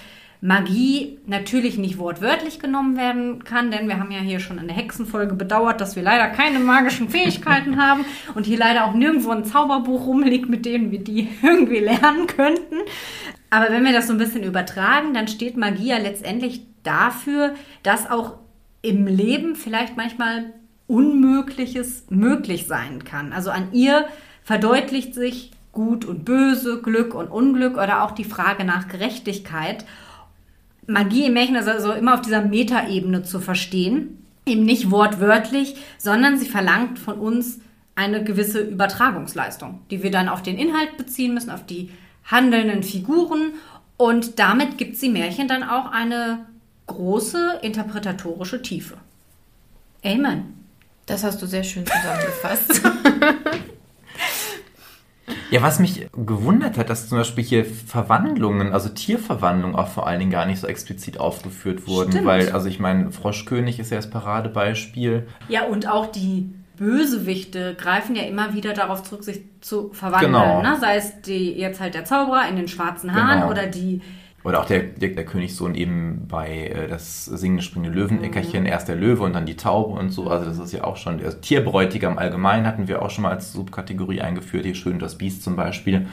Magie 0.42 1.18
natürlich 1.26 1.78
nicht 1.78 1.98
wortwörtlich 1.98 2.60
genommen 2.60 2.98
werden 2.98 3.44
kann, 3.44 3.72
denn 3.72 3.88
wir 3.88 4.00
haben 4.00 4.12
ja 4.12 4.20
hier 4.20 4.40
schon 4.40 4.60
in 4.60 4.68
der 4.68 4.76
Hexenfolge 4.76 5.34
bedauert, 5.34 5.82
dass 5.82 5.96
wir 5.96 6.04
leider 6.04 6.28
keine 6.28 6.60
magischen 6.60 7.10
Fähigkeiten 7.10 7.82
haben 7.82 8.06
und 8.36 8.46
hier 8.46 8.60
leider 8.60 8.86
auch 8.86 8.94
nirgendwo 8.94 9.32
ein 9.32 9.46
Zauberbuch 9.46 10.06
rumliegt, 10.06 10.48
mit 10.48 10.66
dem 10.66 10.92
wir 10.92 11.04
die 11.04 11.30
irgendwie 11.42 11.80
lernen 11.80 12.28
könnten. 12.28 12.76
Aber 13.50 13.72
wenn 13.72 13.86
wir 13.86 13.94
das 13.94 14.08
so 14.08 14.14
ein 14.14 14.20
bisschen 14.20 14.44
übertragen, 14.44 15.14
dann 15.14 15.28
steht 15.28 15.58
Magie 15.58 15.90
ja 15.90 15.98
letztendlich 15.98 16.62
dafür, 16.84 17.56
dass 17.82 18.10
auch 18.10 18.38
im 18.82 19.08
Leben 19.08 19.56
vielleicht 19.56 19.98
manchmal 19.98 20.54
Unmögliches 20.88 22.06
möglich 22.10 22.68
sein 22.68 23.04
kann. 23.04 23.34
Also 23.34 23.50
an 23.50 23.70
ihr 23.72 24.06
verdeutlicht 24.46 25.14
sich 25.14 25.52
Gut 25.74 26.06
und 26.06 26.24
Böse, 26.24 26.82
Glück 26.82 27.14
und 27.14 27.28
Unglück 27.28 27.76
oder 27.76 28.04
auch 28.04 28.12
die 28.12 28.24
Frage 28.24 28.64
nach 28.64 28.88
Gerechtigkeit. 28.88 29.84
Magie 30.88 31.26
im 31.26 31.34
Märchen 31.34 31.56
ist 31.56 31.68
also 31.68 31.92
immer 31.92 32.14
auf 32.14 32.22
dieser 32.22 32.42
Metaebene 32.42 33.24
zu 33.24 33.42
verstehen. 33.42 34.24
Eben 34.46 34.64
nicht 34.64 34.90
wortwörtlich, 34.90 35.76
sondern 35.98 36.38
sie 36.38 36.46
verlangt 36.46 36.98
von 36.98 37.16
uns 37.16 37.60
eine 37.96 38.24
gewisse 38.24 38.62
Übertragungsleistung, 38.62 39.82
die 39.92 40.02
wir 40.02 40.12
dann 40.12 40.30
auf 40.30 40.44
den 40.44 40.58
Inhalt 40.58 40.96
beziehen 40.96 41.34
müssen, 41.34 41.50
auf 41.50 41.66
die 41.66 41.90
handelnden 42.24 42.84
Figuren. 42.84 43.54
Und 43.98 44.40
damit 44.40 44.78
gibt 44.78 44.96
sie 44.96 45.10
Märchen 45.10 45.50
dann 45.50 45.64
auch 45.64 45.92
eine 45.92 46.46
große 46.88 47.60
interpretatorische 47.64 48.62
Tiefe. 48.62 48.96
Amen. 50.06 50.54
Das 51.06 51.24
hast 51.24 51.42
du 51.42 51.48
sehr 51.48 51.64
schön 51.64 51.86
zusammengefasst. 51.88 52.82
Ja, 55.56 55.62
was 55.62 55.80
mich 55.80 56.08
gewundert 56.14 56.78
hat, 56.78 56.90
dass 56.90 57.08
zum 57.08 57.18
Beispiel 57.20 57.44
hier 57.44 57.64
Verwandlungen, 57.66 58.74
also 58.74 58.90
Tierverwandlungen 58.90 59.76
auch 59.76 59.88
vor 59.88 60.06
allen 60.06 60.20
Dingen 60.20 60.32
gar 60.32 60.46
nicht 60.46 60.60
so 60.60 60.68
explizit 60.68 61.18
aufgeführt 61.18 61.88
wurden, 61.88 62.12
Stimmt. 62.12 62.26
weil, 62.26 62.52
also 62.52 62.68
ich 62.68 62.80
meine, 62.80 63.12
Froschkönig 63.12 63.80
ist 63.80 63.90
ja 63.90 63.96
das 63.98 64.10
Paradebeispiel. 64.10 65.28
Ja, 65.48 65.64
und 65.66 65.88
auch 65.90 66.08
die 66.08 66.50
Bösewichte 66.78 67.76
greifen 67.76 68.18
ja 68.18 68.24
immer 68.24 68.54
wieder 68.54 68.74
darauf 68.74 69.04
zurück, 69.04 69.24
sich 69.24 69.44
zu 69.62 69.92
verwandeln. 69.94 70.34
Genau. 70.34 70.62
Ne? 70.62 70.78
Sei 70.82 70.98
es 70.98 71.22
die, 71.22 71.54
jetzt 71.54 71.80
halt 71.80 71.94
der 71.94 72.04
Zauberer 72.04 72.50
in 72.50 72.58
den 72.58 72.68
schwarzen 72.68 73.14
Haaren 73.16 73.40
Genau. 73.40 73.52
oder 73.52 73.68
die 73.68 74.02
Oder 74.46 74.62
auch 74.62 74.66
der, 74.66 74.84
der, 74.84 75.10
der 75.10 75.26
Königssohn 75.26 75.76
eben 75.76 76.28
bei 76.30 76.68
äh, 76.68 76.88
das 76.88 77.26
singende 77.26 77.64
springende 77.64 78.00
Löweneckerchen, 78.00 78.66
erst 78.66 78.88
der 78.88 78.96
Löwe 78.96 79.24
und 79.24 79.34
dann 79.34 79.46
die 79.46 79.58
Taube 79.58 80.00
und 80.00 80.12
so. 80.12 80.30
Also 80.30 80.46
das 80.46 80.60
ist 80.60 80.72
ja 80.72 80.84
auch 80.84 80.98
schon, 80.98 81.20
also 81.24 81.38
Tierbräutigam 81.40 82.18
allgemein 82.20 82.66
hatten 82.68 82.88
wir 82.88 83.02
auch 83.02 83.10
schon 83.10 83.24
mal 83.24 83.32
als 83.32 83.52
Subkategorie 83.54 84.22
eingeführt, 84.22 84.64
hier 84.66 84.76
schön 84.76 85.00
das 85.00 85.18
Biest 85.18 85.42
zum 85.44 85.56
Beispiel. 85.56 86.06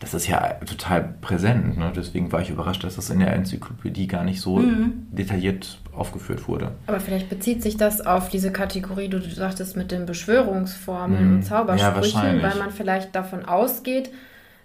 Das 0.00 0.12
ist 0.12 0.26
ja 0.28 0.40
total 0.66 1.14
präsent, 1.22 1.78
ne? 1.78 1.90
deswegen 1.96 2.30
war 2.30 2.42
ich 2.42 2.50
überrascht, 2.50 2.84
dass 2.84 2.96
das 2.96 3.08
in 3.08 3.18
der 3.20 3.32
Enzyklopädie 3.32 4.06
gar 4.06 4.24
nicht 4.24 4.42
so 4.42 4.62
detailliert 5.10 5.78
aufgeführt 5.94 6.48
wurde. 6.48 6.72
Aber 6.86 7.00
vielleicht 7.00 7.28
bezieht 7.30 7.62
sich 7.62 7.76
das 7.78 8.04
auf 8.04 8.28
diese 8.28 8.52
Kategorie, 8.52 9.08
die 9.08 9.18
du 9.20 9.30
sagtest, 9.30 9.74
mit 9.76 9.90
den 9.92 10.04
Beschwörungsformeln 10.04 11.24
Mhm. 11.28 11.34
und 11.36 11.42
Ja, 11.42 11.48
Zaubersprüchen, 11.48 11.94
wahrscheinlich. 12.14 12.42
weil 12.42 12.56
man 12.58 12.70
vielleicht 12.72 13.14
davon 13.14 13.44
ausgeht, 13.46 14.10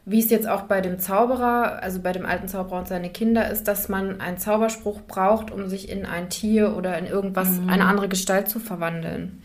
wie 0.05 0.19
es 0.19 0.29
jetzt 0.29 0.47
auch 0.47 0.63
bei 0.63 0.81
dem 0.81 0.99
Zauberer, 0.99 1.81
also 1.81 1.99
bei 2.01 2.11
dem 2.11 2.25
alten 2.25 2.47
Zauberer 2.47 2.79
und 2.79 2.87
seine 2.87 3.09
Kinder 3.09 3.49
ist, 3.49 3.67
dass 3.67 3.87
man 3.87 4.19
einen 4.19 4.37
Zauberspruch 4.37 5.01
braucht, 5.07 5.51
um 5.51 5.67
sich 5.67 5.89
in 5.89 6.05
ein 6.05 6.29
Tier 6.29 6.75
oder 6.75 6.97
in 6.97 7.05
irgendwas, 7.05 7.59
eine 7.67 7.85
andere 7.85 8.09
Gestalt 8.09 8.49
zu 8.49 8.59
verwandeln. 8.59 9.41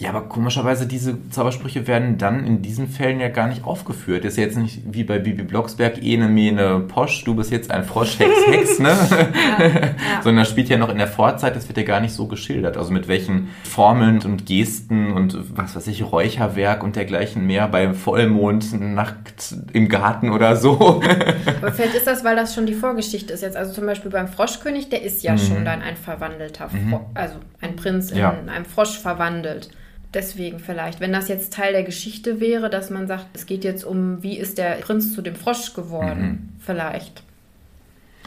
Ja, 0.00 0.10
aber 0.10 0.28
komischerweise, 0.28 0.86
diese 0.86 1.28
Zaubersprüche 1.30 1.88
werden 1.88 2.18
dann 2.18 2.46
in 2.46 2.62
diesen 2.62 2.86
Fällen 2.86 3.18
ja 3.18 3.30
gar 3.30 3.48
nicht 3.48 3.64
aufgeführt. 3.64 4.24
Ist 4.24 4.36
ja 4.36 4.44
jetzt 4.44 4.56
nicht 4.56 4.82
wie 4.84 5.02
bei 5.02 5.18
Bibi 5.18 5.42
Blocksberg, 5.42 6.00
ene, 6.00 6.28
mene, 6.28 6.84
posch, 6.86 7.24
du 7.24 7.34
bist 7.34 7.50
jetzt 7.50 7.72
ein 7.72 7.82
Frosch, 7.82 8.16
Hex, 8.20 8.30
Hex, 8.46 8.78
ne? 8.78 8.90
Ja, 8.90 9.66
ja. 9.66 9.80
Sondern 10.22 10.44
das 10.44 10.50
spielt 10.50 10.68
ja 10.68 10.78
noch 10.78 10.88
in 10.88 10.98
der 10.98 11.08
Vorzeit, 11.08 11.56
das 11.56 11.66
wird 11.66 11.78
ja 11.78 11.82
gar 11.82 11.98
nicht 11.98 12.12
so 12.12 12.28
geschildert. 12.28 12.76
Also 12.76 12.92
mit 12.92 13.08
welchen 13.08 13.48
Formeln 13.64 14.22
und 14.22 14.46
Gesten 14.46 15.10
und 15.14 15.36
was 15.56 15.74
weiß 15.74 15.88
ich, 15.88 16.04
Räucherwerk 16.04 16.84
und 16.84 16.94
dergleichen 16.94 17.44
mehr 17.44 17.66
bei 17.66 17.92
Vollmond, 17.92 18.80
nackt 18.80 19.56
im 19.72 19.88
Garten 19.88 20.30
oder 20.30 20.54
so. 20.54 21.02
Aber 21.60 21.72
vielleicht 21.72 21.96
ist 21.96 22.06
das, 22.06 22.22
weil 22.22 22.36
das 22.36 22.54
schon 22.54 22.66
die 22.66 22.74
Vorgeschichte 22.74 23.32
ist 23.32 23.40
jetzt. 23.40 23.56
Also 23.56 23.72
zum 23.72 23.86
Beispiel 23.86 24.12
beim 24.12 24.28
Froschkönig, 24.28 24.90
der 24.90 25.02
ist 25.02 25.24
ja 25.24 25.32
mhm. 25.32 25.38
schon 25.38 25.64
dann 25.64 25.82
ein 25.82 25.96
verwandelter, 25.96 26.68
mhm. 26.70 26.90
Fro 26.90 27.10
also 27.14 27.34
ein 27.60 27.74
Prinz 27.74 28.12
in 28.12 28.18
ja. 28.18 28.38
einem 28.46 28.64
Frosch 28.64 28.96
verwandelt 28.96 29.70
deswegen 30.14 30.58
vielleicht. 30.58 31.00
Wenn 31.00 31.12
das 31.12 31.28
jetzt 31.28 31.52
Teil 31.52 31.72
der 31.72 31.82
Geschichte 31.82 32.40
wäre, 32.40 32.70
dass 32.70 32.90
man 32.90 33.06
sagt, 33.06 33.26
es 33.34 33.46
geht 33.46 33.64
jetzt 33.64 33.84
um, 33.84 34.22
wie 34.22 34.36
ist 34.36 34.58
der 34.58 34.76
Prinz 34.76 35.14
zu 35.14 35.22
dem 35.22 35.34
Frosch 35.34 35.74
geworden, 35.74 36.22
mhm. 36.22 36.48
vielleicht. 36.60 37.22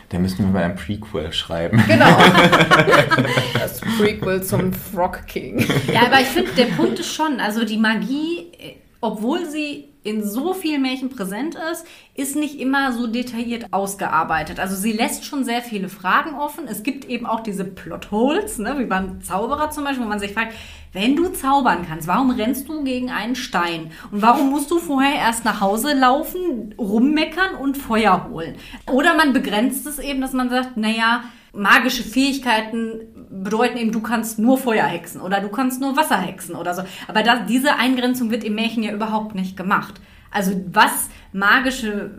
Da 0.09 0.19
müssen 0.19 0.39
wir 0.39 0.47
mal 0.47 0.63
ein 0.63 0.75
Prequel 0.75 1.31
schreiben. 1.31 1.81
Genau. 1.87 2.05
das 3.53 3.79
Prequel 3.79 4.43
zum 4.43 4.73
Frog 4.73 5.25
King. 5.25 5.65
Ja, 5.91 6.07
aber 6.07 6.19
ich 6.19 6.27
finde, 6.27 6.51
der 6.51 6.65
Punkt 6.65 6.99
ist 6.99 7.13
schon, 7.13 7.39
also 7.39 7.63
die 7.63 7.77
Magie, 7.77 8.51
obwohl 8.99 9.49
sie 9.49 9.90
in 10.03 10.23
so 10.23 10.53
vielen 10.53 10.82
Märchen 10.82 11.10
präsent 11.10 11.56
ist, 11.72 11.86
ist 12.15 12.36
nicht 12.36 12.60
immer 12.60 12.91
so 12.91 13.06
detailliert 13.06 13.68
ausgearbeitet. 13.72 14.60
Also 14.60 14.76
sie 14.76 14.94
lässt 14.94 15.26
schon 15.26 15.44
sehr 15.44 15.61
viele 15.61 15.90
Fragen 15.90 16.34
offen. 16.34 16.68
Es 16.68 16.82
gibt 16.82 17.06
eben 17.06 17.26
auch 17.26 17.41
diese 17.41 17.65
Plotholes, 17.65 18.57
ne, 18.57 18.80
wie 18.80 18.86
beim 18.86 19.22
Zauberer 19.22 19.69
zum 19.69 19.84
Beispiel, 19.84 20.03
wo 20.03 20.10
man 20.10 20.19
sich 20.19 20.34
fragt, 20.34 20.53
wenn 20.94 21.15
du 21.15 21.30
zaubern 21.30 21.86
kannst, 21.88 22.07
warum 22.07 22.32
rennst 22.32 22.68
du 22.68 22.84
gegen 22.84 23.11
einen 23.11 23.36
Stein? 23.36 23.91
Und 24.11 24.22
warum 24.22 24.49
musst 24.49 24.72
du 24.72 24.80
vorher 24.80 25.15
erst 25.15 25.45
nach 25.45 25.61
Hause 25.61 25.94
laufen, 25.94 26.73
rummeckern 26.78 27.56
und 27.56 27.78
Feuer 27.78 28.28
holen? 28.30 28.56
Oder 28.91 29.15
man 29.15 29.34
begrenzt 29.34 29.86
es 29.86 29.99
eben, 29.99 30.19
dass 30.19 30.34
man 30.34 30.49
sagt, 30.49 30.78
naja, 30.78 31.23
magische 31.53 32.03
Fähigkeiten 32.03 33.02
bedeuten 33.30 33.78
eben, 33.78 33.91
du 33.91 34.02
kannst 34.02 34.40
nur 34.40 34.57
Feuer 34.57 34.86
hexen 34.86 35.22
oder 35.22 35.41
du 35.41 35.49
kannst 35.49 35.82
nur 35.82 35.95
Wasser 35.98 36.18
hexen 36.18 36.56
oder 36.56 36.73
so. 36.73 36.84
Aber 37.07 37.23
das, 37.23 37.45
diese 37.48 37.76
Eingrenzung 37.76 38.32
wird 38.32 38.44
im 38.44 38.56
Märchen 38.56 38.84
ja 38.84 38.91
überhaupt 38.91 39.36
nicht 39.36 39.57
gemacht. 39.57 39.99
Also 40.32 40.53
was 40.72 41.10
magische 41.34 42.11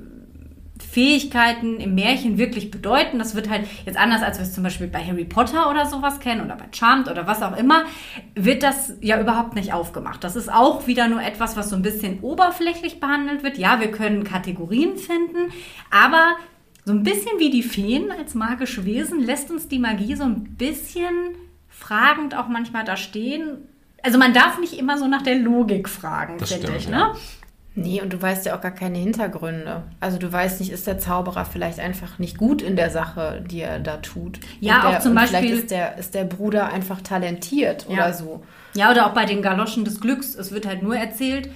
Fähigkeiten 0.93 1.79
im 1.81 1.95
Märchen 1.95 2.39
wirklich 2.39 2.71
bedeuten. 2.71 3.19
Das 3.19 3.35
wird 3.35 3.49
halt 3.49 3.67
jetzt 3.87 3.99
anders, 3.99 4.23
als 4.23 4.39
wir 4.39 4.45
es 4.45 4.53
zum 4.53 4.65
Beispiel 4.65 4.89
bei 4.89 5.03
Harry 5.03 5.25
Potter 5.25 5.71
oder 5.71 5.87
sowas 5.87 6.21
kennen 6.21 6.45
oder 6.45 6.57
bei 6.57 6.67
Charmed 6.73 7.09
oder 7.09 7.27
was 7.27 7.43
auch 7.43 7.57
immer, 7.57 7.85
wird 8.35 8.63
das 8.63 8.95
ja 9.01 9.21
überhaupt 9.21 9.55
nicht 9.55 9.73
aufgemacht. 9.73 10.23
Das 10.25 10.37
ist 10.37 10.53
auch 10.53 10.87
wieder 10.87 11.09
nur 11.09 11.23
etwas, 11.23 11.57
was 11.57 11.71
so 11.71 11.77
ein 11.77 11.83
bisschen 11.83 12.21
oberflächlich 12.21 13.01
behandelt 13.01 13.43
wird. 13.43 13.59
Ja, 13.59 13.81
wir 13.81 13.91
können 13.91 14.25
Kategorien 14.25 14.97
finden, 14.97 15.53
aber 15.91 16.37
so 16.85 16.93
ein 16.93 17.03
bisschen 17.03 17.39
wie 17.39 17.51
die 17.51 17.63
Feen 17.63 18.11
als 18.11 18.35
magische 18.35 18.85
Wesen 18.85 19.21
lässt 19.21 19.51
uns 19.51 19.69
die 19.69 19.79
Magie 19.79 20.17
so 20.17 20.25
ein 20.25 20.57
bisschen 20.57 21.37
fragend 21.69 22.37
auch 22.37 22.49
manchmal 22.49 22.85
da 22.85 22.97
stehen. 22.97 23.59
Also 24.03 24.19
man 24.19 24.35
darf 24.35 24.59
nicht 24.59 24.79
immer 24.79 24.99
so 24.99 25.07
nach 25.07 25.23
der 25.23 25.37
Logik 25.37 25.89
fragen, 25.89 26.45
finde 26.45 26.77
ich. 26.77 26.89
Ne? 26.89 26.97
Ja. 26.97 27.15
Nee, 27.75 28.03
und 28.03 28.13
du 28.13 28.21
weißt 28.21 28.45
ja 28.45 28.55
auch 28.55 28.61
gar 28.61 28.73
keine 28.73 28.99
Hintergründe. 28.99 29.85
Also 29.99 30.19
du 30.19 30.31
weißt 30.31 30.61
nicht, 30.61 30.71
ist 30.71 30.87
der 30.87 30.99
Zauberer 30.99 31.47
vielleicht 31.47 31.81
einfach 31.81 32.19
nicht 32.19 32.37
gut 32.37 32.61
in 32.61 32.77
der 32.77 32.91
Sache, 32.91 33.43
die 33.49 33.61
er 33.61 33.79
da 33.79 33.97
tut. 33.97 34.41
Ja, 34.61 34.81
der, 34.81 34.91
auch 34.91 34.99
zum 35.01 35.15
Beispiel. 35.15 35.39
Vielleicht 35.39 35.55
ist 35.55 35.71
der, 35.71 35.97
ist 35.97 36.15
der 36.15 36.25
Bruder 36.25 36.71
einfach 36.71 37.01
talentiert 37.01 37.87
ja. 37.89 37.95
oder 37.95 38.13
so. 38.13 38.43
Ja, 38.75 38.91
oder 38.91 39.07
auch 39.07 39.15
bei 39.15 39.25
den 39.25 39.41
Galoschen 39.41 39.85
des 39.87 40.01
Glücks. 40.01 40.35
Es 40.35 40.53
wird 40.53 40.67
halt 40.67 40.83
nur 40.83 40.97
erzählt, 40.97 41.49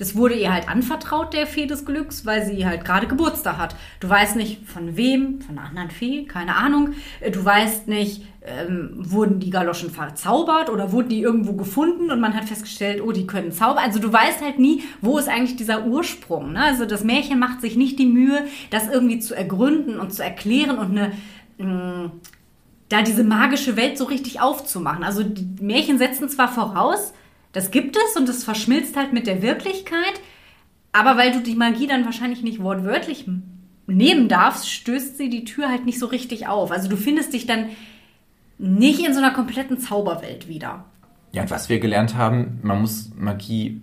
das 0.00 0.16
wurde 0.16 0.34
ihr 0.34 0.50
halt 0.50 0.66
anvertraut, 0.68 1.34
der 1.34 1.46
Fee 1.46 1.66
des 1.66 1.84
Glücks, 1.84 2.24
weil 2.24 2.46
sie 2.46 2.64
halt 2.64 2.86
gerade 2.86 3.06
Geburtstag 3.06 3.58
hat. 3.58 3.76
Du 4.00 4.08
weißt 4.08 4.34
nicht 4.34 4.66
von 4.66 4.96
wem, 4.96 5.42
von 5.42 5.58
einer 5.58 5.68
anderen 5.68 5.90
Fee, 5.90 6.24
keine 6.24 6.56
Ahnung. 6.56 6.94
Äh, 7.20 7.30
du 7.30 7.44
weißt 7.44 7.86
nicht, 7.86 8.24
ähm, 8.42 8.92
wurden 8.94 9.40
die 9.40 9.50
Galoschen 9.50 9.90
verzaubert 9.90 10.70
oder 10.70 10.92
wurden 10.92 11.10
die 11.10 11.20
irgendwo 11.20 11.52
gefunden 11.52 12.10
und 12.10 12.18
man 12.18 12.34
hat 12.34 12.44
festgestellt, 12.44 13.02
oh, 13.04 13.12
die 13.12 13.26
können 13.26 13.52
zaubern. 13.52 13.84
Also 13.84 13.98
du 13.98 14.10
weißt 14.10 14.40
halt 14.40 14.58
nie, 14.58 14.82
wo 15.02 15.18
ist 15.18 15.28
eigentlich 15.28 15.56
dieser 15.56 15.84
Ursprung. 15.84 16.52
Ne? 16.52 16.64
Also 16.64 16.86
das 16.86 17.04
Märchen 17.04 17.38
macht 17.38 17.60
sich 17.60 17.76
nicht 17.76 17.98
die 17.98 18.06
Mühe, 18.06 18.46
das 18.70 18.88
irgendwie 18.88 19.18
zu 19.18 19.34
ergründen 19.34 20.00
und 20.00 20.14
zu 20.14 20.24
erklären 20.24 20.78
und 20.78 20.96
eine 20.96 21.12
mh, 21.58 21.66
mm, 22.06 22.12
da 22.88 23.02
diese 23.02 23.22
magische 23.22 23.76
Welt 23.76 23.98
so 23.98 24.04
richtig 24.04 24.40
aufzumachen. 24.40 25.04
Also 25.04 25.22
die 25.22 25.62
Märchen 25.62 25.98
setzen 25.98 26.28
zwar 26.30 26.48
voraus, 26.48 27.12
das 27.52 27.70
gibt 27.70 27.96
es 27.96 28.16
und 28.16 28.28
das 28.28 28.44
verschmilzt 28.44 28.96
halt 28.96 29.12
mit 29.12 29.26
der 29.26 29.42
Wirklichkeit. 29.42 30.20
Aber 30.92 31.16
weil 31.16 31.32
du 31.32 31.40
die 31.40 31.54
Magie 31.54 31.86
dann 31.86 32.04
wahrscheinlich 32.04 32.42
nicht 32.42 32.62
wortwörtlich 32.62 33.26
nehmen 33.86 34.28
darfst, 34.28 34.70
stößt 34.70 35.16
sie 35.16 35.28
die 35.28 35.44
Tür 35.44 35.68
halt 35.68 35.84
nicht 35.84 35.98
so 35.98 36.06
richtig 36.06 36.46
auf. 36.46 36.70
Also 36.70 36.88
du 36.88 36.96
findest 36.96 37.32
dich 37.32 37.46
dann 37.46 37.66
nicht 38.58 39.04
in 39.04 39.12
so 39.12 39.20
einer 39.20 39.32
kompletten 39.32 39.78
Zauberwelt 39.78 40.48
wieder. 40.48 40.84
Ja, 41.32 41.42
und 41.42 41.50
was 41.50 41.68
wir 41.68 41.80
gelernt 41.80 42.16
haben, 42.16 42.58
man 42.62 42.80
muss 42.80 43.10
Magie 43.16 43.82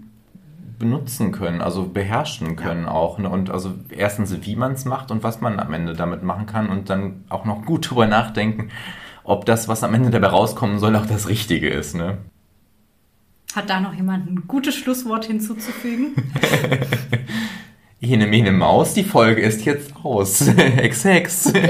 benutzen 0.77 1.31
können, 1.31 1.61
also 1.61 1.87
beherrschen 1.87 2.55
können 2.55 2.83
ja. 2.83 2.91
auch. 2.91 3.17
Ne? 3.17 3.29
Und 3.29 3.49
also 3.49 3.73
erstens, 3.89 4.35
wie 4.41 4.55
man 4.55 4.73
es 4.73 4.85
macht 4.85 5.11
und 5.11 5.23
was 5.23 5.41
man 5.41 5.59
am 5.59 5.73
Ende 5.73 5.93
damit 5.93 6.23
machen 6.23 6.45
kann 6.45 6.69
und 6.69 6.89
dann 6.89 7.23
auch 7.29 7.45
noch 7.45 7.65
gut 7.65 7.89
drüber 7.89 8.05
nachdenken, 8.05 8.69
ob 9.23 9.45
das, 9.45 9.67
was 9.67 9.83
am 9.83 9.93
Ende 9.93 10.09
dabei 10.09 10.27
rauskommen 10.27 10.79
soll, 10.79 10.95
auch 10.95 11.05
das 11.05 11.27
Richtige 11.27 11.69
ist. 11.69 11.95
Ne? 11.95 12.17
Hat 13.57 13.71
da 13.71 13.79
noch 13.79 13.95
jemand 13.95 14.29
ein 14.29 14.43
gutes 14.47 14.75
Schlusswort 14.75 15.25
hinzuzufügen? 15.25 16.13
Ene 17.99 18.27
Mene 18.27 18.51
Maus, 18.51 18.93
die 18.93 19.03
Folge 19.03 19.41
ist 19.41 19.65
jetzt 19.65 19.95
aus. 20.03 20.47
Hex, 20.55 21.03
Hex. 21.03 21.51
Bling, 21.51 21.65